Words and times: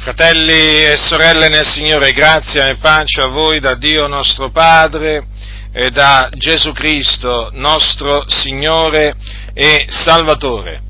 Fratelli 0.00 0.84
e 0.84 0.96
sorelle 0.96 1.48
nel 1.48 1.66
Signore, 1.66 2.12
grazia 2.12 2.68
e 2.68 2.76
pace 2.76 3.20
a 3.20 3.26
voi 3.26 3.58
da 3.58 3.74
Dio 3.74 4.06
nostro 4.06 4.48
Padre 4.50 5.26
e 5.72 5.90
da 5.90 6.30
Gesù 6.34 6.70
Cristo, 6.70 7.50
nostro 7.54 8.24
Signore 8.28 9.16
e 9.52 9.86
Salvatore. 9.88 10.82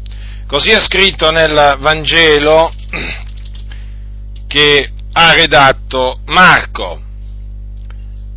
Così 0.47 0.69
è 0.73 0.79
scritto 0.79 1.31
nel 1.31 1.79
Vangelo 1.79 2.71
che 4.47 4.93
ha 5.13 5.33
redatto 5.33 6.21
Marco, 6.27 7.01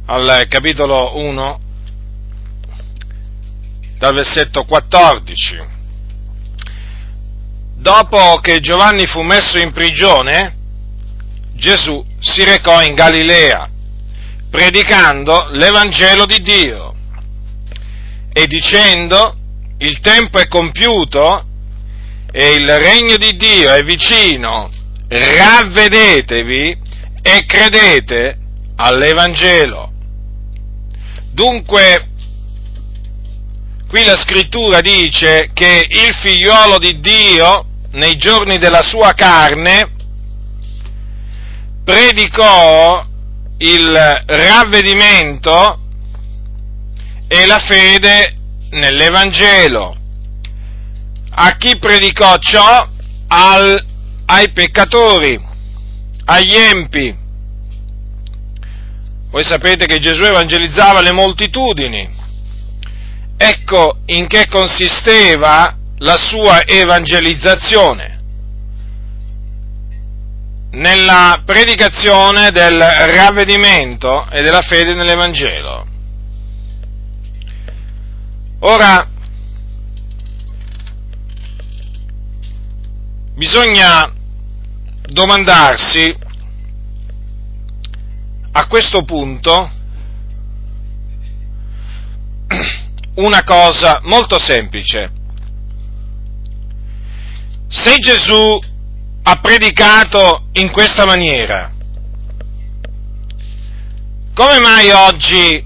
al 0.05 0.45
capitolo 0.47 1.17
1, 1.17 1.59
dal 3.97 4.13
versetto 4.13 4.63
14. 4.63 5.67
Dopo 7.75 8.39
che 8.39 8.61
Giovanni 8.61 9.05
fu 9.05 9.21
messo 9.21 9.57
in 9.57 9.73
prigione, 9.73 10.59
Gesù 11.61 12.03
si 12.19 12.43
recò 12.43 12.81
in 12.81 12.95
Galilea, 12.95 13.69
predicando 14.49 15.49
l'Evangelo 15.51 16.25
di 16.25 16.41
Dio 16.41 16.95
e 18.33 18.47
dicendo 18.47 19.35
il 19.77 19.99
tempo 19.99 20.39
è 20.39 20.47
compiuto 20.47 21.45
e 22.31 22.53
il 22.55 22.67
regno 22.67 23.15
di 23.17 23.35
Dio 23.35 23.71
è 23.71 23.83
vicino, 23.83 24.71
ravvedetevi 25.07 26.79
e 27.21 27.45
credete 27.45 28.37
all'Evangelo. 28.77 29.91
Dunque, 31.31 32.07
qui 33.87 34.03
la 34.03 34.17
scrittura 34.17 34.81
dice 34.81 35.51
che 35.53 35.85
il 35.87 36.15
figliuolo 36.23 36.79
di 36.79 36.99
Dio, 36.99 37.67
nei 37.91 38.15
giorni 38.15 38.57
della 38.57 38.81
sua 38.81 39.13
carne, 39.13 39.99
predicò 41.83 43.05
il 43.57 44.23
ravvedimento 44.25 45.79
e 47.27 47.45
la 47.45 47.59
fede 47.59 48.35
nell'Evangelo. 48.71 49.95
A 51.33 51.55
chi 51.57 51.77
predicò 51.77 52.37
ciò? 52.37 52.87
Al, 53.27 53.85
ai 54.25 54.51
peccatori, 54.51 55.39
agli 56.25 56.55
empi. 56.55 57.15
Voi 59.29 59.43
sapete 59.43 59.85
che 59.85 59.99
Gesù 59.99 60.23
evangelizzava 60.23 60.99
le 60.99 61.13
moltitudini. 61.13 62.19
Ecco 63.37 63.99
in 64.07 64.27
che 64.27 64.47
consisteva 64.47 65.75
la 65.99 66.17
sua 66.17 66.65
evangelizzazione 66.65 68.20
nella 70.71 71.41
predicazione 71.45 72.51
del 72.51 72.79
ravvedimento 72.79 74.27
e 74.29 74.41
della 74.41 74.61
fede 74.61 74.93
nell'Evangelo. 74.93 75.85
Ora, 78.59 79.07
bisogna 83.33 84.13
domandarsi 85.07 86.15
a 88.53 88.67
questo 88.67 89.03
punto 89.03 89.71
una 93.15 93.43
cosa 93.43 93.99
molto 94.03 94.39
semplice. 94.39 95.11
Se 97.67 97.95
Gesù 97.95 98.59
ha 99.23 99.35
predicato 99.39 100.47
in 100.53 100.71
questa 100.71 101.05
maniera, 101.05 101.71
come 104.33 104.59
mai 104.59 104.89
oggi 104.89 105.65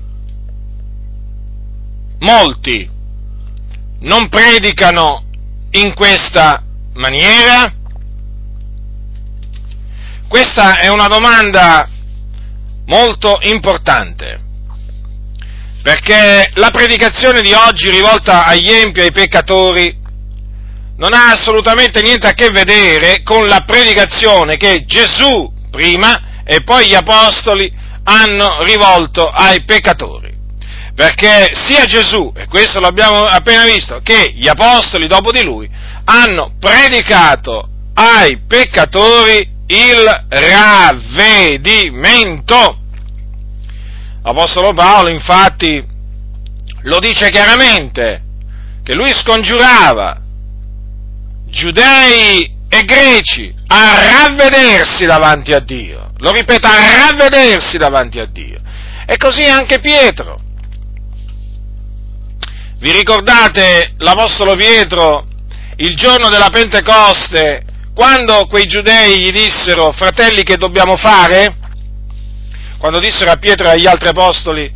molti 2.20 2.90
non 4.00 4.28
predicano 4.30 5.24
in 5.72 5.94
questa 5.94 6.64
maniera? 6.94 7.74
Questa 10.28 10.80
è 10.80 10.88
una 10.90 11.08
domanda 11.08 11.88
molto 12.88 13.38
importante, 13.44 14.42
perché 15.82 16.52
la 16.56 16.72
predicazione 16.72 17.42
di 17.42 17.54
oggi 17.54 17.90
rivolta 17.90 18.46
agli 18.46 18.70
empi 18.70 19.00
e 19.00 19.04
ai 19.04 19.12
peccatori 19.12 20.04
non 20.98 21.14
ha 21.14 21.32
assolutamente 21.32 22.02
niente 22.02 22.28
a 22.28 22.34
che 22.34 22.50
vedere 22.50 23.22
con 23.24 23.48
la 23.48 23.64
predicazione 23.66 24.58
che 24.58 24.86
Gesù 24.86 25.52
prima 25.70 26.42
e 26.46 26.64
poi 26.64 26.88
gli 26.88 26.96
apostoli 26.96 27.72
hanno 28.04 28.64
rivolto 28.64 29.28
ai 29.28 29.64
peccatori. 29.64 30.34
Perché 30.96 31.52
sia 31.54 31.84
Gesù, 31.84 32.32
e 32.36 32.48
questo 32.48 32.80
l'abbiamo 32.80 33.26
appena 33.26 33.66
visto, 33.66 34.00
che 34.02 34.32
gli 34.34 34.48
apostoli 34.48 35.08
dopo 35.08 35.32
di 35.32 35.44
lui 35.44 35.70
hanno 36.06 36.54
predicato 36.58 37.68
ai 37.96 38.40
peccatori 38.48 39.52
il 39.68 40.26
ravvedimento. 40.30 42.80
L'Apostolo 44.24 44.74
Paolo 44.74 45.10
infatti 45.10 45.84
lo 46.84 47.00
dice 47.00 47.30
chiaramente, 47.30 48.22
che 48.84 48.94
lui 48.94 49.12
scongiurava 49.12 50.22
giudei 51.56 52.54
e 52.68 52.84
greci 52.84 53.54
a 53.68 54.28
ravvedersi 54.28 55.06
davanti 55.06 55.54
a 55.54 55.60
Dio. 55.60 56.12
Lo 56.18 56.32
ripeto, 56.32 56.68
a 56.68 57.08
ravvedersi 57.08 57.78
davanti 57.78 58.20
a 58.20 58.26
Dio. 58.26 58.60
E 59.08 59.16
così 59.18 59.44
anche 59.46 59.80
Pietro. 59.80 60.42
Vi 62.78 62.92
ricordate 62.92 63.94
l'Apostolo 63.98 64.56
Pietro 64.56 65.28
il 65.78 65.96
giorno 65.96 66.30
della 66.30 66.50
Pentecoste, 66.50 67.64
quando 67.94 68.46
quei 68.48 68.66
giudei 68.66 69.20
gli 69.20 69.32
dissero, 69.32 69.92
fratelli, 69.94 70.44
che 70.44 70.58
dobbiamo 70.58 70.98
fare? 70.98 71.56
Quando 72.78 73.00
dissero 73.00 73.32
a 73.32 73.38
Pietro 73.38 73.68
e 73.68 73.72
agli 73.72 73.88
altri 73.88 74.10
apostoli, 74.10 74.72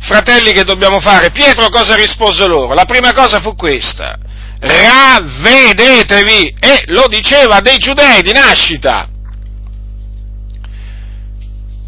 fratelli, 0.00 0.52
che 0.52 0.64
dobbiamo 0.64 1.00
fare? 1.00 1.30
Pietro 1.30 1.68
cosa 1.68 1.94
rispose 1.94 2.46
loro? 2.46 2.74
La 2.74 2.84
prima 2.84 3.12
cosa 3.12 3.40
fu 3.40 3.54
questa, 3.54 4.18
ravvedetevi, 4.60 6.56
e 6.58 6.84
lo 6.86 7.06
diceva 7.08 7.60
dei 7.60 7.78
giudei 7.78 8.22
di 8.22 8.32
nascita. 8.32 9.08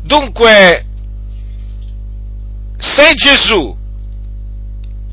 Dunque, 0.03 0.85
se 2.79 3.13
Gesù 3.15 3.77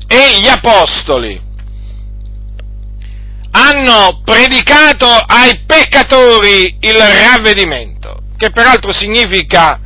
e 0.06 0.38
gli 0.40 0.48
apostoli 0.48 1.40
hanno 3.50 4.20
predicato 4.24 5.06
ai 5.06 5.64
peccatori 5.66 6.78
il 6.80 6.96
ravvedimento, 6.96 8.22
che 8.36 8.50
peraltro 8.50 8.92
significa 8.92 9.80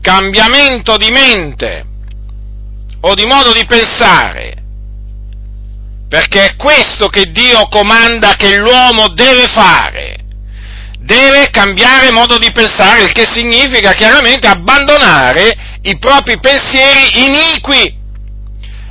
cambiamento 0.00 0.96
di 0.96 1.10
mente 1.10 1.86
o 3.00 3.14
di 3.14 3.24
modo 3.24 3.52
di 3.52 3.64
pensare, 3.64 4.61
perché 6.12 6.44
è 6.44 6.56
questo 6.56 7.08
che 7.08 7.30
Dio 7.30 7.68
comanda 7.70 8.34
che 8.34 8.58
l'uomo 8.58 9.08
deve 9.14 9.46
fare. 9.46 10.18
Deve 10.98 11.48
cambiare 11.48 12.12
modo 12.12 12.36
di 12.36 12.52
pensare, 12.52 13.04
il 13.04 13.12
che 13.12 13.24
significa 13.24 13.92
chiaramente 13.92 14.46
abbandonare 14.46 15.78
i 15.80 15.96
propri 15.98 16.38
pensieri 16.38 17.24
iniqui, 17.24 17.96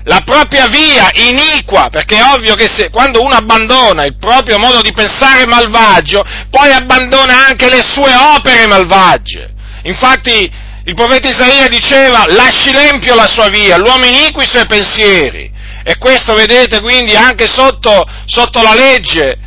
la 0.05 0.21
propria 0.25 0.65
via 0.65 1.11
iniqua, 1.13 1.89
perché 1.91 2.17
è 2.17 2.23
ovvio 2.23 2.55
che 2.55 2.65
se, 2.65 2.89
quando 2.89 3.21
uno 3.21 3.35
abbandona 3.35 4.03
il 4.03 4.17
proprio 4.17 4.57
modo 4.57 4.81
di 4.81 4.91
pensare 4.91 5.45
malvagio, 5.45 6.23
poi 6.49 6.71
abbandona 6.71 7.45
anche 7.45 7.69
le 7.69 7.83
sue 7.87 8.15
opere 8.15 8.65
malvagie. 8.65 9.53
Infatti 9.83 10.51
il 10.85 10.95
profeta 10.95 11.29
Isaia 11.29 11.67
diceva 11.67 12.25
lasci 12.29 12.71
l'empio 12.71 13.13
la 13.13 13.27
sua 13.27 13.49
via, 13.49 13.77
l'uomo 13.77 14.05
iniqui 14.05 14.41
i 14.41 14.49
suoi 14.49 14.65
pensieri. 14.65 15.50
E 15.83 15.97
questo 15.97 16.33
vedete 16.33 16.79
quindi 16.79 17.15
anche 17.15 17.47
sotto, 17.47 18.05
sotto 18.25 18.61
la 18.61 18.75
legge, 18.75 19.37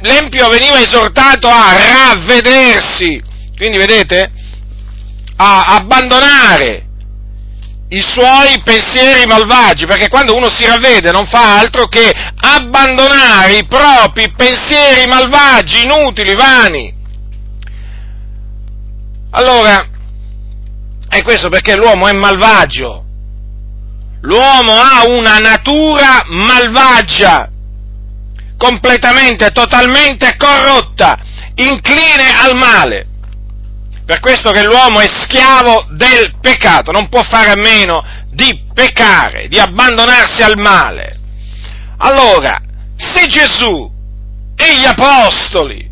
l'empio 0.00 0.48
veniva 0.48 0.80
esortato 0.80 1.48
a 1.48 1.72
ravvedersi, 1.72 3.22
quindi 3.56 3.76
vedete, 3.76 4.32
a 5.36 5.64
abbandonare 5.74 6.86
i 7.88 8.00
suoi 8.00 8.60
pensieri 8.64 9.26
malvagi, 9.26 9.86
perché 9.86 10.08
quando 10.08 10.34
uno 10.34 10.48
si 10.48 10.64
ravvede 10.66 11.12
non 11.12 11.26
fa 11.26 11.58
altro 11.58 11.86
che 11.86 12.10
abbandonare 12.10 13.58
i 13.58 13.66
propri 13.66 14.32
pensieri 14.32 15.06
malvagi, 15.06 15.82
inutili, 15.82 16.34
vani. 16.34 16.92
Allora, 19.30 19.88
è 21.08 21.22
questo 21.22 21.48
perché 21.48 21.76
l'uomo 21.76 22.08
è 22.08 22.12
malvagio, 22.12 23.03
l'uomo 24.24 24.72
ha 24.72 25.04
una 25.06 25.38
natura 25.38 26.24
malvagia, 26.28 27.48
completamente, 28.56 29.50
totalmente 29.50 30.36
corrotta, 30.36 31.18
incline 31.56 32.36
al 32.42 32.56
male. 32.56 33.06
Per 34.04 34.20
questo 34.20 34.50
che 34.50 34.64
l'uomo 34.64 35.00
è 35.00 35.06
schiavo 35.06 35.86
del 35.90 36.36
peccato, 36.40 36.92
non 36.92 37.08
può 37.08 37.22
fare 37.22 37.50
a 37.50 37.56
meno 37.56 38.04
di 38.30 38.62
peccare, 38.74 39.48
di 39.48 39.58
abbandonarsi 39.58 40.42
al 40.42 40.58
male. 40.58 41.18
Allora, 41.98 42.60
se 42.96 43.26
Gesù 43.26 43.90
e 44.56 44.78
gli 44.78 44.84
apostoli 44.84 45.90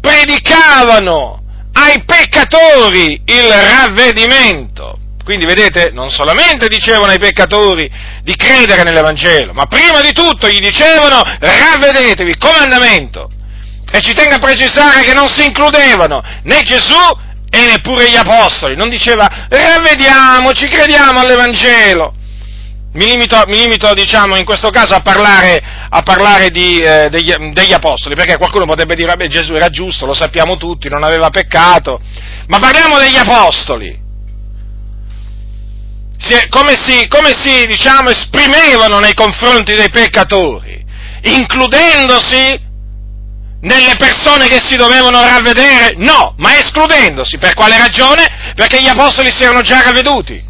predicavano 0.00 1.42
ai 1.72 2.02
peccatori 2.04 3.22
il 3.24 3.48
ravvedimento, 3.50 4.98
quindi 5.26 5.44
vedete, 5.44 5.90
non 5.92 6.08
solamente 6.08 6.68
dicevano 6.68 7.10
ai 7.10 7.18
peccatori 7.18 7.90
di 8.22 8.36
credere 8.36 8.84
nell'Evangelo, 8.84 9.52
ma 9.54 9.64
prima 9.66 10.00
di 10.00 10.12
tutto 10.12 10.48
gli 10.48 10.60
dicevano 10.60 11.20
ravvedetevi, 11.20 12.36
comandamento. 12.38 13.28
E 13.90 14.00
ci 14.02 14.14
tengo 14.14 14.36
a 14.36 14.38
precisare 14.38 15.02
che 15.02 15.14
non 15.14 15.26
si 15.28 15.44
includevano 15.44 16.22
né 16.44 16.62
Gesù 16.62 16.94
e 17.50 17.66
neppure 17.66 18.08
gli 18.08 18.14
apostoli, 18.14 18.76
non 18.76 18.88
diceva 18.88 19.48
ravvediamoci, 19.48 20.68
crediamo 20.68 21.18
all'Evangelo. 21.18 22.14
Mi 22.92 23.06
limito, 23.06 23.42
mi 23.48 23.56
limito 23.56 23.92
diciamo, 23.94 24.36
in 24.36 24.44
questo 24.44 24.70
caso 24.70 24.94
a 24.94 25.00
parlare, 25.00 25.60
a 25.88 26.02
parlare 26.02 26.50
di, 26.50 26.78
eh, 26.78 27.08
degli, 27.10 27.34
degli, 27.52 27.72
apostoli, 27.72 28.14
perché 28.14 28.36
qualcuno 28.36 28.64
potrebbe 28.64 28.94
dire, 28.94 29.08
vabbè 29.08 29.26
Gesù 29.26 29.54
era 29.54 29.70
giusto, 29.70 30.06
lo 30.06 30.14
sappiamo 30.14 30.56
tutti, 30.56 30.88
non 30.88 31.02
aveva 31.02 31.30
peccato, 31.30 32.00
ma 32.46 32.60
parliamo 32.60 32.96
degli 32.98 33.16
apostoli. 33.16 34.04
Si, 36.18 36.48
come 36.48 36.74
si, 36.82 37.06
come 37.08 37.32
si 37.38 37.66
diciamo, 37.66 38.10
esprimevano 38.10 38.98
nei 38.98 39.14
confronti 39.14 39.74
dei 39.74 39.90
peccatori, 39.90 40.84
includendosi 41.22 42.64
nelle 43.60 43.96
persone 43.96 44.46
che 44.46 44.60
si 44.64 44.76
dovevano 44.76 45.20
ravvedere? 45.20 45.94
No, 45.96 46.34
ma 46.38 46.56
escludendosi. 46.56 47.38
Per 47.38 47.54
quale 47.54 47.76
ragione? 47.76 48.52
Perché 48.54 48.80
gli 48.80 48.88
apostoli 48.88 49.30
si 49.32 49.42
erano 49.42 49.62
già 49.62 49.82
ravveduti. 49.82 50.42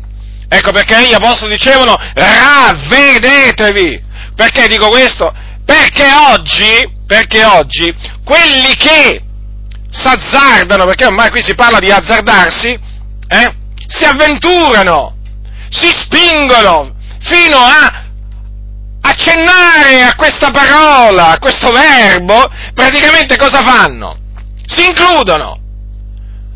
Ecco 0.49 0.71
perché 0.71 1.07
gli 1.07 1.15
apostoli 1.15 1.55
dicevano 1.55 1.97
ravvedetevi. 2.15 4.05
Perché 4.35 4.67
dico 4.69 4.89
questo? 4.89 5.33
Perché 5.65 6.07
oggi, 6.31 6.89
perché 7.07 7.45
oggi, 7.45 7.93
quelli 8.23 8.77
che 8.77 9.23
s'azzardano, 9.91 10.85
perché 10.85 11.07
ormai 11.07 11.31
qui 11.31 11.43
si 11.43 11.55
parla 11.55 11.79
di 11.79 11.91
azzardarsi, 11.91 12.79
eh, 13.29 13.55
si 13.89 14.05
avventurano, 14.05 15.16
si 15.77 15.91
spingono 15.91 16.95
fino 17.21 17.59
a 17.59 18.05
accennare 19.03 20.03
a 20.03 20.15
questa 20.17 20.51
parola, 20.51 21.29
a 21.29 21.39
questo 21.39 21.71
verbo, 21.71 22.51
praticamente 22.75 23.37
cosa 23.37 23.61
fanno? 23.61 24.17
Si 24.67 24.87
includono 24.87 25.61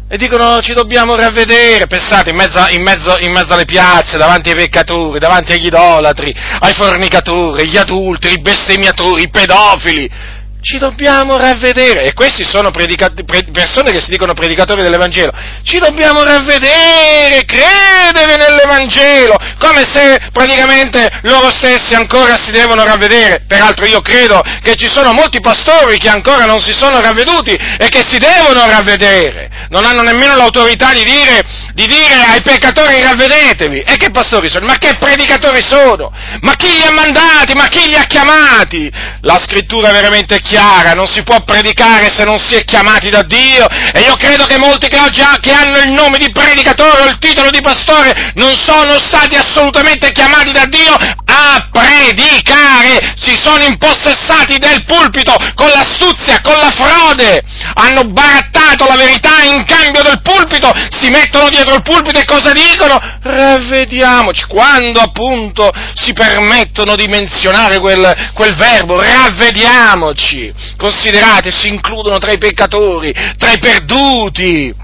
e 0.09 0.17
dicono 0.17 0.61
ci 0.61 0.73
dobbiamo 0.73 1.15
ravvedere, 1.15 1.87
pensate, 1.87 2.31
in 2.31 2.37
mezzo, 2.37 2.67
in, 2.71 2.83
mezzo, 2.83 3.17
in 3.21 3.31
mezzo, 3.31 3.53
alle 3.55 3.65
piazze, 3.65 4.19
davanti 4.19 4.49
ai 4.49 4.57
peccatori, 4.57 5.21
davanti 5.21 5.53
agli 5.53 5.67
idolatri, 5.67 6.35
ai 6.61 6.73
fornicatori, 6.73 7.63
agli 7.63 7.77
adulteri, 7.77 8.35
i 8.35 8.41
bestemmiatori, 8.41 9.23
i 9.23 9.31
pedofili, 9.31 10.11
ci 10.61 10.79
dobbiamo 10.79 11.37
ravvedere, 11.37 12.05
e 12.05 12.13
questi 12.13 12.45
sono 12.45 12.71
predica- 12.71 13.13
pre- 13.25 13.45
persone 13.53 13.93
che 13.93 14.01
si 14.01 14.11
dicono 14.11 14.35
predicatori 14.35 14.83
dell'Evangelo, 14.83 15.33
ci 15.63 15.79
dobbiamo 15.79 16.23
ravvedere, 16.23 17.45
credere 17.45 18.37
nell'Evangelo, 18.37 19.37
come 19.59 19.85
se 19.91 20.19
praticamente 20.33 21.21
loro 21.23 21.51
stessi 21.51 21.95
ancora 21.95 22.37
si 22.37 22.51
devono 22.51 22.85
ravvedere. 22.85 23.45
Peraltro 23.47 23.87
io 23.87 24.01
credo 24.01 24.41
che 24.63 24.75
ci 24.75 24.89
sono 24.89 25.13
molti 25.13 25.41
pastori 25.41 25.99
che 25.99 26.09
ancora 26.09 26.45
non 26.45 26.61
si 26.61 26.73
sono 26.73 27.01
ravveduti 27.01 27.53
e 27.53 27.89
che 27.89 28.03
si 28.07 28.19
devono 28.19 28.67
ravvedere, 28.67 29.49
non 29.71 29.85
hanno 29.85 30.03
nemmeno 30.03 30.37
l'autorità 30.37 30.93
di 30.93 31.05
dire, 31.05 31.43
di 31.75 31.87
dire 31.87 32.15
ai 32.29 32.43
peccatori 32.43 33.03
ravvedetevi. 33.03 33.81
E 33.81 33.97
che 33.97 34.11
pastori 34.11 34.51
sono? 34.51 34.67
Ma 34.67 34.77
che 34.77 34.97
predicatori 34.99 35.63
sono? 35.63 36.13
Ma 36.41 36.55
chi 36.55 36.69
li 36.69 36.83
ha 36.83 36.93
mandati? 36.93 37.55
Ma 37.55 37.67
chi 37.69 37.89
li 37.89 37.97
ha 37.97 38.05
chiamati? 38.05 38.91
La 39.23 39.39
scrittura 39.39 39.89
è 39.89 39.93
veramente 39.93 40.41
chiara, 40.41 40.50
non 40.95 41.07
si 41.07 41.23
può 41.23 41.43
predicare 41.45 42.09
se 42.15 42.25
non 42.25 42.39
si 42.39 42.55
è 42.55 42.65
chiamati 42.65 43.09
da 43.09 43.23
Dio. 43.23 43.67
E 43.93 44.01
io 44.01 44.17
credo 44.17 44.47
che 44.47 44.59
molti 44.59 44.89
che 44.89 44.99
oggi 44.99 45.23
che 45.41 45.53
hanno 45.53 45.79
il 45.79 45.91
nome 45.91 46.19
di 46.19 46.31
predicatore 46.33 47.03
o 47.03 47.07
il 47.07 47.19
titolo 47.19 47.51
di 47.51 47.61
pastore 47.61 48.33
non 48.35 48.55
sono 48.57 48.99
stati 48.99 49.37
assolutamente 49.37 50.13
chiamati 50.13 50.53
da 50.53 50.65
Dio 50.67 50.95
a 50.95 51.69
predicare, 51.71 53.15
si 53.17 53.39
sono 53.43 53.63
impossessati 53.65 54.59
del 54.59 54.85
pulpito 54.85 55.37
con 55.55 55.69
l'astuzia, 55.69 56.41
con 56.41 56.55
la 56.55 56.71
frode, 56.71 57.43
hanno 57.75 58.05
barattato 58.05 58.87
la 58.89 58.97
verità 58.97 59.43
in 59.45 59.65
cambio 59.65 60.03
del 60.03 60.21
pulpito, 60.23 60.73
si 60.99 61.09
mettono 61.11 61.49
dietro 61.49 61.75
il 61.75 61.83
pulpito 61.83 62.19
e 62.19 62.25
cosa 62.25 62.53
dicono? 62.53 62.99
Ravvediamoci, 63.23 64.47
quando 64.47 65.01
appunto 65.01 65.71
si 65.95 66.13
permettono 66.13 66.97
di 66.97 67.07
menzionare 67.07 67.79
quel, 67.79 68.33
quel 68.35 68.57
verbo, 68.57 69.01
ravvediamoci, 69.01 70.40
considerate, 70.77 71.51
si 71.51 71.69
includono 71.69 72.19
tra 72.19 72.33
i 72.33 72.39
peccatori, 72.39 73.13
tra 73.37 73.53
i 73.53 73.59
perduti. 73.59 74.75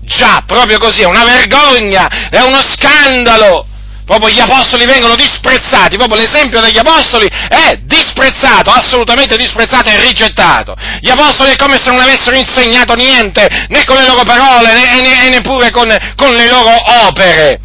Già, 0.00 0.42
proprio 0.46 0.78
così, 0.78 1.00
è 1.00 1.06
una 1.06 1.24
vergogna, 1.24 2.28
è 2.28 2.40
uno 2.40 2.60
scandalo. 2.60 3.66
Proprio 4.04 4.28
gli 4.28 4.40
apostoli 4.40 4.84
vengono 4.84 5.14
disprezzati, 5.14 5.96
proprio 5.96 6.20
l'esempio 6.20 6.60
degli 6.60 6.76
apostoli 6.76 7.26
è 7.26 7.80
disprezzato, 7.84 8.70
assolutamente 8.70 9.38
disprezzato 9.38 9.88
e 9.88 9.98
rigettato. 9.98 10.76
Gli 11.00 11.08
apostoli 11.08 11.52
è 11.52 11.56
come 11.56 11.78
se 11.78 11.90
non 11.90 12.00
avessero 12.00 12.36
insegnato 12.36 12.94
niente, 12.94 13.48
né 13.68 13.82
con 13.84 13.96
le 13.96 14.06
loro 14.06 14.22
parole, 14.22 14.74
né, 14.74 15.00
né, 15.00 15.28
neppure 15.30 15.70
con, 15.70 15.88
con 16.16 16.34
le 16.34 16.50
loro 16.50 16.74
opere. 17.06 17.60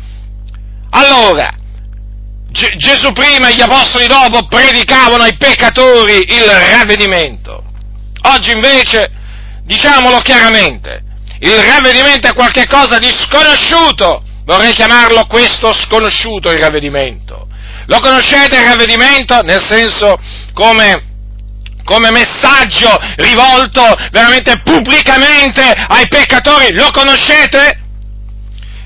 Allora, 0.92 1.59
G- 2.52 2.76
Gesù 2.76 3.12
prima 3.12 3.50
e 3.50 3.56
gli 3.56 3.62
apostoli 3.62 4.08
dopo 4.08 4.48
predicavano 4.48 5.24
ai 5.24 5.38
peccatori 5.38 6.26
il 6.30 6.46
ravvedimento. 6.46 7.64
Oggi 8.24 8.52
invece, 8.52 9.12
diciamolo 9.64 10.20
chiaramente, 10.20 11.04
il 11.40 11.58
ravvedimento 11.64 12.28
è 12.28 12.34
qualcosa 12.34 12.98
di 12.98 13.10
sconosciuto. 13.20 14.24
Vorrei 14.46 14.74
chiamarlo 14.74 15.26
questo 15.28 15.74
sconosciuto 15.74 16.52
il 16.52 16.60
ravvedimento. 16.60 17.48
Lo 17.86 18.00
conoscete 18.00 18.58
il 18.58 18.66
ravvedimento? 18.66 19.42
Nel 19.42 19.62
senso 19.62 20.20
come 20.54 21.04
come 21.90 22.12
messaggio 22.12 22.96
rivolto 23.16 23.82
veramente 24.12 24.62
pubblicamente 24.64 25.62
ai 25.62 26.08
peccatori, 26.08 26.72
lo 26.74 26.92
conoscete? 26.92 27.79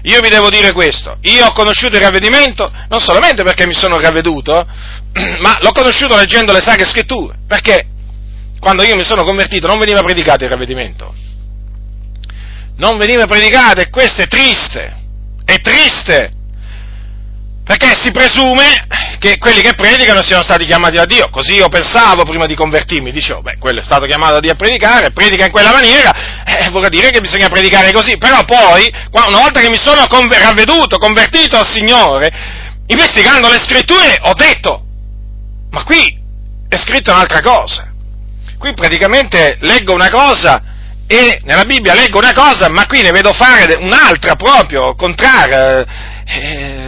Io 0.04 0.20
vi 0.20 0.28
devo 0.28 0.50
dire 0.50 0.74
questo, 0.74 1.18
io 1.22 1.46
ho 1.46 1.54
conosciuto 1.54 1.96
il 1.96 2.02
ravvedimento 2.02 2.70
non 2.90 3.00
solamente 3.00 3.42
perché 3.44 3.66
mi 3.66 3.74
sono 3.74 4.00
ravveduto, 4.00 4.68
ma 5.40 5.58
l'ho 5.62 5.72
conosciuto 5.72 6.18
leggendo 6.18 6.52
le 6.52 6.60
sacre 6.60 6.86
scritture, 6.86 7.38
perché 7.48 7.88
quando 8.60 8.84
io 8.84 8.96
mi 8.96 9.06
sono 9.06 9.24
convertito 9.24 9.68
non 9.68 9.80
veniva 9.80 10.02
predicato 10.02 10.44
il 10.44 10.50
ravvedimento, 10.50 11.16
non 12.76 12.98
veniva 12.98 13.26
predicato 13.28 13.80
e 13.80 13.90
questo 13.90 14.22
è 14.22 14.28
triste, 14.28 14.94
è 15.46 15.62
triste, 15.62 16.33
perché 17.64 17.94
si 17.96 18.12
presume 18.12 18.88
che 19.20 19.38
quelli 19.38 19.62
che 19.62 19.74
predicano 19.74 20.22
siano 20.22 20.44
stati 20.44 20.66
chiamati 20.66 20.96
da 20.96 21.06
Dio, 21.06 21.30
così 21.30 21.54
io 21.54 21.70
pensavo 21.70 22.24
prima 22.24 22.46
di 22.46 22.56
convertirmi, 22.56 23.12
dicevo, 23.12 23.42
beh, 23.42 23.56
quello 23.58 23.80
è 23.80 23.84
stato 23.84 24.06
chiamato 24.06 24.34
da 24.34 24.40
Dio 24.42 24.52
a 24.52 24.56
predicare, 24.56 25.12
predica 25.12 25.46
in 25.46 25.52
quella 25.52 25.72
maniera, 25.72 26.44
eh, 26.44 26.70
vorrà 26.70 26.90
dire 26.90 27.10
che 27.10 27.22
bisogna 27.22 27.48
predicare 27.48 27.94
così, 27.94 28.18
però 28.18 28.44
poi, 28.44 28.94
una 29.12 29.40
volta 29.40 29.62
che 29.62 29.70
mi 29.70 29.78
sono 29.78 30.06
conver- 30.08 30.42
ravveduto, 30.42 30.98
convertito 30.98 31.58
al 31.58 31.70
Signore, 31.72 32.30
investigando 32.88 33.48
le 33.48 33.62
scritture, 33.64 34.20
ho 34.24 34.34
detto, 34.34 34.84
ma 35.72 35.84
qui 35.84 36.20
è 36.68 36.78
scritto 36.78 37.14
un'altra 37.14 37.40
cosa, 37.40 37.94
qui 38.58 38.74
praticamente 38.74 39.58
leggo 39.62 39.94
una 39.94 40.10
cosa 40.10 40.64
e 41.08 41.40
nella 41.44 41.64
Bibbia 41.64 41.94
leggo 41.94 42.18
una 42.18 42.34
cosa, 42.34 42.70
ma 42.70 42.86
qui 42.88 43.02
ne 43.02 43.12
vedo 43.12 43.32
fare 43.32 43.76
un'altra 43.76 44.36
proprio, 44.36 44.96
contraria. 44.96 45.86
Eh, 46.26 46.83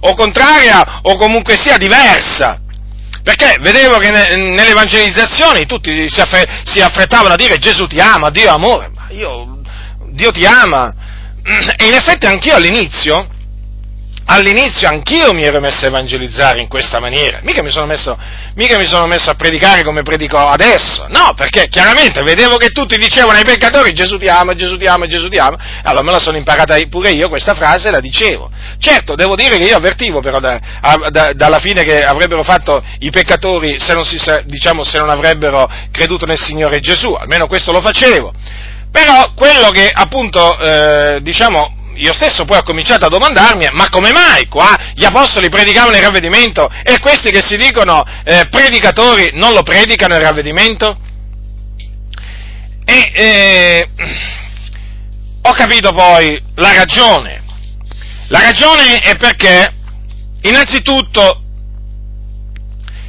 o 0.00 0.14
contraria 0.14 1.00
o 1.02 1.16
comunque 1.16 1.56
sia 1.56 1.76
diversa. 1.76 2.60
Perché 3.22 3.56
vedevo 3.60 3.96
che 3.96 4.10
nelle 4.10 4.68
evangelizzazioni 4.68 5.64
tutti 5.64 6.10
si, 6.10 6.20
affre- 6.20 6.62
si 6.64 6.80
affrettavano 6.80 7.32
a 7.32 7.36
dire 7.36 7.58
Gesù 7.58 7.86
ti 7.86 7.98
ama, 7.98 8.28
Dio 8.28 8.44
è 8.44 8.50
amore, 8.50 8.90
ma 8.94 9.06
io, 9.10 9.60
Dio 10.10 10.30
ti 10.30 10.44
ama. 10.44 10.94
E 11.76 11.86
in 11.86 11.92
effetti 11.92 12.26
anch'io 12.26 12.54
all'inizio, 12.54 13.28
all'inizio 14.26 14.88
anch'io 14.88 15.32
mi 15.32 15.44
ero 15.44 15.60
messo 15.60 15.84
a 15.84 15.88
evangelizzare 15.88 16.60
in 16.60 16.68
questa 16.68 17.00
maniera, 17.00 17.40
mica 17.42 17.62
mi, 17.62 17.70
sono 17.70 17.86
messo, 17.86 18.16
mica 18.54 18.78
mi 18.78 18.86
sono 18.86 19.06
messo 19.06 19.30
a 19.30 19.34
predicare 19.34 19.82
come 19.82 20.02
predico 20.02 20.38
adesso, 20.38 21.06
no, 21.08 21.32
perché 21.36 21.68
chiaramente 21.68 22.22
vedevo 22.22 22.56
che 22.56 22.68
tutti 22.68 22.96
dicevano 22.96 23.38
ai 23.38 23.44
peccatori 23.44 23.92
Gesù 23.92 24.18
ti 24.18 24.26
ama, 24.26 24.54
Gesù 24.54 24.76
ti 24.76 24.86
ama, 24.86 25.06
Gesù 25.06 25.28
ti 25.28 25.38
ama, 25.38 25.56
allora 25.82 26.04
me 26.04 26.12
la 26.12 26.18
sono 26.18 26.36
imparata 26.36 26.76
pure 26.88 27.10
io 27.10 27.28
questa 27.28 27.54
frase 27.54 27.88
e 27.88 27.90
la 27.90 28.00
dicevo. 28.00 28.50
Certo, 28.78 29.14
devo 29.14 29.36
dire 29.36 29.56
che 29.56 29.64
io 29.64 29.76
avvertivo 29.76 30.20
però 30.20 30.40
da, 30.40 30.60
da, 31.10 31.32
dalla 31.32 31.58
fine 31.58 31.82
che 31.82 32.02
avrebbero 32.02 32.42
fatto 32.42 32.82
i 33.00 33.10
peccatori 33.10 33.78
se 33.78 33.94
non, 33.94 34.04
si, 34.04 34.18
diciamo, 34.44 34.84
se 34.84 34.98
non 34.98 35.10
avrebbero 35.10 35.70
creduto 35.90 36.26
nel 36.26 36.40
Signore 36.40 36.80
Gesù, 36.80 37.12
almeno 37.12 37.46
questo 37.46 37.72
lo 37.72 37.80
facevo. 37.80 38.32
Però 38.90 39.32
quello 39.34 39.70
che 39.70 39.90
appunto, 39.92 40.56
eh, 40.58 41.18
diciamo, 41.20 41.82
io 41.96 42.12
stesso 42.12 42.44
poi 42.44 42.58
ho 42.58 42.62
cominciato 42.62 43.06
a 43.06 43.08
domandarmi, 43.08 43.68
ma 43.72 43.88
come 43.88 44.12
mai 44.12 44.46
qua 44.46 44.74
gli 44.94 45.04
apostoli 45.04 45.48
predicavano 45.48 45.96
il 45.96 46.02
ravvedimento 46.02 46.68
e 46.82 46.98
questi 46.98 47.30
che 47.30 47.42
si 47.42 47.56
dicono 47.56 48.04
eh, 48.24 48.48
predicatori 48.50 49.30
non 49.34 49.52
lo 49.52 49.62
predicano 49.62 50.14
il 50.14 50.20
ravvedimento? 50.20 50.98
E 52.84 53.12
eh, 53.14 53.88
ho 55.42 55.52
capito 55.52 55.92
poi 55.92 56.40
la 56.56 56.72
ragione. 56.72 57.42
La 58.28 58.40
ragione 58.40 59.00
è 59.00 59.16
perché, 59.16 59.74
innanzitutto, 60.42 61.42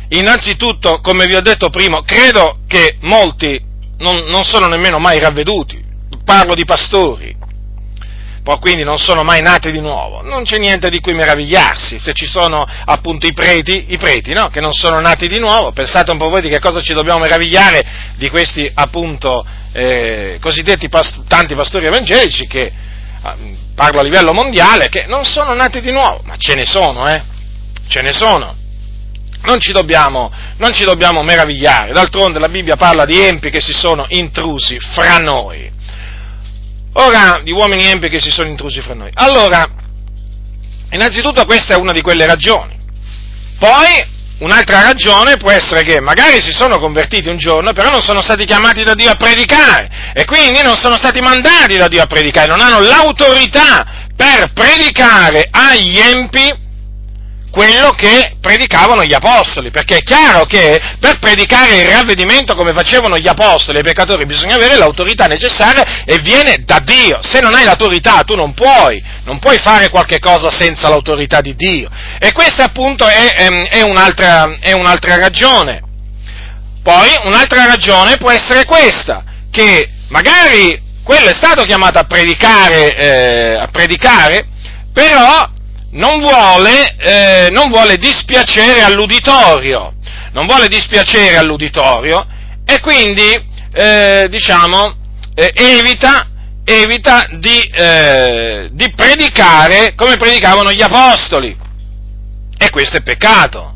innanzitutto, 0.09 0.99
come 1.01 1.25
vi 1.25 1.35
ho 1.35 1.41
detto 1.41 1.69
prima, 1.69 2.03
credo 2.03 2.59
che 2.67 2.97
molti 3.01 3.61
non, 3.97 4.23
non 4.27 4.43
sono 4.43 4.67
nemmeno 4.67 4.99
mai 4.99 5.19
ravveduti. 5.19 5.83
Parlo 6.23 6.53
di 6.55 6.65
pastori 6.65 7.43
quindi 8.59 8.83
non 8.83 8.99
sono 8.99 9.23
mai 9.23 9.41
nati 9.41 9.71
di 9.71 9.79
nuovo. 9.79 10.21
Non 10.21 10.43
c'è 10.43 10.57
niente 10.57 10.89
di 10.89 10.99
cui 10.99 11.13
meravigliarsi, 11.13 11.99
se 11.99 12.13
ci 12.13 12.27
sono 12.27 12.63
appunto 12.85 13.25
i 13.25 13.33
preti, 13.33 13.85
i 13.89 13.97
preti 13.97 14.33
no? 14.33 14.49
che 14.49 14.61
non 14.61 14.71
sono 14.71 14.99
nati 14.99 15.27
di 15.27 15.39
nuovo, 15.39 15.71
pensate 15.71 16.11
un 16.11 16.19
po' 16.19 16.29
voi 16.29 16.41
di 16.41 16.49
che 16.49 16.59
cosa 16.59 16.81
ci 16.81 16.93
dobbiamo 16.93 17.19
meravigliare 17.19 18.13
di 18.17 18.29
questi 18.29 18.69
appunto 18.71 19.43
eh, 19.73 20.37
cosiddetti 20.39 20.87
past- 20.89 21.23
tanti 21.27 21.55
pastori 21.55 21.87
evangelici 21.87 22.45
che, 22.45 22.71
ah, 23.23 23.35
parlo 23.73 23.99
a 23.99 24.03
livello 24.03 24.31
mondiale, 24.31 24.89
che 24.89 25.05
non 25.07 25.25
sono 25.25 25.53
nati 25.55 25.81
di 25.81 25.91
nuovo, 25.91 26.21
ma 26.23 26.35
ce 26.37 26.53
ne 26.53 26.65
sono, 26.65 27.07
eh? 27.07 27.23
Ce 27.87 28.01
ne 28.01 28.13
sono. 28.13 28.55
Non 29.41 29.59
ci, 29.59 29.71
dobbiamo, 29.71 30.31
non 30.57 30.71
ci 30.71 30.85
dobbiamo 30.85 31.23
meravigliare, 31.23 31.93
d'altronde 31.93 32.39
la 32.39 32.47
Bibbia 32.47 32.75
parla 32.75 33.05
di 33.05 33.19
empi 33.19 33.49
che 33.49 33.61
si 33.61 33.73
sono 33.73 34.05
intrusi 34.09 34.77
fra 34.79 35.17
noi. 35.17 35.73
Ora, 36.97 37.41
di 37.43 37.51
uomini 37.51 37.85
empi 37.87 38.07
che 38.07 38.21
si 38.21 38.29
sono 38.29 38.47
intrusi 38.47 38.79
fra 38.79 38.93
noi. 38.93 39.09
Allora, 39.15 39.65
innanzitutto 40.91 41.43
questa 41.45 41.73
è 41.73 41.77
una 41.77 41.91
di 41.91 42.01
quelle 42.01 42.25
ragioni. 42.25 42.77
Poi, 43.59 44.13
un'altra 44.39 44.81
ragione 44.81 45.35
può 45.35 45.51
essere 45.51 45.83
che 45.83 45.99
magari 45.99 46.41
si 46.41 46.53
sono 46.53 46.79
convertiti 46.79 47.27
un 47.27 47.37
giorno, 47.37 47.73
però 47.73 47.89
non 47.89 48.01
sono 48.01 48.21
stati 48.21 48.45
chiamati 48.45 48.83
da 48.83 48.93
Dio 48.93 49.09
a 49.09 49.15
predicare 49.15 50.13
e 50.13 50.23
quindi 50.23 50.61
non 50.61 50.77
sono 50.77 50.95
stati 50.95 51.19
mandati 51.19 51.75
da 51.75 51.89
Dio 51.89 52.01
a 52.01 52.05
predicare, 52.05 52.47
non 52.47 52.61
hanno 52.61 52.79
l'autorità 52.79 54.07
per 54.15 54.53
predicare 54.53 55.49
agli 55.51 55.97
empi 55.99 56.63
quello 57.55 57.91
che 57.91 58.35
predicavano 58.41 59.05
gli 59.05 59.13
apostoli, 59.13 59.71
perché 59.71 59.99
è 59.99 60.03
chiaro 60.03 60.43
che 60.43 60.77
per 60.99 61.19
predicare 61.19 61.77
il 61.77 61.87
ravvedimento 61.89 62.53
come 62.53 62.73
facevano 62.73 63.17
gli 63.17 63.29
apostoli 63.29 63.77
ai 63.77 63.83
peccatori 63.83 64.25
bisogna 64.25 64.55
avere 64.55 64.75
l'autorità 64.75 65.25
necessaria 65.27 66.03
e 66.03 66.19
viene 66.19 66.63
da 66.65 66.79
Dio. 66.79 67.19
Se 67.21 67.39
non 67.39 67.53
hai 67.53 67.63
l'autorità 67.63 68.23
tu 68.23 68.35
non 68.35 68.53
puoi, 68.53 69.01
non 69.23 69.39
puoi 69.39 69.57
fare 69.57 69.87
qualche 69.87 70.19
cosa 70.19 70.49
senza 70.49 70.89
l'autorità 70.89 71.39
di 71.39 71.55
Dio. 71.55 71.89
E 72.19 72.33
questa 72.33 72.65
appunto 72.65 73.07
è, 73.07 73.35
è, 73.69 73.81
un'altra, 73.83 74.57
è 74.59 74.73
un'altra 74.73 75.15
ragione. 75.15 75.81
Poi 76.83 77.07
un'altra 77.23 77.67
ragione 77.67 78.17
può 78.17 78.31
essere 78.31 78.65
questa, 78.65 79.23
che 79.49 79.91
magari 80.09 80.77
quello 81.05 81.29
è 81.29 81.33
stato 81.33 81.63
chiamato 81.63 81.99
a 81.99 82.03
predicare, 82.03 82.95
eh, 82.97 83.57
a 83.57 83.67
predicare 83.69 84.47
però 84.91 85.53
non 85.95 86.19
vuole, 86.19 86.95
eh, 86.97 87.49
non 87.51 87.69
vuole 87.69 87.97
dispiacere 87.97 88.81
all'uditorio, 88.81 89.93
non 90.33 90.45
vuole 90.45 90.67
dispiacere 90.67 91.37
all'uditorio 91.37 92.25
e 92.65 92.79
quindi, 92.81 93.31
eh, 93.71 94.27
diciamo, 94.29 94.95
eh, 95.33 95.51
evita, 95.53 96.27
evita 96.65 97.27
di, 97.31 97.57
eh, 97.57 98.67
di 98.71 98.91
predicare 98.93 99.93
come 99.95 100.17
predicavano 100.17 100.71
gli 100.71 100.81
apostoli. 100.81 101.55
E 102.57 102.69
questo 102.69 102.97
è 102.97 103.01
peccato. 103.01 103.73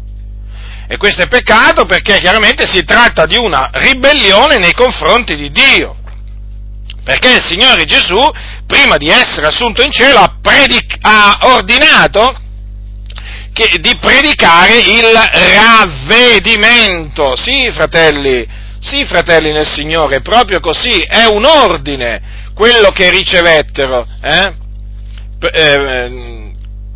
E 0.88 0.97
questo 0.97 1.21
è 1.21 1.27
peccato 1.27 1.85
perché 1.85 2.17
chiaramente 2.17 2.65
si 2.65 2.83
tratta 2.83 3.25
di 3.25 3.38
una 3.38 3.69
ribellione 3.73 4.57
nei 4.57 4.73
confronti 4.73 5.35
di 5.35 5.51
Dio. 5.51 5.95
Perché 7.03 7.31
il 7.31 7.43
Signore 7.43 7.85
Gesù, 7.85 8.19
prima 8.69 8.97
di 8.97 9.07
essere 9.07 9.47
assunto 9.47 9.81
in 9.81 9.89
cielo, 9.91 10.19
ha, 10.19 10.35
predic- 10.39 10.99
ha 11.01 11.39
ordinato 11.55 12.39
che, 13.51 13.79
di 13.79 13.97
predicare 13.99 14.77
il 14.77 15.11
ravvedimento. 15.55 17.35
Sì, 17.35 17.71
fratelli, 17.71 18.47
sì, 18.79 19.05
fratelli 19.05 19.51
nel 19.51 19.67
Signore, 19.67 20.21
proprio 20.21 20.59
così, 20.59 21.01
è 21.01 21.25
un 21.25 21.45
ordine 21.45 22.21
quello 22.53 22.91
che 22.91 23.09
ricevettero. 23.09 24.05
Eh? 24.21 24.53
Eh, 25.51 26.51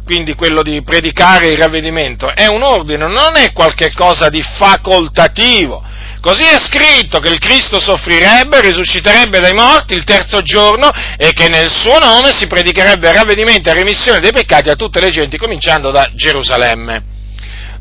quindi 0.06 0.36
quello 0.36 0.62
di 0.62 0.84
predicare 0.84 1.48
il 1.48 1.58
ravvedimento 1.58 2.28
è 2.28 2.46
un 2.46 2.62
ordine, 2.62 3.08
non 3.08 3.36
è 3.36 3.52
qualcosa 3.52 4.30
di 4.30 4.44
facoltativo 4.44 5.82
Così 6.24 6.44
è 6.46 6.58
scritto 6.58 7.20
che 7.20 7.28
il 7.28 7.38
Cristo 7.38 7.82
soffrirebbe, 7.82 8.62
risusciterebbe 8.62 9.42
dai 9.42 9.52
morti 9.52 9.94
il 9.94 10.06
terzo 10.06 10.42
giorno 10.42 10.88
e 11.18 11.34
che 11.34 11.50
nel 11.50 11.70
suo 11.70 12.00
nome 12.00 12.32
si 12.32 12.48
predicherebbe 12.48 13.12
ravvedimento 13.12 13.70
e 13.70 13.74
remissione 13.74 14.22
dei 14.22 14.32
peccati 14.32 14.70
a 14.70 14.76
tutte 14.76 15.02
le 15.02 15.10
genti, 15.10 15.36
cominciando 15.36 15.92
da 15.92 16.10
Gerusalemme. 16.16 17.04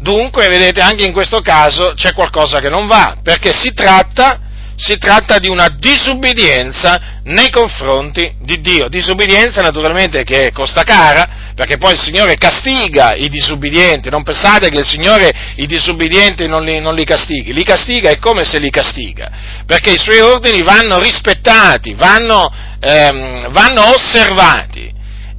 Dunque, 0.01 0.49
vedete, 0.49 0.81
anche 0.81 1.05
in 1.05 1.13
questo 1.13 1.41
caso 1.41 1.93
c'è 1.95 2.13
qualcosa 2.15 2.59
che 2.59 2.69
non 2.69 2.89
va, 2.89 3.19
perché 3.23 3.53
si 3.53 3.73
tratta, 3.75 4.41
si 4.77 4.97
tratta 4.99 5.39
di 5.39 5.49
una 5.49 5.69
disubbidienza 5.79 7.21
nei 7.25 7.51
confronti 7.51 8.35
di 8.41 8.61
Dio. 8.61 8.89
Disubbidienza 8.89 9.63
naturalmente 9.63 10.25
che 10.25 10.51
costa 10.53 10.83
cara, 10.83 11.53
perché 11.55 11.77
poi 11.77 11.93
il 11.93 12.01
Signore 12.01 12.37
castiga 12.37 13.15
i 13.15 13.29
disubbidienti, 13.29 14.09
non 14.11 14.23
pensate 14.23 14.69
che 14.71 14.79
il 14.79 14.89
Signore 14.89 15.31
i 15.57 15.67
disubbidienti 15.67 16.47
non 16.47 16.65
li, 16.65 16.81
non 16.81 16.95
li 16.95 17.05
castighi, 17.05 17.53
li 17.53 17.65
castiga 17.65 18.11
è 18.11 18.19
come 18.19 18.45
se 18.45 18.59
li 18.59 18.71
castiga, 18.71 19.31
perché 19.67 19.91
i 19.91 19.99
suoi 19.99 20.21
ordini 20.21 20.63
vanno 20.63 20.99
rispettati, 20.99 21.95
vanno, 21.95 22.51
ehm, 22.81 23.51
vanno 23.51 23.95
osservati. 23.95 24.91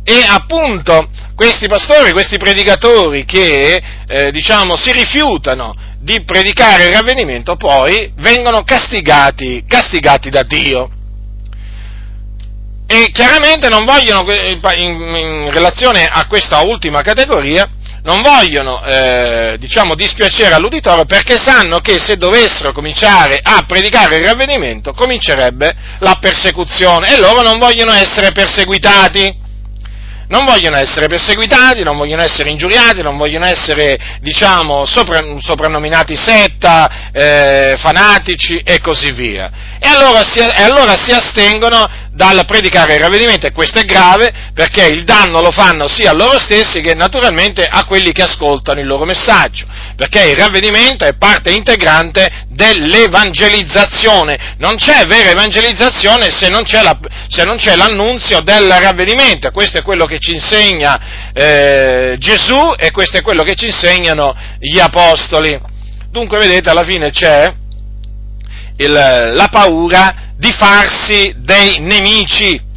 E 0.06 0.26
appunto 0.28 1.08
questi 1.34 1.68
pastori, 1.68 2.12
questi 2.12 2.38
predicatori 2.38 3.26
che 3.26 3.82
eh, 4.06 4.32
diciamo 4.32 4.76
si 4.76 4.92
rifiutano 4.92 5.74
di 6.04 6.22
predicare 6.26 6.88
il 6.88 6.94
ravvenimento 6.94 7.56
poi 7.56 8.12
vengono 8.18 8.64
castigati, 8.64 9.64
castigati 9.66 10.30
da 10.30 10.44
Dio. 10.44 10.90
E 12.86 13.10
chiaramente 13.14 13.70
non 13.70 13.86
vogliono, 13.86 14.30
in, 14.30 15.50
relazione 15.50 16.04
a 16.04 16.28
questa 16.28 16.60
ultima 16.60 17.02
categoria, 17.02 17.70
non 18.04 18.22
vogliono 18.22 18.84
eh, 18.84 19.56
diciamo, 19.58 19.96
dispiacere 19.96 20.54
all'uditorio 20.54 21.06
perché 21.06 21.38
sanno 21.38 21.80
che 21.80 21.98
se 22.00 22.18
dovessero 22.18 22.74
cominciare 22.74 23.40
a 23.42 23.64
predicare 23.66 24.18
il 24.18 24.26
ravvedimento 24.26 24.92
comincerebbe 24.92 25.74
la 26.00 26.18
persecuzione 26.20 27.14
e 27.14 27.20
loro 27.20 27.42
non 27.42 27.60
vogliono 27.60 27.94
essere 27.94 28.34
perseguitati 28.34 29.43
non 30.34 30.46
vogliono 30.46 30.78
essere 30.78 31.06
perseguitati, 31.06 31.84
non 31.84 31.96
vogliono 31.96 32.24
essere 32.24 32.50
ingiuriati, 32.50 33.04
non 33.04 33.18
vogliono 33.18 33.46
essere, 33.46 34.18
diciamo, 34.20 34.84
sopra, 34.84 35.22
soprannominati 35.38 36.16
setta, 36.16 37.12
eh, 37.12 37.76
fanatici 37.78 38.60
e 38.66 38.80
così 38.80 39.12
via. 39.12 39.78
E 39.78 39.88
allora, 39.88 40.24
si, 40.24 40.40
e 40.40 40.64
allora 40.64 41.00
si 41.00 41.12
astengono 41.12 41.88
dal 42.14 42.44
predicare 42.48 42.96
il 42.96 43.02
ravvedimento 43.02 43.46
e 43.46 43.52
questo 43.52 43.80
è 43.80 43.84
grave 43.84 44.52
perché 44.56 44.88
il 44.88 45.04
danno 45.04 45.42
lo 45.42 45.52
fanno 45.52 45.88
sia 45.88 46.12
a 46.12 46.14
loro 46.14 46.40
stessi 46.40 46.82
che 46.82 46.96
naturalmente 46.96 47.68
a 47.68 47.86
quelli 47.86 48.12
che 48.12 48.24
ascoltano 48.24 48.80
il 48.80 48.88
loro 48.88 49.06
messaggio, 49.06 49.68
perché 49.96 50.30
il 50.30 50.36
ravvedimento 50.36 51.06
è 51.06 51.16
parte 51.16 51.52
integrante 51.52 52.46
dell'evangelizzazione, 52.54 54.56
non 54.58 54.76
c'è 54.76 55.06
vera 55.06 55.32
evangelizzazione 55.32 56.30
se 56.30 56.50
non 56.50 56.64
c'è, 56.64 56.82
la, 56.82 56.98
se 57.28 57.44
non 57.44 57.58
c'è 57.58 57.76
l'annunzio 57.76 58.42
del 58.42 58.72
ravvedimento, 58.72 59.52
questo 59.52 59.80
è 59.80 59.82
quello 59.82 60.06
che 60.06 60.20
ci 60.20 60.34
insegna 60.34 61.32
eh, 61.34 62.16
Gesù 62.18 62.72
e 62.78 62.92
questo 62.92 63.18
è 63.18 63.22
quello 63.22 63.44
che 63.44 63.56
ci 63.56 63.66
insegnano 63.66 64.36
gli 64.60 64.80
apostoli. 64.80 65.60
Dunque 66.10 66.38
vedete 66.38 66.70
alla 66.70 66.84
fine 66.84 67.10
c'è 67.10 67.52
il, 68.78 68.92
la 68.92 69.48
paura 69.52 70.32
di 70.38 70.52
farsi 70.52 71.34
dei 71.38 71.80
nemici. 71.80 72.72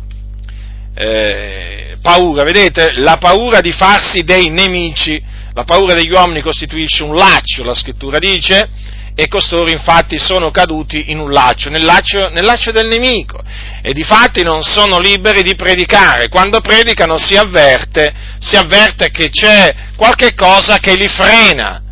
Eh, 0.94 1.96
paura, 2.00 2.44
vedete, 2.44 2.92
la 2.94 3.18
paura 3.18 3.60
di 3.60 3.72
farsi 3.72 4.22
dei 4.22 4.48
nemici, 4.48 5.22
la 5.52 5.64
paura 5.64 5.92
degli 5.92 6.10
uomini 6.10 6.40
costituisce 6.40 7.02
un 7.02 7.14
laccio, 7.14 7.64
la 7.64 7.74
scrittura 7.74 8.18
dice, 8.18 8.68
e 9.18 9.28
costoro 9.28 9.70
infatti 9.70 10.18
sono 10.18 10.50
caduti 10.50 11.10
in 11.10 11.18
un 11.18 11.30
laccio, 11.30 11.70
nel 11.70 11.84
laccio, 11.84 12.28
nel 12.28 12.44
laccio 12.44 12.70
del 12.70 12.86
nemico, 12.86 13.40
e 13.80 13.94
difatti 13.94 14.42
non 14.42 14.62
sono 14.62 14.98
liberi 14.98 15.42
di 15.42 15.54
predicare. 15.54 16.28
Quando 16.28 16.60
predicano 16.60 17.16
si 17.16 17.34
avverte, 17.34 18.12
si 18.40 18.56
avverte 18.56 19.10
che 19.10 19.30
c'è 19.30 19.74
qualche 19.96 20.34
cosa 20.34 20.76
che 20.76 20.94
li 20.96 21.08
frena, 21.08 21.82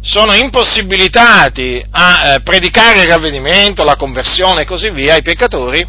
sono 0.00 0.34
impossibilitati 0.34 1.84
a 1.90 2.34
eh, 2.34 2.42
predicare 2.42 3.02
il 3.02 3.08
ravvedimento, 3.08 3.82
la 3.82 3.96
conversione 3.96 4.62
e 4.62 4.64
così 4.64 4.90
via 4.90 5.14
ai 5.14 5.22
peccatori, 5.22 5.84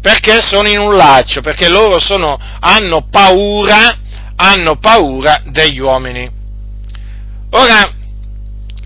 perché 0.00 0.40
sono 0.40 0.68
in 0.68 0.78
un 0.78 0.94
laccio, 0.94 1.42
perché 1.42 1.68
loro 1.68 2.00
sono, 2.00 2.38
hanno 2.60 3.08
paura, 3.10 3.98
hanno 4.36 4.78
paura 4.78 5.42
degli 5.44 5.80
uomini. 5.80 6.30
Ora, 7.50 7.92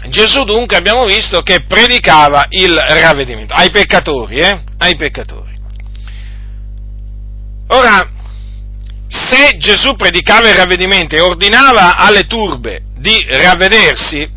Gesù 0.09 0.45
dunque 0.45 0.77
abbiamo 0.77 1.05
visto 1.05 1.43
che 1.43 1.65
predicava 1.65 2.47
il 2.50 2.75
ravvedimento 2.77 3.55
ai 3.55 3.71
peccatori, 3.71 4.37
eh? 4.37 4.61
Ai 4.79 4.97
peccatori. 4.97 5.47
Ora, 7.69 8.11
se 9.09 9.57
Gesù 9.59 9.95
predicava 9.97 10.49
il 10.49 10.55
ravvedimento 10.55 11.17
e 11.17 11.21
ordinava 11.21 11.97
alle 11.97 12.27
turbe 12.27 12.83
di 12.97 13.27
ravvedersi, 13.29 14.29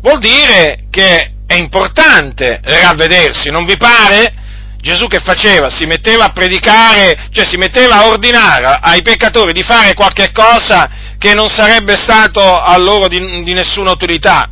vuol 0.00 0.18
dire 0.20 0.86
che 0.90 1.32
è 1.46 1.54
importante 1.54 2.60
ravvedersi, 2.62 3.50
non 3.50 3.64
vi 3.64 3.76
pare? 3.76 4.34
Gesù 4.80 5.06
che 5.06 5.20
faceva? 5.20 5.70
Si 5.70 5.86
metteva 5.86 6.26
a 6.26 6.32
predicare, 6.32 7.28
cioè 7.32 7.44
si 7.46 7.56
metteva 7.56 7.96
a 7.96 8.06
ordinare 8.06 8.78
ai 8.80 9.02
peccatori 9.02 9.52
di 9.52 9.62
fare 9.62 9.94
qualche 9.94 10.30
cosa 10.32 10.88
che 11.18 11.34
non 11.34 11.48
sarebbe 11.48 11.96
stato 11.96 12.40
a 12.40 12.76
loro 12.78 13.08
di, 13.08 13.42
di 13.42 13.52
nessuna 13.54 13.90
utilità. 13.90 14.48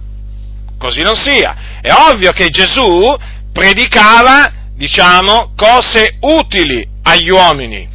Così 0.86 1.02
non 1.02 1.16
sia. 1.16 1.80
È 1.80 1.90
ovvio 1.90 2.30
che 2.30 2.48
Gesù 2.48 3.12
predicava, 3.52 4.52
diciamo, 4.76 5.52
cose 5.56 6.16
utili 6.20 6.86
agli 7.02 7.28
uomini. 7.28 7.88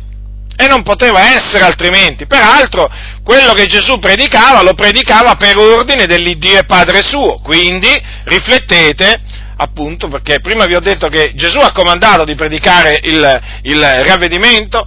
E 0.57 0.67
non 0.67 0.83
poteva 0.83 1.33
essere 1.33 1.63
altrimenti. 1.63 2.27
Peraltro, 2.27 2.91
quello 3.23 3.53
che 3.53 3.65
Gesù 3.67 3.97
predicava 3.97 4.61
lo 4.61 4.73
predicava 4.73 5.35
per 5.35 5.57
ordine 5.57 6.05
dell'Iddio 6.05 6.59
e 6.59 6.65
Padre 6.65 7.01
suo. 7.01 7.39
Quindi, 7.39 7.89
riflettete, 8.25 9.21
appunto, 9.55 10.09
perché 10.09 10.41
prima 10.41 10.65
vi 10.65 10.75
ho 10.75 10.81
detto 10.81 11.07
che 11.07 11.31
Gesù 11.33 11.59
ha 11.59 11.71
comandato 11.71 12.25
di 12.25 12.35
predicare 12.35 12.99
il, 13.03 13.41
il 13.61 13.81
ravvedimento, 14.03 14.85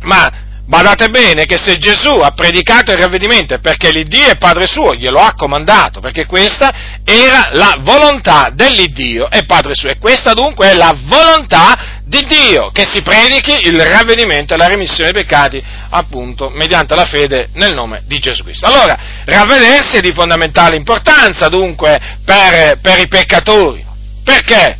ma 0.00 0.45
Badate 0.66 1.10
bene 1.10 1.44
che 1.44 1.58
se 1.58 1.78
Gesù 1.78 2.08
ha 2.08 2.32
predicato 2.32 2.90
il 2.90 2.98
ravvedimento 2.98 3.56
perché 3.60 3.92
l'Iddio 3.92 4.26
è 4.26 4.36
Padre 4.36 4.66
suo, 4.66 4.94
glielo 4.94 5.20
ha 5.20 5.32
comandato, 5.34 6.00
perché 6.00 6.26
questa 6.26 6.98
era 7.04 7.50
la 7.52 7.76
volontà 7.80 8.50
dell'Iddio 8.52 9.30
e 9.30 9.44
Padre 9.44 9.74
suo. 9.74 9.90
E 9.90 9.98
questa 9.98 10.32
dunque 10.32 10.72
è 10.72 10.74
la 10.74 10.92
volontà 11.04 12.00
di 12.04 12.20
Dio, 12.26 12.70
che 12.72 12.84
si 12.84 13.00
predichi 13.02 13.68
il 13.68 13.80
ravvedimento 13.80 14.54
e 14.54 14.56
la 14.56 14.66
remissione 14.66 15.12
dei 15.12 15.22
peccati, 15.22 15.62
appunto, 15.90 16.50
mediante 16.50 16.96
la 16.96 17.04
fede 17.04 17.48
nel 17.54 17.72
nome 17.72 18.02
di 18.04 18.18
Gesù 18.18 18.42
Cristo. 18.42 18.66
Allora, 18.66 18.98
ravvedersi 19.24 19.98
è 19.98 20.00
di 20.00 20.12
fondamentale 20.12 20.74
importanza, 20.74 21.48
dunque, 21.48 22.18
per, 22.24 22.80
per 22.80 22.98
i 22.98 23.06
peccatori. 23.06 23.84
Perché? 24.24 24.76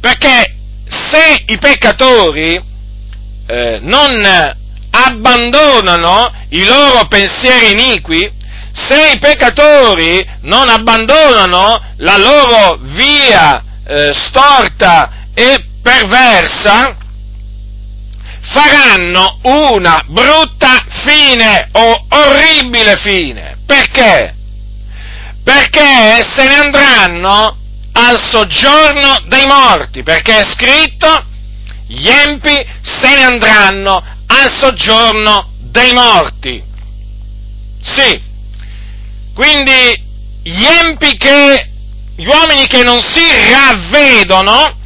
Perché 0.00 0.54
se 0.86 1.42
i 1.46 1.58
peccatori 1.58 2.62
eh, 3.46 3.78
non 3.82 4.56
abbandonano 5.04 6.32
i 6.50 6.64
loro 6.64 7.06
pensieri 7.06 7.70
iniqui, 7.72 8.30
se 8.72 9.12
i 9.14 9.18
peccatori 9.18 10.26
non 10.42 10.68
abbandonano 10.68 11.82
la 11.96 12.16
loro 12.16 12.78
via 12.82 13.62
eh, 13.86 14.12
storta 14.14 15.26
e 15.34 15.64
perversa, 15.82 16.96
faranno 18.40 19.38
una 19.42 20.00
brutta 20.06 20.84
fine 21.04 21.68
o 21.72 22.06
orribile 22.08 22.96
fine. 22.96 23.58
Perché? 23.66 24.34
Perché 25.44 26.24
se 26.34 26.46
ne 26.46 26.54
andranno 26.54 27.56
al 27.92 28.20
soggiorno 28.30 29.22
dei 29.26 29.46
morti, 29.46 30.02
perché 30.02 30.40
è 30.40 30.44
scritto, 30.44 31.24
gli 31.86 32.08
empi 32.08 32.54
se 32.82 33.14
ne 33.14 33.24
andranno 33.24 34.16
al 34.28 34.50
soggiorno 34.50 35.52
dei 35.60 35.92
morti. 35.92 36.62
Sì, 37.82 38.20
quindi 39.34 40.06
gli 40.42 40.64
empi 40.64 41.16
che, 41.16 41.70
gli 42.16 42.26
uomini 42.26 42.66
che 42.66 42.82
non 42.82 43.00
si 43.00 43.22
ravvedono, 43.50 44.76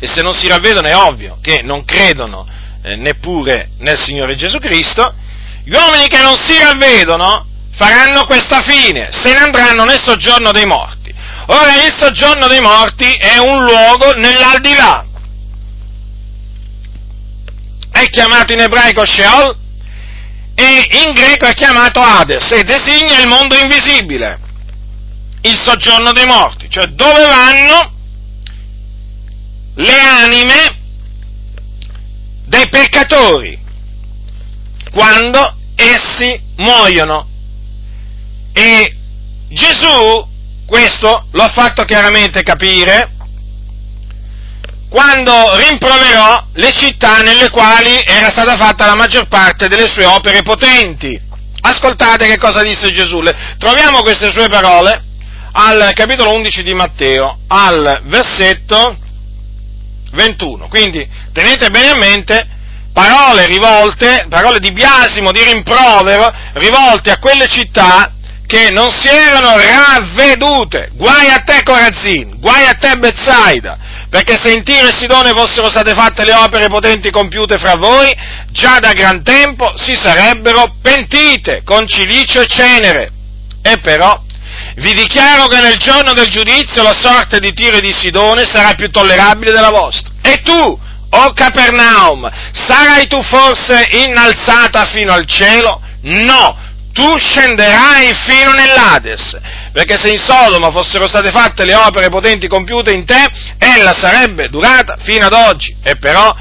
e 0.00 0.06
se 0.06 0.22
non 0.22 0.32
si 0.32 0.46
ravvedono 0.46 0.86
è 0.86 0.96
ovvio 0.96 1.38
che 1.42 1.60
non 1.62 1.84
credono 1.84 2.46
eh, 2.82 2.94
neppure 2.96 3.70
nel 3.78 3.98
Signore 3.98 4.36
Gesù 4.36 4.58
Cristo, 4.58 5.12
gli 5.64 5.72
uomini 5.72 6.06
che 6.08 6.22
non 6.22 6.36
si 6.36 6.56
ravvedono 6.58 7.46
faranno 7.72 8.24
questa 8.26 8.60
fine, 8.62 9.08
se 9.10 9.32
ne 9.32 9.38
andranno 9.38 9.84
nel 9.84 10.00
soggiorno 10.02 10.50
dei 10.50 10.66
morti. 10.66 11.14
Ora 11.46 11.84
il 11.84 11.94
soggiorno 11.96 12.46
dei 12.46 12.60
morti 12.60 13.10
è 13.12 13.38
un 13.38 13.62
luogo 13.62 14.12
nell'aldilà, 14.12 15.06
è 18.00 18.08
chiamato 18.10 18.52
in 18.52 18.60
ebraico 18.60 19.04
Sheol 19.04 19.56
e 20.54 21.04
in 21.04 21.12
greco 21.12 21.46
è 21.46 21.52
chiamato 21.52 22.00
Hades 22.00 22.50
e 22.52 22.64
designa 22.64 23.18
il 23.18 23.28
mondo 23.28 23.56
invisibile, 23.56 24.38
il 25.42 25.56
soggiorno 25.56 26.12
dei 26.12 26.26
morti, 26.26 26.68
cioè 26.68 26.86
dove 26.86 27.26
vanno 27.26 27.92
le 29.74 30.00
anime 30.00 30.76
dei 32.46 32.68
peccatori 32.68 33.58
quando 34.90 35.56
essi 35.76 36.40
muoiono. 36.56 37.28
E 38.52 38.96
Gesù 39.48 40.26
questo 40.66 41.26
lo 41.30 41.42
ha 41.42 41.48
fatto 41.48 41.84
chiaramente 41.84 42.42
capire 42.42 43.12
quando 44.88 45.56
rimproverò 45.56 46.46
le 46.54 46.72
città 46.72 47.18
nelle 47.18 47.50
quali 47.50 48.00
era 48.04 48.28
stata 48.28 48.56
fatta 48.56 48.86
la 48.86 48.96
maggior 48.96 49.28
parte 49.28 49.68
delle 49.68 49.88
sue 49.88 50.04
opere 50.04 50.42
potenti. 50.42 51.20
Ascoltate 51.60 52.26
che 52.26 52.38
cosa 52.38 52.62
disse 52.62 52.92
Gesù. 52.92 53.20
Troviamo 53.58 54.00
queste 54.00 54.30
sue 54.30 54.48
parole 54.48 55.02
al 55.52 55.92
capitolo 55.94 56.34
11 56.34 56.62
di 56.62 56.74
Matteo, 56.74 57.40
al 57.48 58.00
versetto 58.04 58.96
21. 60.12 60.68
Quindi 60.68 61.06
tenete 61.32 61.68
bene 61.70 61.90
a 61.90 61.96
mente 61.96 62.48
parole 62.92 63.46
rivolte, 63.46 64.26
parole 64.28 64.58
di 64.58 64.72
biasimo, 64.72 65.30
di 65.30 65.42
rimprovero, 65.42 66.32
rivolte 66.54 67.10
a 67.10 67.18
quelle 67.18 67.46
città 67.46 68.12
che 68.46 68.70
non 68.70 68.90
si 68.90 69.08
erano 69.08 69.56
ravvedute. 69.56 70.90
Guai 70.94 71.28
a 71.28 71.42
te 71.44 71.62
Corazzin, 71.62 72.38
guai 72.40 72.66
a 72.66 72.74
te 72.74 72.96
Bezzaida, 72.96 73.78
perché 74.10 74.38
se 74.40 74.50
in 74.50 74.64
Tiro 74.64 74.88
e 74.88 74.94
Sidone 74.96 75.30
fossero 75.30 75.68
state 75.68 75.92
fatte 75.94 76.24
le 76.24 76.32
opere 76.32 76.68
potenti 76.68 77.10
compiute 77.10 77.58
fra 77.58 77.76
voi, 77.76 78.14
già 78.50 78.78
da 78.78 78.92
gran 78.92 79.22
tempo 79.22 79.72
si 79.76 79.94
sarebbero 79.94 80.76
pentite 80.80 81.62
con 81.64 81.86
cilicio 81.86 82.40
e 82.40 82.46
cenere. 82.46 83.10
E 83.62 83.78
però 83.78 84.18
vi 84.76 84.94
dichiaro 84.94 85.46
che 85.46 85.60
nel 85.60 85.76
giorno 85.76 86.14
del 86.14 86.28
giudizio 86.28 86.82
la 86.82 86.94
sorte 86.94 87.38
di 87.38 87.52
Tiro 87.52 87.76
e 87.76 87.80
di 87.80 87.92
Sidone 87.92 88.44
sarà 88.46 88.74
più 88.74 88.90
tollerabile 88.90 89.52
della 89.52 89.70
vostra. 89.70 90.12
E 90.22 90.40
tu, 90.42 90.78
o 91.10 91.32
Capernaum, 91.34 92.30
sarai 92.52 93.06
tu 93.08 93.22
forse 93.22 93.88
innalzata 93.90 94.86
fino 94.86 95.12
al 95.12 95.26
cielo? 95.26 95.80
No! 96.02 96.66
tu 96.98 97.16
scenderai 97.16 98.12
fino 98.26 98.52
nell'Ades, 98.54 99.38
perché 99.78 99.96
se 99.96 100.08
in 100.08 100.18
Sodoma 100.18 100.72
fossero 100.72 101.06
state 101.06 101.30
fatte 101.30 101.64
le 101.64 101.76
opere 101.76 102.08
potenti 102.08 102.48
compiute 102.48 102.90
in 102.90 103.04
te, 103.04 103.28
ella 103.58 103.92
sarebbe 103.92 104.48
durata 104.48 104.96
fino 105.04 105.26
ad 105.26 105.32
oggi. 105.32 105.72
E 105.84 105.94
però 105.94 106.34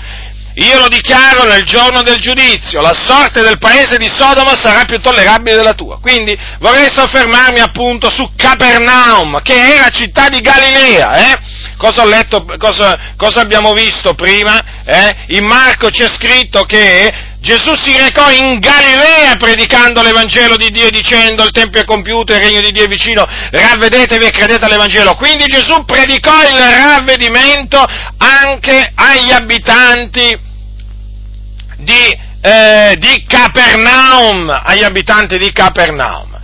io 0.55 0.79
lo 0.79 0.87
dichiaro 0.87 1.43
nel 1.43 1.63
giorno 1.63 2.01
del 2.01 2.17
giudizio, 2.17 2.81
la 2.81 2.95
sorte 2.95 3.43
del 3.43 3.59
paese 3.59 3.97
di 3.97 4.07
Sodoma 4.07 4.55
sarà 4.55 4.85
più 4.85 4.99
tollerabile 4.99 5.55
della 5.55 5.75
tua. 5.75 5.99
Quindi 5.99 6.35
vorrei 6.57 6.87
soffermarmi 6.91 7.59
appunto 7.59 8.09
su 8.09 8.27
Capernaum, 8.35 9.39
che 9.43 9.53
era 9.53 9.89
città 9.89 10.29
di 10.29 10.39
Galilea, 10.39 11.31
eh? 11.31 11.39
Cosa 11.77 12.05
letto, 12.05 12.43
cosa, 12.57 13.13
cosa 13.15 13.41
abbiamo 13.41 13.73
visto 13.73 14.15
prima? 14.15 14.59
Eh? 14.83 15.15
In 15.37 15.45
Marco 15.45 15.89
c'è 15.89 16.07
scritto 16.07 16.63
che 16.63 17.35
Gesù 17.47 17.73
si 17.75 17.97
recò 17.97 18.29
in 18.29 18.59
Galilea 18.59 19.37
predicando 19.37 20.01
l'Evangelo 20.01 20.57
di 20.57 20.69
Dio 20.69 20.89
dicendo 20.89 21.45
il 21.45 21.51
Tempio 21.51 21.79
è 21.79 21.85
compiuto, 21.85 22.33
il 22.33 22.41
regno 22.41 22.59
di 22.59 22.73
Dio 22.73 22.83
è 22.83 22.87
vicino, 22.89 23.25
ravvedetevi 23.25 24.25
e 24.25 24.31
credete 24.31 24.65
all'Evangelo. 24.65 25.15
Quindi 25.15 25.45
Gesù 25.45 25.85
predicò 25.85 26.33
il 26.41 26.57
ravvedimento 26.57 27.81
anche 28.17 28.91
agli 28.93 29.31
abitanti 29.31 30.37
di 31.77 32.25
eh, 32.41 32.95
di 32.97 33.25
Capernaum, 33.25 34.49
agli 34.49 34.83
abitanti 34.83 35.37
di 35.37 35.49
Capernaum. 35.53 36.36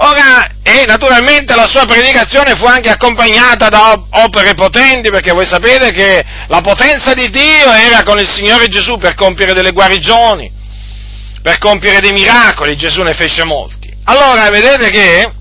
Ora, 0.00 0.48
e 0.62 0.84
naturalmente 0.86 1.56
la 1.56 1.66
sua 1.66 1.84
predicazione 1.84 2.54
fu 2.54 2.66
anche 2.66 2.88
accompagnata 2.88 3.68
da 3.68 4.00
opere 4.10 4.54
potenti, 4.54 5.10
perché 5.10 5.32
voi 5.32 5.44
sapete 5.44 5.90
che 5.90 6.24
la 6.46 6.60
potenza 6.60 7.14
di 7.14 7.28
Dio 7.30 7.72
era 7.72 8.04
con 8.04 8.18
il 8.18 8.28
Signore 8.28 8.68
Gesù 8.68 8.96
per 8.96 9.14
compiere 9.16 9.54
delle 9.54 9.72
guarigioni, 9.72 10.52
per 11.42 11.58
compiere 11.58 11.98
dei 11.98 12.12
miracoli, 12.12 12.76
Gesù 12.76 13.02
ne 13.02 13.14
fece 13.14 13.42
molti. 13.44 13.92
Allora, 14.04 14.48
vedete 14.50 14.88
che 14.90 15.32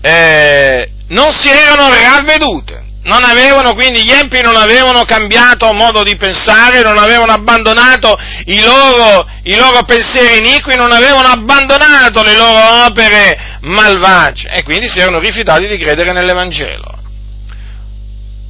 eh, 0.00 0.90
non 1.08 1.30
si 1.30 1.50
erano 1.50 1.92
ravvedute, 1.92 2.84
non 3.02 3.24
avevano, 3.24 3.74
quindi 3.74 4.04
gli 4.04 4.10
empi 4.10 4.42
non 4.42 4.56
avevano 4.56 5.04
cambiato 5.04 5.72
modo 5.72 6.02
di 6.02 6.16
pensare, 6.16 6.82
non 6.82 6.98
avevano 6.98 7.32
abbandonato 7.32 8.18
i 8.46 8.60
loro, 8.60 9.26
i 9.44 9.56
loro 9.56 9.82
pensieri 9.84 10.38
iniqui, 10.38 10.76
non 10.76 10.92
avevano 10.92 11.28
abbandonato 11.28 12.22
le 12.22 12.36
loro 12.36 12.84
opere 12.84 13.58
malvagie 13.60 14.50
e 14.50 14.62
quindi 14.64 14.88
si 14.90 15.00
erano 15.00 15.18
rifiutati 15.18 15.66
di 15.66 15.78
credere 15.78 16.12
nell'Evangelo. 16.12 16.98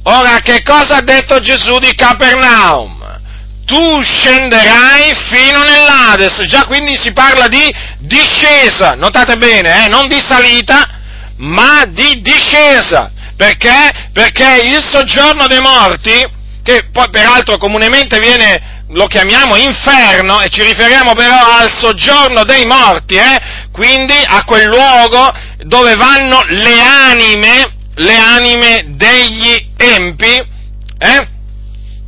Ora, 0.03 0.39
che 0.39 0.63
cosa 0.63 0.97
ha 0.97 1.01
detto 1.01 1.39
Gesù 1.39 1.77
di 1.77 1.93
Capernaum? 1.95 2.99
Tu 3.65 4.01
scenderai 4.01 5.13
fino 5.29 5.63
nell'Ades, 5.63 6.45
già 6.47 6.65
quindi 6.65 6.97
si 6.97 7.13
parla 7.13 7.47
di 7.47 7.73
discesa, 7.99 8.95
notate 8.95 9.37
bene, 9.37 9.85
eh? 9.85 9.87
non 9.87 10.09
di 10.09 10.21
salita, 10.27 10.99
ma 11.37 11.85
di 11.87 12.19
discesa 12.21 13.11
perché? 13.41 14.09
Perché 14.13 14.65
il 14.67 14.83
soggiorno 14.83 15.47
dei 15.47 15.61
morti, 15.61 16.13
che 16.61 16.89
poi 16.91 17.09
peraltro 17.09 17.57
comunemente 17.57 18.19
viene, 18.19 18.83
lo 18.89 19.07
chiamiamo 19.07 19.55
inferno, 19.55 20.41
e 20.41 20.49
ci 20.49 20.61
riferiamo 20.61 21.13
però 21.13 21.57
al 21.57 21.71
soggiorno 21.71 22.43
dei 22.43 22.65
morti, 22.65 23.15
eh? 23.15 23.67
quindi 23.71 24.13
a 24.23 24.43
quel 24.43 24.67
luogo 24.67 25.33
dove 25.63 25.95
vanno 25.95 26.43
le 26.49 26.79
anime, 26.81 27.77
le 27.95 28.15
anime 28.15 28.83
degli 28.89 29.71
empi, 29.75 30.33
eh? 30.99 31.27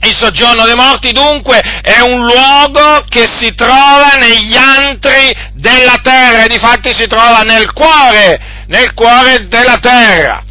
Il 0.04 0.16
soggiorno 0.16 0.66
dei 0.66 0.76
morti 0.76 1.14
dunque 1.14 1.58
è 1.82 2.00
un 2.02 2.26
luogo 2.26 3.06
che 3.10 3.26
si 3.40 3.56
trova 3.56 4.18
negli 4.20 4.56
antri 4.56 5.34
della 5.54 6.00
terra 6.04 6.44
e 6.44 6.48
difatti 6.50 6.94
si 6.94 7.08
trova 7.08 7.40
nel 7.40 7.72
cuore, 7.74 8.66
nel 8.68 8.94
cuore 8.94 9.48
della 9.48 9.80
terra. 9.80 10.44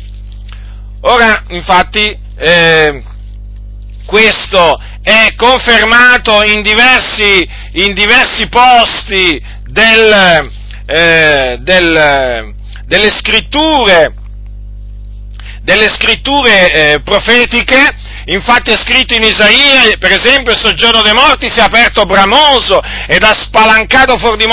Ora, 1.04 1.42
infatti, 1.48 2.16
eh, 2.36 3.02
questo 4.06 4.80
è 5.02 5.34
confermato 5.34 6.44
in 6.44 6.62
diversi, 6.62 7.44
in 7.72 7.92
diversi 7.92 8.48
posti 8.48 9.42
del, 9.64 10.50
eh, 10.86 11.56
del, 11.58 12.54
delle 12.86 13.10
scritture, 13.10 14.14
delle 15.62 15.88
scritture 15.88 16.70
eh, 16.92 17.00
profetiche, 17.00 17.96
Infatti 18.26 18.70
è 18.70 18.76
scritto 18.76 19.14
in 19.14 19.24
Isaia, 19.24 19.96
per 19.98 20.12
esempio, 20.12 20.52
il 20.52 20.58
soggiorno 20.58 21.02
dei 21.02 21.12
morti 21.12 21.50
si 21.50 21.58
è 21.58 21.62
aperto 21.62 22.04
bramoso 22.04 22.80
ed 23.06 23.22
ha 23.22 23.32
spalancato 23.32 24.16
fuori 24.18 24.36
di 24.36 24.50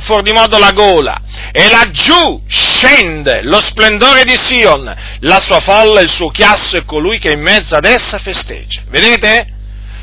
fuori 0.00 0.22
di 0.22 0.32
modo 0.32 0.58
la 0.58 0.70
gola 0.70 1.20
e 1.52 1.68
laggiù 1.68 2.42
scende 2.48 3.42
lo 3.42 3.60
splendore 3.60 4.24
di 4.24 4.36
Sion, 4.36 4.94
la 5.20 5.38
sua 5.38 5.60
folla, 5.60 6.00
il 6.00 6.10
suo 6.10 6.30
chiasso 6.30 6.78
e 6.78 6.84
colui 6.84 7.18
che 7.18 7.32
in 7.32 7.42
mezzo 7.42 7.76
ad 7.76 7.84
essa 7.84 8.18
festeggia. 8.18 8.80
Vedete? 8.88 9.48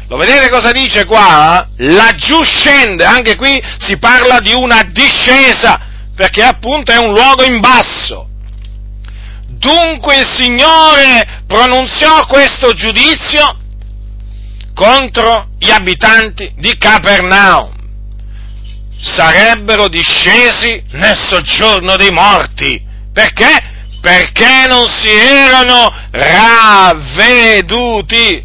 Lo 0.07 0.17
vedete 0.17 0.49
cosa 0.49 0.71
dice 0.71 1.05
qua? 1.05 1.67
Laggiù 1.77 2.43
scende, 2.43 3.03
anche 3.03 3.35
qui 3.35 3.61
si 3.79 3.97
parla 3.97 4.39
di 4.39 4.53
una 4.53 4.83
discesa, 4.91 5.79
perché 6.15 6.43
appunto 6.43 6.91
è 6.91 6.97
un 6.97 7.13
luogo 7.13 7.43
in 7.43 7.59
basso. 7.59 8.28
Dunque 9.59 10.19
il 10.19 10.27
Signore 10.37 11.43
pronunziò 11.45 12.25
questo 12.25 12.71
giudizio 12.71 13.57
contro 14.73 15.49
gli 15.59 15.69
abitanti 15.69 16.53
di 16.57 16.77
Capernaum 16.77 17.77
sarebbero 19.01 19.87
discesi 19.87 20.83
nel 20.91 21.17
soggiorno 21.17 21.95
dei 21.95 22.11
morti. 22.11 22.81
Perché? 23.13 23.77
Perché 24.01 24.65
non 24.67 24.87
si 24.87 25.09
erano 25.09 25.93
ravveduti. 26.11 27.25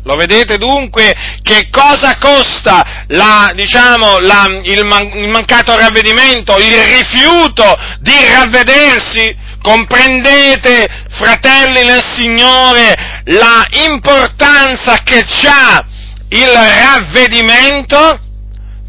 Lo 0.02 0.16
vedete 0.16 0.58
dunque 0.58 1.14
che 1.42 1.68
cosa 1.70 2.18
costa 2.18 3.04
la, 3.08 3.52
diciamo, 3.54 4.18
la, 4.18 4.46
il, 4.64 4.84
man, 4.84 5.12
il 5.14 5.28
mancato 5.28 5.76
ravvedimento, 5.76 6.58
il 6.58 6.76
rifiuto 6.76 7.78
di 8.00 8.14
ravvedersi? 8.32 9.43
Comprendete, 9.64 10.86
fratelli 11.08 11.84
nel 11.84 12.04
Signore, 12.12 13.22
la 13.24 13.66
importanza 13.86 14.98
che 15.02 15.24
ha 15.46 15.82
il 16.28 16.52
ravvedimento? 16.52 18.20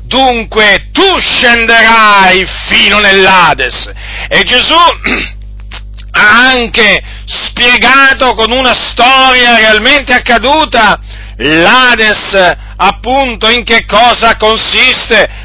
dunque 0.06 0.90
tu 0.92 1.20
scenderai 1.20 2.46
fino 2.68 3.00
nell'Ades. 3.00 3.92
E 4.30 4.44
Gesù 4.44 4.76
ha 6.12 6.50
anche 6.52 7.02
spiegato 7.26 8.36
con 8.36 8.52
una 8.52 8.74
storia 8.74 9.58
realmente 9.58 10.14
accaduta 10.14 11.00
l'Ades, 11.38 12.56
appunto, 12.78 13.50
in 13.50 13.64
che 13.64 13.86
cosa 13.86 14.38
consiste. 14.38 15.44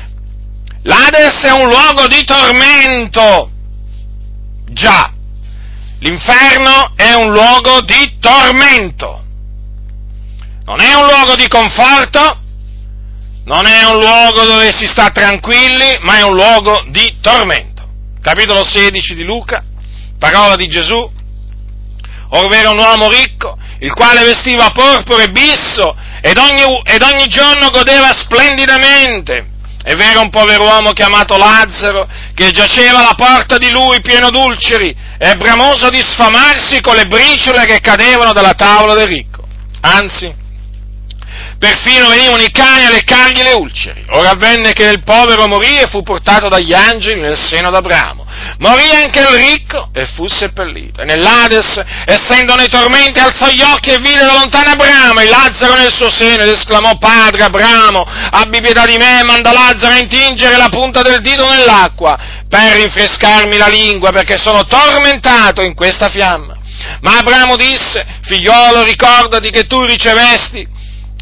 L'Ades 0.82 1.40
è 1.42 1.52
un 1.52 1.68
luogo 1.68 2.06
di 2.06 2.24
tormento. 2.24 3.50
Già, 4.72 5.12
l'inferno 6.00 6.92
è 6.96 7.12
un 7.14 7.32
luogo 7.32 7.80
di 7.82 8.18
tormento. 8.20 9.24
Non 10.64 10.80
è 10.80 10.94
un 10.94 11.06
luogo 11.06 11.34
di 11.36 11.48
conforto, 11.48 12.38
non 13.44 13.66
è 13.66 13.84
un 13.84 13.98
luogo 13.98 14.44
dove 14.44 14.72
si 14.72 14.84
sta 14.84 15.10
tranquilli, 15.10 15.98
ma 16.02 16.18
è 16.18 16.22
un 16.22 16.34
luogo 16.34 16.84
di 16.88 17.18
tormento. 17.20 17.88
Capitolo 18.20 18.64
16 18.64 19.14
di 19.14 19.24
Luca, 19.24 19.64
parola 20.18 20.54
di 20.56 20.68
Gesù, 20.68 21.10
ovvero 22.30 22.70
un 22.70 22.78
uomo 22.78 23.08
ricco, 23.08 23.58
il 23.80 23.92
quale 23.92 24.22
vestiva 24.22 24.70
porpora 24.70 25.22
e 25.22 25.30
bisso 25.30 25.96
ed 26.20 26.36
ogni, 26.36 26.80
ed 26.84 27.02
ogni 27.02 27.26
giorno 27.26 27.70
godeva 27.70 28.12
splendidamente. 28.12 29.48
È 29.82 29.94
vero 29.94 30.20
un 30.20 30.30
povero 30.30 30.64
uomo 30.64 30.92
chiamato 30.92 31.36
Lazzaro, 31.36 32.06
che 32.34 32.50
giaceva 32.50 32.98
alla 32.98 33.14
porta 33.16 33.56
di 33.56 33.70
lui 33.70 34.00
pieno 34.00 34.30
d'ulceri 34.30 34.94
e 35.18 35.36
bramoso 35.36 35.88
di 35.88 36.00
sfamarsi 36.00 36.80
con 36.80 36.94
le 36.96 37.06
briciole 37.06 37.64
che 37.64 37.80
cadevano 37.80 38.32
dalla 38.32 38.54
tavola 38.54 38.94
del 38.94 39.06
ricco. 39.06 39.42
Anzi, 39.80 40.32
perfino 41.60 42.08
venivano 42.08 42.42
i 42.42 42.50
cani 42.50 42.86
a 42.86 42.90
leccargli 42.90 43.42
le 43.42 43.52
ulceri. 43.52 44.02
Ora 44.12 44.30
avvenne 44.30 44.72
che 44.72 44.84
il 44.84 45.02
povero 45.02 45.46
morì 45.46 45.78
e 45.78 45.88
fu 45.88 46.02
portato 46.02 46.48
dagli 46.48 46.72
angeli 46.72 47.20
nel 47.20 47.36
seno 47.36 47.68
d'Abramo. 47.68 48.26
Morì 48.60 48.90
anche 48.90 49.20
il 49.20 49.26
ricco 49.26 49.90
e 49.92 50.06
fu 50.06 50.26
seppellito. 50.26 51.02
E 51.02 51.04
nell'Ades, 51.04 51.78
essendo 52.06 52.54
nei 52.54 52.68
tormenti, 52.68 53.18
alzò 53.18 53.46
gli 53.48 53.60
occhi 53.60 53.90
e 53.90 53.98
vide 53.98 54.24
da 54.24 54.32
lontano 54.32 54.70
Abramo 54.70 55.20
e 55.20 55.28
Lazzaro 55.28 55.74
nel 55.74 55.92
suo 55.92 56.10
seno 56.10 56.42
ed 56.42 56.48
esclamò, 56.48 56.96
Padre 56.96 57.44
Abramo, 57.44 58.06
abbi 58.06 58.62
pietà 58.62 58.86
di 58.86 58.96
me, 58.96 59.22
manda 59.24 59.52
Lazzaro 59.52 59.92
a 59.92 59.98
intingere 59.98 60.56
la 60.56 60.68
punta 60.70 61.02
del 61.02 61.20
dito 61.20 61.46
nell'acqua 61.46 62.18
per 62.48 62.72
rinfrescarmi 62.72 63.58
la 63.58 63.68
lingua 63.68 64.10
perché 64.12 64.38
sono 64.38 64.64
tormentato 64.64 65.60
in 65.60 65.74
questa 65.74 66.08
fiamma. 66.08 66.56
Ma 67.02 67.18
Abramo 67.18 67.56
disse, 67.56 68.06
figliolo, 68.22 68.82
ricordati 68.82 69.50
che 69.50 69.66
tu 69.66 69.82
ricevesti 69.82 70.78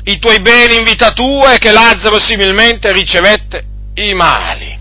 i 0.09 0.19
tuoi 0.19 0.41
beni 0.41 0.77
in 0.77 0.85
vita 0.85 1.11
tua 1.11 1.53
e 1.53 1.59
che 1.59 1.71
Lazzaro 1.71 2.19
similmente 2.19 2.93
ricevette 2.93 3.65
i 3.95 4.15
mali. 4.15 4.77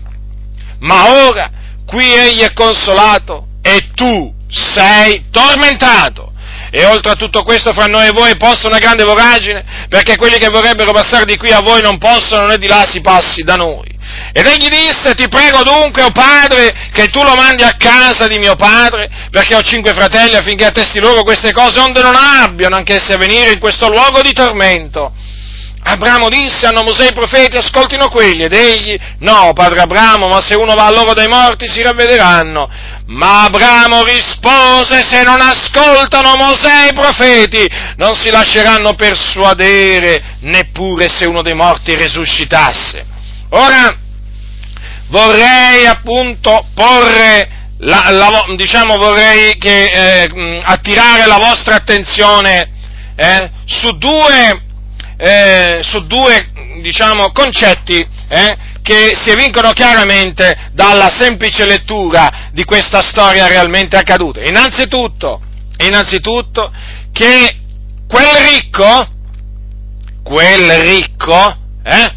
Ma 0.80 1.26
ora 1.26 1.50
qui 1.84 2.14
egli 2.14 2.40
è 2.40 2.52
consolato 2.54 3.48
e 3.60 3.90
tu 3.94 4.34
sei 4.48 5.26
tormentato. 5.30 6.32
E 6.70 6.84
oltre 6.84 7.12
a 7.12 7.14
tutto 7.14 7.42
questo 7.42 7.72
fra 7.72 7.86
noi 7.86 8.08
e 8.08 8.12
voi 8.12 8.36
possa 8.36 8.66
una 8.66 8.78
grande 8.78 9.04
voragine, 9.04 9.86
perché 9.88 10.16
quelli 10.16 10.38
che 10.38 10.48
vorrebbero 10.48 10.92
passare 10.92 11.24
di 11.24 11.36
qui 11.36 11.50
a 11.50 11.60
voi 11.60 11.80
non 11.80 11.98
possono 11.98 12.46
né 12.46 12.58
di 12.58 12.66
là 12.66 12.84
si 12.86 13.00
passi 13.00 13.42
da 13.42 13.56
noi. 13.56 13.96
Ed 14.32 14.46
egli 14.46 14.68
disse, 14.68 15.14
ti 15.14 15.28
prego 15.28 15.62
dunque, 15.62 16.02
o 16.02 16.06
oh 16.06 16.10
padre, 16.10 16.90
che 16.92 17.08
tu 17.08 17.22
lo 17.22 17.34
mandi 17.34 17.62
a 17.62 17.74
casa 17.76 18.26
di 18.26 18.38
mio 18.38 18.54
padre, 18.54 19.08
perché 19.30 19.54
ho 19.54 19.62
cinque 19.62 19.94
fratelli 19.94 20.34
affinché 20.34 20.66
attesti 20.66 20.98
loro 21.00 21.22
queste 21.22 21.52
cose, 21.52 21.80
onde 21.80 22.02
non 22.02 22.14
abbiano 22.14 22.76
anch'essi 22.76 23.12
a 23.12 23.16
venire 23.16 23.52
in 23.52 23.58
questo 23.58 23.88
luogo 23.88 24.20
di 24.20 24.32
tormento. 24.32 25.12
Abramo 25.82 26.28
disse, 26.28 26.66
hanno 26.66 26.82
Mosè 26.82 27.08
i 27.08 27.12
profeti, 27.12 27.56
ascoltino 27.56 28.08
quelli, 28.10 28.44
ed 28.44 28.52
egli, 28.52 28.98
no, 29.20 29.52
padre 29.54 29.80
Abramo, 29.80 30.26
ma 30.28 30.40
se 30.40 30.54
uno 30.54 30.74
va 30.74 30.86
a 30.86 30.90
loro 30.90 31.14
dai 31.14 31.28
morti 31.28 31.68
si 31.68 31.80
ravvederanno. 31.82 32.68
Ma 33.06 33.44
Abramo 33.44 34.04
rispose, 34.04 35.02
se 35.08 35.22
non 35.22 35.40
ascoltano 35.40 36.36
Mosè 36.36 36.88
i 36.90 36.92
profeti, 36.92 37.66
non 37.96 38.14
si 38.14 38.30
lasceranno 38.30 38.94
persuadere, 38.94 40.36
neppure 40.40 41.08
se 41.08 41.24
uno 41.26 41.42
dei 41.42 41.54
morti 41.54 41.94
risuscitasse. 41.94 43.06
Ora 43.50 43.96
vorrei 45.08 45.86
appunto 45.86 46.66
porre 46.74 47.48
la, 47.78 48.08
la, 48.10 48.44
diciamo 48.56 48.96
vorrei 48.96 49.56
che, 49.56 49.84
eh, 49.84 50.60
attirare 50.64 51.26
la 51.26 51.38
vostra 51.38 51.76
attenzione 51.76 52.72
eh, 53.16 53.50
su 53.64 53.96
due, 53.96 54.66
eh, 55.18 55.80
su 55.82 56.06
due 56.06 56.48
diciamo, 56.80 57.32
concetti 57.32 58.06
eh, 58.28 58.56
che 58.82 59.12
si 59.14 59.30
evincono 59.30 59.70
chiaramente 59.72 60.70
dalla 60.72 61.08
semplice 61.08 61.66
lettura 61.66 62.48
di 62.52 62.64
questa 62.64 63.02
storia 63.02 63.46
realmente 63.46 63.96
accaduta. 63.96 64.42
Innanzitutto, 64.42 65.42
innanzitutto 65.78 66.72
che 67.12 67.56
quel 68.08 68.48
ricco, 68.48 69.08
quel 70.22 70.78
ricco, 70.78 71.56
eh, 71.82 72.16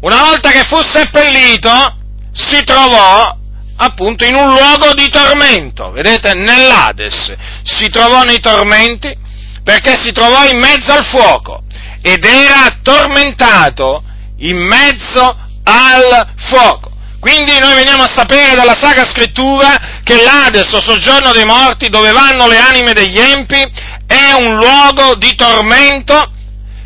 una 0.00 0.22
volta 0.22 0.50
che 0.50 0.64
fu 0.64 0.80
seppellito, 0.80 1.96
si 2.32 2.62
trovò 2.64 3.36
appunto 3.76 4.24
in 4.24 4.34
un 4.34 4.48
luogo 4.48 4.94
di 4.94 5.08
tormento, 5.08 5.92
vedete, 5.92 6.34
nell'Ades, 6.34 7.36
si 7.62 7.88
trovò 7.90 8.22
nei 8.22 8.40
tormenti 8.40 9.14
perché 9.62 9.96
si 10.00 10.12
trovò 10.12 10.48
in 10.48 10.58
mezzo 10.58 10.92
al 10.92 11.04
fuoco 11.04 11.62
ed 12.08 12.24
era 12.24 12.78
tormentato 12.82 14.02
in 14.38 14.56
mezzo 14.56 15.36
al 15.64 16.26
fuoco. 16.36 16.90
Quindi 17.20 17.58
noi 17.58 17.74
veniamo 17.74 18.04
a 18.04 18.12
sapere 18.14 18.54
dalla 18.54 18.76
Sacra 18.80 19.04
Scrittura 19.04 20.00
che 20.02 20.22
l'Ades, 20.22 20.72
o 20.72 20.80
soggiorno 20.80 21.32
dei 21.32 21.44
morti, 21.44 21.90
dove 21.90 22.10
vanno 22.12 22.46
le 22.46 22.56
anime 22.56 22.94
degli 22.94 23.18
empi, 23.18 23.60
è 24.06 24.32
un 24.38 24.56
luogo 24.56 25.16
di 25.16 25.34
tormento 25.34 26.32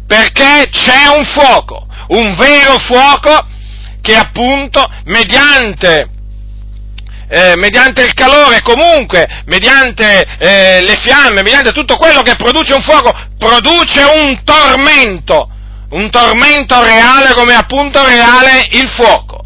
perché 0.08 0.68
c'è 0.72 1.06
un 1.16 1.24
fuoco, 1.24 1.86
un 2.08 2.34
vero 2.34 2.78
fuoco 2.78 3.46
che 4.00 4.16
appunto 4.16 4.90
mediante 5.04 6.08
eh, 7.32 7.56
mediante 7.56 8.02
il 8.02 8.12
calore, 8.12 8.60
comunque, 8.60 9.26
mediante 9.46 10.22
eh, 10.38 10.82
le 10.82 10.96
fiamme, 10.96 11.40
mediante 11.40 11.72
tutto 11.72 11.96
quello 11.96 12.20
che 12.20 12.36
produce 12.36 12.74
un 12.74 12.82
fuoco, 12.82 13.10
produce 13.38 14.02
un 14.02 14.44
tormento, 14.44 15.48
un 15.88 16.10
tormento 16.10 16.78
reale 16.84 17.32
come 17.32 17.54
appunto 17.54 18.04
reale 18.04 18.66
il 18.72 18.86
fuoco. 18.86 19.40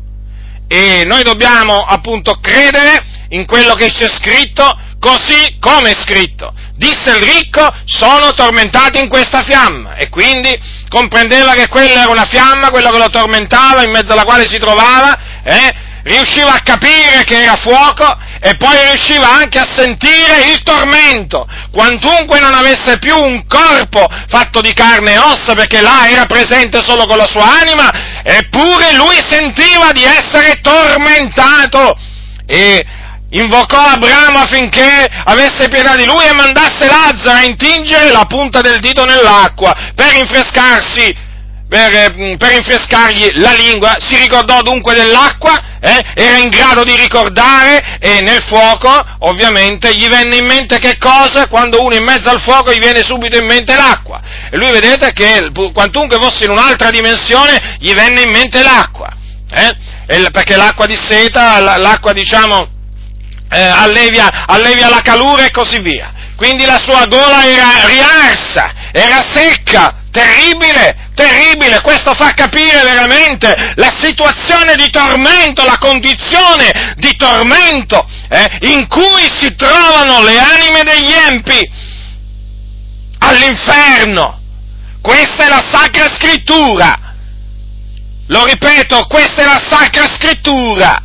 E 0.67 1.05
noi 1.07 1.23
dobbiamo 1.23 1.85
appunto 1.85 2.41
credere 2.41 3.05
in 3.29 3.47
quello 3.47 3.75
che 3.75 3.93
c'è 3.93 4.09
scritto 4.09 4.81
così 4.99 5.57
come 5.61 5.91
è 5.91 5.95
scritto. 5.95 6.53
Disse 6.75 7.11
il 7.11 7.23
ricco, 7.23 7.73
sono 7.85 8.35
tormentati 8.35 8.99
in 8.99 9.09
questa 9.09 9.45
fiamma. 9.45 9.95
E 9.95 10.09
quindi 10.09 10.51
comprendeva 10.89 11.53
che 11.53 11.69
quella 11.69 12.03
era 12.03 12.11
una 12.11 12.27
fiamma, 12.27 12.71
quello 12.71 12.91
che 12.91 12.99
lo 12.99 13.11
tormentava, 13.11 13.85
in 13.85 13.93
mezzo 13.93 14.13
alla 14.13 14.25
quale 14.25 14.45
si 14.45 14.59
trovava, 14.59 15.43
eh, 15.45 15.75
riusciva 16.07 16.55
a 16.55 16.63
capire 16.63 17.25
che 17.25 17.43
era 17.43 17.57
fuoco 17.57 18.07
e 18.41 18.55
poi 18.57 18.77
riusciva 18.87 19.29
anche 19.29 19.59
a 19.59 19.67
sentire 19.69 20.53
il 20.53 20.63
tormento, 20.63 21.49
quantunque 21.73 22.39
non 22.39 22.55
avesse 22.55 22.99
più 22.99 23.17
un 23.17 23.45
corpo 23.47 24.07
fatto 24.29 24.61
di 24.61 24.73
carne 24.73 25.15
e 25.15 25.19
ossa, 25.19 25.55
perché 25.55 25.81
là 25.81 26.09
era 26.09 26.27
presente 26.27 26.81
solo 26.83 27.07
con 27.07 27.17
la 27.17 27.27
sua 27.27 27.61
anima, 27.61 27.91
eppure 28.23 28.95
lui 28.95 29.17
sentiva 29.27 29.91
di 29.93 30.05
essere 30.05 30.61
tormentato 30.61 31.97
e 32.47 32.87
invocò 33.31 33.81
Abramo 33.81 34.39
affinché 34.39 35.09
avesse 35.25 35.69
pietà 35.69 35.97
di 35.97 36.05
lui 36.05 36.25
e 36.25 36.33
mandasse 36.33 36.87
Lazzaro 36.87 37.39
a 37.39 37.43
intingere 37.43 38.13
la 38.13 38.27
punta 38.27 38.61
del 38.61 38.79
dito 38.79 39.05
nell'acqua 39.05 39.75
per 39.95 40.13
rinfrescarsi 40.13 41.25
per, 41.69 41.95
eh, 41.95 42.37
per, 42.37 42.51
rinfrescargli 42.51 43.39
la 43.41 43.53
lingua, 43.53 43.97
si 43.99 44.17
ricordò 44.17 44.63
dunque 44.63 44.95
dell'acqua, 44.95 45.79
eh, 45.81 46.05
era 46.15 46.37
in 46.39 46.49
grado 46.49 46.85
di 46.85 46.95
ricordare 46.97 47.99
e 47.99 48.21
nel 48.21 48.43
fuoco 48.43 48.89
ovviamente 49.21 49.95
gli 49.95 50.09
venne 50.09 50.37
in 50.37 50.47
mente 50.47 50.79
che 50.79 50.97
cosa? 50.99 51.49
Quando 51.49 51.83
uno 51.83 51.95
è 51.95 51.99
in 51.99 52.05
mezzo 52.05 52.31
al 52.31 52.41
fuoco 52.41 52.73
gli 52.73 52.79
viene 52.79 53.03
subito 53.03 53.37
in 53.37 53.47
mente 53.47 53.75
l'acqua. 53.75 54.21
E 54.51 54.57
lui 54.57 54.71
vedete 54.71 55.13
che 55.13 55.51
quantunque 55.73 56.19
fosse 56.21 56.45
in 56.45 56.51
un'altra 56.51 56.91
dimensione 56.91 57.77
gli 57.81 57.93
venne 57.93 58.23
in 58.23 58.31
mente 58.31 58.63
l'acqua, 58.63 59.09
eh? 59.51 60.31
perché 60.31 60.57
l'acqua 60.57 60.87
di 60.87 60.97
seta, 60.97 61.59
l'acqua 61.79 62.13
diciamo 62.13 62.69
eh, 63.51 63.61
allevia, 63.61 64.47
allevia 64.47 64.89
la 64.89 65.01
calura 65.03 65.45
e 65.45 65.51
così 65.51 65.81
via. 65.81 66.13
Quindi 66.37 66.67
la 66.67 66.79
sua 66.79 67.07
gola 67.07 67.45
era 67.47 67.87
riarsa, 67.87 68.73
era 68.93 69.25
secca, 69.33 70.05
terribile, 70.17 71.11
terribile, 71.15 71.83
questo 71.83 72.15
fa 72.15 72.33
capire 72.33 72.83
veramente 72.85 73.55
la 73.75 73.93
situazione 74.01 74.75
di 74.77 74.89
tormento, 74.89 75.63
la 75.63 75.77
condizione 75.79 76.95
di 76.97 77.15
tormento 77.17 78.03
eh, 78.31 78.59
in 78.73 78.87
cui 78.89 79.31
si 79.37 79.55
trovano 79.55 80.23
le 80.23 80.39
anime 80.39 80.83
degli 80.85 81.13
empi 81.13 81.71
all'inferno. 83.19 84.41
Questa 85.03 85.45
è 85.45 85.49
la 85.49 85.65
Sacra 85.71 86.09
Scrittura. 86.09 86.99
Lo 88.29 88.45
ripeto, 88.47 89.07
questa 89.07 89.43
è 89.43 89.45
la 89.45 89.63
Sacra 89.69 90.07
Scrittura. 90.17 91.03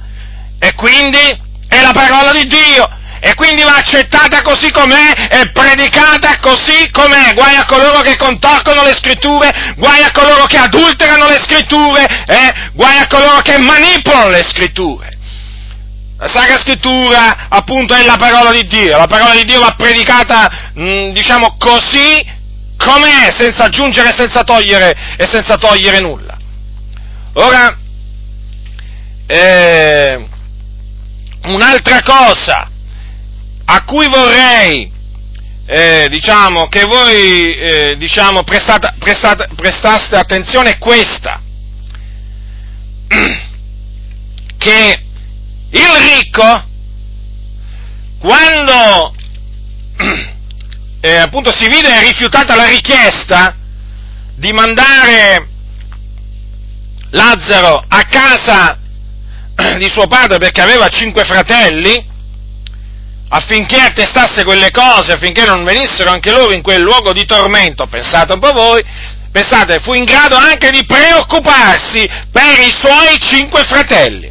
E 0.58 0.74
quindi 0.76 1.20
è 1.68 1.82
la 1.82 1.92
parola 1.92 2.32
di 2.32 2.48
Dio 2.48 3.00
e 3.24 3.36
quindi 3.36 3.62
va 3.62 3.76
accettata 3.76 4.42
così 4.42 4.72
com'è 4.72 5.28
e 5.30 5.52
predicata 5.52 6.40
così 6.40 6.90
com'è. 6.90 7.36
Guai 7.36 7.56
a 7.56 7.66
coloro 7.66 8.02
che 8.02 8.18
contorcono 8.18 8.84
le 8.84 8.96
scritture, 8.96 9.76
guai 9.78 10.02
a 10.02 10.12
coloro 10.12 10.46
che 10.46 10.58
adulterano 10.58 11.28
le 11.28 11.40
scritture, 11.40 12.04
eh? 12.26 12.72
guai 12.74 12.98
a 12.98 13.08
coloro 13.08 13.40
che 13.42 13.60
manipolano 13.60 14.30
le 14.30 14.44
scritture. 14.44 15.18
La 16.18 16.28
Sacra 16.28 16.58
Scrittura, 16.58 17.48
appunto, 17.50 17.94
è 17.94 18.04
la 18.04 18.18
parola 18.18 18.52
di 18.52 18.66
Dio. 18.66 18.98
La 18.98 19.08
parola 19.08 19.34
di 19.34 19.46
Dio 19.46 19.60
va 19.60 19.74
predicata, 19.78 20.72
mh, 20.74 20.84
mm, 20.84 21.12
diciamo, 21.14 21.58
così 21.58 22.26
com'è, 22.78 23.32
senza 23.38 23.66
aggiungere 23.66 24.14
senza 24.16 24.44
togliere, 24.44 24.96
e 25.18 25.28
senza 25.28 25.58
togliere 25.58 26.00
nulla. 26.00 26.38
Ora, 27.34 27.76
eh, 29.28 30.28
un'altra 31.44 32.02
cosa 32.04 32.71
a 33.74 33.84
cui 33.86 34.06
vorrei 34.10 34.92
eh, 35.66 36.08
diciamo, 36.10 36.68
che 36.68 36.84
voi 36.84 37.56
eh, 37.56 37.96
diciamo, 37.98 38.44
prestate, 38.44 38.94
prestate, 39.00 39.48
prestaste 39.56 40.18
attenzione 40.18 40.72
è 40.72 40.78
questa, 40.78 41.40
che 44.58 45.04
il 45.70 45.88
ricco, 46.16 46.66
quando 48.20 49.16
eh, 51.00 51.16
appunto 51.16 51.58
si 51.58 51.70
vide 51.70 51.98
rifiutata 52.02 52.56
la 52.56 52.66
richiesta 52.66 53.56
di 54.36 54.52
mandare 54.52 55.48
Lazzaro 57.12 57.86
a 57.88 58.04
casa 58.04 58.78
di 59.80 59.88
suo 59.88 60.08
padre 60.08 60.40
perché 60.40 60.60
aveva 60.60 60.90
cinque 60.90 61.24
fratelli, 61.24 62.11
affinché 63.34 63.80
attestasse 63.80 64.44
quelle 64.44 64.72
cose, 64.72 65.14
affinché 65.14 65.46
non 65.46 65.64
venissero 65.64 66.10
anche 66.10 66.32
loro 66.32 66.54
in 66.54 66.62
quel 66.62 66.82
luogo 66.82 67.14
di 67.14 67.26
tormento, 67.26 67.88
pensate 67.88 68.34
un 68.34 68.40
po' 68.40 68.52
voi, 68.52 68.84
pensate, 69.32 69.80
fu 69.80 69.94
in 69.94 70.04
grado 70.04 70.36
anche 70.36 70.70
di 70.70 70.86
preoccuparsi 70.86 72.08
per 72.32 72.60
i 72.60 72.72
suoi 72.72 73.18
cinque 73.20 73.64
fratelli. 73.64 74.30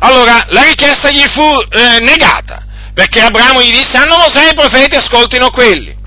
Allora 0.00 0.46
la 0.48 0.62
richiesta 0.62 1.10
gli 1.10 1.24
fu 1.28 1.42
eh, 1.42 2.00
negata, 2.00 2.64
perché 2.92 3.20
Abramo 3.20 3.62
gli 3.62 3.70
disse, 3.70 3.96
hanno 3.96 4.16
Mosè 4.16 4.50
i 4.50 4.54
profeti, 4.54 4.96
ascoltino 4.96 5.50
quelli. 5.50 5.98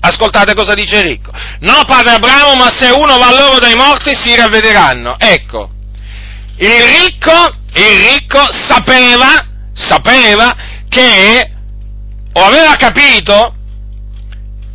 Ascoltate 0.00 0.54
cosa 0.54 0.74
dice 0.74 1.02
ricco. 1.02 1.30
No, 1.60 1.84
padre 1.86 2.14
Abramo, 2.14 2.54
ma 2.56 2.70
se 2.70 2.88
uno 2.88 3.16
va 3.16 3.32
loro 3.32 3.58
dai 3.58 3.74
morti 3.74 4.12
si 4.14 4.34
ravvederanno. 4.34 5.16
Ecco, 5.18 5.70
il 6.56 6.82
ricco, 7.00 7.52
il 7.74 8.08
ricco 8.08 8.44
sapeva, 8.50 9.46
sapeva 9.74 10.69
che 10.90 11.50
o 12.32 12.44
aveva 12.44 12.76
capito, 12.76 13.54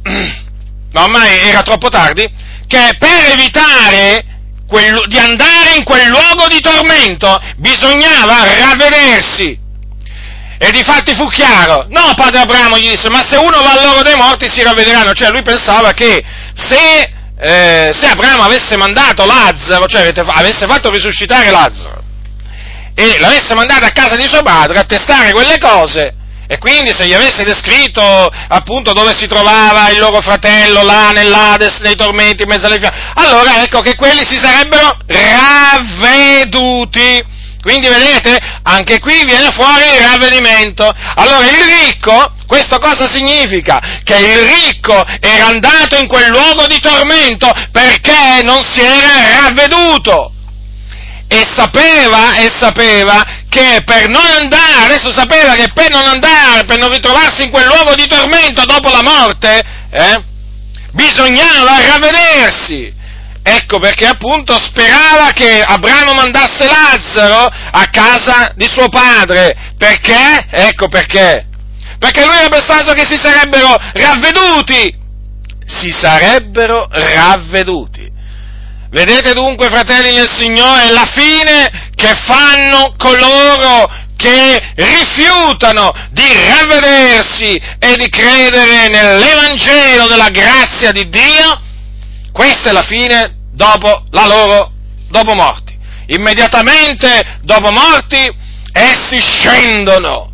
ma 0.91 1.03
ormai 1.03 1.39
era 1.39 1.61
troppo 1.61 1.89
tardi, 1.89 2.27
che 2.67 2.95
per 2.97 3.31
evitare 3.31 4.25
quel, 4.67 5.03
di 5.07 5.19
andare 5.19 5.75
in 5.77 5.83
quel 5.83 6.07
luogo 6.07 6.47
di 6.47 6.59
tormento 6.59 7.39
bisognava 7.57 8.43
ravvedersi. 8.59 9.63
E 10.57 10.71
difatti 10.71 11.13
fu 11.13 11.27
chiaro, 11.27 11.85
no 11.89 12.13
padre 12.15 12.39
Abramo 12.39 12.77
gli 12.77 12.89
disse, 12.89 13.09
ma 13.09 13.21
se 13.27 13.35
uno 13.35 13.61
va 13.61 13.73
al 13.73 13.83
loro 13.83 14.01
dei 14.03 14.15
morti 14.15 14.47
si 14.47 14.63
ravvederanno, 14.63 15.11
cioè 15.11 15.29
lui 15.29 15.41
pensava 15.41 15.91
che 15.91 16.23
se, 16.53 17.11
eh, 17.37 17.91
se 17.93 18.07
Abramo 18.07 18.43
avesse 18.43 18.77
mandato 18.77 19.25
Lazzaro, 19.25 19.85
cioè 19.85 20.11
avesse 20.15 20.65
fatto 20.65 20.89
risuscitare 20.89 21.51
Lazzaro, 21.51 22.04
e 22.95 23.19
l'avesse 23.19 23.53
mandato 23.53 23.85
a 23.85 23.91
casa 23.91 24.15
di 24.15 24.27
suo 24.27 24.41
padre 24.41 24.79
a 24.79 24.85
testare 24.85 25.31
quelle 25.31 25.59
cose, 25.59 26.15
E 26.47 26.59
quindi 26.59 26.93
se 26.93 27.07
gli 27.07 27.13
avesse 27.13 27.43
descritto 27.43 28.01
appunto 28.01 28.93
dove 28.93 29.15
si 29.17 29.25
trovava 29.25 29.89
il 29.89 29.97
loro 29.97 30.21
fratello 30.21 30.83
là 30.83 31.09
nell'Ades, 31.09 31.79
nei 31.79 31.95
tormenti, 31.95 32.43
in 32.43 32.49
mezzo 32.49 32.67
alle 32.67 32.77
fiamme, 32.77 33.13
allora 33.15 33.63
ecco 33.63 33.81
che 33.81 33.95
quelli 33.95 34.21
si 34.27 34.37
sarebbero 34.37 34.95
ravveduti. 35.07 37.33
Quindi 37.61 37.87
vedete, 37.87 38.37
anche 38.61 38.99
qui 38.99 39.25
viene 39.25 39.49
fuori 39.49 39.85
il 39.97 40.07
ravvedimento. 40.07 40.87
Allora 41.15 41.49
il 41.49 41.65
ricco, 41.83 42.31
questo 42.45 42.77
cosa 42.77 43.11
significa? 43.11 43.81
Che 44.03 44.15
il 44.15 44.37
ricco 44.37 45.03
era 45.19 45.47
andato 45.47 45.97
in 45.97 46.07
quel 46.07 46.29
luogo 46.29 46.67
di 46.67 46.79
tormento 46.79 47.51
perché 47.71 48.43
non 48.43 48.61
si 48.71 48.81
era 48.81 49.41
ravveduto. 49.41 50.34
E 51.35 51.45
sapeva, 51.53 52.35
e 52.35 52.49
sapeva 52.57 53.21
che 53.49 53.81
per 53.83 54.07
non 54.07 54.25
andare, 54.25 54.85
adesso 54.85 55.11
sapeva 55.11 55.53
che 55.55 55.69
per 55.73 55.89
non 55.89 56.05
andare, 56.05 56.63
per 56.63 56.77
non 56.77 56.89
ritrovarsi 56.89 57.43
in 57.43 57.49
quel 57.49 57.65
luogo 57.65 57.93
di 57.93 58.07
tormento 58.07 58.63
dopo 58.63 58.89
la 58.89 59.01
morte, 59.03 59.61
eh, 59.91 60.23
bisognava 60.93 61.85
ravvedersi. 61.87 62.93
Ecco 63.43 63.79
perché 63.79 64.07
appunto 64.07 64.57
sperava 64.57 65.31
che 65.31 65.59
Abramo 65.61 66.13
mandasse 66.13 66.67
Lazzaro 66.67 67.51
a 67.71 67.85
casa 67.91 68.53
di 68.55 68.65
suo 68.65 68.87
padre. 68.87 69.73
Perché? 69.77 70.47
Ecco 70.49 70.87
perché. 70.87 71.47
Perché 71.99 72.25
lui 72.25 72.37
era 72.37 72.47
pensato 72.47 72.93
che 72.93 73.03
si 73.05 73.17
sarebbero 73.17 73.75
ravveduti. 73.91 75.03
Si 75.65 75.89
sarebbero 75.89 76.87
ravveduti. 76.89 77.94
Vedete 78.95 79.33
dunque, 79.33 79.67
fratelli 79.67 80.15
del 80.15 80.29
Signore, 80.33 80.89
la 80.89 81.11
fine 81.13 81.89
che 81.95 82.13
fanno 82.15 82.93
coloro 82.97 83.91
che 84.15 84.71
rifiutano 84.73 85.91
di 86.11 86.23
ravvedersi 86.23 87.61
e 87.77 87.95
di 87.97 88.07
credere 88.07 88.87
nell'Evangelo 88.87 90.07
della 90.07 90.29
grazia 90.29 90.93
di 90.93 91.09
Dio, 91.09 91.61
questa 92.31 92.69
è 92.69 92.71
la 92.71 92.83
fine 92.83 93.35
dopo 93.51 94.05
la 94.11 94.25
loro, 94.27 94.71
dopo 95.09 95.33
morti. 95.33 95.77
Immediatamente 96.07 97.39
dopo 97.41 97.71
morti 97.71 98.33
essi 98.71 99.19
scendono. 99.19 100.31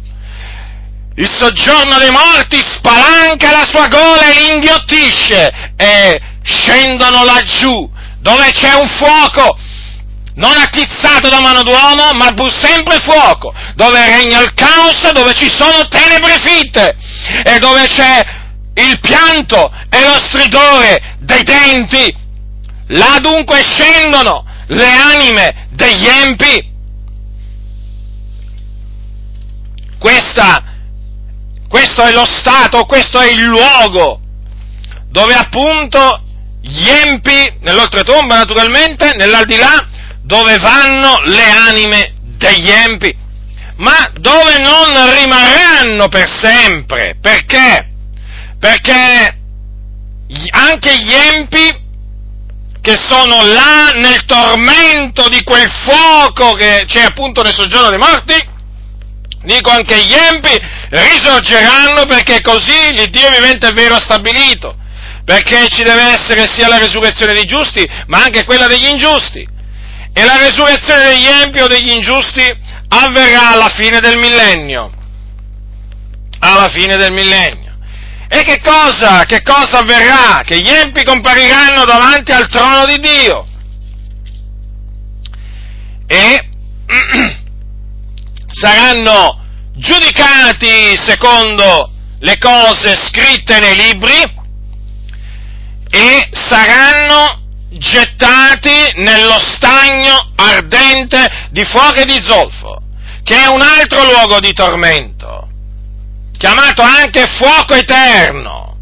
Il 1.16 1.28
soggiorno 1.28 1.98
dei 1.98 2.12
morti 2.12 2.62
spalanca 2.64 3.50
la 3.50 3.66
sua 3.68 3.88
gola 3.88 4.30
e 4.30 4.34
li 4.36 4.54
inghiottisce 4.54 5.52
e 5.76 6.22
scendono 6.44 7.24
laggiù 7.24 8.00
dove 8.22 8.52
c'è 8.52 8.74
un 8.74 8.88
fuoco 8.88 9.58
non 10.36 10.58
attizzato 10.58 11.28
da 11.30 11.42
mano 11.42 11.62
d'uomo, 11.62 12.12
ma 12.14 12.34
pur 12.34 12.52
sempre 12.52 13.00
fuoco, 13.00 13.54
dove 13.76 14.06
regna 14.06 14.40
il 14.40 14.54
caos, 14.54 15.12
dove 15.12 15.34
ci 15.34 15.50
sono 15.50 15.88
tenebre 15.90 16.40
fitte 16.40 16.96
e 17.44 17.60
dove 17.60 17.86
c'è 17.88 18.26
il 18.76 19.00
pianto 19.02 19.72
e 19.90 20.00
lo 20.06 20.18
stridore 20.18 21.18
dei 21.20 21.44
denti 21.44 22.22
Là 22.92 23.20
dunque 23.22 23.62
scendono 23.62 24.46
le 24.68 24.86
anime 24.86 25.68
degli 25.72 26.06
empi. 26.06 26.70
Questa, 29.98 30.64
questo 31.70 32.04
è 32.04 32.12
lo 32.12 32.26
stato, 32.26 32.86
questo 32.86 33.20
è 33.20 33.32
il 33.32 33.44
luogo 33.44 34.20
dove 35.10 35.34
appunto 35.34 36.24
gli 36.62 36.88
empi, 36.88 37.58
nell'oltretomba 37.62 38.36
naturalmente, 38.36 39.14
nell'aldilà, 39.16 39.88
dove 40.22 40.58
vanno 40.58 41.18
le 41.26 41.50
anime 41.50 42.14
degli 42.38 42.70
empi, 42.70 43.16
ma 43.78 44.12
dove 44.20 44.60
non 44.60 45.14
rimarranno 45.14 46.08
per 46.08 46.30
sempre. 46.30 47.18
Perché? 47.20 47.90
Perché 48.60 49.38
anche 50.52 50.96
gli 50.98 51.14
empi 51.14 51.80
che 52.82 52.96
sono 52.98 53.46
là 53.46 53.90
nel 53.94 54.26
tormento 54.26 55.28
di 55.30 55.44
quel 55.44 55.70
fuoco 55.70 56.54
che 56.54 56.84
c'è 56.88 57.02
appunto 57.02 57.42
nel 57.44 57.54
soggiorno 57.54 57.90
dei 57.90 58.00
morti, 58.00 58.50
dico 59.44 59.70
anche 59.70 60.04
gli 60.04 60.14
empi 60.14 60.60
risorgeranno 60.90 62.06
perché 62.06 62.42
così 62.42 62.94
l'Iddio 62.94 63.30
vivente 63.30 63.68
è 63.68 63.74
vero 63.74 63.96
ha 63.96 64.00
stabilito, 64.00 64.76
perché 65.32 65.70
ci 65.70 65.84
deve 65.84 66.12
essere 66.12 66.46
sia 66.46 66.68
la 66.68 66.78
resurrezione 66.78 67.32
dei 67.32 67.46
giusti, 67.46 67.88
ma 68.08 68.22
anche 68.22 68.44
quella 68.44 68.68
degli 68.68 68.88
ingiusti. 68.88 69.48
E 70.12 70.26
la 70.26 70.36
resurrezione 70.36 71.08
degli 71.08 71.26
empi 71.26 71.60
o 71.62 71.68
degli 71.68 71.90
ingiusti 71.90 72.42
avverrà 72.90 73.52
alla 73.52 73.70
fine 73.70 74.02
del 74.02 74.18
millennio. 74.18 74.92
Alla 76.40 76.68
fine 76.68 76.98
del 76.98 77.14
millennio. 77.14 77.78
E 78.28 78.44
che 78.44 78.60
cosa, 78.60 79.24
che 79.24 79.42
cosa 79.42 79.80
avverrà? 79.80 80.44
Che 80.44 80.60
gli 80.60 80.68
empi 80.68 81.06
compariranno 81.06 81.86
davanti 81.86 82.34
al 82.34 82.50
trono 82.50 82.86
di 82.86 83.00
Dio. 83.00 83.48
E 86.08 86.50
saranno 88.52 89.46
giudicati 89.76 90.98
secondo 90.98 91.90
le 92.20 92.38
cose 92.38 92.98
scritte 92.98 93.60
nei 93.60 93.78
libri 93.78 94.40
e 95.92 96.30
saranno 96.32 97.40
gettati 97.70 98.94
nello 98.96 99.40
stagno 99.40 100.32
ardente 100.36 101.50
di 101.52 101.64
fuoco 101.64 101.96
e 101.96 102.06
di 102.06 102.22
zolfo, 102.22 102.82
che 103.24 103.44
è 103.44 103.48
un 103.48 103.62
altro 103.62 104.04
luogo 104.04 104.40
di 104.40 104.54
tormento 104.54 105.42
chiamato 106.42 106.82
anche 106.82 107.28
fuoco 107.28 107.76
eterno 107.76 108.76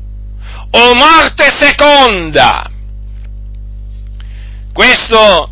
o 0.71 0.93
morte 0.95 1.53
seconda. 1.59 2.71
Questo 4.71 5.49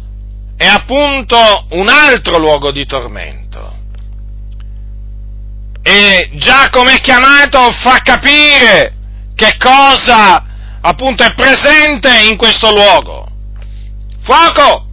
è 0.56 0.66
appunto 0.66 1.66
un 1.72 1.90
altro 1.90 2.38
luogo 2.38 2.72
di 2.72 2.86
tormento. 2.86 3.76
E 5.82 6.30
già 6.36 6.70
come 6.70 6.94
è 6.94 7.02
chiamato 7.02 7.60
fa 7.72 8.00
capire 8.02 8.94
che 9.36 9.58
cosa 9.58 10.46
appunto 10.88 11.24
è 11.24 11.34
presente 11.34 12.10
in 12.30 12.38
questo 12.38 12.72
luogo. 12.72 13.28
Fuoco 14.22 14.86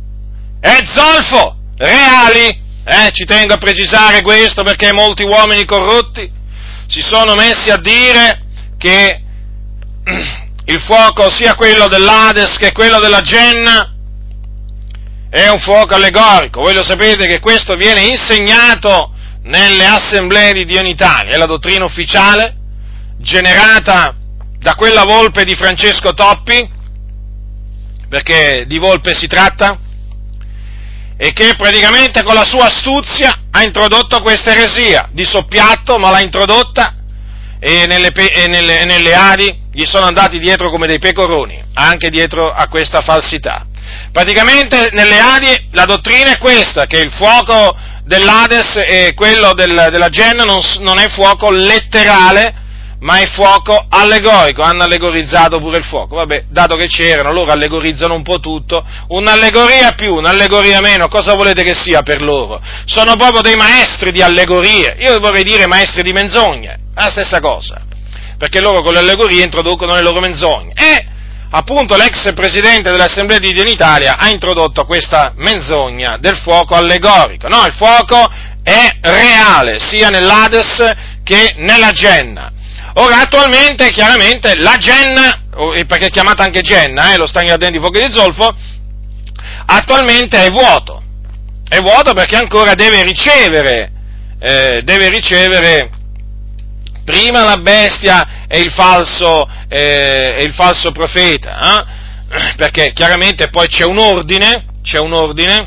e 0.60 0.84
zolfo 0.92 1.56
reali, 1.76 2.60
eh, 2.84 3.10
ci 3.12 3.24
tengo 3.24 3.54
a 3.54 3.58
precisare 3.58 4.22
questo 4.22 4.62
perché 4.62 4.92
molti 4.92 5.22
uomini 5.22 5.64
corrotti 5.64 6.30
si 6.88 7.00
sono 7.00 7.34
messi 7.34 7.70
a 7.70 7.76
dire 7.76 8.42
che 8.76 9.22
il 10.66 10.80
fuoco, 10.80 11.30
sia 11.30 11.54
quello 11.54 11.86
dell'Ades 11.86 12.56
che 12.56 12.72
quello 12.72 12.98
della 12.98 13.20
Genna, 13.20 13.92
è 15.30 15.48
un 15.48 15.58
fuoco 15.58 15.94
allegorico. 15.94 16.60
Voi 16.60 16.74
lo 16.74 16.84
sapete 16.84 17.26
che 17.26 17.40
questo 17.40 17.74
viene 17.74 18.04
insegnato 18.04 19.12
nelle 19.42 19.86
assemblee 19.86 20.52
di 20.52 20.64
Dio 20.64 20.80
in 20.80 20.86
Italia, 20.86 21.34
è 21.34 21.36
la 21.36 21.46
dottrina 21.46 21.84
ufficiale 21.84 22.56
generata 23.18 24.16
da 24.64 24.74
quella 24.76 25.04
volpe 25.04 25.44
di 25.44 25.54
Francesco 25.54 26.14
Toppi, 26.14 26.66
perché 28.08 28.64
di 28.66 28.78
volpe 28.78 29.14
si 29.14 29.26
tratta, 29.26 29.78
e 31.18 31.34
che 31.34 31.54
praticamente 31.54 32.22
con 32.22 32.34
la 32.34 32.46
sua 32.46 32.64
astuzia 32.64 33.40
ha 33.50 33.62
introdotto 33.62 34.22
questa 34.22 34.52
eresia, 34.52 35.10
di 35.12 35.26
soppiatto, 35.26 35.98
ma 35.98 36.10
l'ha 36.10 36.22
introdotta 36.22 36.94
e 37.60 37.84
nelle, 37.86 38.08
e 38.08 38.46
nelle, 38.48 38.80
e 38.80 38.84
nelle 38.86 39.14
Adi 39.14 39.64
gli 39.70 39.84
sono 39.84 40.06
andati 40.06 40.38
dietro 40.38 40.70
come 40.70 40.86
dei 40.86 40.98
pecoroni, 40.98 41.62
anche 41.74 42.08
dietro 42.08 42.50
a 42.50 42.66
questa 42.68 43.02
falsità. 43.02 43.66
Praticamente 44.12 44.88
nelle 44.92 45.18
Adi 45.18 45.68
la 45.72 45.84
dottrina 45.84 46.30
è 46.32 46.38
questa, 46.38 46.86
che 46.86 47.00
il 47.00 47.12
fuoco 47.12 47.76
dell'Ades 48.04 48.82
e 48.88 49.12
quello 49.14 49.52
del, 49.52 49.88
della 49.90 50.08
Genna 50.08 50.44
non, 50.44 50.62
non 50.78 50.98
è 50.98 51.10
fuoco 51.10 51.50
letterale, 51.50 52.62
ma 53.00 53.18
è 53.18 53.26
fuoco 53.26 53.86
allegorico, 53.88 54.62
hanno 54.62 54.84
allegorizzato 54.84 55.58
pure 55.58 55.78
il 55.78 55.84
fuoco. 55.84 56.16
Vabbè, 56.16 56.44
dato 56.48 56.76
che 56.76 56.86
c'erano, 56.86 57.32
loro 57.32 57.52
allegorizzano 57.52 58.14
un 58.14 58.22
po' 58.22 58.40
tutto, 58.40 58.84
un'allegoria 59.08 59.92
più, 59.92 60.14
un'allegoria 60.14 60.80
meno, 60.80 61.08
cosa 61.08 61.34
volete 61.34 61.62
che 61.62 61.74
sia 61.74 62.02
per 62.02 62.22
loro? 62.22 62.60
Sono 62.86 63.16
proprio 63.16 63.42
dei 63.42 63.56
maestri 63.56 64.12
di 64.12 64.22
allegorie, 64.22 64.96
io 64.98 65.18
vorrei 65.20 65.44
dire 65.44 65.66
maestri 65.66 66.02
di 66.02 66.12
menzogne, 66.12 66.78
la 66.94 67.10
stessa 67.10 67.40
cosa, 67.40 67.82
perché 68.38 68.60
loro 68.60 68.82
con 68.82 68.92
le 68.92 69.00
allegorie 69.00 69.42
introducono 69.42 69.94
le 69.94 70.02
loro 70.02 70.20
menzogne. 70.20 70.72
E 70.74 71.06
appunto 71.50 71.96
l'ex 71.96 72.32
presidente 72.34 72.90
dell'Assemblea 72.90 73.38
di 73.38 73.52
Dio 73.52 73.62
in 73.62 73.68
Italia 73.68 74.16
ha 74.18 74.28
introdotto 74.28 74.84
questa 74.86 75.32
menzogna 75.36 76.16
del 76.18 76.36
fuoco 76.36 76.74
allegorico. 76.74 77.48
No, 77.48 77.64
il 77.66 77.74
fuoco 77.74 78.28
è 78.62 78.88
reale, 79.02 79.78
sia 79.78 80.08
nell'Ades 80.08 80.94
che 81.22 81.54
nella 81.58 81.90
Genna. 81.90 82.52
Ora, 82.96 83.22
attualmente, 83.22 83.90
chiaramente, 83.90 84.54
la 84.56 84.76
Genna, 84.76 85.42
perché 85.86 86.06
è 86.06 86.10
chiamata 86.10 86.44
anche 86.44 86.60
Genna, 86.60 87.12
eh, 87.12 87.16
lo 87.16 87.26
stagno 87.26 87.52
ardente 87.52 87.78
di 87.78 87.82
fuoco 87.82 87.98
di 87.98 88.12
zolfo, 88.12 88.54
attualmente 89.66 90.44
è 90.44 90.50
vuoto. 90.50 91.02
È 91.68 91.78
vuoto 91.78 92.12
perché 92.12 92.36
ancora 92.36 92.74
deve 92.74 93.02
ricevere, 93.02 93.90
eh, 94.38 94.82
deve 94.84 95.08
ricevere 95.08 95.90
prima 97.04 97.42
la 97.42 97.56
bestia 97.56 98.46
e 98.46 98.60
il 98.60 98.70
falso, 98.70 99.48
eh, 99.68 100.36
e 100.38 100.44
il 100.44 100.52
falso 100.52 100.92
profeta, 100.92 101.58
eh? 101.58 102.54
perché 102.56 102.92
chiaramente 102.92 103.48
poi 103.48 103.66
c'è 103.66 103.84
un 103.84 103.98
ordine, 103.98 104.66
c'è 104.82 105.00
un 105.00 105.12
ordine, 105.12 105.66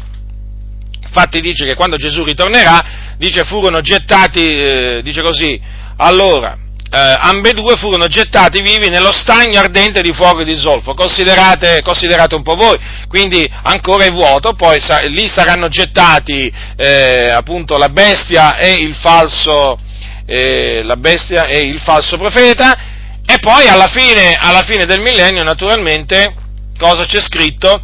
infatti 1.03 1.41
dice 1.41 1.65
che 1.65 1.75
quando 1.75 1.97
Gesù 1.97 2.23
ritornerà, 2.23 3.15
dice 3.17 3.43
furono 3.43 3.81
gettati, 3.81 4.47
eh, 4.47 5.01
dice 5.03 5.21
così, 5.21 5.59
allora, 5.97 6.57
eh, 6.89 7.17
ambedue 7.19 7.75
furono 7.75 8.07
gettati 8.07 8.61
vivi 8.61 8.89
nello 8.89 9.11
stagno 9.11 9.59
ardente 9.59 10.01
di 10.01 10.13
fuoco 10.13 10.41
e 10.41 10.45
di 10.45 10.57
zolfo, 10.57 10.93
considerate, 10.93 11.81
considerate 11.81 12.35
un 12.35 12.43
po' 12.43 12.55
voi, 12.55 12.77
quindi 13.09 13.49
ancora 13.63 14.05
è 14.05 14.11
vuoto, 14.11 14.53
poi 14.53 14.79
sa, 14.79 15.01
lì 15.01 15.27
saranno 15.27 15.67
gettati 15.67 16.51
eh, 16.77 17.29
appunto 17.29 17.77
la 17.77 17.89
bestia 17.89 18.57
e 18.57 18.75
il 18.75 18.95
falso, 18.95 19.77
eh, 20.25 20.81
la 20.83 20.95
bestia 20.95 21.47
e 21.47 21.59
il 21.59 21.79
falso 21.79 22.17
profeta, 22.17 22.77
e 23.25 23.37
poi 23.39 23.67
alla 23.67 23.87
fine, 23.87 24.37
alla 24.39 24.63
fine 24.63 24.85
del 24.85 25.01
millennio 25.01 25.43
naturalmente 25.43 26.33
cosa 26.77 27.05
c'è 27.05 27.19
scritto? 27.19 27.81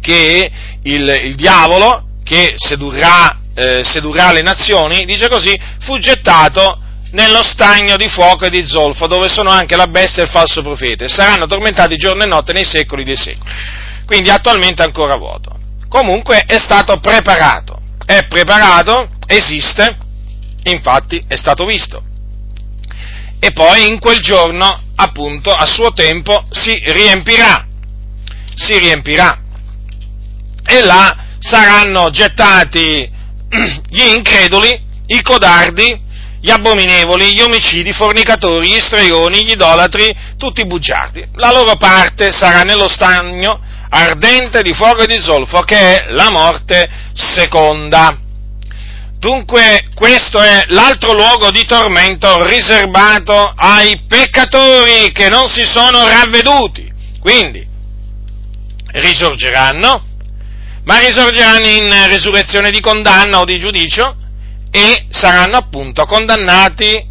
Che 0.00 0.50
il, 0.84 1.20
il 1.24 1.34
diavolo, 1.34 2.04
che 2.22 2.54
sedurrà, 2.56 3.40
eh, 3.54 3.84
sedurrà 3.84 4.32
le 4.32 4.40
nazioni, 4.40 5.04
dice 5.04 5.28
così, 5.28 5.52
fu 5.80 5.98
gettato 5.98 6.80
nello 7.16 7.42
stagno 7.42 7.96
di 7.96 8.10
fuoco 8.10 8.44
e 8.44 8.50
di 8.50 8.66
zolfo, 8.66 9.06
dove 9.06 9.30
sono 9.30 9.48
anche 9.48 9.74
la 9.74 9.86
bestia 9.86 10.22
e 10.22 10.26
il 10.26 10.30
falso 10.30 10.60
profeta, 10.60 11.06
e 11.06 11.08
saranno 11.08 11.46
tormentati 11.46 11.96
giorno 11.96 12.22
e 12.22 12.26
notte 12.26 12.52
nei 12.52 12.66
secoli 12.66 13.04
dei 13.04 13.16
secoli. 13.16 13.50
Quindi 14.04 14.28
attualmente 14.28 14.82
è 14.82 14.84
ancora 14.84 15.16
vuoto. 15.16 15.58
Comunque 15.88 16.44
è 16.46 16.58
stato 16.58 17.00
preparato, 17.00 17.80
è 18.04 18.26
preparato, 18.26 19.12
esiste, 19.26 19.96
infatti 20.64 21.24
è 21.26 21.36
stato 21.36 21.64
visto. 21.64 22.02
E 23.38 23.50
poi 23.52 23.86
in 23.86 23.98
quel 23.98 24.20
giorno, 24.20 24.82
appunto, 24.94 25.50
a 25.50 25.66
suo 25.66 25.92
tempo 25.94 26.44
si 26.50 26.78
riempirà, 26.84 27.66
si 28.54 28.78
riempirà. 28.78 29.40
E 30.68 30.82
là 30.82 31.16
saranno 31.38 32.10
gettati 32.10 33.10
gli 33.88 34.02
increduli, 34.02 34.78
i 35.06 35.22
codardi, 35.22 36.04
gli 36.46 36.50
abominevoli, 36.52 37.34
gli 37.34 37.40
omicidi, 37.40 37.88
i 37.88 37.92
fornicatori, 37.92 38.68
gli 38.68 38.78
stregoni, 38.78 39.44
gli 39.44 39.50
idolatri, 39.50 40.16
tutti 40.38 40.60
i 40.60 40.66
bugiardi. 40.66 41.26
La 41.34 41.50
loro 41.50 41.74
parte 41.74 42.30
sarà 42.30 42.60
nello 42.60 42.86
stagno 42.86 43.60
ardente 43.88 44.62
di 44.62 44.72
fuoco 44.72 45.00
e 45.00 45.06
di 45.08 45.20
zolfo, 45.20 45.62
che 45.62 45.76
è 45.76 46.12
la 46.12 46.30
morte 46.30 46.88
seconda. 47.14 48.16
Dunque 49.18 49.88
questo 49.92 50.38
è 50.38 50.66
l'altro 50.68 51.14
luogo 51.14 51.50
di 51.50 51.64
tormento 51.64 52.44
riservato 52.44 53.52
ai 53.56 54.02
peccatori 54.06 55.10
che 55.10 55.28
non 55.28 55.48
si 55.48 55.66
sono 55.66 56.06
ravveduti. 56.06 56.88
Quindi 57.18 57.66
risorgeranno, 58.92 60.00
ma 60.84 60.98
risorgeranno 61.00 61.66
in 61.66 62.06
risurrezione 62.06 62.70
di 62.70 62.78
condanna 62.78 63.40
o 63.40 63.44
di 63.44 63.58
giudicio 63.58 64.18
e 64.76 65.06
saranno 65.08 65.56
appunto 65.56 66.04
condannati 66.04 67.02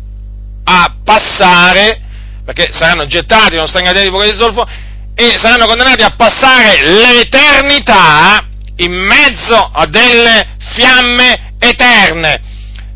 a 0.65 0.95
passare, 1.03 1.99
perché 2.45 2.67
saranno 2.71 3.07
gettati 3.07 3.55
nello 3.55 3.65
stagno 3.65 3.91
di 3.91 4.07
fuoco 4.07 4.23
di 4.23 4.35
zolfo, 4.35 4.67
e 5.15 5.33
saranno 5.37 5.65
condannati 5.65 6.03
a 6.03 6.13
passare 6.15 6.83
l'eternità 6.83 8.45
in 8.77 8.91
mezzo 8.91 9.57
a 9.57 9.87
delle 9.87 10.57
fiamme 10.75 11.53
eterne. 11.57 12.39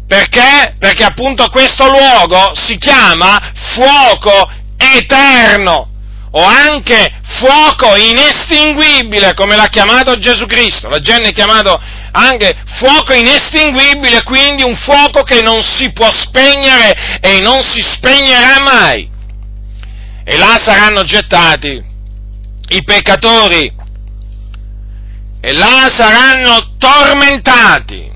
Perché? 0.08 0.76
Perché 0.78 1.04
appunto 1.04 1.50
questo 1.50 1.90
luogo 1.90 2.52
si 2.54 2.78
chiama 2.78 3.52
fuoco 3.74 4.52
eterno 4.78 5.88
o 6.32 6.44
anche 6.44 7.12
fuoco 7.24 7.96
inestinguibile, 7.96 9.34
come 9.34 9.56
l'ha 9.56 9.68
chiamato 9.68 10.20
Gesù 10.20 10.46
Cristo. 10.46 10.90
La 10.90 11.00
gente 11.00 11.32
chiamato 11.32 11.82
anche 12.12 12.56
fuoco 12.66 13.14
inestinguibile, 13.14 14.24
quindi 14.24 14.64
un 14.64 14.76
fuoco 14.76 15.24
che 15.24 15.42
non 15.42 15.62
si 15.62 15.92
può 15.92 16.10
spegnere 16.12 17.20
e 17.22 17.40
non 17.42 17.62
si 17.64 17.82
spegnerà 17.82 18.62
mai. 18.62 19.10
E 20.24 20.38
là 20.38 20.62
saranno 20.64 21.04
gettati 21.04 21.84
i 22.72 22.84
peccatori 22.84 23.74
e 25.42 25.54
là 25.54 25.90
saranno 25.92 26.76
tormentati 26.78 28.12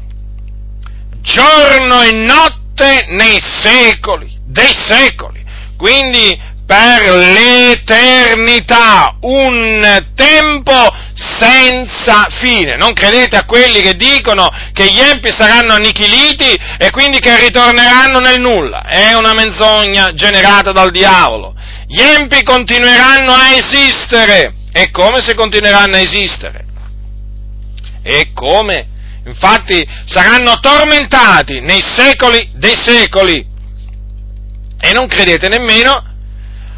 giorno 1.21 2.01
e 2.01 2.11
notte 2.11 3.05
nei 3.09 3.39
secoli 3.39 4.33
dei 4.45 4.73
secoli. 4.85 5.43
Quindi 5.77 6.39
per 6.65 7.15
l'eternità, 7.15 9.17
un 9.21 10.05
tempo 10.15 10.91
senza 11.13 12.27
fine. 12.29 12.77
Non 12.77 12.93
credete 12.93 13.37
a 13.37 13.45
quelli 13.45 13.81
che 13.81 13.95
dicono 13.95 14.49
che 14.71 14.89
gli 14.89 14.99
empi 14.99 15.31
saranno 15.31 15.73
annichiliti 15.73 16.57
e 16.77 16.89
quindi 16.89 17.19
che 17.19 17.37
ritorneranno 17.39 18.19
nel 18.19 18.39
nulla. 18.39 18.83
È 18.83 19.13
una 19.13 19.33
menzogna 19.33 20.13
generata 20.13 20.71
dal 20.71 20.91
diavolo. 20.91 21.53
Gli 21.87 22.01
empi 22.01 22.43
continueranno 22.43 23.33
a 23.33 23.55
esistere. 23.55 24.53
E 24.71 24.89
come 24.89 25.21
se 25.21 25.35
continueranno 25.35 25.97
a 25.97 25.99
esistere? 25.99 26.65
E 28.01 28.31
come? 28.33 28.87
Infatti 29.25 29.85
saranno 30.05 30.59
tormentati 30.59 31.61
nei 31.61 31.81
secoli 31.81 32.49
dei 32.55 32.75
secoli. 32.75 33.45
E 34.79 34.91
non 34.91 35.07
credete 35.07 35.47
nemmeno 35.47 36.11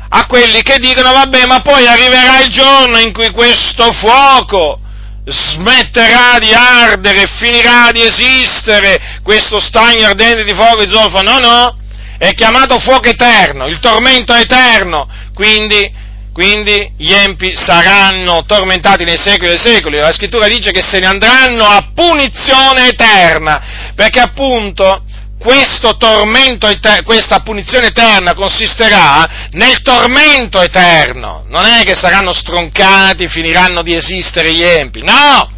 a 0.10 0.26
quelli 0.28 0.62
che 0.62 0.78
dicono 0.78 1.12
vabbè 1.12 1.46
ma 1.46 1.62
poi 1.62 1.88
arriverà 1.88 2.42
il 2.42 2.50
giorno 2.50 3.00
in 3.00 3.12
cui 3.12 3.32
questo 3.32 3.92
fuoco 3.92 4.80
smetterà 5.26 6.38
di 6.40 6.54
ardere, 6.54 7.24
finirà 7.40 7.92
di 7.92 8.02
esistere 8.02 9.20
questo 9.24 9.60
stagno 9.60 10.06
ardente 10.06 10.44
di 10.44 10.54
fuoco 10.54 10.82
e 10.82 10.90
zolfo, 10.90 11.22
no 11.22 11.40
no, 11.40 11.78
è 12.18 12.34
chiamato 12.34 12.80
fuoco 12.80 13.10
eterno, 13.10 13.66
il 13.68 13.80
tormento 13.80 14.34
eterno, 14.34 15.08
quindi, 15.34 15.92
quindi 16.32 16.94
gli 16.98 17.12
empi 17.12 17.56
saranno 17.56 18.44
tormentati 18.46 19.04
nei 19.04 19.18
secoli 19.18 19.50
dei 19.50 19.60
secoli, 19.60 19.98
la 19.98 20.14
scrittura 20.14 20.48
dice 20.48 20.72
che 20.72 20.84
se 20.84 21.00
ne 21.00 21.08
andranno 21.08 21.66
a 21.66 21.90
punizione 21.94 22.90
eterna, 22.90 23.94
perché 23.96 24.20
appunto 24.20 25.05
questo 25.46 25.96
tormento, 25.96 26.68
questa 27.04 27.42
punizione 27.42 27.88
eterna 27.88 28.34
consisterà 28.34 29.48
nel 29.52 29.84
tormento 29.84 30.60
eterno. 30.60 31.46
Non 31.50 31.66
è 31.66 31.84
che 31.84 31.94
saranno 31.94 32.34
stroncati, 32.34 33.30
finiranno 33.30 33.84
di 33.84 33.96
esistere 33.96 34.52
gli 34.52 34.64
empi. 34.64 35.04
No! 35.04 35.52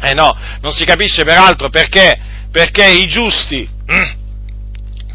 Eh 0.00 0.14
no, 0.14 0.36
non 0.60 0.70
si 0.70 0.84
capisce 0.84 1.24
peraltro 1.24 1.70
perché, 1.70 2.16
perché 2.52 2.86
i 2.86 3.08
giusti, 3.08 3.68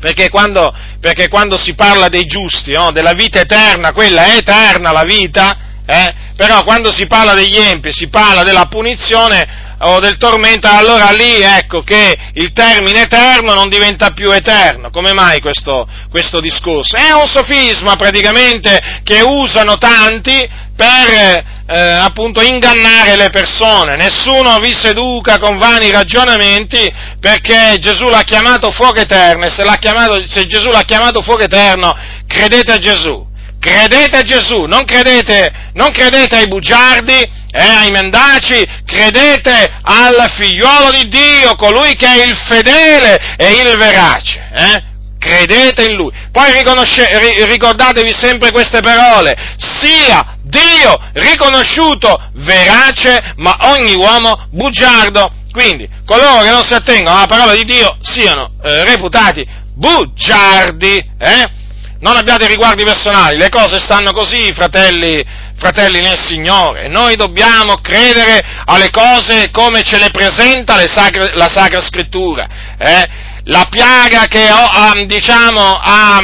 perché 0.01 0.27
quando, 0.27 0.75
perché 0.99 1.29
quando 1.29 1.57
si 1.57 1.73
parla 1.73 2.09
dei 2.09 2.25
giusti, 2.25 2.73
no, 2.73 2.91
della 2.91 3.13
vita 3.13 3.39
eterna, 3.39 3.93
quella 3.93 4.25
è 4.25 4.37
eterna 4.37 4.91
la 4.91 5.03
vita, 5.03 5.57
eh, 5.89 6.13
però 6.35 6.63
quando 6.63 6.93
si 6.93 7.07
parla 7.07 7.33
degli 7.33 7.57
empi, 7.57 7.91
si 7.91 8.09
parla 8.09 8.43
della 8.43 8.67
punizione, 8.67 9.69
o 9.81 9.99
del 9.99 10.17
tormento, 10.17 10.67
allora 10.69 11.11
lì 11.11 11.41
ecco 11.41 11.81
che 11.81 12.17
il 12.33 12.51
termine 12.51 13.03
eterno 13.03 13.53
non 13.53 13.69
diventa 13.69 14.11
più 14.11 14.29
eterno. 14.31 14.89
Come 14.89 15.13
mai 15.13 15.39
questo, 15.39 15.87
questo 16.09 16.41
discorso? 16.41 16.97
È 16.97 17.13
un 17.13 17.27
sofisma 17.27 17.95
praticamente 17.95 19.01
che 19.03 19.21
usano 19.21 19.77
tanti 19.77 20.47
per 20.75 21.43
eh, 21.65 21.81
appunto 21.81 22.41
ingannare 22.41 23.15
le 23.15 23.29
persone. 23.29 23.95
Nessuno 23.95 24.57
vi 24.59 24.73
seduca 24.73 25.39
con 25.39 25.57
vani 25.57 25.91
ragionamenti 25.91 26.93
perché 27.19 27.77
Gesù 27.79 28.09
l'ha 28.09 28.23
chiamato 28.23 28.71
fuoco 28.71 28.99
eterno 28.99 29.45
e 29.45 29.49
se, 29.49 29.63
chiamato, 29.79 30.27
se 30.27 30.45
Gesù 30.45 30.69
l'ha 30.69 30.83
chiamato 30.83 31.21
fuoco 31.21 31.43
eterno, 31.43 31.95
credete 32.27 32.73
a 32.73 32.77
Gesù. 32.79 33.27
Credete 33.59 34.17
a 34.17 34.21
Gesù, 34.21 34.63
non 34.63 34.85
credete, 34.85 35.51
non 35.73 35.91
credete 35.91 36.37
ai 36.37 36.47
bugiardi, 36.47 37.11
eh, 37.11 37.61
ai 37.61 37.91
mendaci, 37.91 38.65
credete 38.85 39.79
al 39.81 40.31
figliuolo 40.37 40.91
di 40.91 41.09
Dio, 41.09 41.55
colui 41.55 41.93
che 41.95 42.07
è 42.07 42.23
il 42.23 42.35
fedele 42.47 43.35
e 43.35 43.51
il 43.51 43.77
verace. 43.77 44.49
Eh? 44.53 44.83
Credete 45.19 45.83
in 45.83 45.95
lui. 45.97 46.09
Poi 46.31 46.53
ricordatevi 46.53 48.13
sempre 48.13 48.51
queste 48.51 48.79
parole. 48.79 49.35
Sia 49.57 50.37
Dio 50.43 50.97
riconosciuto 51.13 52.15
verace, 52.35 53.33
ma 53.35 53.57
ogni 53.73 53.95
uomo 53.95 54.47
bugiardo. 54.51 55.33
Quindi, 55.51 55.89
coloro 56.05 56.43
che 56.43 56.51
non 56.51 56.63
si 56.63 56.73
attengono 56.73 57.17
alla 57.17 57.25
parola 57.25 57.53
di 57.53 57.65
Dio 57.65 57.97
siano 58.01 58.51
eh, 58.63 58.85
reputati 58.85 59.45
bugiardi. 59.75 60.97
Eh? 61.19 61.58
Non 62.01 62.15
abbiate 62.15 62.47
riguardi 62.47 62.85
personali, 62.85 63.35
le 63.35 63.49
cose 63.49 63.77
stanno 63.79 64.13
così, 64.13 64.53
fratelli, 64.53 65.21
fratelli 65.57 65.99
nel 65.99 66.17
Signore. 66.17 66.87
Noi 66.87 67.17
dobbiamo 67.17 67.81
credere 67.81 68.41
alle 68.65 68.89
cose 68.89 69.49
come 69.51 69.83
ce 69.83 69.99
le 69.99 70.09
presenta 70.09 70.77
Sacre, 70.87 71.35
la 71.35 71.49
Sacra 71.49 71.81
Scrittura. 71.81 72.47
Eh? 72.77 73.27
la 73.49 73.67
piaga 73.69 74.27
che 74.27 74.47
ha, 74.47 74.93
diciamo, 75.05 75.79
ha 75.81 76.19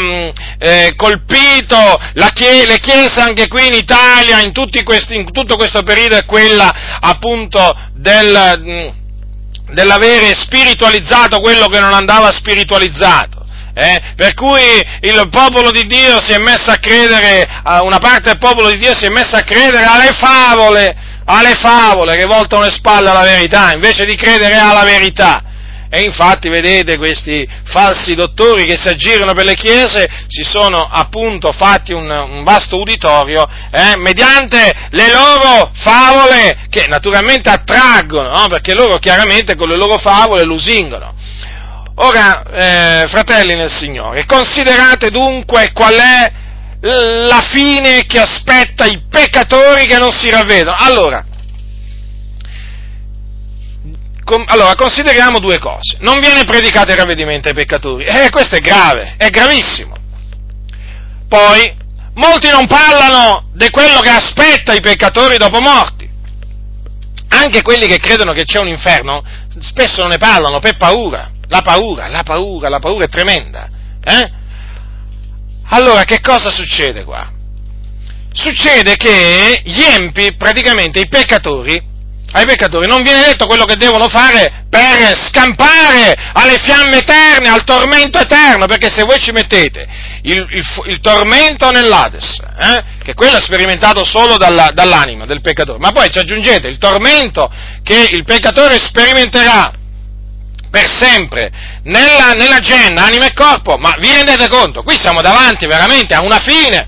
eh, 0.60 0.94
colpito 0.96 2.00
chie- 2.34 2.66
le 2.66 2.80
chiese 2.80 3.20
anche 3.20 3.48
qui 3.48 3.68
in 3.68 3.74
Italia 3.74 4.42
in, 4.42 4.52
questi, 4.84 5.16
in, 5.16 5.32
tutto 5.32 5.56
questo 5.56 5.82
periodo 5.84 6.18
è 6.18 6.26
quella 6.26 7.00
appunto 7.00 7.76
del, 7.94 8.94
dell'avere 9.72 10.36
spiritualizzato 10.36 11.40
quello 11.40 11.68
che 11.68 11.80
non 11.80 11.94
andava 11.94 12.32
spiritualizzato. 12.32 13.45
Eh? 13.78 14.14
Per 14.16 14.34
cui 14.36 14.62
il 15.02 15.28
popolo 15.30 15.70
di 15.70 15.86
Dio 15.86 16.22
si 16.22 16.32
è 16.32 16.38
messo 16.38 16.72
a 16.72 16.78
credere, 16.78 17.46
una 17.82 17.98
parte 17.98 18.30
del 18.30 18.38
popolo 18.38 18.70
di 18.70 18.78
Dio 18.78 18.96
si 18.96 19.04
è 19.04 19.10
messa 19.10 19.40
a 19.40 19.44
credere 19.44 19.84
alle 19.84 20.14
favole, 20.14 20.96
alle 21.26 21.56
favole 21.56 22.16
che 22.16 22.24
voltano 22.24 22.64
le 22.64 22.72
spalle 22.72 23.10
alla 23.10 23.26
verità, 23.26 23.74
invece 23.74 24.06
di 24.06 24.16
credere 24.16 24.56
alla 24.56 24.86
verità. 24.86 25.44
E 25.90 26.02
infatti, 26.02 26.50
vedete, 26.50 26.98
questi 26.98 27.48
falsi 27.66 28.16
dottori 28.16 28.64
che 28.66 28.78
si 28.78 28.88
aggirano 28.88 29.34
per 29.34 29.46
le 29.46 29.56
chiese 29.56 30.08
si 30.28 30.44
sono 30.44 30.82
appunto 30.82 31.52
fatti 31.52 31.94
un, 31.94 32.10
un 32.10 32.44
vasto 32.44 32.80
uditorio 32.80 33.48
eh, 33.72 33.96
mediante 33.98 34.74
le 34.90 35.12
loro 35.12 35.72
favole 35.74 36.68
che 36.70 36.88
naturalmente 36.88 37.50
attraggono, 37.50 38.30
no? 38.30 38.48
perché 38.48 38.74
loro 38.74 38.98
chiaramente 38.98 39.56
con 39.56 39.70
le 39.70 39.78
loro 39.78 39.98
favole 39.98 40.44
lusingono. 40.44 41.14
Ora, 41.98 42.44
eh, 42.44 43.08
fratelli 43.08 43.56
nel 43.56 43.72
Signore, 43.72 44.26
considerate 44.26 45.10
dunque 45.12 45.72
qual 45.72 45.96
è 45.96 46.32
la 46.82 47.42
fine 47.52 48.06
che 48.06 48.20
aspetta 48.20 48.86
i 48.86 49.02
peccatori 49.10 49.86
che 49.86 49.98
non 49.98 50.12
si 50.12 50.30
ravvedono. 50.30 50.76
Allora, 50.78 51.26
com, 54.24 54.44
allora, 54.48 54.76
consideriamo 54.76 55.40
due 55.40 55.58
cose. 55.58 55.98
Non 56.02 56.20
viene 56.20 56.44
predicato 56.44 56.92
il 56.92 56.98
ravvedimento 56.98 57.48
ai 57.48 57.56
peccatori. 57.56 58.04
Eh, 58.04 58.30
questo 58.30 58.56
è 58.56 58.60
grave, 58.60 59.16
è 59.18 59.30
gravissimo. 59.30 59.96
Poi, 61.28 61.76
molti 62.16 62.50
non 62.50 62.68
parlano 62.68 63.50
di 63.54 63.70
quello 63.70 64.00
che 64.02 64.10
aspetta 64.10 64.74
i 64.74 64.82
peccatori 64.82 65.38
dopo 65.38 65.60
morti. 65.60 66.08
Anche 67.30 67.62
quelli 67.64 67.88
che 67.88 67.98
credono 67.98 68.34
che 68.34 68.44
c'è 68.44 68.60
un 68.60 68.68
inferno, 68.68 69.24
spesso 69.60 70.02
non 70.02 70.12
ne 70.12 70.18
parlano 70.18 70.60
per 70.60 70.78
paura. 70.78 71.32
La 71.56 71.62
paura, 71.62 72.08
la 72.10 72.24
paura, 72.24 72.68
la 72.68 72.80
paura 72.80 73.06
è 73.06 73.08
tremenda. 73.08 73.70
Eh? 74.04 74.30
Allora, 75.70 76.04
che 76.04 76.20
cosa 76.20 76.52
succede 76.52 77.06
qua? 77.06 77.32
Succede 78.34 78.98
che 78.98 79.62
gli 79.64 79.82
empi, 79.82 80.36
praticamente 80.36 81.00
i 81.00 81.08
peccatori, 81.08 81.82
ai 82.34 82.46
peccatori 82.46 82.88
non 82.88 83.04
viene 83.04 83.24
detto 83.24 83.48
quello 83.48 83.64
che 83.64 83.78
devono 83.78 84.10
fare 84.10 84.66
per 84.70 85.16
scampare 85.16 86.14
alle 86.34 86.58
fiamme 86.58 86.98
eterne, 86.98 87.48
al 87.48 87.64
tormento 87.64 88.20
eterno, 88.20 88.66
perché 88.66 88.90
se 88.90 89.04
voi 89.04 89.20
ci 89.20 89.32
mettete 89.32 89.88
il, 90.24 90.46
il, 90.50 90.66
il 90.88 91.00
tormento 91.00 91.72
nell'Ades, 91.72 92.38
eh, 92.60 92.84
che 93.02 93.14
quello 93.14 93.38
è 93.38 93.42
sperimentato 93.42 94.04
solo 94.04 94.36
dalla, 94.36 94.72
dall'anima 94.74 95.26
del 95.26 95.40
peccatore, 95.40 95.80
ma 95.80 95.92
poi 95.92 96.12
ci 96.12 96.20
aggiungete 96.20 96.68
il 96.68 96.80
tormento 96.80 97.50
che 97.82 98.10
il 98.12 98.26
peccatore 98.26 98.78
sperimenterà 98.78 99.84
per 100.76 100.92
sempre 100.92 101.50
nella, 101.84 102.34
nella 102.34 102.60
genna, 102.60 103.06
anima 103.06 103.28
e 103.28 103.34
corpo, 103.34 103.78
ma 103.78 103.96
vi 103.98 104.12
rendete 104.12 104.50
conto? 104.50 104.84
Qui 104.84 104.98
siamo 105.00 105.22
davanti 105.22 105.66
veramente 105.68 106.14
a 106.14 106.22
una 106.22 106.40
fine 106.40 106.86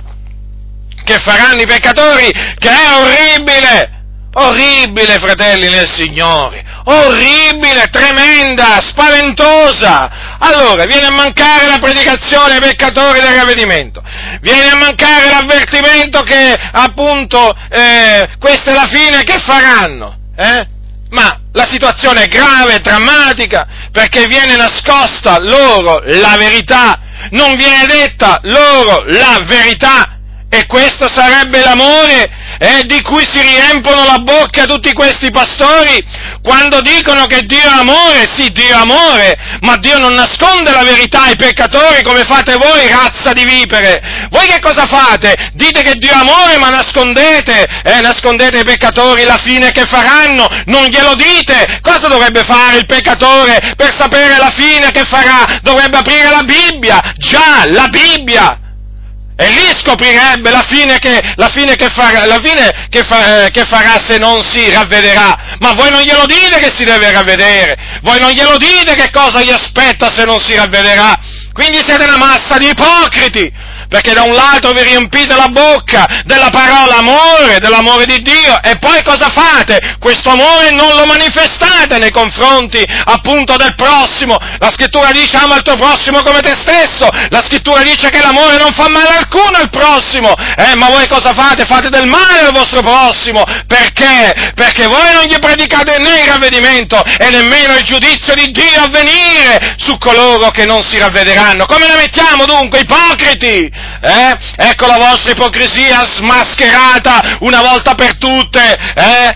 che 1.05 1.19
faranno 1.19 1.61
i 1.61 1.65
peccatori, 1.65 2.29
che 2.57 2.69
è 2.69 2.95
orribile, 2.99 3.95
Orribile, 4.39 5.17
fratelli 5.17 5.67
nel 5.67 5.88
Signore, 5.88 6.63
orribile, 6.83 7.88
tremenda, 7.89 8.77
spaventosa. 8.81 10.38
Allora, 10.38 10.83
viene 10.85 11.07
a 11.07 11.11
mancare 11.11 11.65
la 11.65 11.79
predicazione 11.79 12.53
ai 12.53 12.59
peccatori 12.59 13.19
del 13.19 13.35
ravvedimento, 13.35 14.03
viene 14.41 14.69
a 14.69 14.75
mancare 14.75 15.29
l'avvertimento 15.29 16.21
che 16.21 16.55
appunto 16.71 17.51
eh, 17.71 18.29
questa 18.38 18.69
è 18.69 18.73
la 18.75 18.88
fine, 18.88 19.23
che 19.23 19.39
faranno? 19.39 20.19
Eh? 20.35 20.67
Ma 21.09 21.39
la 21.53 21.65
situazione 21.69 22.23
è 22.23 22.27
grave, 22.27 22.79
drammatica, 22.79 23.65
perché 23.91 24.25
viene 24.27 24.55
nascosta 24.55 25.37
loro 25.39 26.01
la 26.05 26.35
verità, 26.37 26.99
non 27.31 27.55
viene 27.55 27.85
detta 27.85 28.39
loro 28.43 29.03
la 29.05 29.37
verità, 29.45 30.17
e 30.49 30.65
questo 30.65 31.09
sarebbe 31.09 31.61
l'amore 31.61 32.29
eh, 32.59 32.83
di 32.85 33.01
cui 33.01 33.25
si 33.29 33.41
riempono 33.41 34.03
la 34.05 34.19
bocca 34.19 34.65
tutti 34.65 34.93
questi 34.93 35.31
pastori 35.31 36.03
quando 36.41 36.81
dicono 36.81 37.25
che 37.25 37.41
Dio 37.45 37.59
è 37.59 37.79
amore, 37.79 38.25
sì, 38.33 38.49
Dio 38.51 38.69
è 38.69 38.79
amore, 38.79 39.37
ma 39.61 39.75
Dio 39.77 39.97
non 39.97 40.13
nasconde 40.13 40.71
la 40.71 40.83
verità 40.83 41.23
ai 41.23 41.35
peccatori 41.35 42.01
come 42.03 42.23
fate 42.23 42.55
voi, 42.55 42.87
razza 42.87 43.33
di 43.33 43.43
vipere. 43.43 44.01
Voi 44.29 44.47
che 44.47 44.59
cosa 44.59 44.85
fate? 44.85 45.51
Dite 45.53 45.81
che 45.83 45.95
Dio 45.95 46.11
è 46.11 46.15
amore, 46.15 46.57
ma 46.57 46.69
nascondete, 46.69 47.67
eh, 47.83 47.99
nascondete 47.99 48.59
ai 48.59 48.63
peccatori 48.63 49.23
la 49.23 49.37
fine 49.43 49.71
che 49.71 49.83
faranno, 49.85 50.47
non 50.65 50.85
glielo 50.85 51.15
dite. 51.15 51.79
Cosa 51.81 52.07
dovrebbe 52.07 52.43
fare 52.43 52.77
il 52.77 52.85
peccatore 52.85 53.73
per 53.75 53.93
sapere 53.93 54.37
la 54.37 54.53
fine 54.55 54.91
che 54.91 55.03
farà? 55.03 55.59
Dovrebbe 55.61 55.97
aprire 55.97 56.29
la 56.29 56.43
Bibbia, 56.43 57.01
già, 57.17 57.65
la 57.67 57.87
Bibbia. 57.87 58.66
E 59.39 59.49
lì 59.49 59.71
scoprirebbe 59.77 60.49
la 60.49 60.65
fine 60.67 60.97
che, 60.97 61.21
la 61.35 61.47
fine 61.49 61.75
che, 61.75 61.89
farà, 61.89 62.25
la 62.25 62.39
fine 62.41 62.88
che, 62.89 63.03
fa, 63.03 63.45
eh, 63.45 63.51
che 63.51 63.65
farà 63.65 64.01
se 64.03 64.17
non 64.17 64.41
si 64.41 64.67
ravvederà. 64.71 65.57
Ma 65.59 65.73
voi 65.73 65.91
non 65.91 66.01
glielo 66.01 66.25
dite 66.25 66.57
che 66.57 66.73
si 66.75 66.83
deve 66.83 67.11
ravvedere, 67.11 67.77
voi 68.01 68.19
non 68.19 68.31
glielo 68.31 68.57
dite 68.57 68.95
che 68.95 69.11
cosa 69.11 69.43
gli 69.43 69.51
aspetta 69.51 70.11
se 70.11 70.23
non 70.25 70.39
si 70.39 70.55
ravvederà. 70.55 71.19
Quindi 71.53 71.77
siete 71.85 72.05
una 72.05 72.17
massa 72.17 72.57
di 72.57 72.69
ipocriti, 72.69 73.51
perché 73.88 74.13
da 74.13 74.23
un 74.23 74.33
lato 74.33 74.71
vi 74.71 74.83
riempite 74.83 75.35
la 75.35 75.47
bocca 75.49 76.23
della 76.25 76.49
parola 76.49 76.97
amore, 76.97 77.59
dell'amore 77.59 78.05
di 78.05 78.21
Dio, 78.21 78.61
e 78.61 78.77
poi 78.79 79.01
cosa 79.03 79.29
fate? 79.29 79.97
Questo 79.99 80.31
amore 80.31 80.71
non 80.71 80.95
lo 80.95 81.05
manifestate 81.05 81.97
nei 81.97 82.11
confronti 82.11 82.83
appunto 83.05 83.55
del 83.55 83.75
prossimo. 83.75 84.38
La 84.59 84.71
scrittura 84.71 85.11
dice 85.11 85.38
ama 85.38 85.55
il 85.55 85.61
tuo 85.61 85.75
prossimo 85.75 86.21
come 86.23 86.39
te 86.41 86.53
stesso, 86.61 87.07
la 87.29 87.43
scrittura 87.45 87.83
dice 87.83 88.09
che 88.09 88.19
l'amore 88.19 88.57
non 88.57 88.71
fa 88.73 88.89
male 88.89 89.17
alcuno 89.17 89.57
al 89.57 89.69
prossimo, 89.69 90.33
eh, 90.35 90.75
ma 90.75 90.88
voi 90.89 91.07
cosa 91.07 91.33
fate? 91.33 91.65
Fate 91.65 91.89
del 91.89 92.07
male 92.07 92.39
al 92.39 92.53
vostro 92.53 92.81
prossimo, 92.81 93.43
perché? 93.67 94.53
Perché 94.55 94.88
voi 94.88 95.13
non 95.13 95.23
gli 95.23 95.39
predicate 95.39 95.97
né 95.99 96.21
il 96.21 96.29
ravvedimento 96.29 97.01
e 97.03 97.29
nemmeno 97.29 97.75
il 97.75 97.83
giudizio 97.83 98.33
di 98.35 98.51
Dio 98.51 98.81
a 98.81 98.89
venire 98.89 99.75
su 99.77 99.97
coloro 99.97 100.49
che 100.49 100.65
non 100.65 100.81
si 100.81 100.97
ravvederanno. 100.97 101.65
Come 101.65 101.88
la 101.88 101.95
mettiamo 101.95 102.45
dunque, 102.45 102.79
ipocriti? 102.79 103.71
Eh? 104.01 104.38
Ecco 104.57 104.88
la 104.88 104.97
vostra 104.97 105.32
ipocrisia 105.32 106.03
smascherata 106.03 107.38
una 107.39 107.61
volta 107.61 107.95
per 107.95 108.17
tutte. 108.17 108.78
Eh? 108.95 109.36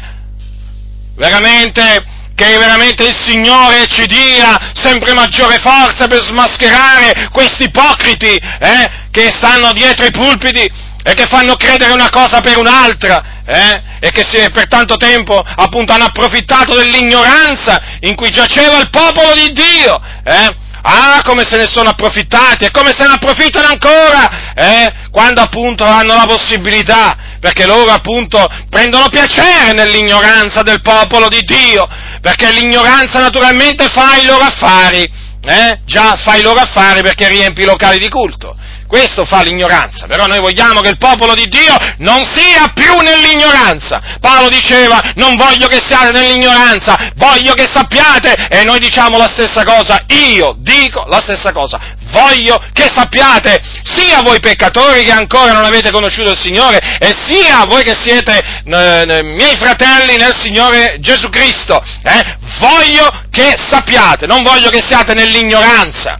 Veramente, 1.15 2.05
che 2.35 2.57
veramente 2.57 3.03
il 3.03 3.15
Signore 3.15 3.85
ci 3.87 4.05
dia 4.05 4.71
sempre 4.73 5.13
maggiore 5.13 5.59
forza 5.59 6.07
per 6.07 6.19
smascherare 6.19 7.29
questi 7.31 7.63
ipocriti 7.63 8.35
eh? 8.35 8.89
che 9.11 9.29
stanno 9.29 9.71
dietro 9.73 10.05
i 10.05 10.11
pulpiti 10.11 10.89
e 11.03 11.13
che 11.13 11.25
fanno 11.27 11.55
credere 11.55 11.91
una 11.93 12.09
cosa 12.09 12.41
per 12.41 12.57
un'altra, 12.57 13.41
eh? 13.45 13.81
e 13.99 14.11
che 14.11 14.23
si, 14.23 14.49
per 14.51 14.67
tanto 14.67 14.97
tempo 14.97 15.39
appunto 15.39 15.93
hanno 15.93 16.05
approfittato 16.05 16.75
dell'ignoranza 16.75 17.81
in 18.01 18.15
cui 18.15 18.29
giaceva 18.29 18.77
il 18.79 18.89
popolo 18.89 19.33
di 19.33 19.51
Dio, 19.51 20.01
eh? 20.23 20.55
Ah, 20.83 21.21
come 21.23 21.43
se 21.43 21.57
ne 21.57 21.67
sono 21.67 21.89
approfittati 21.89 22.65
e 22.65 22.71
come 22.71 22.93
se 22.97 23.05
ne 23.05 23.13
approfittano 23.13 23.67
ancora, 23.67 24.53
eh? 24.55 24.93
Quando 25.11 25.41
appunto 25.41 25.83
hanno 25.83 26.15
la 26.15 26.25
possibilità, 26.25 27.15
perché 27.39 27.65
loro 27.65 27.91
appunto 27.91 28.43
prendono 28.69 29.07
piacere 29.09 29.73
nell'ignoranza 29.73 30.61
del 30.61 30.81
popolo 30.81 31.27
di 31.27 31.41
Dio, 31.41 31.87
perché 32.21 32.51
l'ignoranza 32.51 33.19
naturalmente 33.19 33.87
fa 33.89 34.17
i 34.17 34.25
loro 34.25 34.43
affari, 34.43 35.09
eh? 35.43 35.79
Già 35.85 36.15
fa 36.15 36.35
i 36.35 36.41
loro 36.41 36.59
affari 36.59 37.01
perché 37.01 37.27
riempie 37.27 37.63
i 37.63 37.67
locali 37.67 37.97
di 37.99 38.09
culto. 38.09 38.55
Questo 38.91 39.23
fa 39.23 39.41
l'ignoranza, 39.41 40.05
però 40.05 40.25
noi 40.25 40.41
vogliamo 40.41 40.81
che 40.81 40.89
il 40.89 40.97
popolo 40.97 41.33
di 41.33 41.47
Dio 41.47 41.73
non 41.99 42.25
sia 42.25 42.73
più 42.73 42.99
nell'ignoranza. 42.99 44.01
Paolo 44.19 44.49
diceva, 44.49 45.13
non 45.15 45.37
voglio 45.37 45.67
che 45.67 45.79
siate 45.81 46.11
nell'ignoranza, 46.11 47.13
voglio 47.15 47.53
che 47.53 47.69
sappiate, 47.71 48.49
e 48.49 48.65
noi 48.65 48.79
diciamo 48.79 49.17
la 49.17 49.29
stessa 49.31 49.63
cosa, 49.63 49.97
io 50.07 50.55
dico 50.57 51.05
la 51.07 51.21
stessa 51.21 51.53
cosa, 51.53 51.79
voglio 52.11 52.61
che 52.73 52.91
sappiate, 52.93 53.61
sia 53.85 54.23
voi 54.23 54.41
peccatori 54.41 55.05
che 55.05 55.13
ancora 55.13 55.53
non 55.53 55.63
avete 55.63 55.89
conosciuto 55.89 56.31
il 56.31 56.37
Signore, 56.37 56.97
e 56.99 57.15
sia 57.25 57.63
voi 57.67 57.83
che 57.83 57.95
siete 57.97 58.37
eh, 58.65 59.23
miei 59.23 59.55
fratelli 59.55 60.17
nel 60.17 60.35
Signore 60.37 60.97
Gesù 60.99 61.29
Cristo, 61.29 61.81
eh, 62.03 62.37
voglio 62.59 63.23
che 63.31 63.53
sappiate, 63.55 64.27
non 64.27 64.43
voglio 64.43 64.69
che 64.69 64.83
siate 64.85 65.13
nell'ignoranza. 65.13 66.19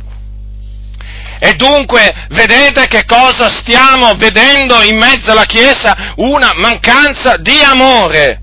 E 1.43 1.55
dunque 1.55 2.27
vedete 2.29 2.87
che 2.87 3.03
cosa 3.03 3.49
stiamo 3.49 4.13
vedendo 4.13 4.79
in 4.83 4.95
mezzo 4.95 5.31
alla 5.31 5.45
Chiesa? 5.45 6.13
Una 6.17 6.51
mancanza 6.53 7.37
di 7.37 7.59
amore 7.63 8.39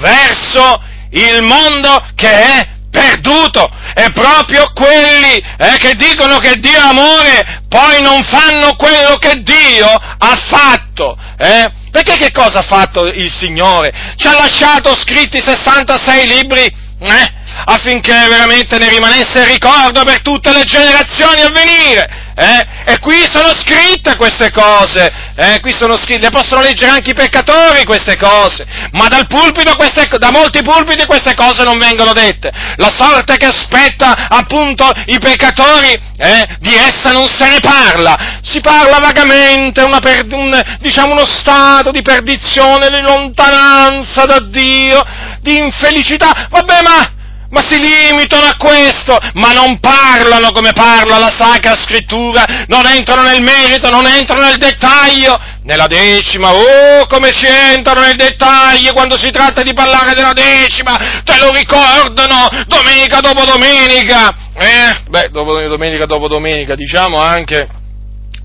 verso 0.00 0.82
il 1.12 1.40
mondo 1.44 2.04
che 2.16 2.28
è 2.28 2.68
perduto 2.90 3.70
è 3.94 4.10
proprio 4.10 4.72
quelli 4.74 5.36
eh, 5.56 5.76
che 5.78 5.94
dicono 5.94 6.38
che 6.38 6.56
Dio 6.56 6.72
è 6.72 6.80
amore, 6.80 7.62
poi 7.68 8.02
non 8.02 8.20
fanno 8.24 8.74
quello 8.74 9.18
che 9.18 9.40
Dio 9.44 9.86
ha 9.86 10.36
fatto. 10.48 11.16
Eh? 11.38 11.70
Perché 11.92 12.16
che 12.16 12.32
cosa 12.32 12.58
ha 12.58 12.66
fatto 12.66 13.04
il 13.06 13.30
Signore? 13.30 13.92
Ci 14.16 14.26
ha 14.26 14.34
lasciato 14.34 14.96
scritti 14.96 15.40
66 15.40 16.26
libri 16.26 16.64
eh? 16.64 17.32
affinché 17.66 18.26
veramente 18.28 18.78
ne 18.78 18.88
rimanesse 18.88 19.44
ricordo 19.44 20.02
per 20.02 20.22
tutte 20.22 20.52
le 20.52 20.64
generazioni 20.64 21.40
a 21.40 21.50
venire. 21.50 22.21
Eh? 22.34 22.66
E 22.86 22.98
qui 22.98 23.26
sono 23.30 23.50
scritte 23.54 24.16
queste 24.16 24.50
cose, 24.50 25.12
eh? 25.36 25.60
qui 25.60 25.72
sono 25.72 25.96
scritte, 25.96 26.22
le 26.22 26.30
possono 26.30 26.62
leggere 26.62 26.92
anche 26.92 27.10
i 27.10 27.14
peccatori 27.14 27.84
queste 27.84 28.16
cose, 28.16 28.66
ma 28.92 29.06
dal 29.08 29.26
pulpito 29.26 29.76
queste, 29.76 30.08
da 30.18 30.30
molti 30.30 30.62
pulpiti 30.62 31.04
queste 31.04 31.34
cose 31.34 31.62
non 31.64 31.78
vengono 31.78 32.12
dette. 32.12 32.50
La 32.76 32.90
sorte 32.90 33.36
che 33.36 33.46
aspetta 33.46 34.28
appunto 34.28 34.90
i 35.06 35.18
peccatori, 35.18 36.00
eh? 36.16 36.48
di 36.58 36.74
essa 36.74 37.12
non 37.12 37.28
se 37.28 37.48
ne 37.48 37.60
parla, 37.60 38.40
si 38.42 38.60
parla 38.60 38.98
vagamente, 38.98 39.86
per, 40.00 40.26
un, 40.30 40.78
diciamo 40.80 41.12
uno 41.12 41.26
stato 41.26 41.90
di 41.90 42.00
perdizione, 42.00 42.88
di 42.88 43.00
lontananza 43.00 44.24
da 44.24 44.40
Dio, 44.40 45.04
di 45.40 45.56
infelicità, 45.56 46.46
vabbè 46.48 46.82
ma 46.82 47.20
ma 47.52 47.60
si 47.66 47.78
limitano 47.78 48.46
a 48.46 48.56
questo, 48.56 49.16
ma 49.34 49.52
non 49.52 49.78
parlano 49.78 50.52
come 50.52 50.72
parla 50.72 51.18
la 51.18 51.30
Sacra 51.30 51.74
Scrittura, 51.76 52.64
non 52.66 52.86
entrano 52.86 53.28
nel 53.28 53.42
merito, 53.42 53.90
non 53.90 54.06
entrano 54.06 54.46
nel 54.46 54.56
dettaglio. 54.56 55.38
Nella 55.64 55.86
decima, 55.86 56.50
oh, 56.52 57.06
come 57.06 57.30
ci 57.32 57.46
entrano 57.46 58.00
nel 58.00 58.16
dettaglio 58.16 58.92
quando 58.94 59.16
si 59.16 59.30
tratta 59.30 59.62
di 59.62 59.74
parlare 59.74 60.14
della 60.14 60.32
decima, 60.32 60.96
te 61.24 61.38
lo 61.38 61.52
ricordano 61.52 62.48
domenica 62.66 63.20
dopo 63.20 63.44
domenica. 63.44 64.34
Eh, 64.54 65.02
beh, 65.08 65.28
dopo, 65.30 65.60
domenica 65.60 66.06
dopo 66.06 66.28
domenica, 66.28 66.74
diciamo 66.74 67.20
anche, 67.20 67.68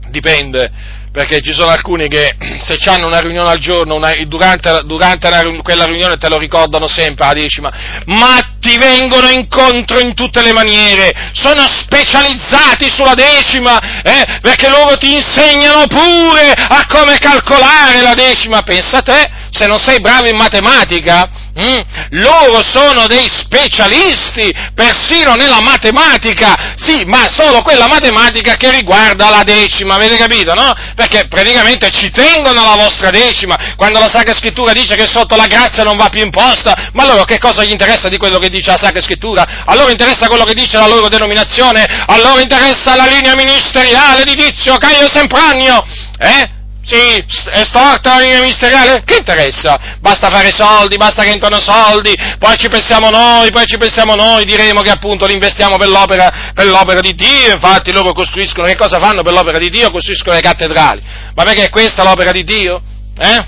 dipende 0.10 0.97
perché 1.18 1.42
ci 1.42 1.52
sono 1.52 1.72
alcuni 1.72 2.08
che 2.08 2.36
se 2.60 2.78
hanno 2.92 3.08
una 3.08 3.20
riunione 3.20 3.50
al 3.50 3.58
giorno, 3.58 3.96
una, 3.96 4.14
durante, 4.28 4.84
durante 4.86 5.26
una, 5.26 5.62
quella 5.64 5.86
riunione 5.86 6.18
te 6.18 6.30
lo 6.30 6.38
ricordano 6.38 6.88
sempre 6.88 7.26
la 7.26 7.34
decima, 7.34 7.72
ma 8.06 8.38
ti 8.60 8.78
vengono 8.78 9.28
incontro 9.28 9.98
in 9.98 10.14
tutte 10.14 10.44
le 10.44 10.54
maniere, 10.54 11.32
sono 11.34 11.66
specializzati 11.68 12.92
sulla 12.92 13.16
decima, 13.16 13.80
eh, 14.04 14.38
perché 14.42 14.70
loro 14.70 14.96
ti 14.98 15.16
insegnano 15.16 15.88
pure 15.88 16.52
a 16.52 16.86
come 16.88 17.18
calcolare 17.18 18.00
la 18.04 18.14
decima, 18.14 18.62
pensa 18.62 19.02
te, 19.02 19.28
se 19.50 19.66
non 19.66 19.80
sei 19.80 20.00
bravo 20.00 20.28
in 20.28 20.36
matematica, 20.36 21.28
Mm? 21.60 21.80
Loro 22.12 22.62
sono 22.62 23.08
dei 23.08 23.28
specialisti, 23.28 24.54
persino 24.76 25.34
nella 25.34 25.60
matematica, 25.60 26.76
sì, 26.76 27.04
ma 27.06 27.28
solo 27.30 27.64
quella 27.64 27.88
matematica 27.88 28.56
che 28.56 28.70
riguarda 28.70 29.30
la 29.30 29.42
decima, 29.42 29.96
avete 29.96 30.18
capito, 30.18 30.54
no? 30.54 30.72
Perché 30.96 31.28
praticamente 31.28 31.90
ci 31.90 32.12
tengono 32.12 32.62
alla 32.62 32.76
vostra 32.84 33.10
decima, 33.10 33.58
quando 33.76 33.98
la 33.98 34.10
Sacra 34.10 34.36
Scrittura 34.36 34.72
dice 34.72 34.96
che 34.96 35.08
sotto 35.08 35.36
la 35.36 35.48
grazia 35.48 35.84
non 35.84 35.98
va 35.98 36.10
più 36.10 36.22
imposta, 36.22 36.90
ma 36.94 37.06
loro 37.06 37.24
che 37.24 37.40
cosa 37.40 37.64
gli 37.64 37.72
interessa 37.72 38.08
di 38.08 38.18
quello 38.18 38.38
che 38.38 38.50
dice 38.50 38.70
la 38.70 38.78
Sacra 38.78 39.02
Scrittura? 39.02 39.64
A 39.66 39.74
loro 39.74 39.90
interessa 39.90 40.28
quello 40.28 40.44
che 40.44 40.54
dice 40.54 40.78
la 40.78 40.88
loro 40.88 41.10
denominazione, 41.10 41.84
a 41.84 42.18
loro 42.18 42.40
interessa 42.40 42.96
la 42.96 43.08
linea 43.08 43.36
ministeriale 43.36 44.24
di 44.24 44.36
Tizio, 44.36 44.78
Caio 44.78 45.10
Sempranio, 45.12 45.84
eh? 46.20 46.57
Sì, 46.90 47.22
è 47.52 47.66
storta 47.66 48.14
la 48.14 48.22
linea 48.22 48.40
ministeriale? 48.40 49.04
Che 49.04 49.18
interessa? 49.18 49.98
Basta 50.00 50.30
fare 50.30 50.54
soldi, 50.54 50.96
basta 50.96 51.24
che 51.24 51.32
entrano 51.32 51.60
soldi, 51.60 52.16
poi 52.40 52.56
ci 52.56 52.70
pensiamo 52.70 53.10
noi, 53.10 53.52
poi 53.52 53.66
ci 53.66 53.78
pensiamo 53.78 54.16
noi, 54.16 54.46
diremo 54.46 54.80
che 54.80 54.90
appunto 54.90 55.26
li 55.26 55.34
investiamo 55.34 55.76
per 55.76 55.90
l'opera, 55.90 56.52
per 56.54 56.66
l'opera 56.66 57.02
di 57.02 57.14
Dio, 57.14 57.52
infatti 57.52 57.92
loro 57.92 58.14
costruiscono, 58.14 58.68
che 58.68 58.78
cosa 58.78 59.00
fanno 59.00 59.22
per 59.22 59.34
l'opera 59.34 59.58
di 59.58 59.70
Dio? 59.70 59.92
Costruiscono 59.92 60.36
le 60.36 60.42
cattedrali. 60.42 61.02
Ma 61.36 61.44
perché 61.44 61.66
è 61.66 61.70
questa 61.70 62.04
l'opera 62.04 62.32
di 62.32 62.46
Dio? 62.46 62.82
Eh? 63.20 63.46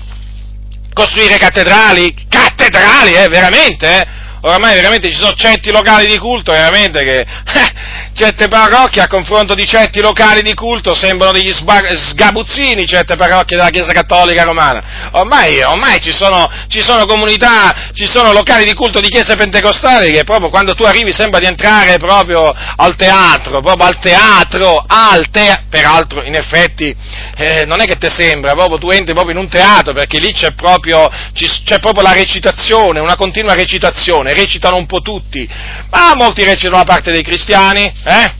Costruire 0.92 1.38
cattedrali? 1.38 2.14
Cattedrali, 2.28 3.14
eh, 3.14 3.28
veramente, 3.28 3.86
eh? 3.86 4.06
Oramai 4.42 4.74
veramente 4.74 5.08
ci 5.08 5.18
sono 5.18 5.34
certi 5.34 5.70
locali 5.70 6.06
di 6.06 6.18
culto, 6.18 6.52
veramente 6.52 7.02
che 7.04 7.24
certe 8.20 8.48
parrocchie 8.48 9.00
a 9.00 9.08
confronto 9.08 9.54
di 9.54 9.64
certi 9.64 10.02
locali 10.02 10.42
di 10.42 10.52
culto 10.52 10.94
sembrano 10.94 11.32
degli 11.32 11.50
sgabuzzini 11.50 12.86
certe 12.86 13.16
parrocchie 13.16 13.56
della 13.56 13.70
Chiesa 13.70 13.92
Cattolica 13.92 14.42
Romana. 14.42 15.08
Ormai, 15.12 15.62
ormai 15.62 16.02
ci, 16.02 16.12
sono, 16.12 16.46
ci, 16.68 16.82
sono, 16.82 17.06
comunità, 17.06 17.88
ci 17.94 18.06
sono 18.06 18.32
locali 18.32 18.64
di 18.64 18.74
culto 18.74 19.00
di 19.00 19.08
chiese 19.08 19.36
pentecostali 19.36 20.12
che 20.12 20.24
proprio 20.24 20.50
quando 20.50 20.74
tu 20.74 20.82
arrivi 20.82 21.14
sembra 21.14 21.40
di 21.40 21.46
entrare 21.46 21.96
proprio 21.96 22.54
al 22.76 22.94
teatro, 22.94 23.60
proprio 23.60 23.86
al 23.86 23.98
teatro, 23.98 24.84
al 24.86 25.30
teatro, 25.30 25.64
peraltro 25.70 26.22
in 26.22 26.34
effetti 26.34 26.94
eh, 27.38 27.64
non 27.64 27.80
è 27.80 27.84
che 27.84 27.96
ti 27.96 28.10
sembra, 28.10 28.52
proprio 28.52 28.76
tu 28.76 28.90
entri 28.90 29.14
proprio 29.14 29.34
in 29.34 29.40
un 29.40 29.48
teatro 29.48 29.94
perché 29.94 30.18
lì 30.18 30.32
c'è 30.32 30.52
proprio, 30.52 31.08
c'è 31.32 31.78
proprio 31.78 32.02
la 32.02 32.12
recitazione, 32.12 33.00
una 33.00 33.16
continua 33.16 33.54
recitazione, 33.54 34.34
recitano 34.34 34.76
un 34.76 34.84
po' 34.84 35.00
tutti, 35.00 35.48
ma 35.88 36.14
molti 36.14 36.44
recitano 36.44 36.76
la 36.76 36.84
parte 36.84 37.12
dei 37.12 37.22
cristiani, 37.22 37.90
eh? 38.10 38.38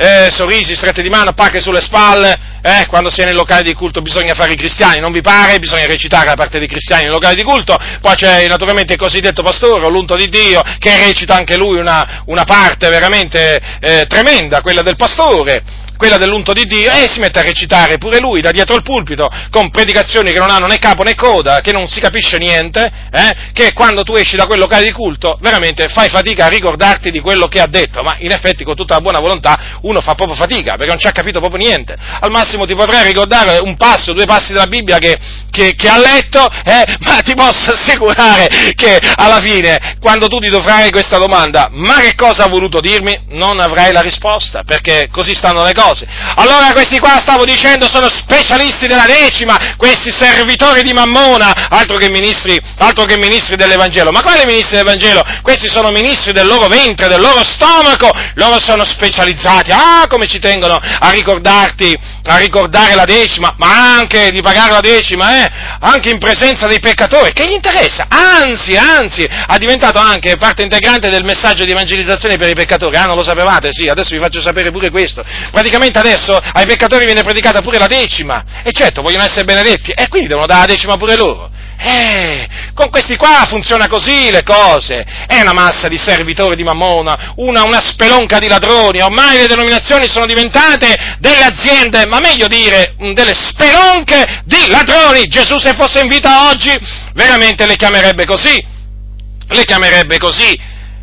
Eh, 0.00 0.30
sorrisi, 0.30 0.76
strette 0.76 1.02
di 1.02 1.08
mano, 1.08 1.32
pacche 1.32 1.60
sulle 1.60 1.80
spalle, 1.80 2.38
eh, 2.62 2.86
quando 2.86 3.10
si 3.10 3.20
è 3.20 3.24
nel 3.24 3.34
locale 3.34 3.62
di 3.62 3.74
culto 3.74 4.00
bisogna 4.00 4.34
fare 4.34 4.52
i 4.52 4.56
cristiani, 4.56 5.00
non 5.00 5.10
vi 5.10 5.20
pare? 5.20 5.58
Bisogna 5.58 5.86
recitare 5.86 6.26
la 6.26 6.36
parte 6.36 6.60
dei 6.60 6.68
cristiani 6.68 7.02
nel 7.02 7.12
locale 7.12 7.34
di 7.34 7.42
culto, 7.42 7.76
poi 8.00 8.14
c'è 8.14 8.46
naturalmente 8.46 8.92
il 8.92 8.98
cosiddetto 8.98 9.42
pastore, 9.42 9.88
l'unto 9.88 10.14
di 10.14 10.28
Dio, 10.28 10.62
che 10.78 11.04
recita 11.04 11.34
anche 11.34 11.56
lui 11.56 11.78
una, 11.78 12.22
una 12.26 12.44
parte 12.44 12.88
veramente 12.88 13.60
eh, 13.80 14.06
tremenda, 14.06 14.60
quella 14.60 14.82
del 14.82 14.94
pastore, 14.94 15.62
quella 15.98 16.16
dell'unto 16.16 16.52
di 16.54 16.64
Dio, 16.64 16.90
e 16.92 17.06
si 17.08 17.18
mette 17.18 17.40
a 17.40 17.42
recitare 17.42 17.98
pure 17.98 18.20
lui 18.20 18.40
da 18.40 18.52
dietro 18.52 18.76
il 18.76 18.82
pulpito, 18.82 19.28
con 19.50 19.68
predicazioni 19.70 20.32
che 20.32 20.38
non 20.38 20.48
hanno 20.48 20.66
né 20.66 20.78
capo 20.78 21.02
né 21.02 21.14
coda, 21.14 21.60
che 21.60 21.72
non 21.72 21.88
si 21.88 22.00
capisce 22.00 22.38
niente, 22.38 22.90
eh, 23.12 23.50
che 23.52 23.72
quando 23.72 24.04
tu 24.04 24.14
esci 24.14 24.36
da 24.36 24.46
quel 24.46 24.60
locale 24.60 24.84
di 24.84 24.92
culto 24.92 25.36
veramente 25.40 25.88
fai 25.88 26.08
fatica 26.08 26.46
a 26.46 26.48
ricordarti 26.48 27.10
di 27.10 27.20
quello 27.20 27.48
che 27.48 27.60
ha 27.60 27.66
detto, 27.66 28.02
ma 28.02 28.14
in 28.20 28.30
effetti 28.30 28.62
con 28.64 28.76
tutta 28.76 28.94
la 28.94 29.00
buona 29.00 29.18
volontà 29.18 29.78
uno 29.82 30.00
fa 30.00 30.14
proprio 30.14 30.36
fatica, 30.36 30.76
perché 30.76 30.86
non 30.86 30.98
ci 30.98 31.08
ha 31.08 31.12
capito 31.12 31.40
proprio 31.40 31.66
niente. 31.66 31.96
Al 32.20 32.30
massimo 32.30 32.64
ti 32.64 32.74
potrei 32.74 33.04
ricordare 33.04 33.58
un 33.58 33.76
passo, 33.76 34.12
due 34.12 34.24
passi 34.24 34.52
della 34.52 34.66
Bibbia 34.66 34.98
che, 34.98 35.18
che, 35.50 35.74
che 35.74 35.88
ha 35.88 35.98
letto, 35.98 36.48
eh, 36.64 36.96
ma 37.00 37.18
ti 37.20 37.34
posso 37.34 37.72
assicurare 37.72 38.46
che 38.76 39.00
alla 39.16 39.40
fine, 39.40 39.96
quando 40.00 40.28
tu 40.28 40.38
ti 40.38 40.48
dovrai 40.48 40.92
questa 40.92 41.18
domanda, 41.18 41.68
ma 41.72 42.00
che 42.02 42.14
cosa 42.14 42.44
ha 42.44 42.48
voluto 42.48 42.78
dirmi? 42.80 43.26
Non 43.30 43.58
avrai 43.58 43.92
la 43.92 44.00
risposta, 44.00 44.62
perché 44.62 45.08
così 45.10 45.34
stanno 45.34 45.64
le 45.64 45.72
cose 45.72 45.86
cose. 45.88 46.06
Allora 46.36 46.72
questi 46.72 46.98
qua, 46.98 47.18
stavo 47.18 47.44
dicendo, 47.44 47.88
sono 47.88 48.08
specialisti 48.08 48.86
della 48.86 49.06
decima, 49.06 49.74
questi 49.76 50.10
servitori 50.10 50.82
di 50.82 50.92
Mammona, 50.92 51.68
altro 51.68 51.96
che 51.96 52.08
ministri, 52.08 52.58
altro 52.78 53.04
che 53.04 53.16
ministri 53.16 53.56
dell'Evangelo. 53.56 54.10
Ma 54.10 54.22
quali 54.22 54.44
ministri 54.44 54.76
dell'Evangelo? 54.76 55.24
Questi 55.42 55.68
sono 55.68 55.90
ministri 55.90 56.32
del 56.32 56.46
loro 56.46 56.66
ventre, 56.66 57.08
del 57.08 57.20
loro 57.20 57.42
stomaco, 57.44 58.10
loro 58.34 58.60
sono 58.60 58.84
specializzati. 58.84 59.72
Ah, 59.72 60.06
come 60.08 60.26
ci 60.26 60.38
tengono 60.38 60.76
a 60.76 61.10
ricordarti, 61.10 61.96
a 62.24 62.36
ricordare 62.36 62.94
la 62.94 63.04
decima, 63.04 63.54
ma 63.56 63.96
anche 63.96 64.30
di 64.30 64.42
pagare 64.42 64.72
la 64.72 64.80
decima, 64.80 65.42
eh? 65.42 65.50
Anche 65.80 66.10
in 66.10 66.18
presenza 66.18 66.66
dei 66.66 66.80
peccatori. 66.80 67.32
Che 67.32 67.46
gli 67.46 67.52
interessa? 67.52 68.06
Anzi, 68.08 68.76
anzi, 68.76 69.26
ha 69.28 69.56
diventato 69.56 69.98
anche 69.98 70.36
parte 70.36 70.62
integrante 70.62 71.08
del 71.08 71.24
messaggio 71.24 71.64
di 71.64 71.70
evangelizzazione 71.70 72.36
per 72.36 72.50
i 72.50 72.54
peccatori. 72.54 72.96
Ah, 72.96 73.04
non 73.04 73.16
lo 73.16 73.24
sapevate? 73.24 73.68
Sì, 73.72 73.88
adesso 73.88 74.10
vi 74.14 74.20
faccio 74.20 74.40
sapere 74.40 74.70
pure 74.70 74.90
questo. 74.90 75.24
Praticamente 75.50 75.77
praticamente 75.78 75.98
adesso 75.98 76.36
ai 76.36 76.66
peccatori 76.66 77.04
viene 77.04 77.22
predicata 77.22 77.60
pure 77.60 77.78
la 77.78 77.86
decima, 77.86 78.44
e 78.62 78.72
certo 78.72 79.00
vogliono 79.00 79.24
essere 79.24 79.44
benedetti, 79.44 79.92
e 79.92 80.08
quindi 80.08 80.28
devono 80.28 80.46
dare 80.46 80.60
la 80.60 80.66
decima 80.66 80.96
pure 80.96 81.16
loro. 81.16 81.50
Eh, 81.80 82.48
con 82.74 82.90
questi 82.90 83.16
qua 83.16 83.46
funziona 83.48 83.86
così 83.86 84.30
le 84.32 84.42
cose, 84.42 85.06
è 85.28 85.40
una 85.40 85.52
massa 85.52 85.86
di 85.86 85.96
servitori 85.96 86.56
di 86.56 86.64
mammona, 86.64 87.34
una, 87.36 87.62
una 87.62 87.80
spelonca 87.80 88.38
di 88.38 88.48
ladroni, 88.48 89.00
ormai 89.00 89.38
le 89.38 89.46
denominazioni 89.46 90.08
sono 90.08 90.26
diventate 90.26 91.16
delle 91.20 91.44
aziende, 91.44 92.04
ma 92.06 92.18
meglio 92.18 92.48
dire 92.48 92.94
delle 93.14 93.34
spelonche 93.34 94.42
di 94.44 94.66
ladroni. 94.68 95.28
Gesù 95.28 95.58
se 95.60 95.74
fosse 95.74 96.00
in 96.00 96.08
vita 96.08 96.48
oggi 96.48 96.76
veramente 97.14 97.64
le 97.64 97.76
chiamerebbe 97.76 98.24
così, 98.24 98.60
le 99.46 99.64
chiamerebbe 99.64 100.18
così, 100.18 100.58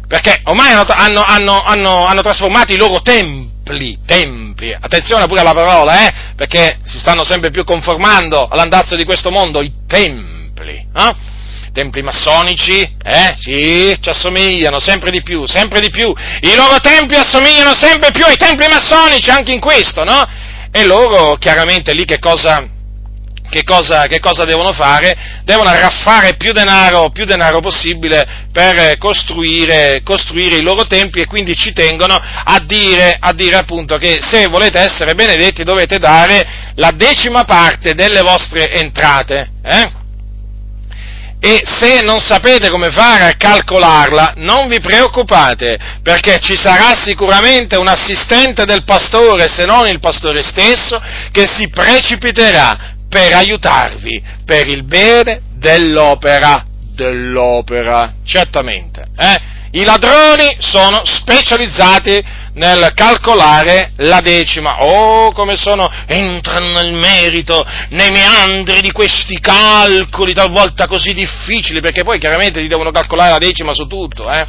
perché 0.07 0.41
ormai 0.43 0.73
hanno, 0.73 1.23
hanno, 1.23 1.63
hanno, 1.63 2.05
hanno 2.05 2.21
trasformato 2.21 2.73
i 2.73 2.77
loro 2.77 3.01
templi 3.01 3.53
templi, 3.65 3.97
templi, 4.05 4.77
attenzione 4.79 5.25
pure 5.25 5.41
alla 5.41 5.53
parola, 5.53 6.05
eh, 6.05 6.13
perché 6.35 6.77
si 6.85 6.99
stanno 6.99 7.23
sempre 7.23 7.49
più 7.49 7.63
conformando 7.63 8.47
all'andazzo 8.47 8.95
di 8.95 9.03
questo 9.03 9.31
mondo, 9.31 9.61
i 9.61 9.71
templi, 9.87 10.87
eh? 10.95 11.15
templi 11.73 12.03
massonici, 12.03 12.79
eh? 12.79 13.33
Sì, 13.35 13.97
ci 13.99 14.09
assomigliano 14.09 14.79
sempre 14.79 15.11
di 15.11 15.21
più, 15.23 15.45
sempre 15.45 15.81
di 15.81 15.89
più. 15.89 16.13
I 16.41 16.55
loro 16.55 16.79
templi 16.79 17.17
assomigliano 17.17 17.75
sempre 17.75 18.11
più 18.11 18.23
ai 18.23 18.37
templi 18.37 18.67
massonici, 18.67 19.29
anche 19.29 19.51
in 19.51 19.59
questo, 19.59 20.03
no? 20.03 20.23
E 20.71 20.85
loro 20.85 21.35
chiaramente 21.35 21.93
lì 21.93 22.05
che 22.05 22.19
cosa, 22.19 22.65
che 23.55 23.63
cosa, 23.63 24.07
che 24.07 24.19
cosa, 24.19 24.43
devono 24.43 24.73
fare? 24.73 25.15
Devono 25.45 25.69
arraffare 25.69 26.35
più 26.35 26.51
denaro, 26.51 27.09
più 27.11 27.23
denaro 27.23 27.61
possibile 27.61 28.47
per 28.51 28.97
costruire, 28.97 30.01
costruire, 30.03 30.57
i 30.57 30.61
loro 30.61 30.85
templi 30.87 31.21
e 31.21 31.25
quindi 31.25 31.55
ci 31.55 31.71
tengono 31.71 32.15
a 32.15 32.59
dire, 32.59 33.15
a 33.17 33.31
dire 33.31 33.55
appunto 33.55 33.95
che 33.95 34.17
se 34.19 34.47
volete 34.47 34.79
essere 34.79 35.13
benedetti 35.13 35.63
dovete 35.63 35.99
dare 35.99 36.73
la 36.75 36.91
decima 36.91 37.45
parte 37.45 37.95
delle 37.95 38.21
vostre 38.23 38.69
entrate. 38.71 39.49
Eh? 39.63 40.03
e 41.39 41.61
se 41.63 42.01
non 42.01 42.17
sapete 42.17 42.71
come 42.71 42.89
fare 42.89 43.25
a 43.25 43.35
calcolarla, 43.37 44.33
non 44.37 44.67
vi 44.67 44.79
preoccupate, 44.79 45.77
perché 46.01 46.39
ci 46.39 46.57
sarà 46.57 46.95
sicuramente 46.95 47.77
un 47.77 47.87
assistente 47.87 48.65
del 48.65 48.83
pastore, 48.83 49.47
se 49.47 49.63
non 49.65 49.85
il 49.85 49.99
pastore 49.99 50.41
stesso, 50.41 50.99
che 51.31 51.45
si 51.45 51.69
precipiterà 51.69 52.94
per 53.15 53.33
aiutarvi 53.33 54.21
per 54.43 54.67
il 54.67 54.83
bene 54.83 55.39
dell'opera, 55.53 56.65
dell'opera, 56.93 58.15
certamente. 58.25 59.05
Eh? 59.17 59.53
I 59.71 59.85
ladroni 59.85 60.57
sono 60.59 60.99
specializzati 61.05 62.21
nel 62.55 62.91
calcolare 62.93 63.93
la 63.99 64.19
decima. 64.19 64.83
Oh, 64.83 65.31
come 65.31 65.55
sono, 65.55 65.89
entrano 66.05 66.73
nel 66.73 66.91
merito, 66.91 67.65
nei 67.91 68.11
meandri 68.11 68.81
di 68.81 68.91
questi 68.91 69.39
calcoli, 69.39 70.33
talvolta 70.33 70.85
così 70.85 71.13
difficili, 71.13 71.79
perché 71.79 72.03
poi 72.03 72.19
chiaramente 72.19 72.59
ti 72.59 72.67
devono 72.67 72.91
calcolare 72.91 73.31
la 73.31 73.37
decima 73.37 73.73
su 73.73 73.85
tutto, 73.85 74.29
eh? 74.29 74.45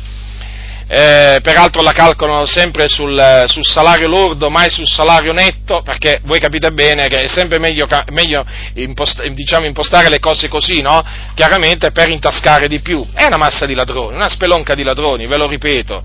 Eh, 0.88 1.40
peraltro 1.42 1.82
la 1.82 1.90
calcolano 1.90 2.46
sempre 2.46 2.86
sul, 2.88 3.44
sul, 3.48 3.64
salario 3.64 4.06
lordo, 4.06 4.50
mai 4.50 4.70
sul 4.70 4.86
salario 4.86 5.32
netto, 5.32 5.82
perché 5.82 6.20
voi 6.22 6.38
capite 6.38 6.70
bene 6.70 7.08
che 7.08 7.22
è 7.22 7.28
sempre 7.28 7.58
meglio, 7.58 7.88
meglio 8.12 8.44
impost, 8.74 9.26
diciamo, 9.26 9.66
impostare 9.66 10.08
le 10.08 10.20
cose 10.20 10.46
così, 10.46 10.82
no? 10.82 11.02
Chiaramente 11.34 11.90
per 11.90 12.08
intascare 12.08 12.68
di 12.68 12.78
più. 12.80 13.04
È 13.12 13.24
una 13.24 13.36
massa 13.36 13.66
di 13.66 13.74
ladroni, 13.74 14.14
una 14.14 14.28
spelonca 14.28 14.74
di 14.74 14.84
ladroni, 14.84 15.26
ve 15.26 15.36
lo 15.36 15.48
ripeto, 15.48 16.02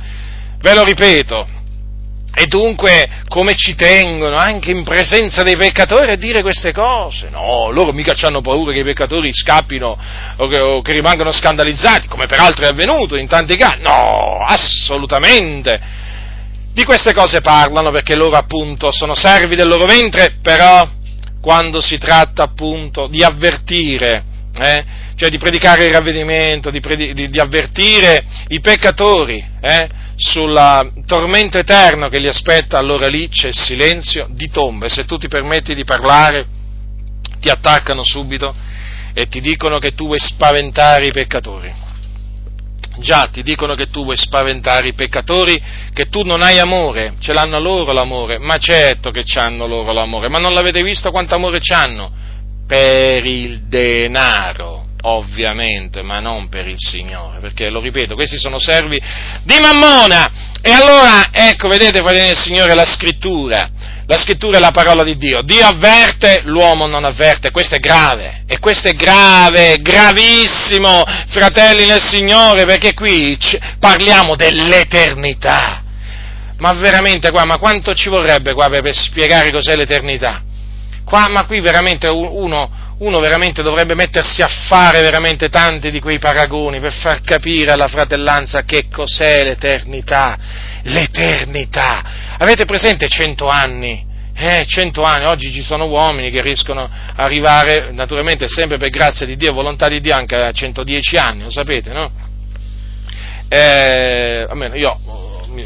ve 0.59 0.73
lo 0.73 0.83
ripeto. 0.83 1.59
E 2.33 2.45
dunque, 2.45 3.23
come 3.27 3.55
ci 3.55 3.75
tengono 3.75 4.37
anche 4.37 4.71
in 4.71 4.83
presenza 4.83 5.43
dei 5.43 5.57
peccatori 5.57 6.11
a 6.11 6.15
dire 6.15 6.41
queste 6.41 6.71
cose? 6.71 7.27
No, 7.29 7.69
loro 7.71 7.91
mica 7.91 8.15
hanno 8.21 8.39
paura 8.39 8.71
che 8.71 8.79
i 8.79 8.85
peccatori 8.85 9.33
scappino 9.33 9.97
o 10.37 10.47
che, 10.47 10.59
o 10.59 10.81
che 10.81 10.93
rimangano 10.93 11.33
scandalizzati, 11.33 12.07
come 12.07 12.27
peraltro 12.27 12.65
è 12.65 12.69
avvenuto 12.69 13.17
in 13.17 13.27
tanti 13.27 13.57
casi. 13.57 13.81
No, 13.81 14.37
assolutamente. 14.45 15.79
Di 16.73 16.85
queste 16.85 17.13
cose 17.13 17.41
parlano 17.41 17.91
perché 17.91 18.15
loro 18.15 18.37
appunto 18.37 18.93
sono 18.93 19.13
servi 19.13 19.57
del 19.57 19.67
loro 19.67 19.85
ventre, 19.85 20.37
però 20.41 20.87
quando 21.41 21.81
si 21.81 21.97
tratta 21.97 22.43
appunto 22.43 23.07
di 23.07 23.23
avvertire, 23.23 24.23
eh, 24.59 24.85
cioè 25.15 25.29
di 25.29 25.37
predicare 25.37 25.85
il 25.85 25.93
ravvedimento, 25.93 26.69
di, 26.69 26.79
predi- 26.79 27.13
di, 27.13 27.29
di 27.29 27.39
avvertire 27.39 28.23
i 28.49 28.59
peccatori, 28.59 29.43
eh, 29.61 29.89
sul 30.15 31.03
tormento 31.05 31.57
eterno 31.57 32.07
che 32.07 32.19
li 32.19 32.27
aspetta, 32.27 32.77
allora 32.77 33.07
lì 33.07 33.27
c'è 33.29 33.49
silenzio 33.51 34.27
di 34.29 34.49
tombe. 34.49 34.89
Se 34.89 35.05
tu 35.05 35.17
ti 35.17 35.27
permetti 35.27 35.73
di 35.73 35.83
parlare, 35.83 36.45
ti 37.39 37.49
attaccano 37.49 38.03
subito 38.03 38.53
e 39.13 39.27
ti 39.27 39.41
dicono 39.41 39.79
che 39.79 39.93
tu 39.93 40.05
vuoi 40.05 40.19
spaventare 40.19 41.07
i 41.07 41.11
peccatori. 41.11 41.89
Già, 42.99 43.29
ti 43.31 43.41
dicono 43.41 43.73
che 43.73 43.89
tu 43.89 44.03
vuoi 44.03 44.17
spaventare 44.17 44.89
i 44.89 44.93
peccatori, 44.93 45.59
che 45.93 46.09
tu 46.09 46.23
non 46.23 46.41
hai 46.41 46.59
amore, 46.59 47.15
ce 47.19 47.33
l'hanno 47.33 47.59
loro 47.59 47.93
l'amore, 47.93 48.37
ma 48.37 48.57
certo 48.57 49.11
che 49.11 49.23
hanno 49.39 49.65
loro 49.65 49.91
l'amore, 49.91 50.29
ma 50.29 50.37
non 50.37 50.53
l'avete 50.53 50.83
visto 50.83 51.09
quanto 51.09 51.33
amore 51.33 51.59
hanno? 51.73 52.11
Per 52.71 53.25
il 53.25 53.63
denaro 53.67 54.85
ovviamente, 55.01 56.03
ma 56.03 56.21
non 56.21 56.47
per 56.47 56.69
il 56.69 56.77
Signore, 56.77 57.39
perché 57.41 57.69
lo 57.69 57.81
ripeto, 57.81 58.15
questi 58.15 58.37
sono 58.37 58.59
servi 58.59 58.97
di 59.43 59.59
Mammona. 59.59 60.53
E 60.61 60.71
allora, 60.71 61.31
ecco, 61.33 61.67
vedete, 61.67 61.99
fratelli 61.99 62.27
del 62.27 62.37
Signore, 62.37 62.73
la 62.73 62.85
scrittura, 62.85 63.69
la 64.05 64.17
scrittura 64.17 64.55
è 64.55 64.61
la 64.61 64.71
parola 64.71 65.03
di 65.03 65.17
Dio. 65.17 65.41
Dio 65.41 65.65
avverte, 65.65 66.43
l'uomo 66.45 66.85
non 66.85 67.03
avverte, 67.03 67.51
questo 67.51 67.75
è 67.75 67.79
grave, 67.79 68.43
e 68.47 68.59
questo 68.59 68.87
è 68.87 68.93
grave, 68.93 69.75
gravissimo, 69.81 71.03
fratelli 71.27 71.85
nel 71.85 72.01
Signore, 72.01 72.63
perché 72.63 72.93
qui 72.93 73.37
parliamo 73.79 74.37
dell'eternità. 74.37 75.83
Ma 76.59 76.71
veramente 76.71 77.31
qua, 77.31 77.43
ma 77.43 77.57
quanto 77.57 77.93
ci 77.93 78.07
vorrebbe 78.07 78.53
qua 78.53 78.69
per 78.69 78.95
spiegare 78.95 79.51
cos'è 79.51 79.75
l'eternità? 79.75 80.43
Qua, 81.11 81.27
ma 81.27 81.43
qui 81.43 81.59
veramente 81.59 82.07
uno, 82.07 82.95
uno 82.99 83.19
veramente 83.19 83.61
dovrebbe 83.61 83.95
mettersi 83.95 84.41
a 84.41 84.47
fare 84.47 85.01
veramente 85.01 85.49
tanti 85.49 85.91
di 85.91 85.99
quei 85.99 86.19
paragoni 86.19 86.79
per 86.79 86.93
far 86.93 87.19
capire 87.19 87.71
alla 87.71 87.89
fratellanza 87.89 88.61
che 88.61 88.87
cos'è 88.89 89.43
l'eternità. 89.43 90.37
L'eternità. 90.83 92.37
Avete 92.37 92.63
presente 92.63 93.09
cento 93.09 93.49
anni? 93.49 94.05
Eh, 94.33 94.63
cento 94.65 95.01
anni, 95.01 95.25
oggi 95.25 95.51
ci 95.51 95.63
sono 95.63 95.87
uomini 95.87 96.31
che 96.31 96.41
riescono 96.41 96.83
ad 96.83 97.19
arrivare, 97.19 97.91
naturalmente 97.91 98.47
sempre 98.47 98.77
per 98.77 98.87
grazia 98.87 99.25
di 99.25 99.35
Dio 99.35 99.51
volontà 99.51 99.89
di 99.89 99.99
Dio, 99.99 100.15
anche 100.15 100.37
a 100.37 100.53
110 100.53 101.17
anni, 101.17 101.43
lo 101.43 101.49
sapete, 101.49 101.91
no? 101.91 102.09
Eh, 103.49 104.45
almeno 104.49 104.75
io 104.77 104.97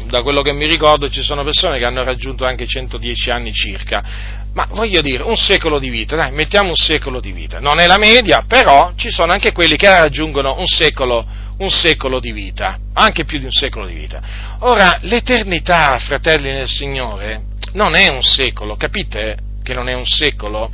da 0.08 0.22
quello 0.22 0.42
che 0.42 0.52
mi 0.52 0.66
ricordo 0.66 1.08
ci 1.08 1.22
sono 1.22 1.44
persone 1.44 1.78
che 1.78 1.84
hanno 1.84 2.02
raggiunto 2.02 2.44
anche 2.44 2.66
110 2.66 3.30
anni 3.30 3.52
circa, 3.52 4.02
ma 4.56 4.66
voglio 4.70 5.02
dire, 5.02 5.22
un 5.22 5.36
secolo 5.36 5.78
di 5.78 5.90
vita, 5.90 6.16
dai, 6.16 6.32
mettiamo 6.32 6.70
un 6.70 6.76
secolo 6.76 7.20
di 7.20 7.30
vita, 7.30 7.60
non 7.60 7.78
è 7.78 7.86
la 7.86 7.98
media, 7.98 8.42
però 8.48 8.92
ci 8.96 9.10
sono 9.10 9.32
anche 9.32 9.52
quelli 9.52 9.76
che 9.76 9.86
raggiungono 9.86 10.58
un 10.58 10.64
secolo, 10.64 11.26
un 11.58 11.68
secolo 11.68 12.20
di 12.20 12.32
vita, 12.32 12.78
anche 12.94 13.26
più 13.26 13.38
di 13.38 13.44
un 13.44 13.50
secolo 13.50 13.86
di 13.86 13.92
vita. 13.92 14.22
Ora, 14.60 14.96
l'eternità, 15.02 15.98
fratelli 15.98 16.48
nel 16.48 16.68
Signore, 16.68 17.42
non 17.74 17.94
è 17.94 18.08
un 18.08 18.22
secolo, 18.22 18.76
capite 18.76 19.36
che 19.62 19.74
non 19.74 19.90
è 19.90 19.92
un 19.92 20.06
secolo? 20.06 20.70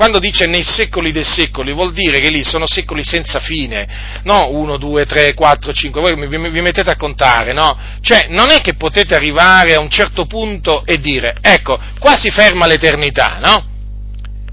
Quando 0.00 0.18
dice 0.18 0.46
nei 0.46 0.62
secoli 0.62 1.12
dei 1.12 1.26
secoli, 1.26 1.74
vuol 1.74 1.92
dire 1.92 2.20
che 2.20 2.30
lì 2.30 2.42
sono 2.42 2.66
secoli 2.66 3.04
senza 3.04 3.38
fine, 3.38 3.86
no 4.22 4.48
1, 4.48 4.78
2, 4.78 5.04
3, 5.04 5.34
4, 5.34 5.74
5, 5.74 6.00
voi 6.00 6.26
vi, 6.26 6.48
vi 6.48 6.60
mettete 6.62 6.88
a 6.88 6.96
contare, 6.96 7.52
no? 7.52 7.76
Cioè, 8.00 8.28
non 8.30 8.50
è 8.50 8.62
che 8.62 8.76
potete 8.76 9.14
arrivare 9.14 9.74
a 9.74 9.78
un 9.78 9.90
certo 9.90 10.24
punto 10.24 10.86
e 10.86 11.00
dire, 11.00 11.36
ecco, 11.42 11.78
qua 11.98 12.16
si 12.16 12.30
ferma 12.30 12.66
l'eternità, 12.66 13.40
no? 13.42 13.62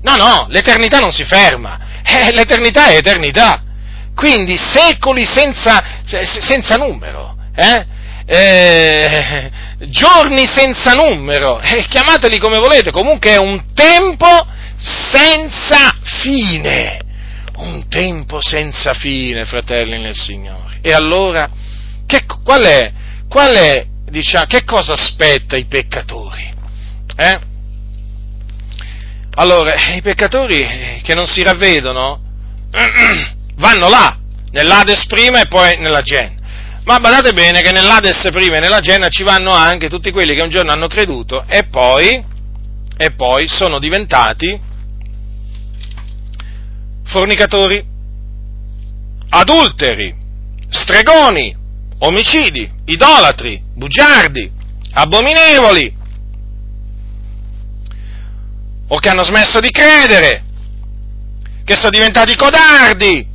No, 0.02 0.16
no, 0.18 0.48
l'eternità 0.50 1.00
non 1.00 1.14
si 1.14 1.24
ferma, 1.24 2.02
eh, 2.04 2.34
l'eternità 2.34 2.88
è 2.88 2.98
eternità, 2.98 3.64
quindi 4.16 4.58
secoli 4.58 5.24
senza, 5.24 5.82
senza 6.04 6.76
numero, 6.76 7.38
eh? 7.56 7.86
Eh, 8.26 9.52
giorni 9.88 10.46
senza 10.46 10.92
numero, 10.92 11.62
eh, 11.62 11.86
chiamateli 11.88 12.38
come 12.38 12.58
volete, 12.58 12.92
comunque 12.92 13.30
è 13.30 13.38
un 13.38 13.64
tempo 13.74 14.56
senza 14.78 15.94
fine. 16.22 17.02
Un 17.58 17.88
tempo 17.88 18.40
senza 18.40 18.94
fine, 18.94 19.46
fratelli 19.46 20.00
nel 20.00 20.16
Signore. 20.16 20.78
E 20.82 20.92
allora, 20.92 21.50
che, 22.06 22.24
qual 22.44 22.62
è, 22.62 22.92
qual 23.28 23.56
è, 23.56 23.86
diciamo, 24.10 24.46
che 24.46 24.64
cosa 24.64 24.94
aspetta 24.94 25.58
i 25.58 25.66
peccatori? 25.66 26.54
Eh? 27.16 27.40
Allora, 29.40 29.74
i 29.96 30.02
peccatori 30.02 31.02
che 31.02 31.14
non 31.16 31.26
si 31.26 31.42
ravvedono 31.42 32.22
vanno 33.58 33.90
là, 33.90 34.18
nell'Ades 34.52 35.06
prima 35.08 35.42
e 35.42 35.48
poi 35.48 35.78
nella 35.78 36.02
Gen. 36.02 36.36
Ma 36.84 37.00
badate 37.00 37.34
bene 37.34 37.62
che 37.62 37.72
nell'Ades 37.72 38.30
prima 38.32 38.58
e 38.58 38.60
nella 38.60 38.80
Genna 38.80 39.10
ci 39.10 39.24
vanno 39.24 39.52
anche 39.52 39.90
tutti 39.90 40.12
quelli 40.12 40.36
che 40.36 40.42
un 40.42 40.50
giorno 40.50 40.72
hanno 40.72 40.88
creduto 40.88 41.44
e 41.48 41.66
poi, 41.66 42.24
e 42.96 43.12
poi 43.12 43.48
sono 43.48 43.80
diventati 43.80 44.67
fornicatori, 47.08 47.84
adulteri, 49.30 50.16
stregoni, 50.70 51.56
omicidi, 52.00 52.70
idolatri, 52.86 53.62
bugiardi, 53.74 54.52
abominevoli, 54.92 55.96
o 58.90 59.00
che 59.00 59.10
hanno 59.10 59.24
smesso 59.24 59.60
di 59.60 59.70
credere, 59.72 60.44
che 61.64 61.76
sono 61.76 61.90
diventati 61.90 62.36
codardi, 62.36 63.28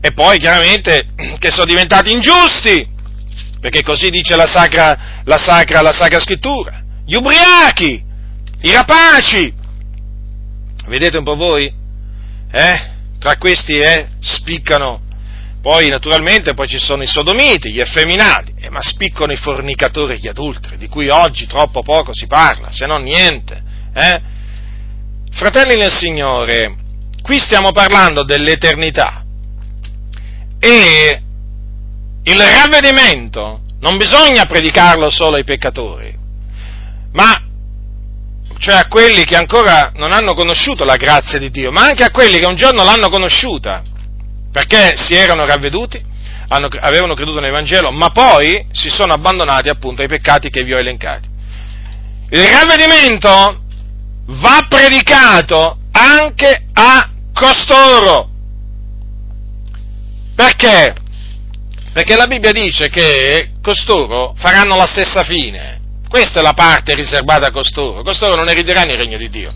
e 0.00 0.12
poi 0.12 0.38
chiaramente 0.38 1.08
che 1.38 1.50
sono 1.50 1.66
diventati 1.66 2.10
ingiusti, 2.10 2.92
perché 3.60 3.82
così 3.82 4.10
dice 4.10 4.36
la 4.36 4.46
sacra, 4.46 5.22
la 5.24 5.38
sacra, 5.38 5.80
la 5.80 5.94
sacra 5.94 6.20
scrittura, 6.20 6.82
gli 7.06 7.14
ubriachi, 7.14 8.04
i 8.60 8.72
rapaci, 8.72 9.52
vedete 10.86 11.16
un 11.16 11.24
po' 11.24 11.36
voi? 11.36 11.82
Eh? 12.54 12.92
tra 13.18 13.36
questi 13.36 13.72
eh, 13.78 14.10
spiccano, 14.20 15.00
poi 15.60 15.88
naturalmente 15.88 16.54
poi 16.54 16.68
ci 16.68 16.78
sono 16.78 17.02
i 17.02 17.06
sodomiti, 17.08 17.72
gli 17.72 17.80
effeminati, 17.80 18.54
eh, 18.60 18.70
ma 18.70 18.80
spiccano 18.80 19.32
i 19.32 19.36
fornicatori 19.36 20.14
e 20.14 20.18
gli 20.18 20.28
adulteri, 20.28 20.76
di 20.76 20.88
cui 20.88 21.08
oggi 21.08 21.46
troppo 21.46 21.82
poco 21.82 22.14
si 22.14 22.26
parla, 22.26 22.70
se 22.70 22.86
non 22.86 23.02
niente. 23.02 23.62
Eh? 23.92 24.32
fratelli 25.32 25.76
nel 25.76 25.90
Signore, 25.90 26.76
qui 27.22 27.38
stiamo 27.38 27.72
parlando 27.72 28.22
dell'eternità 28.22 29.24
e 30.60 31.22
il 32.22 32.40
ravvedimento 32.40 33.62
non 33.80 33.96
bisogna 33.96 34.46
predicarlo 34.46 35.10
solo 35.10 35.36
ai 35.36 35.44
peccatori, 35.44 36.16
ma 37.12 37.36
cioè 38.64 38.76
a 38.76 38.86
quelli 38.88 39.24
che 39.24 39.36
ancora 39.36 39.92
non 39.96 40.10
hanno 40.10 40.32
conosciuto 40.32 40.84
la 40.84 40.96
grazia 40.96 41.38
di 41.38 41.50
Dio, 41.50 41.70
ma 41.70 41.82
anche 41.82 42.02
a 42.02 42.10
quelli 42.10 42.38
che 42.38 42.46
un 42.46 42.56
giorno 42.56 42.82
l'hanno 42.82 43.10
conosciuta, 43.10 43.82
perché 44.50 44.96
si 44.96 45.14
erano 45.14 45.44
ravveduti, 45.44 46.02
hanno, 46.48 46.70
avevano 46.80 47.12
creduto 47.12 47.40
nell'Evangelo, 47.40 47.90
ma 47.90 48.08
poi 48.08 48.66
si 48.72 48.88
sono 48.88 49.12
abbandonati 49.12 49.68
appunto 49.68 50.00
ai 50.00 50.08
peccati 50.08 50.48
che 50.48 50.62
vi 50.62 50.72
ho 50.72 50.78
elencati. 50.78 51.28
Il 52.30 52.46
ravvedimento 52.46 53.64
va 54.28 54.66
predicato 54.66 55.76
anche 55.92 56.64
a 56.72 57.10
costoro. 57.34 58.30
Perché? 60.34 60.94
Perché 61.92 62.16
la 62.16 62.26
Bibbia 62.26 62.52
dice 62.52 62.88
che 62.88 63.50
costoro 63.60 64.32
faranno 64.38 64.74
la 64.74 64.86
stessa 64.86 65.22
fine. 65.22 65.80
Questa 66.14 66.38
è 66.38 66.42
la 66.42 66.52
parte 66.52 66.94
riservata 66.94 67.48
a 67.48 67.50
costoro. 67.50 68.04
Costoro 68.04 68.36
non 68.36 68.48
erederanno 68.48 68.92
il 68.92 68.98
regno 68.98 69.16
di 69.16 69.28
Dio. 69.28 69.52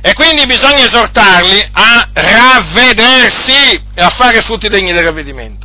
E 0.00 0.12
quindi 0.14 0.44
bisogna 0.46 0.84
esortarli 0.84 1.64
a 1.70 2.10
ravvedersi 2.12 3.84
e 3.94 4.02
a 4.02 4.08
fare 4.08 4.40
frutti 4.40 4.66
degni 4.66 4.92
del 4.92 5.04
ravvedimento. 5.04 5.64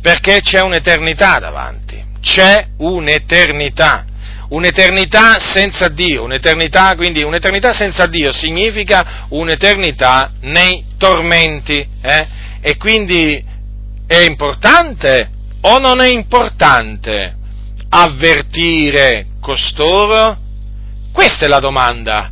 Perché 0.00 0.40
c'è 0.40 0.62
un'eternità 0.62 1.38
davanti. 1.38 2.02
C'è 2.22 2.66
un'eternità 2.78 4.06
un'eternità 4.48 5.38
senza 5.38 5.88
Dio, 5.88 6.22
un'eternità, 6.22 6.94
quindi 6.96 7.22
un'eternità 7.22 7.74
senza 7.74 8.06
Dio 8.06 8.32
significa 8.32 9.26
un'eternità 9.28 10.32
nei 10.40 10.82
tormenti. 10.96 11.86
Eh? 12.00 12.26
E 12.62 12.78
quindi 12.78 13.44
è 14.06 14.20
importante 14.20 15.32
o 15.66 15.78
non 15.78 16.00
è 16.00 16.08
importante 16.08 17.36
avvertire 17.88 19.26
costoro? 19.40 20.36
Questa 21.12 21.44
è 21.44 21.48
la 21.48 21.60
domanda. 21.60 22.30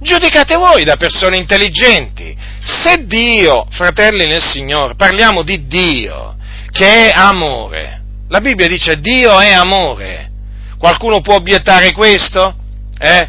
Giudicate 0.00 0.56
voi 0.56 0.84
da 0.84 0.96
persone 0.96 1.36
intelligenti. 1.36 2.36
Se 2.60 3.06
Dio, 3.06 3.66
fratelli 3.70 4.26
nel 4.26 4.42
Signore, 4.42 4.94
parliamo 4.94 5.42
di 5.42 5.66
Dio, 5.66 6.36
che 6.70 7.10
è 7.10 7.12
amore, 7.14 8.02
la 8.28 8.40
Bibbia 8.40 8.66
dice 8.66 8.98
Dio 9.00 9.38
è 9.38 9.52
amore. 9.52 10.30
Qualcuno 10.78 11.20
può 11.20 11.36
obiettare 11.36 11.92
questo? 11.92 12.54
Eh? 12.98 13.28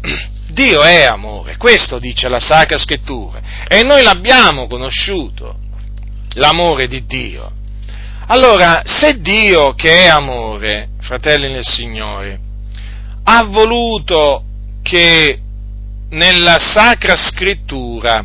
Dio 0.50 0.82
è 0.82 1.04
amore, 1.04 1.56
questo 1.56 1.98
dice 1.98 2.28
la 2.28 2.40
Sacra 2.40 2.76
Scrittura 2.76 3.40
e 3.68 3.84
noi 3.84 4.02
l'abbiamo 4.02 4.66
conosciuto, 4.66 5.56
l'amore 6.34 6.88
di 6.88 7.06
Dio. 7.06 7.58
Allora, 8.30 8.82
se 8.84 9.20
Dio 9.20 9.74
che 9.74 10.04
è 10.04 10.06
amore, 10.06 10.90
fratelli 11.00 11.50
nel 11.50 11.66
Signore, 11.66 12.38
ha 13.24 13.42
voluto 13.42 14.44
che 14.82 15.40
nella 16.10 16.58
Sacra 16.60 17.16
Scrittura 17.16 18.24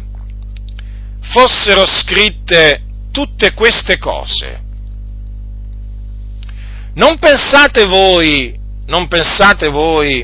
fossero 1.22 1.88
scritte 1.88 2.84
tutte 3.12 3.54
queste 3.54 3.98
cose, 3.98 4.62
non 6.94 7.18
pensate 7.18 7.86
voi, 7.86 8.56
non 8.86 9.08
pensate 9.08 9.70
voi 9.70 10.24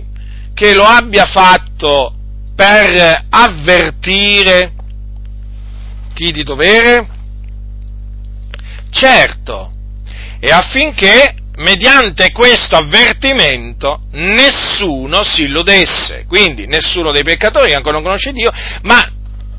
che 0.54 0.76
lo 0.76 0.84
abbia 0.84 1.26
fatto 1.26 2.14
per 2.56 3.26
avvertire 3.30 4.74
chi 6.14 6.32
di 6.32 6.44
dovere? 6.44 7.11
Certo, 8.92 9.72
e 10.40 10.52
affinché 10.52 11.36
mediante 11.56 12.32
questo 12.32 12.76
avvertimento 12.76 14.02
nessuno 14.12 15.24
si 15.24 15.44
illudesse, 15.44 16.26
quindi 16.28 16.66
nessuno 16.68 17.12
dei 17.12 17.24
peccatori 17.24 17.70
che 17.70 17.76
ancora 17.76 17.96
non 17.96 18.04
conosce 18.04 18.32
Dio, 18.32 18.50
ma 18.84 19.10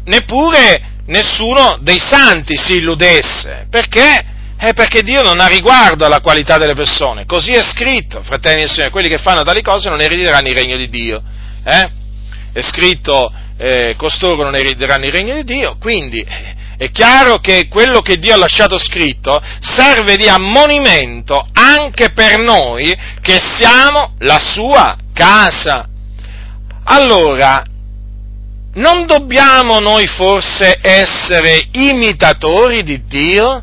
neppure 0.04 0.90
nessuno 1.06 1.78
dei 1.80 1.98
santi 1.98 2.56
si 2.56 2.76
illudesse, 2.76 3.66
perché 3.70 4.26
è 4.56 4.74
perché 4.74 5.02
Dio 5.02 5.22
non 5.22 5.40
ha 5.40 5.46
riguardo 5.46 6.04
alla 6.04 6.20
qualità 6.20 6.56
delle 6.56 6.74
persone. 6.74 7.24
Così 7.24 7.50
è 7.50 7.62
scritto, 7.62 8.22
fratelli 8.22 8.62
e 8.62 8.68
signori, 8.68 8.92
quelli 8.92 9.08
che 9.08 9.18
fanno 9.18 9.42
tali 9.42 9.60
cose 9.60 9.88
non 9.88 10.00
erediteranno 10.00 10.46
il 10.46 10.54
regno 10.54 10.76
di 10.76 10.88
Dio. 10.88 11.20
Eh? 11.64 11.90
È 12.52 12.62
scritto, 12.62 13.32
eh, 13.56 13.94
costoro 13.96 14.44
non 14.44 14.54
erediteranno 14.54 15.04
il 15.04 15.10
regno 15.10 15.34
di 15.34 15.42
Dio, 15.42 15.76
quindi 15.80 16.20
eh, 16.20 16.54
è 16.82 16.90
chiaro 16.90 17.38
che 17.38 17.68
quello 17.68 18.00
che 18.00 18.18
Dio 18.18 18.34
ha 18.34 18.38
lasciato 18.38 18.76
scritto 18.76 19.40
serve 19.60 20.16
di 20.16 20.26
ammonimento 20.26 21.46
anche 21.52 22.10
per 22.10 22.40
noi 22.40 22.92
che 23.20 23.38
siamo 23.38 24.14
la 24.18 24.40
sua 24.40 24.96
casa. 25.14 25.86
Allora, 26.82 27.62
non 28.74 29.06
dobbiamo 29.06 29.78
noi 29.78 30.08
forse 30.08 30.80
essere 30.82 31.68
imitatori 31.70 32.82
di 32.82 33.04
Dio? 33.06 33.62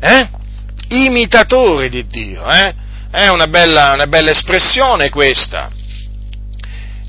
eh? 0.00 0.28
imitatori 0.88 1.88
di 1.88 2.08
Dio, 2.08 2.44
eh? 2.50 2.74
è 3.12 3.28
una 3.28 3.46
bella, 3.46 3.92
una 3.92 4.08
bella, 4.08 4.32
espressione 4.32 5.10
questa, 5.10 5.70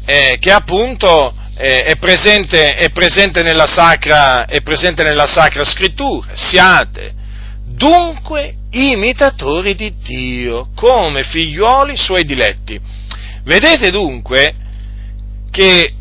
eh, 0.05 0.37
che 0.39 0.51
appunto 0.51 1.33
eh, 1.55 1.83
è 1.83 1.97
presente, 1.97 2.75
è, 2.75 2.89
presente 2.89 3.43
sacra, 3.67 4.45
è, 4.45 4.61
presente, 4.61 5.03
nella 5.03 5.27
sacra, 5.27 5.63
scrittura, 5.63 6.31
siate 6.33 7.21
dunque 7.65 8.55
imitatori 8.71 9.75
di 9.75 9.93
Dio, 10.03 10.69
come 10.75 11.23
figliuoli 11.23 11.97
suoi 11.97 12.23
diletti. 12.23 12.79
Vedete 13.43 13.91
dunque 13.91 14.55
che 15.51 15.93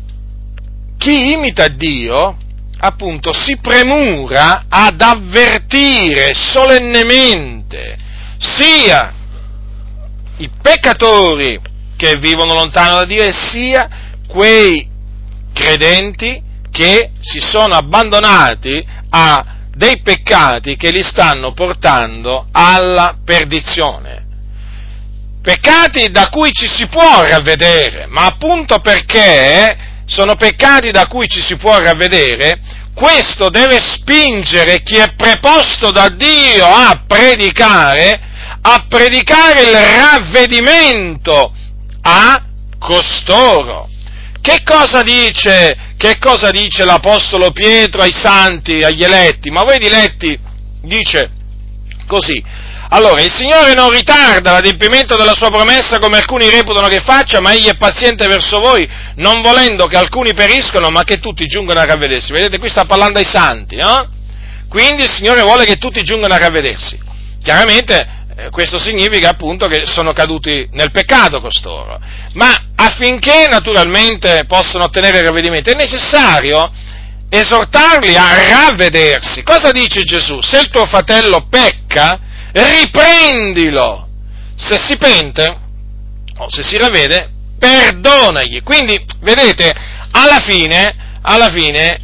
chi 0.97 1.31
imita 1.33 1.67
Dio 1.67 2.37
appunto 2.77 3.33
si 3.33 3.57
premura 3.57 4.65
ad 4.67 5.01
avvertire 5.01 6.33
solennemente 6.33 7.97
sia 8.37 9.13
i 10.37 10.49
peccatori 10.61 11.59
che 11.95 12.17
vivono 12.17 12.53
lontano 12.53 12.95
da 12.95 13.05
Dio 13.05 13.23
e 13.23 13.31
sia 13.31 13.87
quei 14.27 14.91
credenti 15.53 16.41
che 16.71 17.11
si 17.21 17.39
sono 17.39 17.75
abbandonati 17.75 18.85
a 19.09 19.45
dei 19.75 20.01
peccati 20.01 20.75
che 20.75 20.91
li 20.91 21.03
stanno 21.03 21.53
portando 21.53 22.47
alla 22.51 23.17
perdizione. 23.23 24.21
Peccati 25.41 26.09
da 26.09 26.29
cui 26.29 26.51
ci 26.53 26.67
si 26.67 26.87
può 26.87 27.23
ravvedere, 27.25 28.05
ma 28.07 28.25
appunto 28.25 28.79
perché 28.79 29.77
sono 30.05 30.35
peccati 30.35 30.91
da 30.91 31.07
cui 31.07 31.27
ci 31.27 31.41
si 31.41 31.55
può 31.57 31.77
ravvedere, 31.79 32.59
questo 32.93 33.49
deve 33.49 33.79
spingere 33.79 34.81
chi 34.83 34.95
è 34.95 35.13
preposto 35.15 35.91
da 35.91 36.09
Dio 36.09 36.65
a 36.65 37.03
predicare, 37.07 38.19
a 38.61 38.85
predicare 38.87 39.61
il 39.63 39.75
ravvedimento 39.75 41.51
a 42.01 42.41
costoro. 42.77 43.89
Che 44.43 44.61
cosa 44.65 45.03
dice, 45.03 45.93
che 45.95 46.17
cosa 46.19 46.49
dice 46.49 46.83
l'Apostolo 46.83 47.51
Pietro 47.51 48.01
ai 48.01 48.11
santi, 48.11 48.83
agli 48.83 49.01
eletti? 49.01 49.49
Ma 49.49 49.63
voi 49.63 49.79
diletti, 49.79 50.37
dice 50.81 51.31
così, 52.05 52.43
allora, 52.89 53.21
il 53.21 53.31
Signore 53.31 53.73
non 53.73 53.89
ritarda 53.89 54.51
l'adempimento 54.51 55.15
della 55.15 55.33
sua 55.33 55.49
promessa 55.49 55.97
come 55.97 56.17
alcuni 56.17 56.49
reputano 56.49 56.89
che 56.89 56.99
faccia, 56.99 57.39
ma 57.39 57.53
Egli 57.53 57.67
è 57.67 57.77
paziente 57.77 58.27
verso 58.27 58.59
voi, 58.59 58.85
non 59.15 59.41
volendo 59.41 59.87
che 59.87 59.95
alcuni 59.95 60.33
periscono, 60.33 60.89
ma 60.89 61.03
che 61.03 61.19
tutti 61.19 61.45
giungano 61.45 61.79
a 61.79 61.85
ravvedersi. 61.85 62.33
Vedete, 62.33 62.59
qui 62.59 62.67
sta 62.67 62.83
parlando 62.83 63.19
ai 63.19 63.25
santi, 63.25 63.77
no? 63.77 64.07
Quindi 64.67 65.03
il 65.03 65.09
Signore 65.09 65.41
vuole 65.41 65.63
che 65.63 65.77
tutti 65.77 66.03
giungano 66.03 66.33
a 66.33 66.37
ravvedersi. 66.37 66.99
Chiaramente 67.41 67.95
eh, 67.95 68.22
questo 68.51 68.79
significa 68.79 69.29
appunto 69.29 69.67
che 69.67 69.85
sono 69.85 70.11
caduti 70.11 70.67
nel 70.71 70.91
peccato 70.91 71.39
costoro, 71.39 71.99
ma 72.33 72.51
affinché 72.75 73.47
naturalmente 73.47 74.45
possano 74.47 74.85
ottenere 74.85 75.19
il 75.19 75.25
ravvedimento 75.25 75.69
è 75.69 75.75
necessario 75.75 76.71
esortarli 77.29 78.15
a 78.15 78.47
ravvedersi. 78.47 79.43
Cosa 79.43 79.71
dice 79.71 80.03
Gesù? 80.03 80.39
Se 80.41 80.59
il 80.59 80.69
tuo 80.69 80.85
fratello 80.85 81.47
pecca, 81.49 82.19
riprendilo. 82.51 84.07
Se 84.55 84.77
si 84.77 84.97
pente 84.97 85.57
o 86.37 86.49
se 86.49 86.61
si 86.61 86.77
ravvede, 86.77 87.31
perdonagli. 87.57 88.61
Quindi, 88.61 89.03
vedete, 89.21 89.73
alla 90.11 90.39
fine, 90.39 91.19
alla 91.21 91.49
fine, 91.49 91.97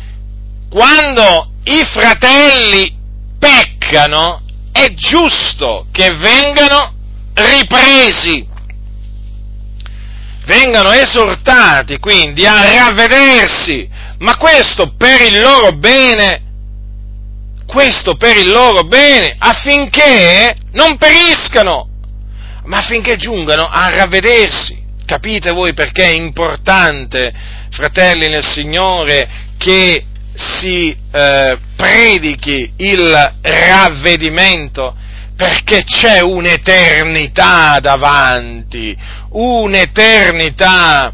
quando 0.70 1.52
i 1.64 1.84
fratelli 1.86 2.98
peccano, 3.38 4.42
è 4.80 4.94
giusto 4.94 5.88
che 5.92 6.14
vengano 6.16 6.94
ripresi. 7.34 8.48
vengano 10.46 10.92
esortati 10.92 12.00
quindi 12.00 12.44
a 12.46 12.60
ravvedersi, 12.60 13.88
ma 14.20 14.36
questo 14.38 14.96
per 14.98 15.22
il 15.22 15.40
loro 15.40 15.74
bene, 15.74 16.42
questo 17.68 18.16
per 18.16 18.36
il 18.36 18.48
loro 18.48 18.84
bene, 18.84 19.36
affinché 19.38 20.56
non 20.72 20.98
periscano, 20.98 21.88
ma 22.66 22.78
affinché 22.78 23.16
giungano 23.18 23.68
a 23.68 23.92
ravvedersi. 23.92 24.78
Capite 25.06 25.52
voi 25.52 25.74
perché 25.74 26.04
è 26.04 26.14
importante, 26.14 27.32
fratelli 27.70 28.28
nel 28.28 28.44
Signore, 28.44 29.30
che 29.58 30.06
si 30.40 30.96
eh, 31.12 31.58
predichi 31.76 32.72
il 32.78 33.34
ravvedimento? 33.42 34.96
Perché 35.36 35.84
c'è 35.84 36.22
un'eternità 36.22 37.80
davanti, 37.80 38.96
un'eternità 39.32 41.14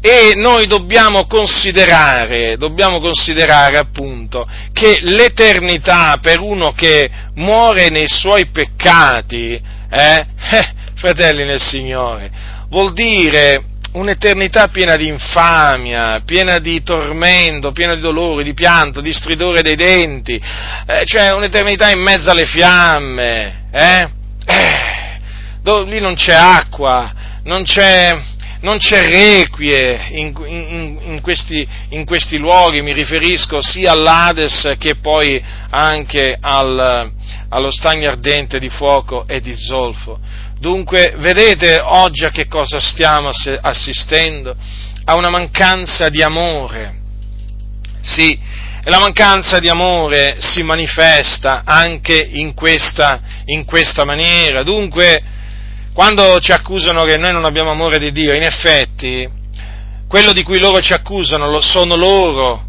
e 0.00 0.32
noi 0.36 0.66
dobbiamo 0.66 1.26
considerare, 1.26 2.56
dobbiamo 2.56 3.00
considerare 3.00 3.78
appunto 3.78 4.48
che 4.72 5.00
l'eternità 5.02 6.18
per 6.22 6.40
uno 6.40 6.72
che 6.72 7.10
muore 7.34 7.88
nei 7.88 8.08
suoi 8.08 8.46
peccati, 8.46 9.60
eh, 9.90 10.26
eh, 10.50 10.74
fratelli 10.94 11.44
nel 11.44 11.60
Signore, 11.60 12.30
vuol 12.68 12.92
dire 12.92 13.64
un'eternità 13.92 14.68
piena 14.68 14.96
di 14.96 15.08
infamia, 15.08 16.20
piena 16.24 16.58
di 16.58 16.82
tormento, 16.82 17.72
piena 17.72 17.94
di 17.94 18.00
dolore, 18.00 18.44
di 18.44 18.54
pianto, 18.54 19.00
di 19.00 19.12
stridore 19.12 19.62
dei 19.62 19.76
denti, 19.76 20.34
eh, 20.34 21.04
cioè 21.04 21.32
un'eternità 21.32 21.90
in 21.90 22.00
mezzo 22.00 22.30
alle 22.30 22.46
fiamme, 22.46 23.66
eh? 23.70 24.08
Eh, 24.44 25.20
dove, 25.62 25.90
lì 25.90 26.00
non 26.00 26.14
c'è 26.14 26.34
acqua, 26.34 27.12
non 27.44 27.62
c'è, 27.64 28.16
non 28.60 28.78
c'è 28.78 29.04
requie 29.04 30.08
in, 30.10 30.32
in, 30.46 30.98
in, 31.04 31.20
questi, 31.20 31.66
in, 31.90 32.04
questi, 32.04 32.38
luoghi, 32.38 32.82
mi 32.82 32.92
riferisco 32.92 33.60
sia 33.60 33.92
all'Ades 33.92 34.74
che 34.78 34.96
poi 34.96 35.42
anche 35.70 36.36
al, 36.40 37.10
allo 37.48 37.70
stagno 37.70 38.08
ardente 38.08 38.58
di 38.58 38.70
fuoco 38.70 39.26
e 39.26 39.40
di 39.40 39.54
zolfo. 39.54 40.18
Dunque, 40.58 41.14
vedete 41.18 41.80
oggi 41.80 42.24
a 42.24 42.30
che 42.30 42.48
cosa 42.48 42.80
stiamo 42.80 43.30
assistendo? 43.60 44.56
A 45.04 45.14
una 45.14 45.30
mancanza 45.30 46.08
di 46.08 46.22
amore. 46.22 46.96
Sì, 48.00 48.30
e 48.30 48.90
la 48.90 48.98
mancanza 48.98 49.58
di 49.58 49.68
amore 49.68 50.36
si 50.40 50.62
manifesta 50.62 51.62
anche 51.64 52.16
in 52.32 52.54
questa, 52.54 53.20
in 53.46 53.64
questa 53.64 54.04
maniera. 54.04 54.62
Dunque, 54.62 55.22
quando 55.92 56.38
ci 56.40 56.52
accusano 56.52 57.04
che 57.04 57.16
noi 57.16 57.32
non 57.32 57.44
abbiamo 57.44 57.70
amore 57.70 57.98
di 57.98 58.12
Dio, 58.12 58.34
in 58.34 58.42
effetti, 58.42 59.28
quello 60.08 60.32
di 60.32 60.42
cui 60.42 60.58
loro 60.58 60.80
ci 60.80 60.92
accusano 60.92 61.60
sono 61.60 61.94
loro 61.96 62.67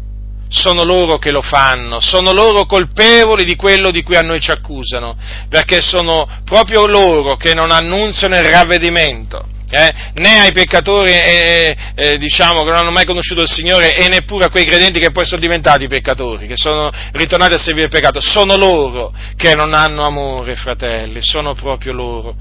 sono 0.50 0.82
loro 0.82 1.18
che 1.18 1.30
lo 1.30 1.42
fanno, 1.42 2.00
sono 2.00 2.32
loro 2.32 2.66
colpevoli 2.66 3.44
di 3.44 3.54
quello 3.54 3.90
di 3.90 4.02
cui 4.02 4.16
a 4.16 4.20
noi 4.20 4.40
ci 4.40 4.50
accusano, 4.50 5.16
perché 5.48 5.80
sono 5.80 6.28
proprio 6.44 6.86
loro 6.86 7.36
che 7.36 7.54
non 7.54 7.70
annunziano 7.70 8.34
il 8.36 8.42
ravvedimento. 8.42 9.46
Eh, 9.72 9.94
né 10.14 10.40
ai 10.40 10.50
peccatori 10.50 11.12
eh, 11.12 11.76
eh, 11.94 12.18
diciamo, 12.18 12.64
che 12.64 12.70
non 12.70 12.80
hanno 12.80 12.90
mai 12.90 13.04
conosciuto 13.04 13.42
il 13.42 13.48
Signore 13.48 13.94
e 13.94 14.08
neppure 14.08 14.46
a 14.46 14.50
quei 14.50 14.64
credenti 14.64 14.98
che 14.98 15.12
poi 15.12 15.24
sono 15.24 15.40
diventati 15.40 15.86
peccatori, 15.86 16.48
che 16.48 16.56
sono 16.56 16.90
ritornati 17.12 17.54
a 17.54 17.58
servire 17.58 17.84
il 17.84 17.90
peccato, 17.90 18.20
sono 18.20 18.56
loro 18.56 19.14
che 19.36 19.54
non 19.54 19.72
hanno 19.72 20.04
amore, 20.04 20.56
fratelli, 20.56 21.22
sono 21.22 21.54
proprio 21.54 21.92
loro 21.92 22.34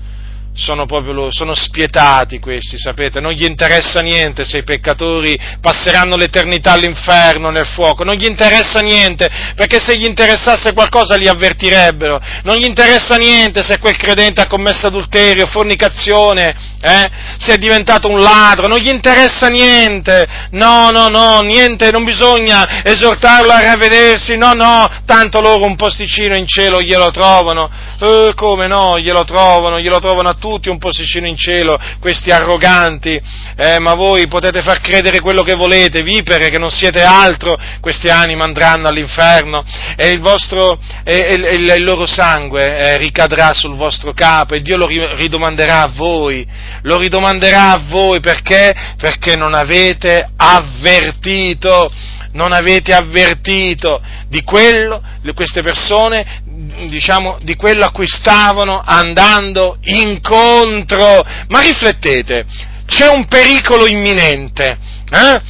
sono 0.59 0.85
proprio 0.85 1.13
loro, 1.13 1.31
sono 1.31 1.55
spietati 1.55 2.39
questi, 2.39 2.77
sapete, 2.77 3.21
non 3.21 3.31
gli 3.31 3.45
interessa 3.45 4.01
niente 4.01 4.43
se 4.43 4.57
i 4.57 4.63
peccatori 4.63 5.39
passeranno 5.61 6.17
l'eternità 6.17 6.73
all'inferno 6.73 7.49
nel 7.49 7.65
fuoco, 7.65 8.03
non 8.03 8.15
gli 8.15 8.25
interessa 8.25 8.81
niente, 8.81 9.29
perché 9.55 9.79
se 9.79 9.97
gli 9.97 10.05
interessasse 10.05 10.73
qualcosa 10.73 11.15
li 11.15 11.27
avvertirebbero, 11.27 12.19
non 12.43 12.57
gli 12.57 12.65
interessa 12.65 13.15
niente 13.15 13.63
se 13.63 13.79
quel 13.79 13.95
credente 13.95 14.41
ha 14.41 14.47
commesso 14.47 14.87
adulterio, 14.87 15.47
fornicazione, 15.47 16.53
eh, 16.81 17.09
se 17.37 17.53
è 17.53 17.57
diventato 17.57 18.09
un 18.09 18.19
ladro, 18.19 18.67
non 18.67 18.79
gli 18.79 18.89
interessa 18.89 19.47
niente, 19.47 20.27
no, 20.51 20.89
no, 20.91 21.07
no, 21.07 21.39
niente, 21.39 21.89
non 21.91 22.03
bisogna 22.03 22.83
esortarlo 22.83 23.51
a 23.51 23.61
ravvedersi, 23.61 24.35
no, 24.35 24.51
no, 24.53 24.89
tanto 25.05 25.39
loro 25.39 25.65
un 25.65 25.75
posticino 25.77 26.35
in 26.35 26.47
cielo 26.47 26.81
glielo 26.81 27.11
trovano, 27.11 27.69
eh, 27.99 28.33
come 28.35 28.67
no, 28.67 28.99
glielo 28.99 29.23
trovano, 29.23 29.79
glielo 29.79 29.99
trovano 29.99 30.29
a 30.29 30.33
tutti 30.33 30.47
un 30.69 30.77
posticino 30.77 31.27
in 31.27 31.37
cielo, 31.37 31.79
questi 31.99 32.31
arroganti, 32.31 33.21
eh, 33.55 33.79
ma 33.79 33.93
voi 33.93 34.27
potete 34.27 34.61
far 34.61 34.79
credere 34.81 35.19
quello 35.19 35.43
che 35.43 35.53
volete, 35.55 36.01
vipere 36.01 36.49
che 36.49 36.57
non 36.57 36.69
siete 36.69 37.01
altro, 37.01 37.57
questi 37.79 38.07
animi 38.07 38.41
andranno 38.41 38.87
all'inferno 38.87 39.63
e 39.95 40.07
il, 40.07 40.19
vostro, 40.19 40.79
e, 41.03 41.13
e, 41.13 41.67
e 41.69 41.75
il 41.75 41.83
loro 41.83 42.05
sangue 42.05 42.77
eh, 42.77 42.97
ricadrà 42.97 43.53
sul 43.53 43.75
vostro 43.75 44.13
capo 44.13 44.55
e 44.55 44.61
Dio 44.61 44.77
lo 44.77 44.87
ridomanderà 44.87 45.83
a 45.83 45.91
voi, 45.93 46.45
lo 46.83 46.97
ridomanderà 46.97 47.71
a 47.71 47.81
voi 47.87 48.19
perché? 48.19 48.73
Perché 48.97 49.35
non 49.35 49.53
avete 49.53 50.27
avvertito 50.35 51.91
non 52.33 52.51
avete 52.51 52.93
avvertito 52.93 54.01
di 54.27 54.43
quello, 54.43 55.01
queste 55.33 55.61
persone, 55.61 56.41
diciamo, 56.89 57.37
di 57.41 57.55
quello 57.55 57.85
a 57.85 57.91
cui 57.91 58.07
stavano 58.07 58.81
andando 58.83 59.77
incontro. 59.81 61.25
Ma 61.47 61.59
riflettete, 61.61 62.45
c'è 62.85 63.07
un 63.07 63.27
pericolo 63.27 63.87
imminente, 63.87 64.77
eh? 65.11 65.41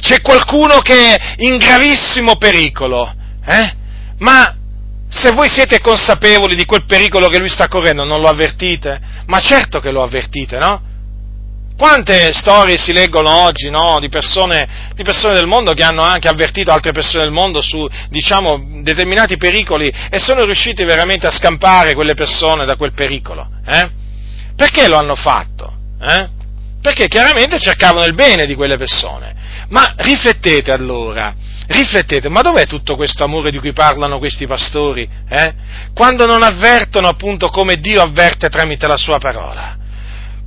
c'è 0.00 0.20
qualcuno 0.20 0.78
che 0.78 1.14
è 1.14 1.34
in 1.38 1.58
gravissimo 1.58 2.36
pericolo, 2.36 3.12
eh? 3.44 3.74
ma 4.18 4.56
se 5.08 5.32
voi 5.32 5.48
siete 5.50 5.80
consapevoli 5.80 6.54
di 6.54 6.64
quel 6.64 6.86
pericolo 6.86 7.28
che 7.28 7.38
lui 7.38 7.48
sta 7.48 7.66
correndo, 7.66 8.04
non 8.04 8.20
lo 8.20 8.28
avvertite? 8.28 9.00
Ma 9.26 9.40
certo 9.40 9.80
che 9.80 9.90
lo 9.90 10.02
avvertite, 10.02 10.56
no? 10.56 10.82
Quante 11.80 12.34
storie 12.34 12.76
si 12.76 12.92
leggono 12.92 13.30
oggi 13.46 13.70
no, 13.70 13.96
di, 14.00 14.10
persone, 14.10 14.90
di, 14.94 15.02
persone, 15.02 15.32
del 15.32 15.46
mondo 15.46 15.72
che 15.72 15.82
hanno 15.82 16.02
anche 16.02 16.28
avvertito 16.28 16.70
altre 16.70 16.92
persone 16.92 17.24
del 17.24 17.32
mondo 17.32 17.62
su 17.62 17.88
diciamo, 18.10 18.82
determinati 18.82 19.38
pericoli 19.38 19.90
e 20.10 20.18
sono 20.18 20.44
riusciti 20.44 20.84
veramente 20.84 21.26
a 21.26 21.30
scampare 21.30 21.94
quelle 21.94 22.12
persone 22.12 22.66
da 22.66 22.76
quel 22.76 22.92
pericolo? 22.92 23.48
Eh? 23.66 23.88
Perché 24.54 24.88
lo 24.88 24.98
hanno 24.98 25.14
fatto? 25.14 25.72
Eh? 26.02 26.28
Perché 26.82 27.08
chiaramente 27.08 27.58
cercavano 27.58 28.04
il 28.04 28.12
bene 28.12 28.44
di 28.44 28.54
quelle 28.54 28.76
persone. 28.76 29.34
Ma 29.70 29.94
riflettete 29.96 30.72
allora, 30.72 31.34
riflettete, 31.66 32.28
ma 32.28 32.42
dov'è 32.42 32.66
tutto 32.66 32.94
questo 32.94 33.24
amore 33.24 33.50
di 33.50 33.58
cui 33.58 33.72
parlano 33.72 34.18
questi 34.18 34.46
pastori? 34.46 35.08
Eh? 35.30 35.54
Quando 35.94 36.26
non 36.26 36.42
avvertono 36.42 37.08
appunto 37.08 37.48
come 37.48 37.76
Dio 37.76 38.02
avverte 38.02 38.50
tramite 38.50 38.86
la 38.86 38.98
sua 38.98 39.16
parola 39.16 39.78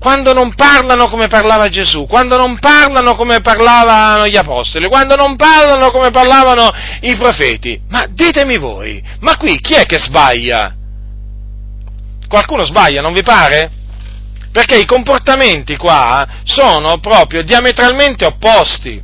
quando 0.04 0.34
non 0.34 0.54
parlano 0.54 1.08
come 1.08 1.28
parlava 1.28 1.70
Gesù, 1.70 2.08
quando 2.08 2.36
non 2.36 2.60
parlano 2.60 3.16
come 3.16 3.40
parlavano 3.40 4.28
gli 4.28 4.36
apostoli, 4.36 4.90
quando 4.90 5.16
non 5.16 5.38
parlano 5.38 5.92
come 5.92 6.12
parlavano 6.12 6.70
i 7.04 7.16
profeti. 7.16 7.80
Ma 7.88 8.06
ditemi 8.10 8.58
voi, 8.58 9.02
ma 9.22 9.38
qui 9.38 9.58
chi 9.62 9.76
è 9.76 9.86
che 9.86 9.98
sbaglia? 9.98 10.76
Qualcuno 12.28 12.66
sbaglia, 12.66 13.00
non 13.00 13.14
vi 13.14 13.24
pare? 13.24 13.72
Perché 14.52 14.78
i 14.78 14.86
comportamenti 14.86 15.78
qua 15.78 16.28
sono 16.44 17.00
proprio 17.00 17.42
diametralmente 17.42 18.26
opposti. 18.26 19.02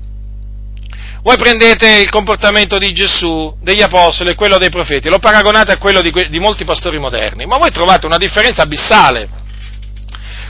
Voi 1.23 1.37
prendete 1.37 1.91
il 2.01 2.09
comportamento 2.09 2.77
di 2.77 2.91
Gesù, 2.91 3.55
degli 3.61 3.81
apostoli 3.81 4.31
e 4.31 4.35
quello 4.35 4.57
dei 4.57 4.69
profeti, 4.69 5.07
lo 5.07 5.19
paragonate 5.19 5.71
a 5.71 5.77
quello 5.77 6.01
di, 6.01 6.11
di 6.27 6.39
molti 6.39 6.65
pastori 6.65 6.99
moderni, 6.99 7.45
ma 7.45 7.55
voi 7.55 7.71
trovate 7.71 8.05
una 8.05 8.17
differenza 8.17 8.63
abissale 8.63 9.38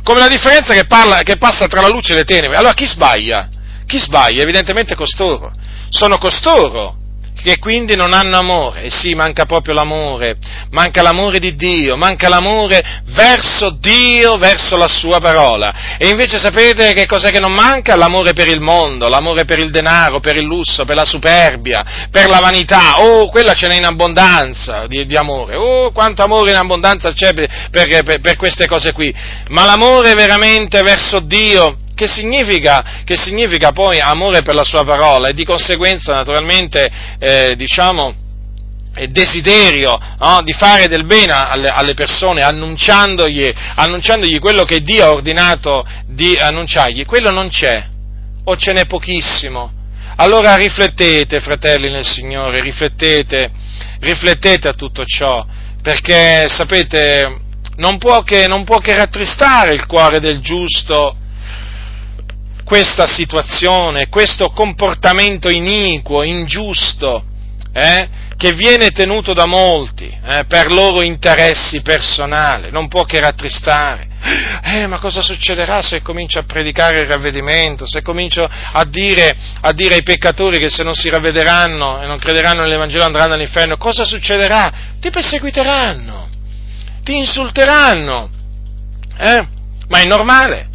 come 0.03 0.19
la 0.19 0.27
differenza 0.27 0.73
che, 0.73 0.85
parla, 0.85 1.23
che 1.23 1.37
passa 1.37 1.67
tra 1.67 1.81
la 1.81 1.89
luce 1.89 2.13
e 2.13 2.15
le 2.15 2.23
tenebre. 2.23 2.57
Allora 2.57 2.73
chi 2.73 2.85
sbaglia? 2.85 3.49
Chi 3.85 3.99
sbaglia? 3.99 4.41
Evidentemente 4.41 4.95
costoro. 4.95 5.51
Sono 5.89 6.17
costoro 6.17 6.98
che 7.41 7.57
quindi 7.57 7.95
non 7.95 8.13
hanno 8.13 8.37
amore, 8.37 8.83
e 8.83 8.89
sì, 8.89 9.13
manca 9.15 9.45
proprio 9.45 9.73
l'amore, 9.73 10.37
manca 10.71 11.01
l'amore 11.01 11.39
di 11.39 11.55
Dio, 11.55 11.95
manca 11.95 12.29
l'amore 12.29 13.01
verso 13.05 13.69
Dio, 13.79 14.37
verso 14.37 14.77
la 14.77 14.87
sua 14.87 15.19
parola. 15.19 15.97
E 15.97 16.07
invece 16.07 16.39
sapete 16.39 16.93
che 16.93 17.05
cos'è 17.05 17.31
che 17.31 17.39
non 17.39 17.53
manca? 17.53 17.95
L'amore 17.95 18.33
per 18.33 18.47
il 18.47 18.59
mondo, 18.59 19.07
l'amore 19.07 19.45
per 19.45 19.59
il 19.59 19.71
denaro, 19.71 20.19
per 20.19 20.35
il 20.35 20.45
lusso, 20.45 20.85
per 20.85 20.95
la 20.95 21.05
superbia, 21.05 22.07
per 22.11 22.27
la 22.27 22.39
vanità. 22.39 22.99
Oh, 23.01 23.29
quella 23.29 23.53
ce 23.53 23.67
n'è 23.67 23.75
in 23.75 23.85
abbondanza 23.85 24.87
di, 24.87 25.05
di 25.05 25.15
amore. 25.15 25.55
Oh, 25.55 25.91
quanto 25.91 26.23
amore 26.23 26.51
in 26.51 26.57
abbondanza 26.57 27.13
c'è 27.13 27.33
per, 27.33 27.47
per, 27.71 28.19
per 28.21 28.35
queste 28.35 28.67
cose 28.67 28.91
qui. 28.91 29.13
Ma 29.49 29.65
l'amore 29.65 30.13
veramente 30.13 30.81
verso 30.81 31.19
Dio, 31.19 31.77
che 31.99 32.07
significa, 32.07 33.01
che 33.03 33.17
significa 33.17 33.73
poi 33.73 33.99
amore 33.99 34.41
per 34.41 34.55
la 34.55 34.63
sua 34.63 34.85
parola 34.85 35.27
e 35.27 35.33
di 35.33 35.43
conseguenza 35.43 36.13
naturalmente 36.13 36.89
eh, 37.19 37.55
diciamo 37.57 38.15
desiderio 39.09 39.97
no, 40.17 40.41
di 40.41 40.53
fare 40.53 40.87
del 40.87 41.05
bene 41.05 41.33
alle, 41.33 41.67
alle 41.67 41.93
persone 41.93 42.41
annunciandogli, 42.41 43.53
annunciandogli, 43.75 44.39
quello 44.39 44.63
che 44.63 44.81
Dio 44.81 45.05
ha 45.05 45.11
ordinato 45.11 45.85
di 46.07 46.37
annunciargli, 46.37 47.05
quello 47.05 47.31
non 47.31 47.49
c'è, 47.49 47.85
o 48.45 48.55
ce 48.55 48.71
n'è 48.71 48.85
pochissimo. 48.85 49.71
Allora 50.15 50.55
riflettete, 50.55 51.41
fratelli 51.41 51.89
nel 51.91 52.05
Signore, 52.05 52.61
riflettete, 52.61 53.51
riflettete 53.99 54.69
a 54.69 54.73
tutto 54.73 55.03
ciò, 55.05 55.45
perché 55.81 56.47
sapete, 56.47 57.23
non 57.75 57.97
può 57.97 58.21
che, 58.21 58.47
non 58.47 58.63
può 58.63 58.79
che 58.79 58.95
rattristare 58.95 59.73
il 59.73 59.85
cuore 59.85 60.19
del 60.19 60.39
giusto 60.39 61.15
questa 62.69 63.07
situazione, 63.07 64.09
questo 64.09 64.51
comportamento 64.51 65.49
iniquo, 65.49 66.21
ingiusto, 66.21 67.23
eh, 67.73 68.07
che 68.37 68.53
viene 68.53 68.91
tenuto 68.91 69.33
da 69.33 69.47
molti 69.47 70.05
eh, 70.05 70.45
per 70.47 70.71
loro 70.71 71.01
interessi 71.01 71.81
personali, 71.81 72.69
non 72.69 72.87
può 72.87 73.05
che 73.05 73.19
rattristare. 73.19 74.07
Eh, 74.61 74.85
ma 74.85 74.99
cosa 74.99 75.21
succederà 75.21 75.81
se 75.81 76.03
comincio 76.03 76.37
a 76.37 76.43
predicare 76.43 76.99
il 76.99 77.07
ravvedimento, 77.07 77.87
se 77.87 78.03
comincio 78.03 78.47
a 78.47 78.85
dire, 78.85 79.35
a 79.61 79.73
dire 79.73 79.95
ai 79.95 80.03
peccatori 80.03 80.59
che 80.59 80.69
se 80.69 80.83
non 80.83 80.93
si 80.93 81.09
ravvederanno 81.09 82.03
e 82.03 82.05
non 82.05 82.19
crederanno 82.19 82.61
nell'Evangelo 82.61 83.03
andranno 83.03 83.33
all'inferno? 83.33 83.77
Cosa 83.77 84.05
succederà? 84.05 84.71
Ti 84.99 85.09
perseguiteranno, 85.09 86.29
ti 87.01 87.17
insulteranno. 87.17 88.29
Eh? 89.17 89.47
Ma 89.87 90.01
è 90.01 90.05
normale, 90.05 90.67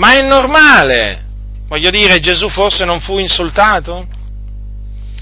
ma 0.00 0.14
è 0.14 0.22
normale. 0.22 1.24
Voglio 1.68 1.90
dire, 1.90 2.18
Gesù 2.18 2.48
forse 2.48 2.84
non 2.84 3.00
fu 3.00 3.18
insultato? 3.18 4.08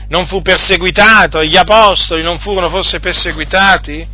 non 0.08 0.26
fu 0.26 0.42
perseguitato, 0.42 1.44
gli 1.44 1.56
apostoli 1.56 2.22
non 2.22 2.38
furono 2.38 2.68
forse 2.68 3.00
perseguitati? 3.00 4.06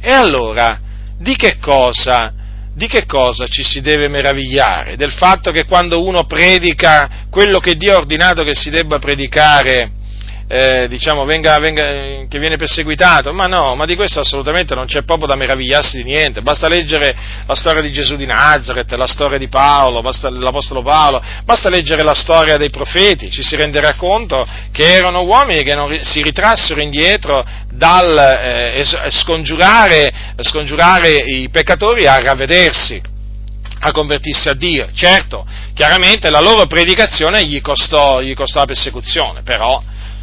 E 0.00 0.10
allora, 0.10 0.80
di 1.18 1.36
che 1.36 1.58
cosa? 1.58 2.32
Di 2.74 2.86
che 2.86 3.04
cosa 3.04 3.46
ci 3.46 3.62
si 3.62 3.82
deve 3.82 4.08
meravigliare? 4.08 4.96
Del 4.96 5.12
fatto 5.12 5.50
che 5.50 5.66
quando 5.66 6.02
uno 6.04 6.24
predica 6.24 7.26
quello 7.30 7.58
che 7.58 7.74
Dio 7.74 7.94
ha 7.94 7.98
ordinato 7.98 8.42
che 8.44 8.54
si 8.54 8.70
debba 8.70 8.98
predicare, 8.98 9.90
eh, 10.54 10.86
diciamo, 10.86 11.24
venga, 11.24 11.58
venga, 11.60 12.26
che 12.28 12.38
viene 12.38 12.56
perseguitato, 12.56 13.32
ma 13.32 13.46
no, 13.46 13.74
ma 13.74 13.86
di 13.86 13.96
questo 13.96 14.20
assolutamente 14.20 14.74
non 14.74 14.84
c'è 14.84 15.02
proprio 15.02 15.26
da 15.26 15.34
meravigliarsi 15.34 15.96
di 15.96 16.04
niente, 16.04 16.42
basta 16.42 16.68
leggere 16.68 17.16
la 17.46 17.54
storia 17.54 17.80
di 17.80 17.90
Gesù 17.90 18.16
di 18.16 18.26
Nazareth, 18.26 18.92
la 18.92 19.06
storia 19.06 19.38
di 19.38 19.48
Paolo, 19.48 20.02
basta, 20.02 20.28
l'Apostolo 20.28 20.82
Paolo, 20.82 21.22
basta 21.44 21.70
leggere 21.70 22.02
la 22.02 22.12
storia 22.12 22.58
dei 22.58 22.68
profeti, 22.68 23.30
ci 23.30 23.42
si 23.42 23.56
renderà 23.56 23.94
conto 23.94 24.46
che 24.72 24.92
erano 24.92 25.22
uomini 25.22 25.62
che 25.62 25.74
non 25.74 25.98
si 26.02 26.20
ritrassero 26.20 26.82
indietro 26.82 27.42
dal 27.70 28.14
eh, 28.18 28.84
scongiurare, 29.08 30.34
scongiurare 30.36 31.12
i 31.12 31.48
peccatori 31.48 32.06
a 32.06 32.20
ravvedersi 32.20 33.00
a 33.84 33.90
convertirsi 33.90 34.50
a 34.50 34.54
Dio. 34.54 34.90
Certo, 34.92 35.46
chiaramente 35.72 36.28
la 36.28 36.40
loro 36.40 36.66
predicazione 36.66 37.42
gli 37.46 37.62
costò, 37.62 38.20
gli 38.20 38.34
costò 38.34 38.60
la 38.60 38.66
persecuzione, 38.66 39.42
però 39.42 39.82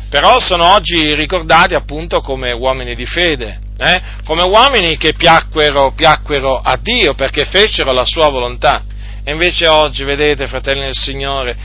però 0.10 0.40
sono 0.40 0.74
oggi 0.74 1.14
ricordati 1.14 1.76
appunto 1.76 2.20
come 2.20 2.52
uomini 2.52 2.96
di 2.96 3.06
fede, 3.06 3.60
eh? 3.78 4.02
come 4.26 4.42
uomini 4.42 4.98
che 4.98 5.14
piacquero, 5.14 5.92
piacquero 5.92 6.60
a 6.60 6.78
Dio 6.82 7.14
perché 7.14 7.46
fecero 7.46 7.92
la 7.94 8.06
sua 8.06 8.30
volontà. 8.30 8.84
E 9.24 9.32
invece 9.32 9.68
oggi, 9.68 10.04
vedete, 10.04 10.48
fratelli 10.48 10.82
del 10.82 10.96
Signore, 10.96 11.56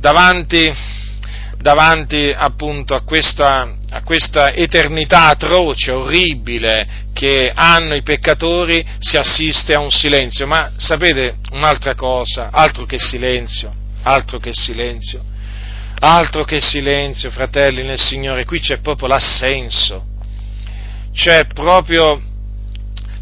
davanti, 0.00 0.74
davanti 1.58 2.34
appunto 2.36 2.96
a 2.96 3.02
questa, 3.02 3.72
a 3.90 4.02
questa 4.02 4.52
eternità 4.52 5.26
atroce, 5.26 5.92
orribile 5.92 7.04
che 7.12 7.52
hanno 7.54 7.94
i 7.94 8.02
peccatori, 8.02 8.84
si 8.98 9.16
assiste 9.16 9.74
a 9.74 9.80
un 9.80 9.92
silenzio. 9.92 10.48
Ma 10.48 10.72
sapete 10.76 11.36
un'altra 11.52 11.94
cosa, 11.94 12.48
altro 12.50 12.84
che 12.84 12.98
silenzio, 12.98 13.72
altro 14.02 14.38
che 14.38 14.50
silenzio 14.52 15.34
Altro 16.08 16.44
che 16.44 16.60
silenzio, 16.60 17.32
fratelli 17.32 17.82
nel 17.82 17.98
Signore, 17.98 18.44
qui 18.44 18.60
c'è 18.60 18.78
proprio 18.78 19.08
l'assenso, 19.08 20.06
c'è 21.12 21.46
proprio, 21.46 22.22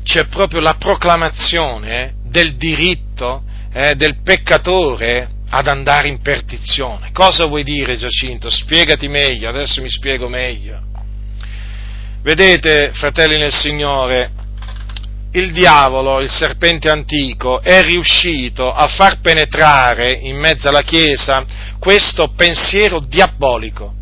c'è 0.02 0.26
proprio 0.26 0.60
la 0.60 0.74
proclamazione 0.74 2.02
eh, 2.02 2.12
del 2.24 2.56
diritto 2.56 3.42
eh, 3.72 3.94
del 3.94 4.20
peccatore 4.22 5.30
ad 5.48 5.66
andare 5.66 6.08
in 6.08 6.20
perdizione. 6.20 7.10
Cosa 7.12 7.46
vuoi 7.46 7.64
dire 7.64 7.96
Giacinto? 7.96 8.50
Spiegati 8.50 9.08
meglio, 9.08 9.48
adesso 9.48 9.80
mi 9.80 9.88
spiego 9.88 10.28
meglio. 10.28 10.78
Vedete, 12.20 12.90
fratelli 12.92 13.38
nel 13.38 13.54
Signore, 13.54 14.30
il 15.32 15.52
diavolo, 15.52 16.20
il 16.20 16.30
serpente 16.30 16.90
antico, 16.90 17.62
è 17.62 17.82
riuscito 17.82 18.70
a 18.70 18.86
far 18.88 19.20
penetrare 19.22 20.12
in 20.12 20.36
mezzo 20.36 20.68
alla 20.68 20.82
Chiesa 20.82 21.72
questo 21.84 22.28
pensiero 22.34 22.98
diabolico, 22.98 23.92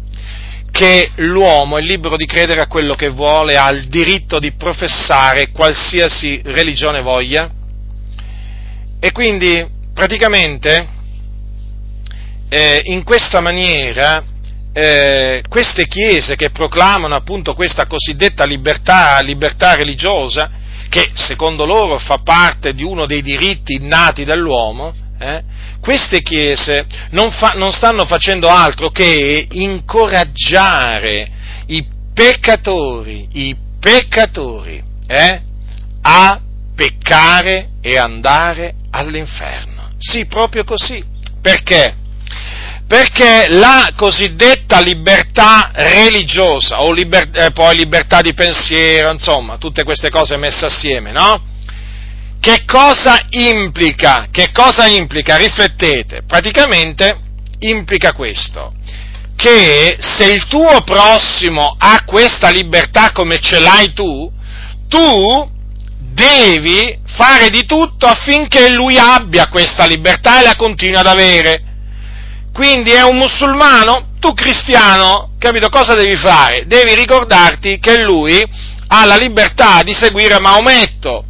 che 0.71 1.11
l'uomo 1.17 1.79
è 1.79 1.81
libero 1.81 2.17
di 2.17 2.27
credere 2.27 2.61
a 2.61 2.69
quello 2.69 2.95
che 2.95 3.09
vuole, 3.09 3.57
ha 3.57 3.69
il 3.71 3.89
diritto 3.89 4.39
di 4.39 4.53
professare 4.53 5.51
qualsiasi 5.51 6.41
religione 6.45 7.03
voglia, 7.03 7.51
e 9.01 9.11
quindi 9.11 9.67
praticamente 9.93 10.87
eh, 12.49 12.83
in 12.85 13.03
questa 13.03 13.41
maniera 13.41 14.23
eh, 14.73 15.43
queste 15.49 15.89
chiese 15.89 16.37
che 16.37 16.51
proclamano 16.51 17.17
appunto 17.17 17.53
questa 17.55 17.89
cosiddetta 17.89 18.45
libertà, 18.45 19.19
libertà 19.23 19.75
religiosa, 19.75 20.53
che 20.89 21.11
secondo 21.15 21.67
loro 21.67 21.99
fa 21.99 22.19
parte 22.23 22.75
di 22.75 22.85
uno 22.85 23.07
dei 23.07 23.23
diritti 23.23 23.75
innati 23.75 24.25
dell'uomo, 24.25 25.02
eh, 25.23 25.43
queste 25.81 26.21
chiese 26.21 26.85
non, 27.11 27.31
fa, 27.31 27.53
non 27.55 27.73
stanno 27.73 28.05
facendo 28.05 28.49
altro 28.49 28.91
che 28.91 29.47
incoraggiare 29.51 31.31
i 31.67 31.87
peccatori, 32.13 33.29
i 33.33 33.57
peccatori, 33.79 34.83
eh, 35.07 35.41
a 36.03 36.41
peccare 36.75 37.69
e 37.81 37.97
andare 37.97 38.75
all'inferno. 38.91 39.91
Sì, 39.99 40.27
proprio 40.27 40.65
così. 40.65 41.05
Perché? 41.41 41.97
perché 42.93 43.47
la 43.49 43.93
cosiddetta 43.97 44.79
libertà 44.83 45.71
religiosa 45.73 46.83
o 46.83 46.93
liber, 46.93 47.31
eh, 47.33 47.51
poi 47.53 47.75
libertà 47.75 48.21
di 48.21 48.35
pensiero, 48.35 49.11
insomma, 49.11 49.57
tutte 49.57 49.83
queste 49.83 50.11
cose 50.11 50.37
messe 50.37 50.67
assieme, 50.67 51.11
no? 51.11 51.52
Che 52.43 52.65
cosa 52.65 53.25
implica? 53.31 54.27
Che 54.33 54.51
cosa 54.51 54.87
implica? 54.87 55.37
Riflettete, 55.37 56.25
praticamente 56.27 57.17
implica 57.61 58.13
questo, 58.13 58.75
che 59.37 59.97
se 60.01 60.25
il 60.25 60.49
tuo 60.49 60.83
prossimo 60.83 61.77
ha 61.79 62.03
questa 62.05 62.49
libertà 62.51 63.13
come 63.13 63.39
ce 63.39 63.61
l'hai 63.61 63.93
tu, 63.93 64.29
tu 64.89 65.51
devi 66.01 66.99
fare 67.07 67.49
di 67.49 67.65
tutto 67.65 68.07
affinché 68.07 68.71
lui 68.71 68.99
abbia 68.99 69.47
questa 69.47 69.87
libertà 69.87 70.41
e 70.41 70.43
la 70.43 70.57
continui 70.57 70.97
ad 70.97 71.07
avere 71.07 71.63
quindi 72.53 72.91
è 72.91 73.03
un 73.03 73.19
musulmano, 73.19 74.09
tu 74.19 74.35
cristiano, 74.35 75.31
capito 75.39 75.69
cosa 75.69 75.95
devi 75.95 76.17
fare? 76.17 76.67
Devi 76.67 76.95
ricordarti 76.97 77.79
che 77.79 78.03
lui 78.03 78.45
ha 78.89 79.05
la 79.07 79.17
libertà 79.17 79.85
di 79.85 79.95
seguire 79.95 80.41
Maometto 80.41 81.27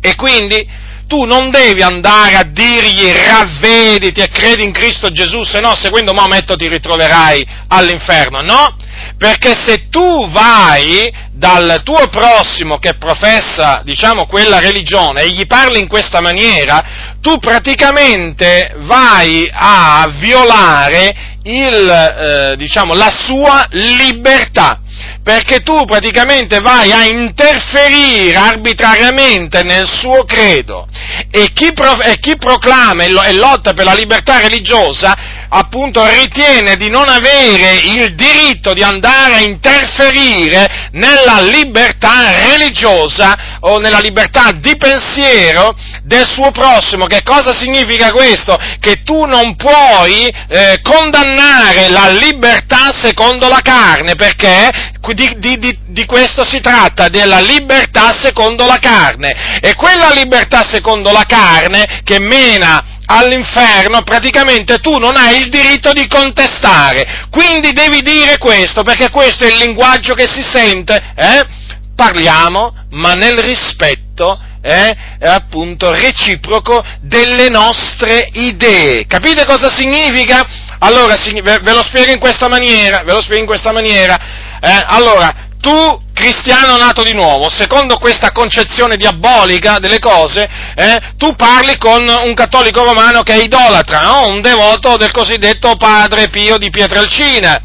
e 0.00 0.14
quindi 0.14 0.88
tu 1.10 1.24
non 1.24 1.50
devi 1.50 1.82
andare 1.82 2.36
a 2.36 2.44
dirgli 2.44 3.10
ravvediti 3.10 4.20
e 4.20 4.28
credi 4.28 4.62
in 4.62 4.70
Cristo 4.70 5.10
Gesù, 5.10 5.42
se 5.42 5.58
no 5.58 5.74
seguendo 5.74 6.12
Maometto 6.12 6.54
ti 6.54 6.68
ritroverai 6.68 7.44
all'inferno, 7.66 8.40
no? 8.42 8.76
Perché 9.18 9.54
se 9.54 9.88
tu 9.90 10.30
vai 10.30 11.12
dal 11.32 11.80
tuo 11.82 12.06
prossimo 12.08 12.78
che 12.78 12.94
professa, 12.94 13.82
diciamo, 13.84 14.26
quella 14.26 14.60
religione 14.60 15.22
e 15.22 15.30
gli 15.30 15.48
parli 15.48 15.80
in 15.80 15.88
questa 15.88 16.20
maniera, 16.20 17.16
tu 17.20 17.38
praticamente 17.38 18.72
vai 18.76 19.50
a 19.52 20.06
violare 20.16 21.38
il, 21.42 21.88
eh, 21.90 22.56
diciamo, 22.56 22.94
la 22.94 23.10
sua 23.10 23.66
libertà 23.70 24.80
perché 25.22 25.60
tu 25.60 25.84
praticamente 25.84 26.60
vai 26.60 26.92
a 26.92 27.04
interferire 27.04 28.36
arbitrariamente 28.36 29.62
nel 29.62 29.86
suo 29.86 30.24
credo. 30.24 30.88
E 31.30 31.50
chi, 31.52 31.72
pro, 31.72 32.00
e 32.00 32.18
chi 32.18 32.36
proclama 32.36 33.04
e 33.04 33.32
lotta 33.34 33.72
per 33.74 33.84
la 33.84 33.94
libertà 33.94 34.40
religiosa 34.40 35.39
appunto 35.50 36.04
ritiene 36.06 36.76
di 36.76 36.88
non 36.88 37.08
avere 37.08 37.74
il 37.74 38.14
diritto 38.14 38.72
di 38.72 38.82
andare 38.82 39.34
a 39.34 39.40
interferire 39.40 40.88
nella 40.92 41.40
libertà 41.40 42.30
religiosa 42.48 43.58
o 43.60 43.78
nella 43.78 43.98
libertà 43.98 44.52
di 44.52 44.76
pensiero 44.76 45.74
del 46.04 46.26
suo 46.28 46.50
prossimo. 46.50 47.06
Che 47.06 47.22
cosa 47.22 47.54
significa 47.54 48.10
questo? 48.12 48.58
Che 48.78 49.02
tu 49.02 49.24
non 49.24 49.56
puoi 49.56 50.26
eh, 50.26 50.80
condannare 50.82 51.88
la 51.88 52.08
libertà 52.08 52.92
secondo 53.00 53.48
la 53.48 53.60
carne, 53.62 54.14
perché 54.14 54.68
di, 55.12 55.34
di, 55.38 55.58
di, 55.58 55.78
di, 55.86 56.04
questo 56.04 56.44
si 56.44 56.60
tratta, 56.60 57.08
della 57.08 57.40
libertà 57.40 58.12
secondo 58.12 58.66
la 58.66 58.78
carne. 58.78 59.60
E 59.60 59.74
quella 59.74 60.10
libertà 60.10 60.62
secondo 60.62 61.10
la 61.10 61.24
carne 61.26 62.02
che 62.04 62.20
mena 62.20 62.98
all'inferno, 63.10 64.02
praticamente 64.02 64.78
tu 64.78 64.98
non 64.98 65.16
hai 65.16 65.38
il 65.38 65.48
diritto 65.48 65.92
di 65.92 66.06
contestare. 66.06 67.26
Quindi 67.30 67.72
devi 67.72 68.02
dire 68.02 68.38
questo, 68.38 68.82
perché 68.82 69.10
questo 69.10 69.44
è 69.44 69.48
il 69.48 69.58
linguaggio 69.58 70.14
che 70.14 70.28
si 70.28 70.42
sente, 70.42 71.12
eh? 71.16 71.46
Parliamo, 71.94 72.72
ma 72.90 73.14
nel 73.14 73.38
rispetto 73.38 74.40
eh, 74.62 74.96
appunto 75.22 75.92
reciproco 75.92 76.82
delle 77.00 77.48
nostre 77.48 78.28
idee. 78.32 79.06
Capite 79.06 79.44
cosa 79.44 79.70
significa? 79.74 80.46
Allora, 80.78 81.16
ve 81.16 81.72
lo 81.72 81.82
spiego 81.82 82.12
in 82.12 82.18
questa 82.18 82.48
maniera, 82.48 83.02
ve 83.02 83.12
lo 83.12 83.20
spiego 83.20 83.40
in 83.40 83.46
questa 83.46 83.72
maniera. 83.72 84.16
Eh, 84.60 84.84
allora, 84.86 85.48
tu, 85.60 86.02
cristiano 86.20 86.76
nato 86.76 87.02
di 87.02 87.14
nuovo, 87.14 87.48
secondo 87.48 87.96
questa 87.96 88.30
concezione 88.30 88.96
diabolica 88.96 89.78
delle 89.78 89.98
cose, 89.98 90.46
eh, 90.76 91.00
tu 91.16 91.34
parli 91.34 91.78
con 91.78 92.06
un 92.06 92.34
cattolico 92.34 92.84
romano 92.84 93.22
che 93.22 93.32
è 93.32 93.42
idolatra, 93.42 94.02
no? 94.02 94.26
un 94.26 94.42
devoto 94.42 94.98
del 94.98 95.10
cosiddetto 95.12 95.76
padre 95.76 96.28
Pio 96.28 96.58
di 96.58 96.68
Pietrelcina. 96.68 97.60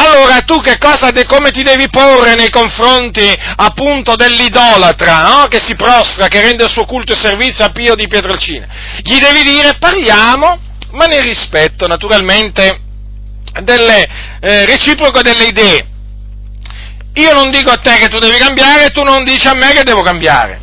Allora 0.00 0.40
tu 0.42 0.60
che 0.60 0.78
cosa, 0.78 1.10
come 1.26 1.50
ti 1.50 1.62
devi 1.62 1.88
porre 1.88 2.34
nei 2.34 2.50
confronti 2.50 3.26
appunto 3.56 4.16
dell'idolatra, 4.16 5.22
no? 5.22 5.46
che 5.48 5.60
si 5.64 5.76
prostra, 5.76 6.26
che 6.26 6.40
rende 6.40 6.64
il 6.64 6.70
suo 6.70 6.84
culto 6.84 7.12
e 7.12 7.16
servizio 7.16 7.64
a 7.64 7.70
Pio 7.70 7.94
di 7.94 8.08
Pietrelcina? 8.08 8.66
Gli 9.02 9.18
devi 9.18 9.42
dire 9.42 9.76
parliamo, 9.78 10.58
ma 10.92 11.04
nel 11.06 11.22
rispetto 11.22 11.86
naturalmente 11.86 12.80
delle, 13.62 14.06
eh, 14.40 14.66
reciproco 14.66 15.22
delle 15.22 15.44
idee 15.44 15.86
io 17.18 17.32
non 17.32 17.50
dico 17.50 17.70
a 17.70 17.78
te 17.78 17.96
che 17.96 18.08
tu 18.08 18.18
devi 18.18 18.36
cambiare 18.38 18.86
e 18.86 18.90
tu 18.90 19.02
non 19.02 19.24
dici 19.24 19.46
a 19.46 19.54
me 19.54 19.72
che 19.72 19.82
devo 19.82 20.02
cambiare. 20.02 20.60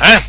Eh? 0.00 0.28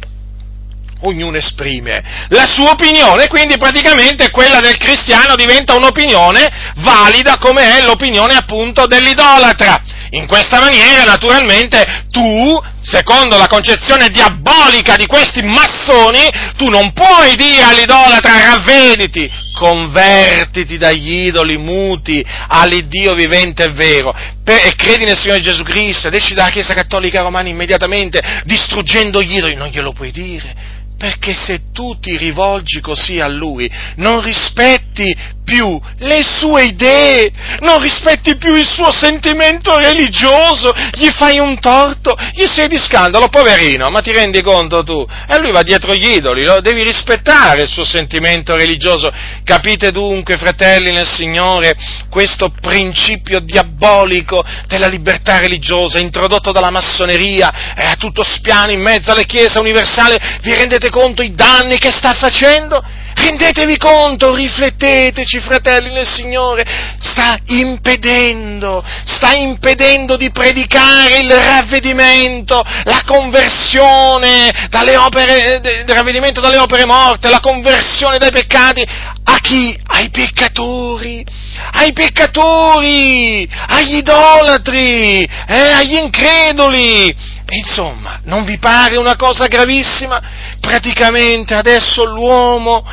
Ognuno 1.03 1.37
esprime 1.37 2.03
la 2.29 2.45
sua 2.45 2.71
opinione, 2.71 3.27
quindi 3.27 3.57
praticamente 3.57 4.29
quella 4.29 4.59
del 4.59 4.77
cristiano 4.77 5.35
diventa 5.35 5.75
un'opinione 5.75 6.73
valida 6.77 7.37
come 7.37 7.77
è 7.77 7.83
l'opinione 7.83 8.35
appunto 8.35 8.85
dell'idolatra. 8.85 9.81
In 10.11 10.27
questa 10.27 10.59
maniera, 10.59 11.03
naturalmente, 11.03 12.05
tu, 12.11 12.61
secondo 12.81 13.37
la 13.37 13.47
concezione 13.47 14.09
diabolica 14.09 14.95
di 14.95 15.05
questi 15.05 15.41
massoni, 15.41 16.27
tu 16.57 16.69
non 16.69 16.91
puoi 16.91 17.35
dire 17.35 17.63
all'idolatra 17.63 18.49
ravvediti, 18.49 19.31
convertiti 19.57 20.77
dagli 20.77 21.27
idoli 21.27 21.57
muti 21.57 22.25
all'Iddio 22.47 23.13
vivente 23.13 23.63
e 23.63 23.71
vero 23.71 24.13
e 24.43 24.73
credi 24.75 25.05
nel 25.05 25.17
Signore 25.17 25.39
Gesù 25.39 25.63
Cristo 25.63 26.07
ed 26.07 26.15
esci 26.15 26.33
dalla 26.33 26.49
Chiesa 26.49 26.73
Cattolica 26.73 27.21
Romana 27.21 27.47
immediatamente 27.47 28.21
distruggendo 28.43 29.21
gli 29.21 29.37
idoli, 29.37 29.55
non 29.55 29.69
glielo 29.69 29.93
puoi 29.93 30.11
dire 30.11 30.79
perché 31.01 31.33
se 31.33 31.71
tu 31.71 31.97
ti 31.99 32.15
rivolgi 32.15 32.79
così 32.79 33.19
a 33.19 33.27
lui, 33.27 33.67
non 33.95 34.21
rispetti 34.21 35.11
più 35.51 35.77
le 35.97 36.23
sue 36.23 36.63
idee, 36.63 37.29
non 37.59 37.81
rispetti 37.81 38.37
più 38.37 38.55
il 38.55 38.65
suo 38.65 38.89
sentimento 38.89 39.77
religioso, 39.77 40.73
gli 40.93 41.09
fai 41.09 41.39
un 41.39 41.59
torto, 41.59 42.15
gli 42.31 42.45
sei 42.47 42.69
di 42.69 42.79
scandalo, 42.79 43.27
poverino, 43.27 43.89
ma 43.89 43.99
ti 43.99 44.13
rendi 44.13 44.41
conto 44.41 44.81
tu? 44.83 45.05
E 45.27 45.39
lui 45.39 45.51
va 45.51 45.61
dietro 45.61 45.93
gli 45.93 46.07
idoli, 46.07 46.45
lo 46.45 46.61
devi 46.61 46.83
rispettare 46.83 47.63
il 47.63 47.67
suo 47.67 47.83
sentimento 47.83 48.55
religioso. 48.55 49.11
Capite 49.43 49.91
dunque, 49.91 50.37
fratelli 50.37 50.91
nel 50.91 51.07
Signore, 51.07 51.75
questo 52.09 52.53
principio 52.61 53.41
diabolico 53.41 54.41
della 54.67 54.87
libertà 54.87 55.39
religiosa 55.39 55.99
introdotto 55.99 56.53
dalla 56.53 56.69
massoneria 56.69 57.75
e 57.75 57.83
a 57.83 57.95
tutto 57.95 58.23
spiano 58.23 58.71
in 58.71 58.79
mezzo 58.79 59.11
alle 59.11 59.25
chiese 59.25 59.59
universali, 59.59 60.17
vi 60.43 60.53
rendete 60.53 60.89
conto 60.89 61.21
i 61.21 61.33
danni 61.33 61.77
che 61.77 61.91
sta 61.91 62.13
facendo? 62.13 62.81
Rendetevi 63.13 63.77
conto, 63.77 64.33
rifletteteci, 64.33 65.39
fratelli 65.39 65.91
nel 65.91 66.07
Signore, 66.07 66.65
sta 66.99 67.37
impedendo, 67.45 68.83
sta 69.05 69.33
impedendo 69.33 70.17
di 70.17 70.31
predicare 70.31 71.17
il 71.17 71.31
ravvedimento, 71.31 72.61
la 72.83 73.01
conversione 73.05 74.67
dalle 74.69 74.95
opere, 74.97 75.61
il 75.85 75.93
ravvedimento 75.93 76.41
dalle 76.41 76.57
opere 76.57 76.85
morte, 76.85 77.29
la 77.29 77.39
conversione 77.39 78.17
dai 78.17 78.31
peccati. 78.31 78.85
A 79.23 79.37
chi? 79.39 79.77
Ai 79.87 80.09
peccatori, 80.09 81.23
ai 81.71 81.93
peccatori, 81.93 83.47
agli 83.67 83.97
idolatri, 83.97 85.23
eh, 85.23 85.71
agli 85.73 85.95
increduli. 85.95 87.15
Insomma, 87.53 88.21
non 88.23 88.45
vi 88.45 88.57
pare 88.59 88.95
una 88.97 89.17
cosa 89.17 89.47
gravissima? 89.47 90.21
Praticamente 90.59 91.53
adesso 91.53 92.05
l'uomo 92.05 92.85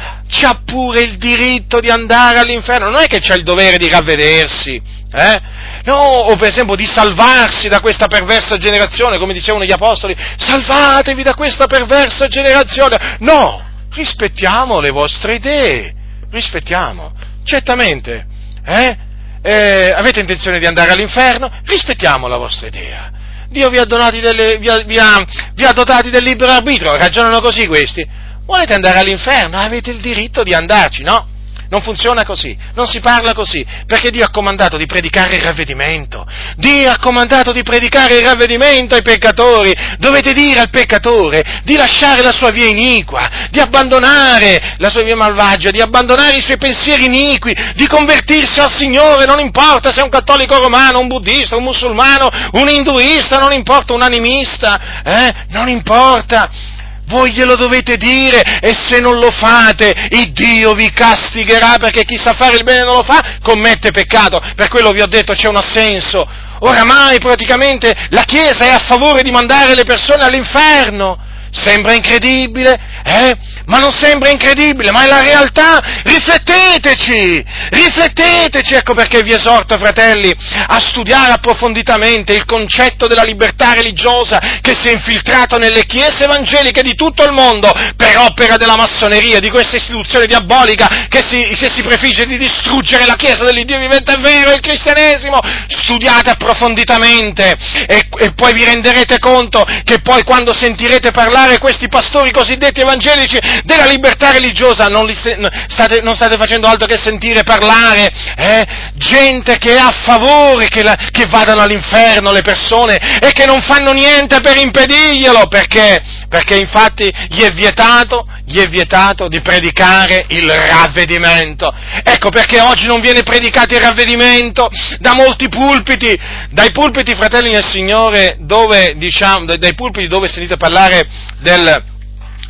ha 0.43 0.61
pure 0.65 1.03
il 1.03 1.17
diritto 1.17 1.81
di 1.81 1.91
andare 1.91 2.39
all'inferno, 2.39 2.91
non 2.91 3.01
è 3.01 3.07
che 3.07 3.21
c'ha 3.21 3.35
il 3.35 3.45
dovere 3.45 3.79
di 3.79 3.89
ravvedersi, 3.89 4.83
eh? 5.13 5.41
No, 5.85 5.95
o 5.95 6.37
per 6.37 6.49
esempio 6.49 6.75
di 6.75 6.87
salvarsi 6.87 7.69
da 7.69 7.81
questa 7.81 8.09
perversa 8.09 8.57
generazione, 8.57 9.17
come 9.17 9.33
dicevano 9.33 9.65
gli 9.65 9.73
apostoli, 9.73 10.15
salvatevi 10.37 11.23
da 11.23 11.35
questa 11.35 11.67
perversa 11.67 12.27
generazione. 12.27 13.17
No, 13.21 13.63
rispettiamo 13.95 14.81
le 14.81 14.91
vostre 14.91 15.37
idee, 15.37 15.95
rispettiamo, 16.31 17.13
certamente, 17.45 18.27
eh? 18.69 18.97
Eh, 19.41 19.93
avete 19.93 20.21
intenzione 20.21 20.59
di 20.59 20.67
andare 20.67 20.93
all'inferno? 20.93 21.51
Rispettiamo 21.65 22.27
la 22.27 22.37
vostra 22.37 22.67
idea. 22.67 23.11
Dio 23.49 23.71
vi 23.71 23.79
ha, 23.79 23.85
delle, 23.85 24.59
vi, 24.59 24.69
ha, 24.69 24.79
vi, 24.85 24.99
ha, 24.99 25.27
vi 25.55 25.65
ha, 25.65 25.73
dotati 25.73 26.11
del 26.11 26.23
libero 26.23 26.53
arbitrio, 26.53 26.97
ragionano 26.97 27.41
così 27.41 27.67
questi. 27.67 28.07
Volete 28.45 28.75
andare 28.75 28.99
all'inferno? 28.99 29.57
Avete 29.57 29.91
il 29.91 30.01
diritto 30.01 30.43
di 30.43 30.53
andarci, 30.53 31.03
no? 31.03 31.29
Non 31.71 31.83
funziona 31.83 32.25
così, 32.25 32.57
non 32.75 32.87
si 32.87 32.99
parla 33.01 33.35
così, 33.35 33.65
perché 33.87 34.11
Dio 34.11 34.25
ha 34.25 34.31
comandato 34.31 34.79
di 34.79 34.87
predicare 34.87 35.37
il 35.37 35.43
ravvedimento. 35.43 36.27
Dio 36.57 36.89
ha 36.91 36.99
comandato 36.99 37.53
di 37.53 37.63
predicare 37.63 38.15
il 38.15 38.25
ravvedimento 38.25 38.95
ai 38.95 39.03
peccatori. 39.03 39.75
Dovete 39.99 40.33
dire 40.33 40.61
al 40.61 40.71
peccatore 40.71 41.61
di 41.65 41.77
lasciare 41.77 42.23
la 42.23 42.33
sua 42.33 42.51
via 42.51 42.67
iniqua, 42.67 43.49
di 43.51 43.61
abbandonare 43.61 44.77
la 44.79 44.89
sua 44.89 45.03
via 45.03 45.17
malvagia, 45.17 45.71
di 45.71 45.83
abbandonare 45.83 46.37
i 46.37 46.43
suoi 46.43 46.57
pensieri 46.57 47.05
iniqui, 47.05 47.55
di 47.75 47.87
convertirsi 47.87 48.61
al 48.61 48.73
Signore, 48.73 49.27
non 49.27 49.39
importa 49.39 49.93
se 49.93 50.01
è 50.01 50.05
un 50.05 50.11
cattolico 50.11 50.59
romano, 50.59 51.01
un 51.01 51.07
buddista, 51.09 51.57
un 51.57 51.65
musulmano, 51.65 52.31
un 52.53 52.69
induista, 52.69 53.39
non 53.39 53.53
importa, 53.53 53.93
un 53.93 54.03
animista, 54.03 55.03
eh? 55.05 55.35
non 55.49 55.69
importa 55.69 56.77
voi 57.09 57.33
glielo 57.33 57.57
dovete 57.57 57.97
dire 57.97 58.61
e 58.61 58.75
se 58.75 59.01
non 59.01 59.19
lo 59.19 59.31
fate, 59.31 60.09
il 60.11 60.33
Dio 60.33 60.73
vi 60.73 60.91
castigherà 60.93 61.77
perché 61.79 62.05
chi 62.05 62.17
sa 62.17 62.35
fare 62.35 62.57
il 62.57 62.65
bene 62.65 62.85
non 62.85 62.97
lo 62.97 63.03
fa, 63.03 63.39
commette 63.43 63.91
peccato. 63.91 64.41
Per 64.55 64.69
quello 64.69 64.93
vi 64.93 65.01
ho 65.01 65.07
detto 65.07 65.33
c'è 65.33 65.49
un 65.49 65.57
assenso. 65.57 66.27
Oramai 66.61 67.19
praticamente 67.19 67.95
la 68.11 68.23
Chiesa 68.23 68.67
è 68.67 68.71
a 68.71 68.79
favore 68.79 69.23
di 69.23 69.31
mandare 69.31 69.75
le 69.75 69.85
persone 69.85 70.25
all'inferno. 70.25 71.19
Sembra 71.61 71.93
incredibile, 71.93 72.79
eh? 73.05 73.37
Ma 73.67 73.79
non 73.81 73.91
sembra 73.91 74.31
incredibile, 74.31 74.91
ma 74.91 75.05
è 75.05 75.09
la 75.09 75.21
realtà. 75.21 75.81
Rifletteteci, 76.05 77.45
rifletteteci. 77.71 78.75
Ecco 78.75 78.95
perché 78.95 79.23
vi 79.23 79.33
esorto, 79.33 79.77
fratelli, 79.77 80.33
a 80.67 80.81
studiare 80.81 81.33
approfonditamente 81.33 82.33
il 82.33 82.45
concetto 82.45 83.07
della 83.07 83.25
libertà 83.25 83.73
religiosa 83.73 84.41
che 84.61 84.75
si 84.75 84.89
è 84.89 84.93
infiltrato 84.93 85.59
nelle 85.59 85.85
chiese 85.85 86.25
evangeliche 86.25 86.83
di 86.83 86.95
tutto 86.95 87.25
il 87.25 87.33
mondo 87.33 87.73
per 87.97 88.17
opera 88.19 88.57
della 88.57 88.77
massoneria, 88.77 89.41
di 89.41 89.51
questa 89.51 89.77
istituzione 89.77 90.27
diabolica 90.27 91.07
che 91.09 91.23
si, 91.29 91.39
che 91.59 91.69
si 91.69 91.83
prefigge 91.83 92.25
di 92.25 92.39
distruggere 92.39 93.05
la 93.05 93.17
Chiesa 93.17 93.45
dell'Iddio 93.45 93.79
vivente 93.79 94.13
e 94.13 94.21
vero, 94.21 94.53
il 94.53 94.61
cristianesimo. 94.61 95.41
Studiate 95.69 96.31
approfonditamente 96.31 97.57
e, 97.87 98.09
e 98.19 98.33
poi 98.35 98.53
vi 98.53 98.65
renderete 98.65 99.19
conto 99.19 99.67
che 99.85 100.01
poi 100.01 100.23
quando 100.23 100.53
sentirete 100.53 101.11
parlare 101.11 101.48
parlare 101.49 101.59
questi 101.59 101.89
pastori 101.89 102.31
cosiddetti 102.31 102.81
evangelici 102.81 103.39
della 103.65 103.87
libertà 103.87 104.33
religiosa? 104.33 104.89
Non, 104.89 105.07
li 105.07 105.15
state, 105.15 106.01
non 106.03 106.15
state 106.15 106.37
facendo 106.37 106.69
altro 106.69 106.87
che 106.87 106.99
sentire 106.99 107.43
parlare 107.43 108.13
eh? 108.37 108.67
gente 108.95 109.57
che 109.59 109.75
è 109.75 109.79
a 109.79 109.91
favore 109.91 110.69
che, 110.69 110.83
la, 110.83 110.97
che 111.11 111.27
vadano 111.27 111.63
all'inferno 111.63 112.33
le 112.33 112.43
persone 112.43 112.97
e 113.21 113.33
che 113.33 113.47
non 113.47 113.61
fanno 113.63 113.93
niente 113.93 114.41
per 114.41 114.59
impedirglielo, 114.59 115.47
perché? 115.49 116.03
Perché 116.29 116.57
infatti 116.57 117.11
gli 117.29 117.41
è 117.41 117.51
vietato, 117.51 118.27
gli 118.45 118.59
è 118.59 118.69
vietato 118.69 119.29
di 119.29 119.41
predicare 119.41 120.27
il 120.29 120.51
ravvedimento. 120.51 121.73
Ecco 122.03 122.29
perché 122.29 122.61
oggi 122.61 122.87
non 122.87 123.01
viene 123.01 123.23
predicato 123.23 123.75
il 123.75 123.81
ravvedimento 123.81 124.69
da 124.99 125.15
molti 125.15 125.49
pulpiti, 125.49 126.19
dai 126.51 126.71
pulpiti 126.71 127.15
fratelli 127.15 127.53
nel 127.53 127.65
Signore, 127.65 128.37
dove, 128.41 128.95
diciamo, 128.97 129.57
dai 129.57 129.75
pulpiti 129.75 130.07
dove 130.07 130.29
sentite 130.29 130.57
parlare 130.57 131.07
del, 131.41 131.85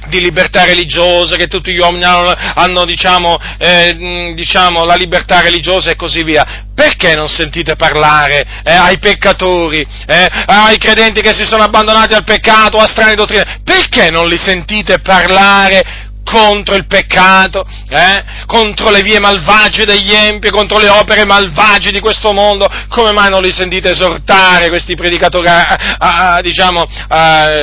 di 0.09 0.21
libertà 0.21 0.65
religiosa, 0.65 1.37
che 1.37 1.47
tutti 1.47 1.73
gli 1.73 1.79
uomini 1.79 2.05
hanno, 2.05 2.33
hanno 2.33 2.85
diciamo, 2.85 3.37
eh, 3.59 4.33
diciamo, 4.35 4.85
la 4.85 4.95
libertà 4.95 5.41
religiosa 5.41 5.91
e 5.91 5.97
così 5.97 6.23
via. 6.23 6.67
Perché 6.75 7.15
non 7.15 7.29
sentite 7.29 7.75
parlare 7.75 8.63
eh, 8.63 8.73
ai 8.73 8.99
peccatori, 8.99 9.87
eh, 10.07 10.29
ai 10.47 10.79
credenti 10.79 11.21
che 11.21 11.35
si 11.35 11.45
sono 11.45 11.65
abbandonati 11.65 12.15
al 12.15 12.25
peccato, 12.25 12.79
a 12.79 12.87
strane 12.87 13.15
dottrine? 13.15 13.61
Perché 13.65 14.11
non 14.11 14.29
li 14.29 14.39
sentite 14.39 15.01
parlare 15.01 16.08
contro 16.31 16.75
il 16.75 16.87
peccato, 16.87 17.65
eh? 17.89 18.23
contro 18.45 18.91
le 18.91 19.01
vie 19.01 19.19
malvagie 19.19 19.87
degli 19.87 20.13
empi, 20.13 20.51
contro 20.51 20.79
le 20.79 20.91
opere 20.91 21.25
malvagie 21.25 21.91
di 21.91 22.01
questo 22.01 22.33
mondo, 22.33 22.69
come 22.89 23.13
mai 23.13 23.31
non 23.31 23.41
li 23.41 23.51
sentite 23.51 23.93
esortare 23.93 24.69
questi 24.69 24.95
predicatori, 24.95 25.49
a, 25.49 25.97
a, 25.99 26.35
a, 26.35 26.41
diciamo, 26.43 26.85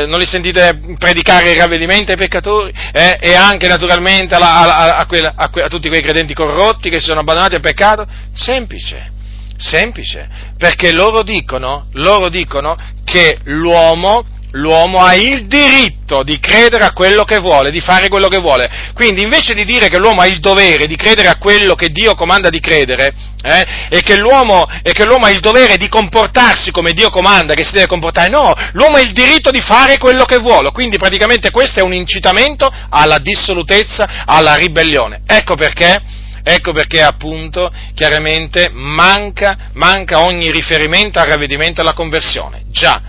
non 0.08 0.18
li 0.18 0.26
sentite 0.26 0.96
predicare 0.98 1.52
il 1.52 1.58
ravvedimento 1.58 2.12
ai 2.12 2.18
peccatori 2.18 2.74
eh? 2.92 3.18
e 3.22 3.36
anche 3.36 3.68
naturalmente 3.68 4.34
a, 4.34 5.06
quella, 5.08 5.34
a, 5.36 5.48
tutti 5.68 5.88
quei 5.88 6.02
credenti 6.02 6.34
corrotti 6.34 6.90
che 6.90 7.00
si 7.00 7.06
sono 7.06 7.20
abbandonati 7.20 7.56
al 7.56 7.62
peccato? 7.62 8.08
Semplice. 8.34 9.14
Semplice, 9.58 10.28
perché 10.58 10.92
loro 10.92 11.24
dicono, 11.24 11.86
loro 11.94 12.28
dicono 12.28 12.76
che 13.06 13.38
l'uomo 13.44 14.26
l'uomo 14.56 15.00
ha 15.00 15.16
il 15.16 15.48
diritto 15.48 16.24
di 16.24 16.40
credere 16.40 16.84
a 16.84 16.94
quello 16.94 17.24
che 17.24 17.40
vuole, 17.40 17.72
di 17.72 17.82
fare 17.82 18.10
quello 18.10 18.28
che 18.28 18.40
vuole. 18.40 18.70
Quindi 18.94 19.22
invece 19.22 19.54
di 19.54 19.66
dire 19.66 19.88
che 19.88 19.98
l'uomo 19.98 20.22
ha 20.22 20.28
il 20.28 20.40
dovere 20.40 20.88
di 20.88 20.96
credere 20.96 21.28
a 21.28 21.38
quello 21.38 21.76
che 21.76 21.90
Dio 21.90 22.14
comanda 22.16 22.50
di 22.50 22.60
credere, 22.60 23.14
eh, 23.42 23.66
e, 23.90 24.02
che 24.02 24.14
e, 24.14 24.92
che 24.92 25.06
l'uomo, 25.06 25.26
ha 25.26 25.30
il 25.30 25.40
dovere 25.40 25.78
di 25.78 25.90
comportarsi 25.90 26.72
come 26.72 26.94
Dio 26.94 27.10
comanda, 27.10 27.54
che 27.54 27.64
si 27.64 27.74
deve 27.74 27.88
comportare, 27.88 28.30
no, 28.30 28.54
l'uomo 28.74 28.98
ha 28.98 29.02
il 29.02 29.14
diritto 29.14 29.52
di 29.52 29.62
fare 29.62 29.98
quello 29.98 30.26
che 30.26 30.38
vuole. 30.38 30.72
Quindi 30.72 30.98
praticamente 30.98 31.52
questo 31.52 31.80
è 31.80 31.84
un 31.84 31.94
incitamento 31.94 32.72
alla 32.90 33.20
dissolutezza, 33.20 34.24
alla 34.26 34.56
ribellione. 34.56 35.22
Ecco 35.28 35.56
perché. 35.56 36.24
Ecco 36.48 36.74
perché 36.74 37.02
appunto 37.02 37.72
chiaramente 37.96 38.70
manca, 38.72 39.72
manca 39.74 40.20
ogni 40.20 40.52
riferimento 40.52 41.18
al 41.18 41.26
ravvedimento 41.26 41.80
e 41.80 41.84
alla 41.84 41.94
conversione. 41.94 42.66
Già, 42.70 43.02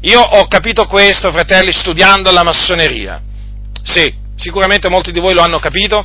io 0.00 0.20
ho 0.20 0.46
capito 0.46 0.86
questo, 0.86 1.32
fratelli, 1.32 1.72
studiando 1.72 2.30
la 2.30 2.44
massoneria. 2.44 3.20
Sì, 3.82 4.12
sicuramente 4.36 4.88
molti 4.88 5.10
di 5.12 5.20
voi 5.20 5.34
lo 5.34 5.40
hanno 5.40 5.58
capito. 5.58 6.04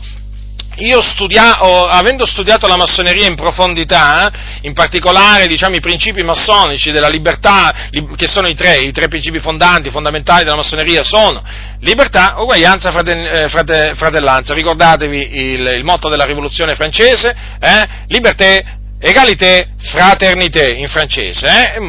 Io 0.77 1.03
studia, 1.03 1.59
ho, 1.61 1.85
avendo 1.85 2.25
studiato 2.25 2.65
la 2.67 2.77
massoneria 2.77 3.27
in 3.27 3.35
profondità, 3.35 4.31
in 4.61 4.73
particolare 4.73 5.45
diciamo, 5.45 5.75
i 5.75 5.79
principi 5.79 6.23
massonici 6.23 6.89
della 6.89 7.09
libertà, 7.09 7.89
li, 7.91 8.07
che 8.15 8.27
sono 8.27 8.47
i 8.47 8.55
tre, 8.55 8.79
i 8.79 8.91
tre 8.91 9.07
principi 9.07 9.39
fondanti, 9.39 9.91
fondamentali 9.91 10.43
della 10.43 10.55
massoneria, 10.55 11.03
sono 11.03 11.43
libertà, 11.81 12.35
uguaglianza, 12.39 12.91
frate, 12.91 13.43
eh, 13.43 13.49
frate, 13.49 13.93
fratellanza. 13.95 14.55
Ricordatevi 14.55 15.37
il, 15.37 15.67
il, 15.75 15.83
motto 15.83 16.09
della 16.09 16.25
rivoluzione 16.25 16.73
francese, 16.73 17.35
eh, 17.59 17.87
liberté, 18.07 18.81
égalité, 19.03 19.67
fraternité 19.77 20.71
in 20.71 20.87
francese. 20.87 21.45
Eh, 21.45 21.79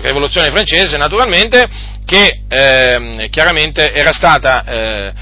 rivoluzione 0.00 0.50
francese 0.50 0.96
naturalmente, 0.96 1.68
che 2.04 2.42
eh, 2.48 3.28
chiaramente 3.30 3.92
era 3.92 4.12
stata, 4.12 4.64
eh, 4.64 5.12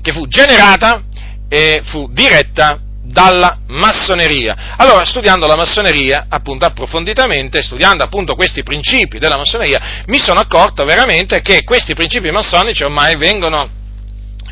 che 0.00 0.12
fu 0.12 0.26
generata 0.26 1.02
e 1.48 1.82
fu 1.84 2.08
diretta 2.10 2.80
dalla 3.02 3.58
massoneria. 3.68 4.74
Allora, 4.76 5.04
studiando 5.04 5.46
la 5.46 5.56
massoneria, 5.56 6.26
appunto, 6.28 6.64
approfonditamente, 6.64 7.62
studiando 7.62 8.02
appunto 8.02 8.34
questi 8.34 8.62
principi 8.62 9.18
della 9.18 9.36
massoneria, 9.36 10.02
mi 10.06 10.18
sono 10.18 10.40
accorto 10.40 10.84
veramente 10.84 11.40
che 11.40 11.62
questi 11.62 11.94
principi 11.94 12.30
massonici 12.30 12.82
ormai 12.82 13.16
vengono, 13.16 13.68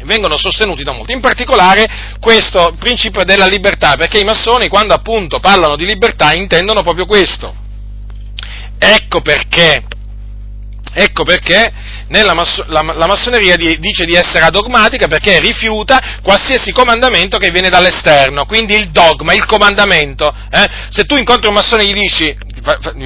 vengono 0.03 0.37
sostenuti 0.37 0.83
da 0.83 0.93
molti, 0.93 1.13
in 1.13 1.21
particolare 1.21 2.17
questo 2.21 2.75
principio 2.79 3.25
della 3.25 3.47
libertà, 3.47 3.95
perché 3.97 4.19
i 4.19 4.25
massoni 4.25 4.69
quando 4.69 4.95
appunto 4.95 5.39
parlano 5.39 5.77
di 5.77 5.87
libertà 5.87 6.33
intendono 6.33 6.83
proprio 6.83 7.07
questo, 7.07 7.63
Ecco 8.79 9.23
perché, 9.23 9.83
ecco 10.93 11.25
perché 11.25 11.73
la, 12.09 12.35
massoneria 13.07 13.57
di, 13.57 13.79
dice 13.79 14.05
di 14.05 14.15
essere 14.15 14.45
adogmatica 14.45 15.07
perché 15.07 15.41
rifiuta 15.41 16.19
qualsiasi 16.23 16.71
comandamento 16.71 17.39
che 17.39 17.51
viene 17.51 17.71
dall'esterno, 17.71 18.45
quindi 18.45 18.75
il 18.75 18.91
dogma, 18.91 19.33
il 19.33 19.47
comandamento. 19.47 20.35
Eh? 20.51 20.69
Se 20.91 21.05
tu 21.05 21.17
incontri 21.17 21.49
un 21.49 21.55
massone 21.55 21.85
e 21.85 21.87
gli 21.87 21.95
dici, 21.95 22.37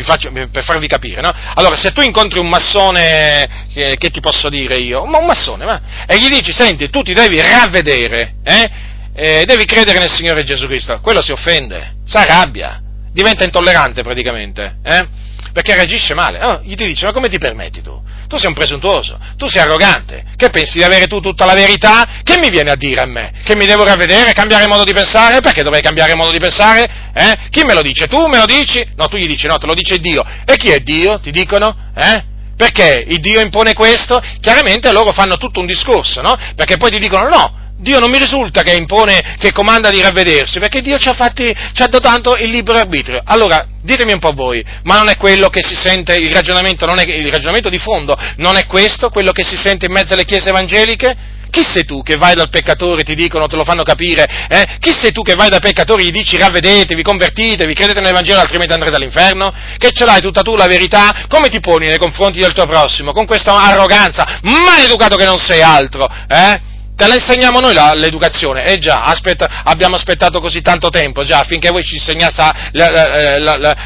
faccio, 0.04 0.30
per 0.30 0.64
farvi 0.64 0.86
capire, 0.86 1.20
no? 1.20 1.32
Allora, 1.54 1.76
se 1.76 1.92
tu 1.92 2.00
incontri 2.00 2.38
un 2.38 2.48
massone, 2.48 3.66
che, 3.72 3.96
che 3.98 4.10
ti 4.10 4.20
posso 4.20 4.48
dire 4.48 4.76
io? 4.76 5.02
Un 5.02 5.10
massone, 5.26 5.64
ma, 5.64 5.80
e 6.06 6.16
gli 6.18 6.28
dici, 6.28 6.52
senti, 6.52 6.88
tu 6.90 7.02
ti 7.02 7.12
devi 7.12 7.40
ravvedere, 7.40 8.36
eh? 8.44 8.70
Eh, 9.14 9.44
devi 9.44 9.64
credere 9.64 9.98
nel 9.98 10.12
Signore 10.12 10.44
Gesù 10.44 10.66
Cristo, 10.66 11.00
quello 11.00 11.20
si 11.20 11.32
offende, 11.32 11.96
si 12.04 12.16
arrabbia, 12.16 12.80
diventa 13.12 13.42
intollerante 13.42 14.02
praticamente, 14.02 14.76
eh? 14.84 15.06
Perché 15.52 15.74
reagisce 15.74 16.14
male. 16.14 16.42
Oh, 16.42 16.60
gli 16.62 16.74
ti 16.74 16.84
dice, 16.84 17.06
ma 17.06 17.12
come 17.12 17.28
ti 17.28 17.38
permetti 17.38 17.82
tu? 17.82 18.00
Tu 18.28 18.36
sei 18.36 18.48
un 18.48 18.54
presuntuoso, 18.54 19.18
tu 19.36 19.48
sei 19.48 19.62
arrogante, 19.62 20.24
che 20.36 20.50
pensi 20.50 20.78
di 20.78 20.84
avere 20.84 21.06
tu 21.06 21.20
tutta 21.20 21.44
la 21.44 21.54
verità? 21.54 22.20
Che 22.22 22.38
mi 22.38 22.50
viene 22.50 22.70
a 22.70 22.76
dire 22.76 23.00
a 23.00 23.06
me? 23.06 23.32
Che 23.42 23.56
mi 23.56 23.66
devo 23.66 23.84
ravvedere, 23.84 24.32
cambiare 24.32 24.66
modo 24.66 24.84
di 24.84 24.92
pensare? 24.92 25.40
Perché 25.40 25.62
dovrei 25.62 25.82
cambiare 25.82 26.14
modo 26.14 26.30
di 26.30 26.38
pensare? 26.38 27.10
Eh? 27.14 27.38
Chi 27.50 27.64
me 27.64 27.74
lo 27.74 27.82
dice? 27.82 28.06
Tu 28.06 28.26
me 28.26 28.38
lo 28.38 28.46
dici? 28.46 28.86
No, 28.96 29.06
tu 29.06 29.16
gli 29.16 29.26
dici, 29.26 29.46
no, 29.46 29.58
te 29.58 29.66
lo 29.66 29.74
dice 29.74 29.98
Dio. 29.98 30.24
E 30.44 30.56
chi 30.56 30.70
è 30.70 30.80
Dio? 30.80 31.20
Ti 31.20 31.30
dicono? 31.30 31.74
Eh? 31.94 32.36
Perché 32.56 33.04
il 33.06 33.20
Dio 33.20 33.40
impone 33.40 33.72
questo? 33.72 34.20
Chiaramente 34.40 34.90
loro 34.92 35.12
fanno 35.12 35.36
tutto 35.36 35.60
un 35.60 35.66
discorso, 35.66 36.20
no? 36.20 36.36
Perché 36.56 36.76
poi 36.76 36.90
ti 36.90 36.98
dicono, 36.98 37.28
no, 37.28 37.67
Dio 37.78 38.00
non 38.00 38.10
mi 38.10 38.18
risulta 38.18 38.62
che 38.62 38.76
impone, 38.76 39.36
che 39.38 39.52
comanda 39.52 39.90
di 39.90 40.00
ravvedersi, 40.00 40.58
perché 40.58 40.80
Dio 40.80 40.98
ci 40.98 41.08
ha, 41.08 41.14
fatti, 41.14 41.54
ci 41.72 41.82
ha 41.82 41.86
dato 41.86 42.34
il 42.34 42.50
libero 42.50 42.78
arbitrio. 42.78 43.20
Allora, 43.24 43.64
ditemi 43.82 44.12
un 44.12 44.18
po' 44.18 44.32
voi, 44.32 44.64
ma 44.82 44.96
non 44.96 45.08
è 45.08 45.16
quello 45.16 45.48
che 45.48 45.62
si 45.62 45.76
sente, 45.76 46.16
il 46.16 46.32
ragionamento, 46.32 46.86
è, 46.86 47.02
il 47.02 47.30
ragionamento 47.30 47.68
di 47.68 47.78
fondo, 47.78 48.18
non 48.36 48.56
è 48.56 48.66
questo 48.66 49.10
quello 49.10 49.30
che 49.30 49.44
si 49.44 49.56
sente 49.56 49.86
in 49.86 49.92
mezzo 49.92 50.14
alle 50.14 50.24
chiese 50.24 50.48
evangeliche? 50.48 51.36
Chi 51.50 51.62
sei 51.62 51.84
tu 51.84 52.02
che 52.02 52.16
vai 52.16 52.34
dal 52.34 52.50
peccatore, 52.50 53.04
ti 53.04 53.14
dicono, 53.14 53.46
te 53.46 53.56
lo 53.56 53.64
fanno 53.64 53.82
capire? 53.82 54.46
Eh? 54.48 54.76
Chi 54.80 54.92
sei 54.92 55.12
tu 55.12 55.22
che 55.22 55.34
vai 55.34 55.48
dal 55.48 55.60
peccatore 55.60 56.02
e 56.02 56.06
gli 56.06 56.10
dici 56.10 56.36
ravvedetevi, 56.36 57.00
convertitevi, 57.00 57.72
credete 57.74 58.00
nell'Evangelo 58.00 58.40
altrimenti 58.40 58.74
andrete 58.74 58.96
all'inferno? 58.96 59.54
Che 59.78 59.92
ce 59.92 60.04
l'hai 60.04 60.20
tutta 60.20 60.42
tu 60.42 60.56
la 60.56 60.66
verità? 60.66 61.24
Come 61.28 61.48
ti 61.48 61.60
poni 61.60 61.86
nei 61.86 61.96
confronti 61.96 62.40
del 62.40 62.52
tuo 62.52 62.66
prossimo? 62.66 63.12
Con 63.12 63.24
questa 63.24 63.54
arroganza, 63.54 64.40
maleducato 64.42 65.16
che 65.16 65.24
non 65.24 65.38
sei 65.38 65.62
altro, 65.62 66.06
eh? 66.28 66.67
Te 66.98 67.06
la 67.06 67.14
insegniamo 67.14 67.60
noi 67.60 67.74
la, 67.74 67.94
l'educazione? 67.94 68.64
Eh 68.64 68.78
già, 68.78 69.04
aspetta, 69.04 69.62
abbiamo 69.62 69.94
aspettato 69.94 70.40
così 70.40 70.62
tanto 70.62 70.88
tempo, 70.88 71.22
già, 71.22 71.38
affinché 71.38 71.70
voi 71.70 71.84
ci 71.84 71.94
insegnaste 71.94 72.42
la, 72.72 73.76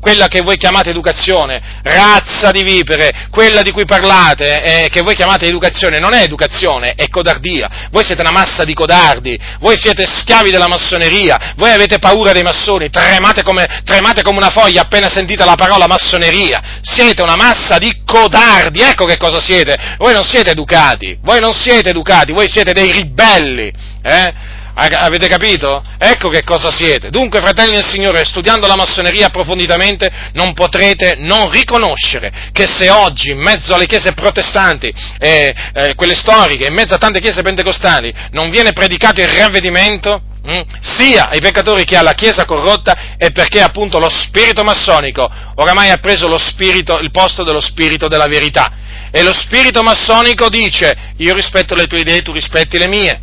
quella 0.00 0.26
che 0.26 0.40
voi 0.40 0.56
chiamate 0.56 0.88
educazione, 0.88 1.80
razza 1.82 2.50
di 2.50 2.62
vipere, 2.62 3.28
quella 3.30 3.60
di 3.60 3.72
cui 3.72 3.84
parlate, 3.84 4.62
eh, 4.62 4.88
che 4.88 5.02
voi 5.02 5.14
chiamate 5.14 5.44
educazione, 5.44 5.98
non 5.98 6.14
è 6.14 6.22
educazione, 6.22 6.94
è 6.96 7.10
codardia. 7.10 7.88
Voi 7.90 8.04
siete 8.04 8.22
una 8.22 8.30
massa 8.30 8.64
di 8.64 8.72
codardi, 8.72 9.38
voi 9.60 9.76
siete 9.78 10.06
schiavi 10.06 10.50
della 10.50 10.66
massoneria, 10.66 11.52
voi 11.56 11.72
avete 11.72 11.98
paura 11.98 12.32
dei 12.32 12.42
massoni, 12.42 12.88
tremate 12.88 13.42
come, 13.42 13.82
tremate 13.84 14.22
come 14.22 14.38
una 14.38 14.48
foglia 14.48 14.80
appena 14.80 15.10
sentite 15.10 15.44
la 15.44 15.56
parola 15.56 15.86
massoneria, 15.86 16.80
siete 16.80 17.20
una 17.20 17.36
massa 17.36 17.76
di 17.76 18.00
codardi, 18.06 18.80
ecco 18.80 19.04
che 19.04 19.18
cosa 19.18 19.42
siete, 19.42 19.76
voi 19.98 20.14
non 20.14 20.24
siete 20.24 20.52
educati, 20.52 21.18
voi 21.20 21.38
non 21.38 21.52
siete 21.52 21.90
educati, 21.90 22.32
voi 22.32 22.48
siete 22.48 22.60
siete 22.62 22.72
dei 22.72 22.92
ribelli, 22.92 23.72
eh? 24.02 24.60
Avete 24.74 25.28
capito? 25.28 25.84
Ecco 25.98 26.30
che 26.30 26.42
cosa 26.44 26.70
siete. 26.70 27.10
Dunque, 27.10 27.42
fratelli 27.42 27.72
del 27.72 27.84
Signore, 27.84 28.24
studiando 28.24 28.66
la 28.66 28.74
massoneria 28.74 29.26
approfonditamente, 29.26 30.10
non 30.32 30.54
potrete 30.54 31.16
non 31.18 31.50
riconoscere 31.50 32.32
che 32.52 32.66
se 32.66 32.88
oggi, 32.88 33.32
in 33.32 33.38
mezzo 33.38 33.74
alle 33.74 33.84
chiese 33.84 34.14
protestanti, 34.14 34.90
eh, 35.18 35.54
eh, 35.74 35.94
quelle 35.94 36.16
storiche, 36.16 36.68
in 36.68 36.72
mezzo 36.72 36.94
a 36.94 36.98
tante 36.98 37.20
chiese 37.20 37.42
pentecostali, 37.42 38.14
non 38.30 38.48
viene 38.48 38.72
predicato 38.72 39.20
il 39.20 39.28
ravvedimento, 39.28 40.22
hm, 40.42 40.62
sia 40.80 41.28
ai 41.28 41.40
peccatori 41.40 41.84
che 41.84 41.96
alla 41.96 42.14
Chiesa 42.14 42.44
corrotta, 42.44 43.16
è 43.16 43.30
perché 43.30 43.60
appunto 43.60 43.98
lo 43.98 44.08
spirito 44.08 44.64
massonico 44.64 45.30
oramai 45.54 45.90
ha 45.90 45.98
preso 45.98 46.36
spirito, 46.38 46.98
il 46.98 47.10
posto 47.10 47.44
dello 47.44 47.60
spirito 47.60 48.08
della 48.08 48.26
verità 48.26 48.72
e 49.10 49.22
lo 49.22 49.32
spirito 49.34 49.82
massonico 49.82 50.48
dice 50.48 51.14
io 51.18 51.34
rispetto 51.34 51.74
le 51.74 51.86
tue 51.86 52.00
idee, 52.00 52.22
tu 52.22 52.32
rispetti 52.32 52.78
le 52.78 52.88
mie. 52.88 53.20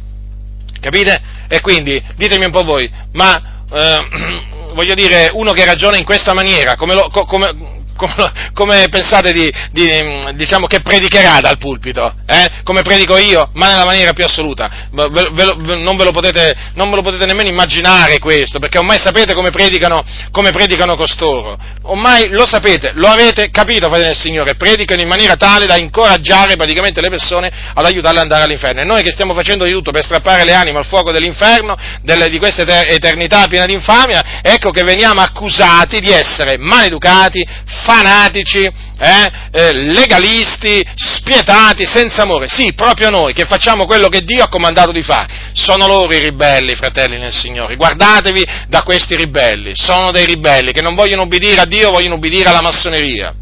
Capite? 0.80 1.22
E 1.48 1.62
quindi 1.62 2.02
ditemi 2.16 2.46
un 2.46 2.52
po' 2.52 2.64
voi, 2.64 2.90
ma 3.14 3.66
eh, 3.72 4.08
voglio 4.74 4.94
dire, 4.94 5.32
uno 5.34 5.52
che 5.52 5.66
ragiona 5.66 5.98
in 5.98 6.06
questa 6.06 6.34
maniera, 6.34 6.76
come, 6.76 6.94
lo, 6.94 7.10
come, 7.10 7.79
come, 8.00 8.32
come 8.54 8.88
pensate 8.90 9.34
di, 9.34 9.52
di, 9.72 10.36
diciamo, 10.36 10.68
che 10.68 10.80
predicherà 10.80 11.40
dal 11.42 11.58
pulpito? 11.58 12.14
Eh? 12.26 12.62
Come 12.64 12.82
predico 12.82 13.18
io? 13.18 13.50
Ma 13.54 13.72
nella 13.72 13.86
maniera 13.86 14.14
più 14.14 14.24
assoluta. 14.24 14.88
Ve, 14.92 15.10
ve, 15.10 15.30
ve, 15.34 15.76
non, 15.76 15.98
ve 15.98 16.10
potete, 16.12 16.56
non, 16.76 16.90
ve 16.90 16.96
lo 16.96 17.02
potete, 17.02 17.26
nemmeno 17.26 17.50
immaginare 17.50 18.20
questo, 18.20 18.60
perché 18.60 18.78
ormai 18.78 18.98
sapete 19.00 19.34
come 19.34 19.50
predicano, 19.50 20.02
come 20.32 20.52
predicano 20.52 20.96
costoro. 20.96 21.58
Ormai 21.84 22.30
lo 22.30 22.46
sapete, 22.46 22.92
lo 22.94 23.08
avete 23.08 23.52
capito, 23.52 23.88
fratelli 23.88 24.08
del 24.08 24.18
Signore, 24.18 24.56
predicano 24.56 25.02
in 25.02 25.08
maniera 25.08 25.36
tale 25.36 25.66
da 25.66 25.76
incoraggiare 25.76 26.56
praticamente 26.56 27.02
le 27.02 27.10
persone 27.10 27.52
ad 27.74 27.86
aiutarle 27.86 28.20
ad 28.20 28.24
andare 28.24 28.44
all'inferno. 28.44 28.82
E 28.82 28.86
noi 28.86 29.04
che 29.04 29.12
stiamo 29.12 29.34
facendo 29.34 29.66
di 29.66 29.72
tutto 29.72 29.92
per 29.92 30.04
strappare 30.04 30.46
le 30.46 30.54
anime 30.54 30.78
al 30.78 30.86
fuoco 30.86 31.12
dell'inferno, 31.12 31.76
delle, 32.02 32.30
di 32.30 32.38
questa 32.38 32.64
eternità 32.86 33.48
piena 33.48 33.66
di 33.66 33.74
infamia, 33.74 34.42
ecco 34.42 34.72
che 34.72 34.84
veniamo 34.84 35.20
accusati 35.22 36.00
di 36.00 36.12
essere 36.12 36.58
maleducati, 36.58 37.46
fanatici, 37.90 38.60
eh, 38.60 39.32
eh, 39.52 39.74
legalisti, 39.74 40.86
spietati, 40.94 41.88
senza 41.88 42.22
amore. 42.22 42.48
Sì, 42.48 42.74
proprio 42.74 43.10
noi 43.10 43.34
che 43.34 43.46
facciamo 43.46 43.88
quello 43.88 44.10
che 44.10 44.22
Dio 44.22 44.44
ha 44.44 44.48
comandato 44.48 44.92
di 44.92 45.02
fare. 45.02 45.52
Sono 45.54 45.88
loro 45.88 46.14
i 46.14 46.20
ribelli, 46.20 46.76
fratelli 46.76 47.18
nel 47.18 47.34
Signore. 47.34 47.76
Guardatevi 47.76 48.46
da 48.68 48.84
questi 48.84 49.16
ribelli. 49.16 49.72
Sono 49.74 50.12
dei 50.12 50.26
ribelli 50.26 50.72
che 50.72 50.82
non 50.82 50.94
vogliono 50.94 51.24
obbedire 51.24 51.62
a 51.62 51.66
Dio, 51.66 51.90
vogliono 51.90 52.16
obbedire 52.16 52.50
alla 52.50 52.62
massoneria. 52.62 53.34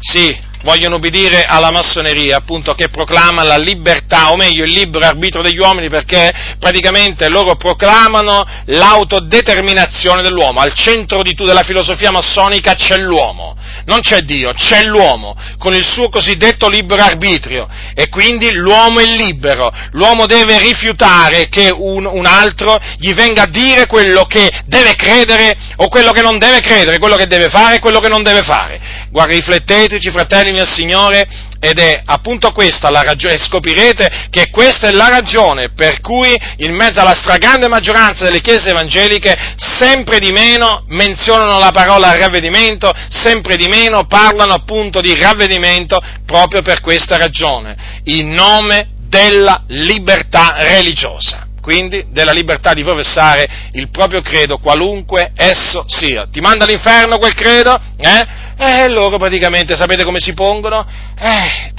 Sì, 0.00 0.36
vogliono 0.62 0.96
obbedire 0.96 1.44
alla 1.44 1.70
massoneria, 1.70 2.36
appunto, 2.36 2.74
che 2.74 2.88
proclama 2.88 3.42
la 3.42 3.56
libertà, 3.56 4.30
o 4.30 4.36
meglio 4.36 4.64
il 4.64 4.72
libero 4.72 5.06
arbitro 5.06 5.42
degli 5.42 5.58
uomini, 5.58 5.88
perché 5.88 6.32
praticamente 6.58 7.28
loro 7.28 7.56
proclamano 7.56 8.44
l'autodeterminazione 8.66 10.22
dell'uomo. 10.22 10.60
Al 10.60 10.72
centro 10.74 11.22
di, 11.22 11.34
della 11.34 11.62
filosofia 11.62 12.10
massonica 12.10 12.74
c'è 12.74 12.96
l'uomo, 12.96 13.56
non 13.86 14.00
c'è 14.00 14.20
Dio, 14.20 14.52
c'è 14.52 14.84
l'uomo, 14.84 15.36
con 15.58 15.74
il 15.74 15.86
suo 15.86 16.08
cosiddetto 16.08 16.68
libero 16.68 17.02
arbitrio, 17.02 17.68
e 17.94 18.08
quindi 18.08 18.52
l'uomo 18.52 19.00
è 19.00 19.04
libero, 19.04 19.72
l'uomo 19.92 20.26
deve 20.26 20.58
rifiutare 20.58 21.48
che 21.48 21.70
un, 21.74 22.06
un 22.06 22.26
altro 22.26 22.80
gli 22.98 23.12
venga 23.14 23.42
a 23.42 23.48
dire 23.48 23.86
quello 23.86 24.24
che 24.24 24.48
deve 24.66 24.94
credere 24.94 25.56
o 25.76 25.88
quello 25.88 26.12
che 26.12 26.22
non 26.22 26.38
deve 26.38 26.60
credere, 26.60 26.98
quello 26.98 27.16
che 27.16 27.26
deve 27.26 27.48
fare 27.48 27.76
e 27.76 27.78
quello 27.80 28.00
che 28.00 28.08
non 28.08 28.22
deve 28.22 28.42
fare. 28.42 29.01
Guarda, 29.12 29.34
rifletteteci, 29.34 30.10
fratelli 30.10 30.52
mio 30.52 30.64
Signore, 30.64 31.28
ed 31.60 31.78
è 31.78 32.00
appunto 32.06 32.50
questa 32.50 32.88
la 32.88 33.02
ragione, 33.02 33.36
scoprirete 33.36 34.28
che 34.30 34.48
questa 34.50 34.88
è 34.88 34.90
la 34.90 35.08
ragione 35.08 35.70
per 35.72 36.00
cui 36.00 36.34
in 36.56 36.74
mezzo 36.74 36.98
alla 36.98 37.14
stragrande 37.14 37.68
maggioranza 37.68 38.24
delle 38.24 38.40
chiese 38.40 38.70
evangeliche 38.70 39.36
sempre 39.56 40.18
di 40.18 40.32
meno 40.32 40.84
menzionano 40.88 41.58
la 41.58 41.70
parola 41.70 42.16
ravvedimento, 42.16 42.90
sempre 43.10 43.56
di 43.56 43.68
meno 43.68 44.06
parlano 44.06 44.54
appunto 44.54 45.00
di 45.00 45.14
ravvedimento 45.14 46.00
proprio 46.24 46.62
per 46.62 46.80
questa 46.80 47.18
ragione, 47.18 48.00
in 48.04 48.30
nome 48.30 48.88
della 49.08 49.62
libertà 49.68 50.54
religiosa 50.60 51.48
quindi 51.62 52.06
della 52.10 52.32
libertà 52.32 52.74
di 52.74 52.82
professare 52.82 53.48
il 53.74 53.88
proprio 53.88 54.20
credo, 54.20 54.58
qualunque 54.58 55.30
esso 55.36 55.84
sia. 55.86 56.26
Ti 56.28 56.40
manda 56.40 56.64
all'inferno 56.64 57.18
quel 57.18 57.34
credo? 57.34 57.80
Eh? 57.98 58.26
E 58.64 58.86
loro 58.86 59.16
praticamente 59.16 59.74
sapete 59.74 60.04
come 60.04 60.20
si 60.20 60.34
pongono? 60.34 60.86
Eh, 61.18 61.72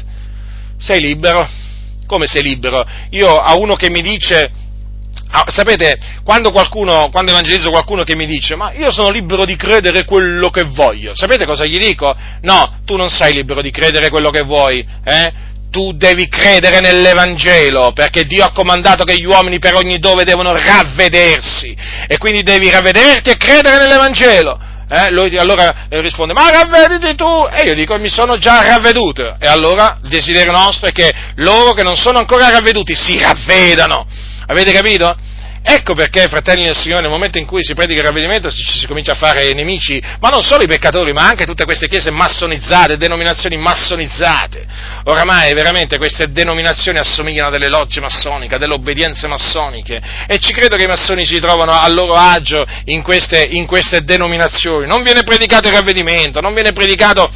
sei 0.78 1.00
libero. 1.00 1.48
Come 2.06 2.28
sei 2.28 2.44
libero? 2.44 2.86
Io 3.12 3.38
a 3.38 3.56
uno 3.56 3.76
che 3.76 3.90
mi 3.90 4.02
dice, 4.02 4.52
ah, 5.30 5.46
sapete, 5.48 5.98
quando 6.26 6.52
qualcuno, 6.52 7.10
quando 7.10 7.32
evangelizzo 7.32 7.70
qualcuno 7.70 8.04
che 8.04 8.18
mi 8.18 8.26
dice, 8.26 8.56
ma 8.56 8.74
io 8.74 8.92
sono 8.92 9.12
libero 9.12 9.46
di 9.46 9.56
credere 9.56 10.04
quello 10.04 10.50
che 10.50 10.64
voglio, 10.64 11.16
sapete 11.16 11.46
cosa 11.46 11.64
gli 11.66 11.78
dico? 11.78 12.14
No, 12.42 12.80
tu 12.84 12.98
non 12.98 13.08
sei 13.08 13.34
libero 13.34 13.62
di 13.62 13.72
credere 13.72 14.10
quello 14.10 14.30
che 14.30 14.42
vuoi, 14.42 14.86
eh? 15.06 15.34
tu 15.72 15.94
devi 15.94 16.28
credere 16.28 16.82
nell'Evangelo, 16.82 17.94
perché 17.94 18.26
Dio 18.26 18.44
ha 18.44 18.52
comandato 18.52 19.06
che 19.06 19.18
gli 19.18 19.26
uomini 19.26 19.58
per 19.58 19.76
ogni 19.76 20.00
dove 20.00 20.26
devono 20.26 20.54
ravvedersi, 20.54 21.76
e 22.08 22.18
quindi 22.18 22.44
devi 22.44 22.70
ravvederti 22.70 23.30
e 23.30 23.38
credere 23.38 23.78
nell'Evangelo. 23.78 24.72
Eh, 24.95 25.10
lui 25.10 25.36
allora 25.40 25.88
eh, 25.90 26.02
risponde, 26.02 26.34
ma 26.34 26.52
ravvediti 26.52 27.15
tu! 27.15 27.48
E 27.52 27.64
io 27.64 27.74
dico, 27.74 27.98
mi 27.98 28.10
sono 28.10 28.38
già 28.38 28.61
ravveduto. 28.61 29.38
E 29.40 29.48
allora 29.48 29.98
il 30.03 30.10
desiderio 30.10 30.52
nostro 30.52 30.88
è 30.88 30.91
che 30.91 31.11
loro 31.38 31.74
che 31.74 31.82
non 31.82 31.95
sono 31.95 32.20
ancora 32.20 32.52
ravveduti 32.52 32.94
si 32.95 33.20
ravvedano. 33.20 34.06
Avete 34.45 34.72
capito? 34.72 35.15
Ecco 35.65 35.94
perché, 35.94 36.27
fratelli 36.27 36.65
del 36.65 36.76
Signore, 36.76 37.03
nel 37.03 37.10
momento 37.10 37.38
in 37.38 37.45
cui 37.45 37.64
si 37.64 37.73
predica 37.73 38.02
il 38.02 38.07
ravvedimento 38.07 38.52
ci 38.52 38.80
si 38.80 38.85
comincia 38.85 39.14
a 39.14 39.15
fare 39.15 39.48
nemici, 39.53 40.02
ma 40.19 40.27
non 40.27 40.44
solo 40.44 40.64
i 40.64 40.68
peccatori, 40.68 41.14
ma 41.14 41.26
anche 41.26 41.45
tutte 41.45 41.64
queste 41.64 41.88
chiese 41.88 42.11
massonizzate, 42.11 42.98
denominazioni 42.98 43.56
massonizzate. 43.56 44.65
Oramai 45.06 45.53
veramente 45.53 45.98
queste 45.98 46.34
denominazioni 46.34 46.98
assomigliano 46.98 47.48
a 47.48 47.52
delle 47.52 47.69
logge 47.69 48.02
massoniche, 48.02 48.56
a 48.56 48.57
delle 48.57 48.73
obbedienze 48.73 49.27
massoniche 49.27 50.02
e 50.27 50.38
ci 50.40 50.52
credo 50.52 50.76
che 50.76 50.84
i 50.84 50.88
massoni 50.88 51.26
si 51.26 51.40
trovano 51.40 51.72
a 51.72 51.88
loro 51.88 52.14
agio 52.14 52.65
in 52.85 53.02
queste, 53.02 53.48
in 53.52 53.65
queste 53.65 54.03
denominazioni. 54.03 54.85
Non 54.85 55.02
viene 55.02 55.23
predicato 55.23 55.69
il 55.69 55.76
ravvedimento, 55.76 56.41
non 56.41 56.53
viene 56.53 56.73
predicato 56.73 57.31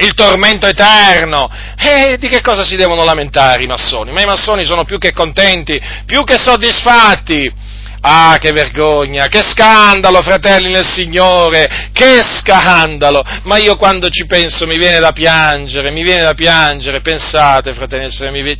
il 0.00 0.14
tormento 0.14 0.66
eterno. 0.66 1.48
E 1.76 2.16
di 2.18 2.28
che 2.28 2.40
cosa 2.40 2.64
si 2.64 2.76
devono 2.76 3.04
lamentare 3.04 3.62
i 3.62 3.66
massoni? 3.66 4.12
Ma 4.12 4.20
i 4.20 4.26
massoni 4.26 4.64
sono 4.64 4.84
più 4.84 4.98
che 4.98 5.12
contenti, 5.12 5.80
più 6.04 6.24
che 6.24 6.38
soddisfatti. 6.38 7.68
Ah, 8.02 8.38
che 8.40 8.50
vergogna, 8.52 9.26
che 9.26 9.42
scandalo, 9.42 10.22
fratelli 10.22 10.70
nel 10.70 10.86
Signore, 10.86 11.90
che 11.92 12.22
scandalo! 12.22 13.22
Ma 13.42 13.58
io 13.58 13.76
quando 13.76 14.08
ci 14.08 14.24
penso 14.24 14.66
mi 14.66 14.78
viene 14.78 15.00
da 15.00 15.12
piangere, 15.12 15.90
mi 15.90 16.02
viene 16.02 16.22
da 16.22 16.32
piangere, 16.32 17.02
pensate, 17.02 17.74
fratelli 17.74 18.04
nel 18.04 18.10
Signore, 18.10 18.42
mi 18.42 18.56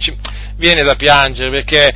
viene 0.56 0.82
da 0.82 0.94
piangere 0.94 1.48
perché 1.48 1.90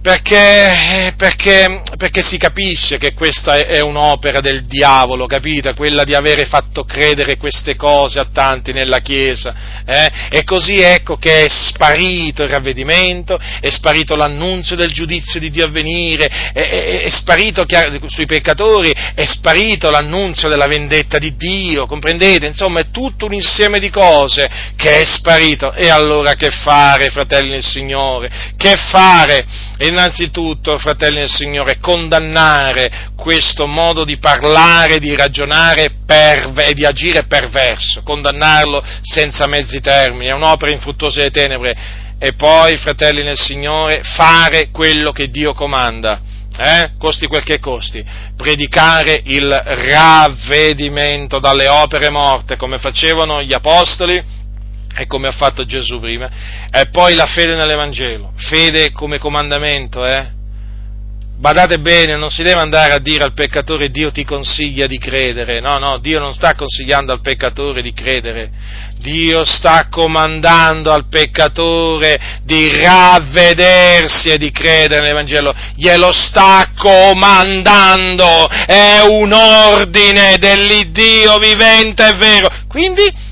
perché, 0.00 1.12
perché, 1.16 1.82
perché, 1.96 2.22
si 2.22 2.38
capisce 2.38 2.98
che 2.98 3.14
questa 3.14 3.56
è 3.56 3.80
un'opera 3.80 4.38
del 4.40 4.64
diavolo, 4.64 5.26
capite? 5.26 5.74
Quella 5.74 6.04
di 6.04 6.14
avere 6.14 6.44
fatto 6.44 6.84
credere 6.84 7.36
queste 7.36 7.74
cose 7.74 8.20
a 8.20 8.28
tanti 8.32 8.72
nella 8.72 9.00
Chiesa. 9.00 9.82
Eh? 9.84 10.10
E 10.30 10.44
così 10.44 10.80
ecco 10.80 11.16
che 11.16 11.44
è 11.44 11.48
sparito 11.48 12.44
il 12.44 12.48
ravvedimento, 12.48 13.38
è 13.60 13.70
sparito 13.70 14.14
l'annunzio 14.14 14.76
del 14.76 14.92
giudizio 14.92 15.40
di 15.40 15.50
Dio 15.50 15.64
a 15.64 15.68
venire, 15.70 16.26
è, 16.52 16.60
è, 16.60 17.02
è 17.02 17.10
sparito 17.10 17.66
sui 18.06 18.26
peccatori, 18.26 18.94
è 19.14 19.26
sparito 19.26 19.90
l'annunzio 19.90 20.48
della 20.48 20.66
vendetta 20.66 21.18
di 21.18 21.34
Dio, 21.36 21.86
comprendete? 21.86 22.46
Insomma, 22.46 22.80
è 22.80 22.90
tutto 22.92 23.26
un 23.26 23.34
insieme 23.34 23.80
di 23.80 23.90
cose 23.90 24.48
che 24.76 25.00
è 25.00 25.04
sparito. 25.04 25.72
E 25.72 25.88
allora 25.88 26.34
che 26.34 26.50
fare, 26.50 27.10
fratelli 27.10 27.50
del 27.50 27.64
Signore? 27.64 28.30
Che 28.56 28.76
fare? 28.76 29.67
Innanzitutto, 29.86 30.78
fratelli 30.78 31.18
del 31.18 31.30
Signore, 31.30 31.78
condannare 31.78 33.10
questo 33.16 33.66
modo 33.66 34.04
di 34.04 34.18
parlare, 34.18 34.98
di 34.98 35.14
ragionare 35.14 35.92
e 36.06 36.74
di 36.74 36.84
agire 36.84 37.26
perverso, 37.26 38.02
condannarlo 38.02 38.82
senza 39.02 39.46
mezzi 39.46 39.80
termini, 39.80 40.30
è 40.30 40.34
un'opera 40.34 40.72
infruttuosa 40.72 41.18
delle 41.18 41.30
tenebre. 41.30 42.06
E 42.18 42.32
poi, 42.32 42.76
fratelli 42.78 43.22
nel 43.22 43.38
Signore, 43.38 44.00
fare 44.02 44.70
quello 44.72 45.12
che 45.12 45.28
Dio 45.28 45.54
comanda. 45.54 46.20
Eh? 46.60 46.90
costi 46.98 47.28
quel 47.28 47.44
che 47.44 47.60
costi, 47.60 48.04
predicare 48.36 49.20
il 49.26 49.48
ravvedimento 49.48 51.38
dalle 51.38 51.68
opere 51.68 52.10
morte 52.10 52.56
come 52.56 52.78
facevano 52.78 53.40
gli 53.44 53.52
apostoli, 53.52 54.20
e 54.98 55.06
come 55.06 55.28
ha 55.28 55.32
fatto 55.32 55.64
Gesù 55.64 56.00
prima, 56.00 56.28
e 56.70 56.88
poi 56.90 57.14
la 57.14 57.26
fede 57.26 57.54
nell'Evangelo, 57.54 58.32
fede 58.34 58.90
come 58.90 59.18
comandamento, 59.18 60.04
eh? 60.04 60.36
Badate 61.38 61.78
bene, 61.78 62.16
non 62.16 62.30
si 62.30 62.42
deve 62.42 62.58
andare 62.58 62.94
a 62.94 62.98
dire 62.98 63.22
al 63.22 63.32
peccatore 63.32 63.90
Dio 63.90 64.10
ti 64.10 64.24
consiglia 64.24 64.88
di 64.88 64.98
credere, 64.98 65.60
no, 65.60 65.78
no, 65.78 65.98
Dio 65.98 66.18
non 66.18 66.34
sta 66.34 66.56
consigliando 66.56 67.12
al 67.12 67.20
peccatore 67.20 67.80
di 67.80 67.92
credere, 67.92 68.50
Dio 68.98 69.44
sta 69.44 69.86
comandando 69.88 70.90
al 70.90 71.06
peccatore 71.08 72.40
di 72.42 72.76
ravvedersi 72.80 74.30
e 74.30 74.36
di 74.36 74.50
credere 74.50 75.02
nell'Evangelo, 75.02 75.54
glielo 75.76 76.12
sta 76.12 76.72
comandando, 76.76 78.48
è 78.48 79.02
un 79.08 79.32
ordine 79.32 80.38
dell'Iddio 80.38 81.38
vivente 81.38 82.04
e 82.04 82.16
vero, 82.16 82.48
quindi 82.66 83.26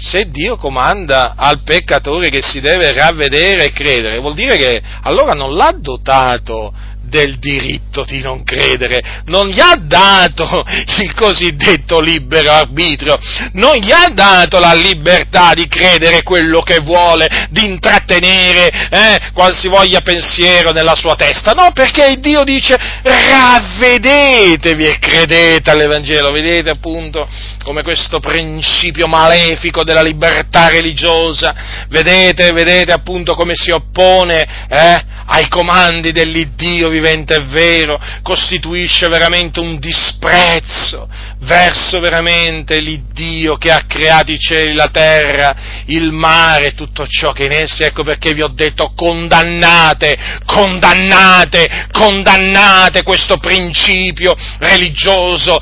se 0.00 0.28
Dio 0.30 0.56
comanda 0.56 1.34
al 1.36 1.62
peccatore 1.62 2.30
che 2.30 2.40
si 2.40 2.60
deve 2.60 2.92
ravvedere 2.92 3.66
e 3.66 3.72
credere, 3.72 4.18
vuol 4.18 4.34
dire 4.34 4.56
che 4.56 4.82
allora 5.02 5.34
non 5.34 5.54
l'ha 5.54 5.76
dotato 5.78 6.72
del 7.10 7.38
diritto 7.38 8.04
di 8.04 8.22
non 8.22 8.42
credere, 8.44 9.22
non 9.26 9.48
gli 9.48 9.60
ha 9.60 9.76
dato 9.76 10.64
il 11.02 11.12
cosiddetto 11.14 12.00
libero 12.00 12.52
arbitrio, 12.52 13.18
non 13.52 13.76
gli 13.76 13.90
ha 13.90 14.08
dato 14.14 14.58
la 14.58 14.72
libertà 14.72 15.52
di 15.52 15.68
credere 15.68 16.22
quello 16.22 16.62
che 16.62 16.78
vuole, 16.78 17.48
di 17.50 17.66
intrattenere 17.66 18.70
eh, 18.90 19.20
qualsivoglia 19.34 20.00
pensiero 20.00 20.70
nella 20.70 20.94
sua 20.94 21.16
testa, 21.16 21.52
no, 21.52 21.72
perché 21.74 22.16
Dio 22.18 22.44
dice 22.44 22.76
ravvedetevi 23.02 24.84
e 24.84 24.98
credete 24.98 25.70
all'Evangelo, 25.70 26.30
vedete 26.30 26.70
appunto 26.70 27.28
come 27.64 27.82
questo 27.82 28.20
principio 28.20 29.06
malefico 29.06 29.82
della 29.82 30.02
libertà 30.02 30.68
religiosa, 30.68 31.52
vedete, 31.88 32.52
vedete 32.52 32.92
appunto 32.92 33.34
come 33.34 33.54
si 33.54 33.70
oppone 33.70 34.46
eh, 34.68 35.09
ai 35.32 35.48
comandi 35.48 36.10
dell'Iddio 36.10 36.88
vivente 36.88 37.36
e 37.36 37.44
vero, 37.44 38.00
costituisce 38.22 39.06
veramente 39.06 39.60
un 39.60 39.78
disprezzo 39.78 41.08
verso 41.40 42.00
veramente 42.00 42.80
l'Iddio 42.80 43.56
che 43.56 43.70
ha 43.70 43.84
creato 43.86 44.32
i 44.32 44.38
cieli, 44.38 44.74
la 44.74 44.88
terra, 44.88 45.54
il 45.86 46.10
mare, 46.10 46.74
tutto 46.74 47.06
ciò 47.06 47.30
che 47.30 47.44
in 47.44 47.52
essi, 47.52 47.84
ecco 47.84 48.02
perché 48.02 48.34
vi 48.34 48.42
ho 48.42 48.48
detto 48.48 48.92
condannate, 48.94 50.18
condannate, 50.44 51.86
condannate 51.92 53.04
questo 53.04 53.38
principio 53.38 54.34
religioso 54.58 55.58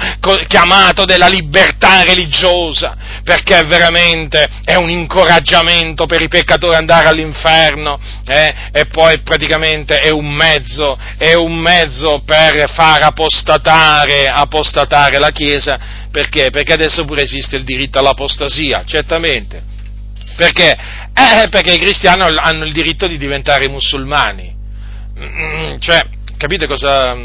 chiamato 0.46 1.04
della 1.04 1.28
libertà 1.28 2.04
religiosa, 2.04 2.96
perché 3.22 3.62
veramente 3.64 4.48
è 4.64 4.76
un 4.76 4.88
incoraggiamento 4.88 6.06
per 6.06 6.22
i 6.22 6.28
peccatori 6.28 6.74
andare 6.74 7.08
all'inferno 7.08 8.00
eh? 8.26 8.54
e 8.72 8.86
poi 8.86 9.20
praticamente 9.20 9.57
è 9.66 10.10
un 10.10 10.30
mezzo, 10.30 10.98
è 11.16 11.34
un 11.34 11.56
mezzo 11.56 12.22
per 12.24 12.70
far 12.70 13.02
apostatare, 13.02 14.28
apostatare 14.28 15.18
la 15.18 15.30
Chiesa, 15.30 16.06
perché? 16.10 16.50
Perché 16.50 16.72
adesso 16.72 17.04
pure 17.04 17.22
esiste 17.22 17.56
il 17.56 17.64
diritto 17.64 17.98
all'apostasia, 17.98 18.84
certamente. 18.84 19.62
Perché? 20.36 20.76
Eh, 21.14 21.48
perché 21.48 21.74
i 21.74 21.78
cristiani 21.78 22.22
hanno 22.36 22.64
il 22.64 22.72
diritto 22.72 23.06
di 23.06 23.16
diventare 23.16 23.68
musulmani. 23.68 24.54
Cioè, 25.80 26.06
capite 26.36 26.66
cosa, 26.66 27.16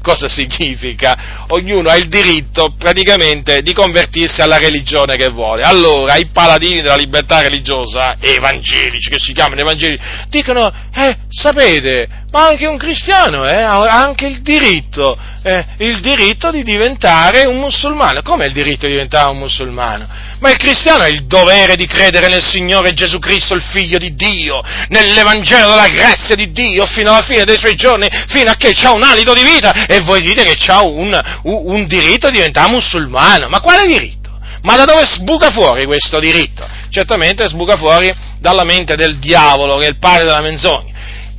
cosa 0.00 0.28
significa? 0.28 1.44
Ognuno 1.48 1.88
ha 1.88 1.96
il 1.96 2.08
diritto 2.08 2.74
praticamente 2.78 3.62
di 3.62 3.72
convertirsi 3.72 4.42
alla 4.42 4.58
religione 4.58 5.16
che 5.16 5.28
vuole. 5.28 5.62
Allora, 5.62 6.16
i 6.16 6.26
paladini 6.26 6.82
della 6.82 6.96
libertà 6.96 7.40
religiosa, 7.40 8.16
evangelici, 8.20 9.10
che 9.10 9.18
si 9.18 9.32
chiamano 9.32 9.60
evangelici, 9.60 10.02
dicono, 10.28 10.72
eh, 10.94 11.16
sapete, 11.28 12.08
ma 12.30 12.46
anche 12.46 12.66
un 12.66 12.78
cristiano 12.78 13.46
eh, 13.46 13.60
ha 13.60 13.82
anche 13.82 14.26
il 14.26 14.42
diritto, 14.42 15.18
eh, 15.42 15.64
il 15.78 16.00
diritto 16.00 16.50
di 16.50 16.62
diventare 16.62 17.44
un 17.44 17.58
musulmano. 17.58 18.22
Come 18.22 18.46
il 18.46 18.52
diritto 18.52 18.86
di 18.86 18.92
diventare 18.92 19.30
un 19.30 19.38
musulmano? 19.38 20.06
Ma 20.38 20.50
il 20.50 20.56
cristiano 20.56 21.02
ha 21.02 21.08
il 21.08 21.26
dovere 21.26 21.74
di 21.74 21.86
credere 21.86 22.28
nel 22.28 22.42
Signore 22.42 22.92
Gesù 22.92 23.18
Cristo, 23.18 23.54
il 23.54 23.62
Figlio 23.62 23.98
di 23.98 24.14
Dio, 24.14 24.62
nell'Evangelo 24.88 25.70
della 25.70 25.88
grazia 25.88 26.36
di 26.36 26.52
Dio 26.52 26.86
fino 26.86 27.10
alla 27.10 27.22
fine 27.22 27.44
dei 27.44 27.58
suoi 27.58 27.74
giorni, 27.74 28.08
fino 28.28 28.50
a 28.50 28.54
che 28.54 28.74
ha 28.84 28.92
un 28.92 29.02
alito 29.02 29.32
di 29.32 29.42
vita 29.42 29.86
e 29.86 30.00
voi 30.00 30.20
dite 30.20 30.44
che 30.44 30.56
ha 30.70 30.84
un, 30.84 31.20
un 31.42 31.86
diritto 31.88 32.28
di 32.28 32.36
diventare 32.36 32.70
musulmano. 32.70 33.48
Ma 33.48 33.60
quale 33.60 33.86
diritto? 33.86 34.18
Ma 34.62 34.76
da 34.76 34.84
dove 34.84 35.04
sbuca 35.04 35.50
fuori 35.50 35.84
questo 35.84 36.20
diritto? 36.20 36.68
Certamente 36.90 37.48
sbuca 37.48 37.76
fuori 37.76 38.12
dalla 38.38 38.62
mente 38.62 38.94
del 38.94 39.18
diavolo, 39.18 39.76
che 39.78 39.86
è 39.86 39.88
il 39.88 39.98
padre 39.98 40.26
della 40.26 40.42
menzogna 40.42 40.90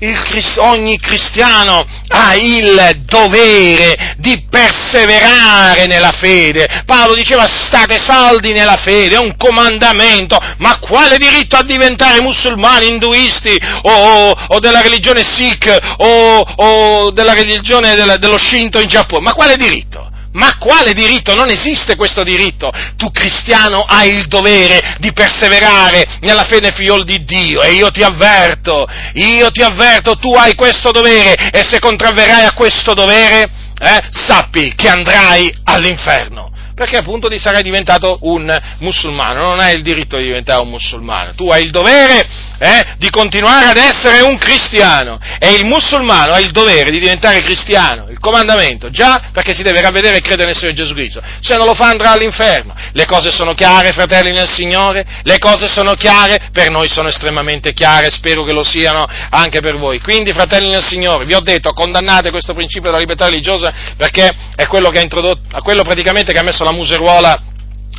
il, 0.01 0.17
ogni 0.57 0.99
cristiano 0.99 1.85
ha 2.07 2.33
il 2.35 3.03
dovere 3.05 4.15
di 4.17 4.45
perseverare 4.49 5.85
nella 5.85 6.11
fede. 6.11 6.83
Paolo 6.85 7.13
diceva 7.13 7.45
state 7.47 7.99
saldi 7.99 8.51
nella 8.51 8.77
fede, 8.77 9.15
è 9.15 9.19
un 9.19 9.35
comandamento, 9.37 10.37
ma 10.57 10.79
quale 10.79 11.17
diritto 11.17 11.55
a 11.55 11.63
diventare 11.63 12.21
musulmani, 12.21 12.87
induisti 12.87 13.57
o, 13.83 13.91
o, 13.91 14.33
o 14.47 14.59
della 14.59 14.81
religione 14.81 15.23
Sikh 15.23 15.77
o, 15.97 16.39
o 16.39 17.11
della 17.11 17.33
religione 17.33 17.93
dello 17.93 18.37
Shinto 18.37 18.79
in 18.79 18.87
Giappone? 18.87 19.21
Ma 19.21 19.33
quale 19.33 19.55
diritto? 19.55 20.10
Ma 20.33 20.57
quale 20.57 20.93
diritto? 20.93 21.35
Non 21.35 21.49
esiste 21.49 21.95
questo 21.95 22.23
diritto. 22.23 22.71
Tu 22.95 23.11
cristiano 23.11 23.83
hai 23.83 24.11
il 24.11 24.27
dovere 24.27 24.95
di 24.99 25.11
perseverare 25.11 26.19
nella 26.21 26.45
fede 26.45 26.71
figliol 26.71 27.03
di 27.03 27.23
Dio 27.23 27.61
e 27.61 27.73
io 27.73 27.91
ti 27.91 28.01
avverto, 28.01 28.87
io 29.13 29.51
ti 29.51 29.61
avverto, 29.61 30.15
tu 30.15 30.33
hai 30.33 30.55
questo 30.55 30.91
dovere 30.91 31.35
e 31.51 31.63
se 31.63 31.79
contravverrai 31.79 32.45
a 32.45 32.53
questo 32.53 32.93
dovere, 32.93 33.49
eh, 33.79 34.01
sappi 34.11 34.73
che 34.75 34.87
andrai 34.87 35.53
all'inferno 35.63 36.50
perché 36.73 36.97
appunto 36.97 37.27
ti 37.27 37.39
sarai 37.39 37.63
diventato 37.63 38.19
un 38.21 38.59
musulmano, 38.79 39.41
non 39.41 39.59
hai 39.59 39.75
il 39.75 39.81
diritto 39.81 40.17
di 40.17 40.23
diventare 40.23 40.61
un 40.61 40.69
musulmano, 40.69 41.33
tu 41.35 41.49
hai 41.49 41.63
il 41.63 41.71
dovere 41.71 42.27
eh, 42.61 42.95
di 42.97 43.09
continuare 43.09 43.65
ad 43.65 43.77
essere 43.77 44.21
un 44.21 44.37
cristiano. 44.37 45.19
E 45.39 45.53
il 45.53 45.65
musulmano 45.65 46.33
ha 46.33 46.39
il 46.39 46.51
dovere 46.51 46.91
di 46.91 46.99
diventare 46.99 47.41
cristiano, 47.41 48.05
il 48.09 48.19
comandamento, 48.19 48.91
già 48.91 49.29
perché 49.31 49.53
si 49.53 49.63
deve 49.63 49.81
ravvedere 49.81 50.17
e 50.17 50.21
credere 50.21 50.49
nel 50.49 50.55
Signore 50.55 50.75
Gesù 50.75 50.93
Cristo, 50.93 51.21
se 51.41 51.57
non 51.57 51.65
lo 51.65 51.73
fa 51.73 51.87
andrà 51.87 52.11
all'inferno. 52.11 52.75
Le 52.91 53.05
cose 53.05 53.31
sono 53.31 53.53
chiare, 53.53 53.91
fratelli 53.91 54.31
nel 54.31 54.49
Signore, 54.49 55.05
le 55.23 55.39
cose 55.39 55.67
sono 55.67 55.93
chiare, 55.93 56.49
per 56.51 56.69
noi 56.69 56.87
sono 56.89 57.09
estremamente 57.09 57.73
chiare, 57.73 58.11
spero 58.11 58.43
che 58.43 58.53
lo 58.53 58.63
siano 58.63 59.07
anche 59.29 59.59
per 59.59 59.77
voi. 59.77 59.99
Quindi, 59.99 60.31
fratelli 60.31 60.69
nel 60.69 60.83
Signore, 60.83 61.25
vi 61.25 61.33
ho 61.33 61.41
detto, 61.41 61.73
condannate 61.73 62.29
questo 62.29 62.53
principio 62.53 62.89
della 62.89 62.99
libertà 62.99 63.25
religiosa 63.25 63.73
perché 63.97 64.29
è 64.55 64.67
quello 64.67 64.89
che 64.89 64.99
ha 64.99 65.01
introdotto, 65.01 65.59
quello 65.61 65.81
praticamente 65.81 66.31
che 66.31 66.39
ha 66.39 66.43
messo 66.43 66.60
la 66.63 66.71
la 66.71 66.77
museruola 66.77 67.43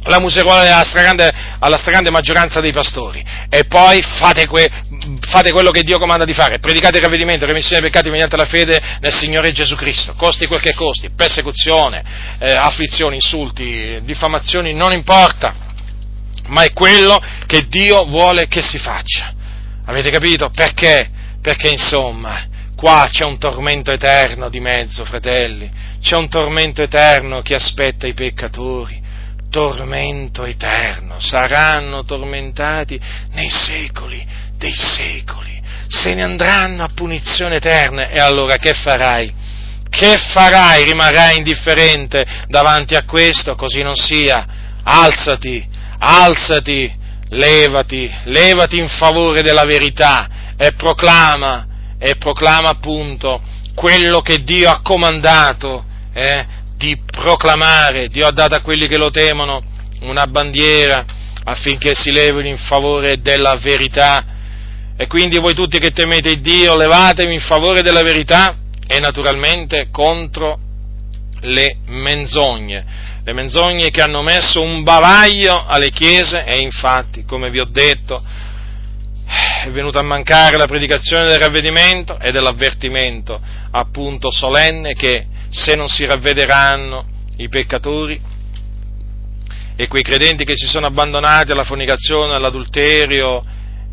la 0.05 0.19
museruola 0.19 0.63
alla 0.63 0.85
stragrande, 0.85 1.33
alla 1.61 1.77
stragrande, 1.77 2.11
maggioranza 2.11 2.61
dei 2.61 2.73
pastori 2.73 3.25
e 3.49 3.65
poi 3.67 4.03
fate, 4.03 4.47
que, 4.47 4.69
fate, 5.21 5.53
quello 5.53 5.71
che 5.71 5.83
Dio 5.83 5.99
comanda 5.99 6.25
di 6.25 6.35
fare, 6.35 6.59
predicate 6.59 6.97
il 6.97 7.05
ravvedimento, 7.05 7.47
remissione 7.47 7.81
dei 7.81 7.91
peccati 7.91 8.11
mediante 8.11 8.37
la 8.37 8.47
fede 8.47 8.81
nel 9.01 9.15
Signore 9.15 9.53
Gesù 9.53 9.77
Cristo, 9.77 10.15
costi 10.15 10.47
quel 10.47 10.61
che 10.61 10.75
costi, 10.75 11.11
persecuzione, 11.11 12.03
eh, 12.41 12.51
afflizioni, 12.51 13.17
insulti, 13.17 14.01
diffamazioni, 14.03 14.75
non 14.75 14.93
importa, 14.93 15.55
ma 16.47 16.65
è 16.65 16.73
quello 16.73 17.23
che 17.47 17.69
Dio 17.69 18.05
vuole 18.07 18.49
che 18.49 18.63
si 18.63 18.79
faccia. 18.79 19.33
Avete 19.85 20.11
capito? 20.11 20.51
Perché? 20.51 21.11
Perché 21.41 21.69
insomma, 21.69 22.49
qua 22.83 23.07
c'è 23.09 23.23
un 23.25 23.39
tormento 23.39 23.93
eterno 23.93 24.49
di 24.49 24.59
mezzo, 24.59 25.05
fratelli, 25.05 25.71
c'è 26.03 26.17
un 26.17 26.29
tormento 26.29 26.83
eterno 26.83 27.41
che 27.41 27.55
aspetta 27.55 28.09
i 28.09 28.13
peccatori, 28.13 29.01
tormento 29.49 30.45
eterno, 30.45 31.21
saranno 31.21 32.05
tormentati 32.05 33.01
nei 33.35 33.49
secoli 33.51 34.27
dei 34.57 34.73
secoli, 34.73 35.63
se 35.87 36.13
ne 36.15 36.25
andranno 36.25 36.83
a 36.83 36.91
punizione 36.93 37.57
eterna 37.57 38.09
e 38.09 38.19
allora 38.19 38.57
che 38.57 38.73
farai? 38.75 39.33
Che 39.89 40.17
farai? 40.33 40.83
Rimarrai 40.83 41.37
indifferente 41.37 42.27
davanti 42.49 42.97
a 42.97 43.05
questo? 43.05 43.55
Così 43.55 43.83
non 43.83 43.95
sia. 43.95 44.45
Alzati, 44.83 45.65
alzati, 45.99 46.93
levati, 47.29 48.13
levati 48.25 48.79
in 48.79 48.89
favore 48.89 49.43
della 49.43 49.65
verità 49.65 50.29
e 50.57 50.73
proclama 50.73 51.69
e 52.05 52.17
proclama 52.17 52.71
appunto 52.71 53.41
quello 53.77 54.23
che 54.23 54.43
Dio 54.43 54.69
ha 54.69 54.81
comandato 54.83 55.85
eh, 56.13 56.45
di 56.77 56.99
proclamare. 57.07 58.09
Dio 58.09 58.27
ha 58.27 58.33
dato 58.33 58.57
a 58.57 58.61
quelli 58.61 58.89
che 58.89 58.99
lo 58.99 59.13
temono 59.13 59.63
una 60.01 60.27
bandiera 60.27 61.05
affinché 61.45 61.95
si 61.95 62.11
levino 62.11 62.49
in 62.49 62.59
favore 62.59 63.21
della 63.21 63.55
verità. 63.55 64.25
E 64.97 65.07
quindi 65.07 65.39
voi 65.39 65.55
tutti 65.55 65.79
che 65.79 65.91
temete 65.91 66.41
Dio, 66.41 66.77
levatevi 66.77 67.33
in 67.33 67.41
favore 67.41 67.83
della 67.83 68.03
verità 68.03 68.57
e 68.85 68.99
naturalmente 68.99 69.89
contro 69.93 70.59
le 71.43 71.77
menzogne. 71.87 72.85
Le 73.23 73.33
menzogne 73.33 73.91
che 73.91 74.03
hanno 74.03 74.23
messo 74.23 74.61
un 74.61 74.83
bavaglio 74.83 75.67
alle 75.67 75.91
chiese 75.91 76.43
e 76.43 76.61
infatti, 76.63 77.25
come 77.25 77.49
vi 77.49 77.61
ho 77.61 77.69
detto, 77.71 78.21
è 79.65 79.71
venuta 79.71 80.01
a 80.01 80.03
mancare 80.03 80.57
la 80.57 80.67
predicazione 80.67 81.25
del 81.25 81.39
ravvedimento 81.39 82.19
e 82.19 82.33
dell'avvertimento 82.33 83.41
appunto 83.71 84.31
solenne 84.31 84.95
che 84.95 85.27
se 85.49 85.75
non 85.75 85.89
si 85.89 86.05
ravvederanno 86.05 87.07
i 87.37 87.49
peccatori 87.49 88.21
e 89.75 89.89
quei 89.89 90.03
credenti 90.03 90.45
che 90.45 90.55
si 90.55 90.67
sono 90.67 90.87
abbandonati 90.87 91.53
alla 91.53 91.65
fornicazione, 91.65 92.35
all'adulterio 92.35 93.43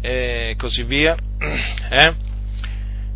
e 0.02 0.56
così 0.58 0.84
via, 0.84 1.16
eh? 1.90 2.14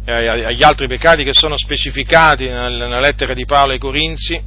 e 0.06 0.28
agli 0.28 0.64
altri 0.64 0.88
peccati 0.88 1.24
che 1.24 1.34
sono 1.34 1.58
specificati 1.58 2.48
nella 2.48 3.00
lettera 3.00 3.34
di 3.34 3.46
Paolo 3.46 3.74
ai 3.74 3.80
Corinzi, 3.80 4.42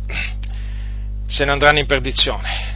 se 1.27 1.45
ne 1.45 1.51
andranno 1.51 1.79
in 1.79 1.87
perdizione 1.87 2.76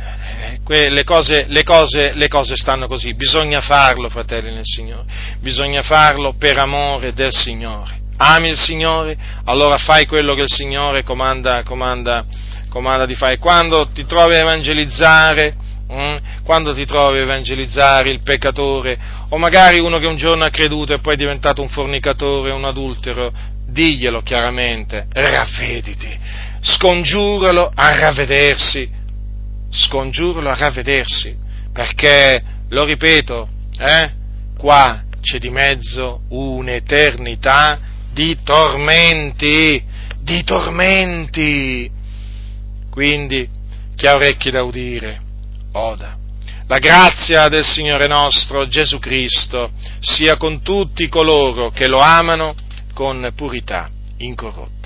le 0.66 1.04
cose, 1.04 1.44
le, 1.48 1.62
cose, 1.62 2.12
le 2.14 2.28
cose 2.28 2.56
stanno 2.56 2.86
così, 2.86 3.14
bisogna 3.14 3.60
farlo, 3.60 4.08
fratelli 4.08 4.52
nel 4.52 4.64
Signore, 4.64 5.04
bisogna 5.40 5.82
farlo 5.82 6.34
per 6.38 6.58
amore 6.58 7.12
del 7.12 7.32
Signore, 7.32 8.00
ami 8.16 8.48
il 8.48 8.58
Signore, 8.58 9.16
allora 9.44 9.76
fai 9.76 10.06
quello 10.06 10.34
che 10.34 10.42
il 10.42 10.50
Signore 10.52 11.02
comanda, 11.02 11.62
comanda, 11.62 12.24
comanda 12.68 13.06
di 13.06 13.14
fare. 13.14 13.38
Quando 13.38 13.88
ti 13.92 14.06
trovi 14.06 14.34
a 14.34 14.38
evangelizzare, 14.38 15.68
Mm? 15.92 16.16
quando 16.44 16.72
ti 16.72 16.86
trovi 16.86 17.18
a 17.18 17.22
evangelizzare 17.22 18.10
il 18.10 18.22
peccatore, 18.22 18.96
o 19.28 19.36
magari 19.38 19.80
uno 19.80 19.98
che 19.98 20.06
un 20.06 20.14
giorno 20.14 20.44
ha 20.44 20.50
creduto 20.50 20.94
e 20.94 21.00
poi 21.00 21.14
è 21.14 21.16
diventato 21.16 21.62
un 21.62 21.68
fornicatore, 21.68 22.52
un 22.52 22.64
adultero, 22.64 23.32
diglielo 23.66 24.20
chiaramente, 24.20 25.08
ravvediti, 25.12 26.16
scongiuralo 26.60 27.72
a 27.74 27.92
ravvedersi, 27.98 28.88
scongiuralo 29.70 30.50
a 30.50 30.56
ravvedersi, 30.56 31.36
perché, 31.72 32.42
lo 32.68 32.84
ripeto, 32.84 33.48
eh, 33.78 34.10
qua 34.58 35.04
c'è 35.20 35.38
di 35.38 35.50
mezzo 35.50 36.22
un'eternità 36.28 37.78
di 38.12 38.38
tormenti, 38.42 39.82
di 40.20 40.44
tormenti. 40.44 41.90
Quindi, 42.90 43.48
chi 43.94 44.06
ha 44.06 44.14
orecchi 44.14 44.50
da 44.50 44.62
udire, 44.62 45.20
oda. 45.72 46.18
La 46.66 46.78
grazia 46.78 47.48
del 47.48 47.64
Signore 47.64 48.06
nostro 48.06 48.66
Gesù 48.66 48.98
Cristo 48.98 49.72
sia 49.98 50.36
con 50.36 50.62
tutti 50.62 51.08
coloro 51.08 51.70
che 51.70 51.88
lo 51.88 51.98
amano 51.98 52.54
con 52.94 53.32
purità 53.34 53.90
incorrotta. 54.18 54.79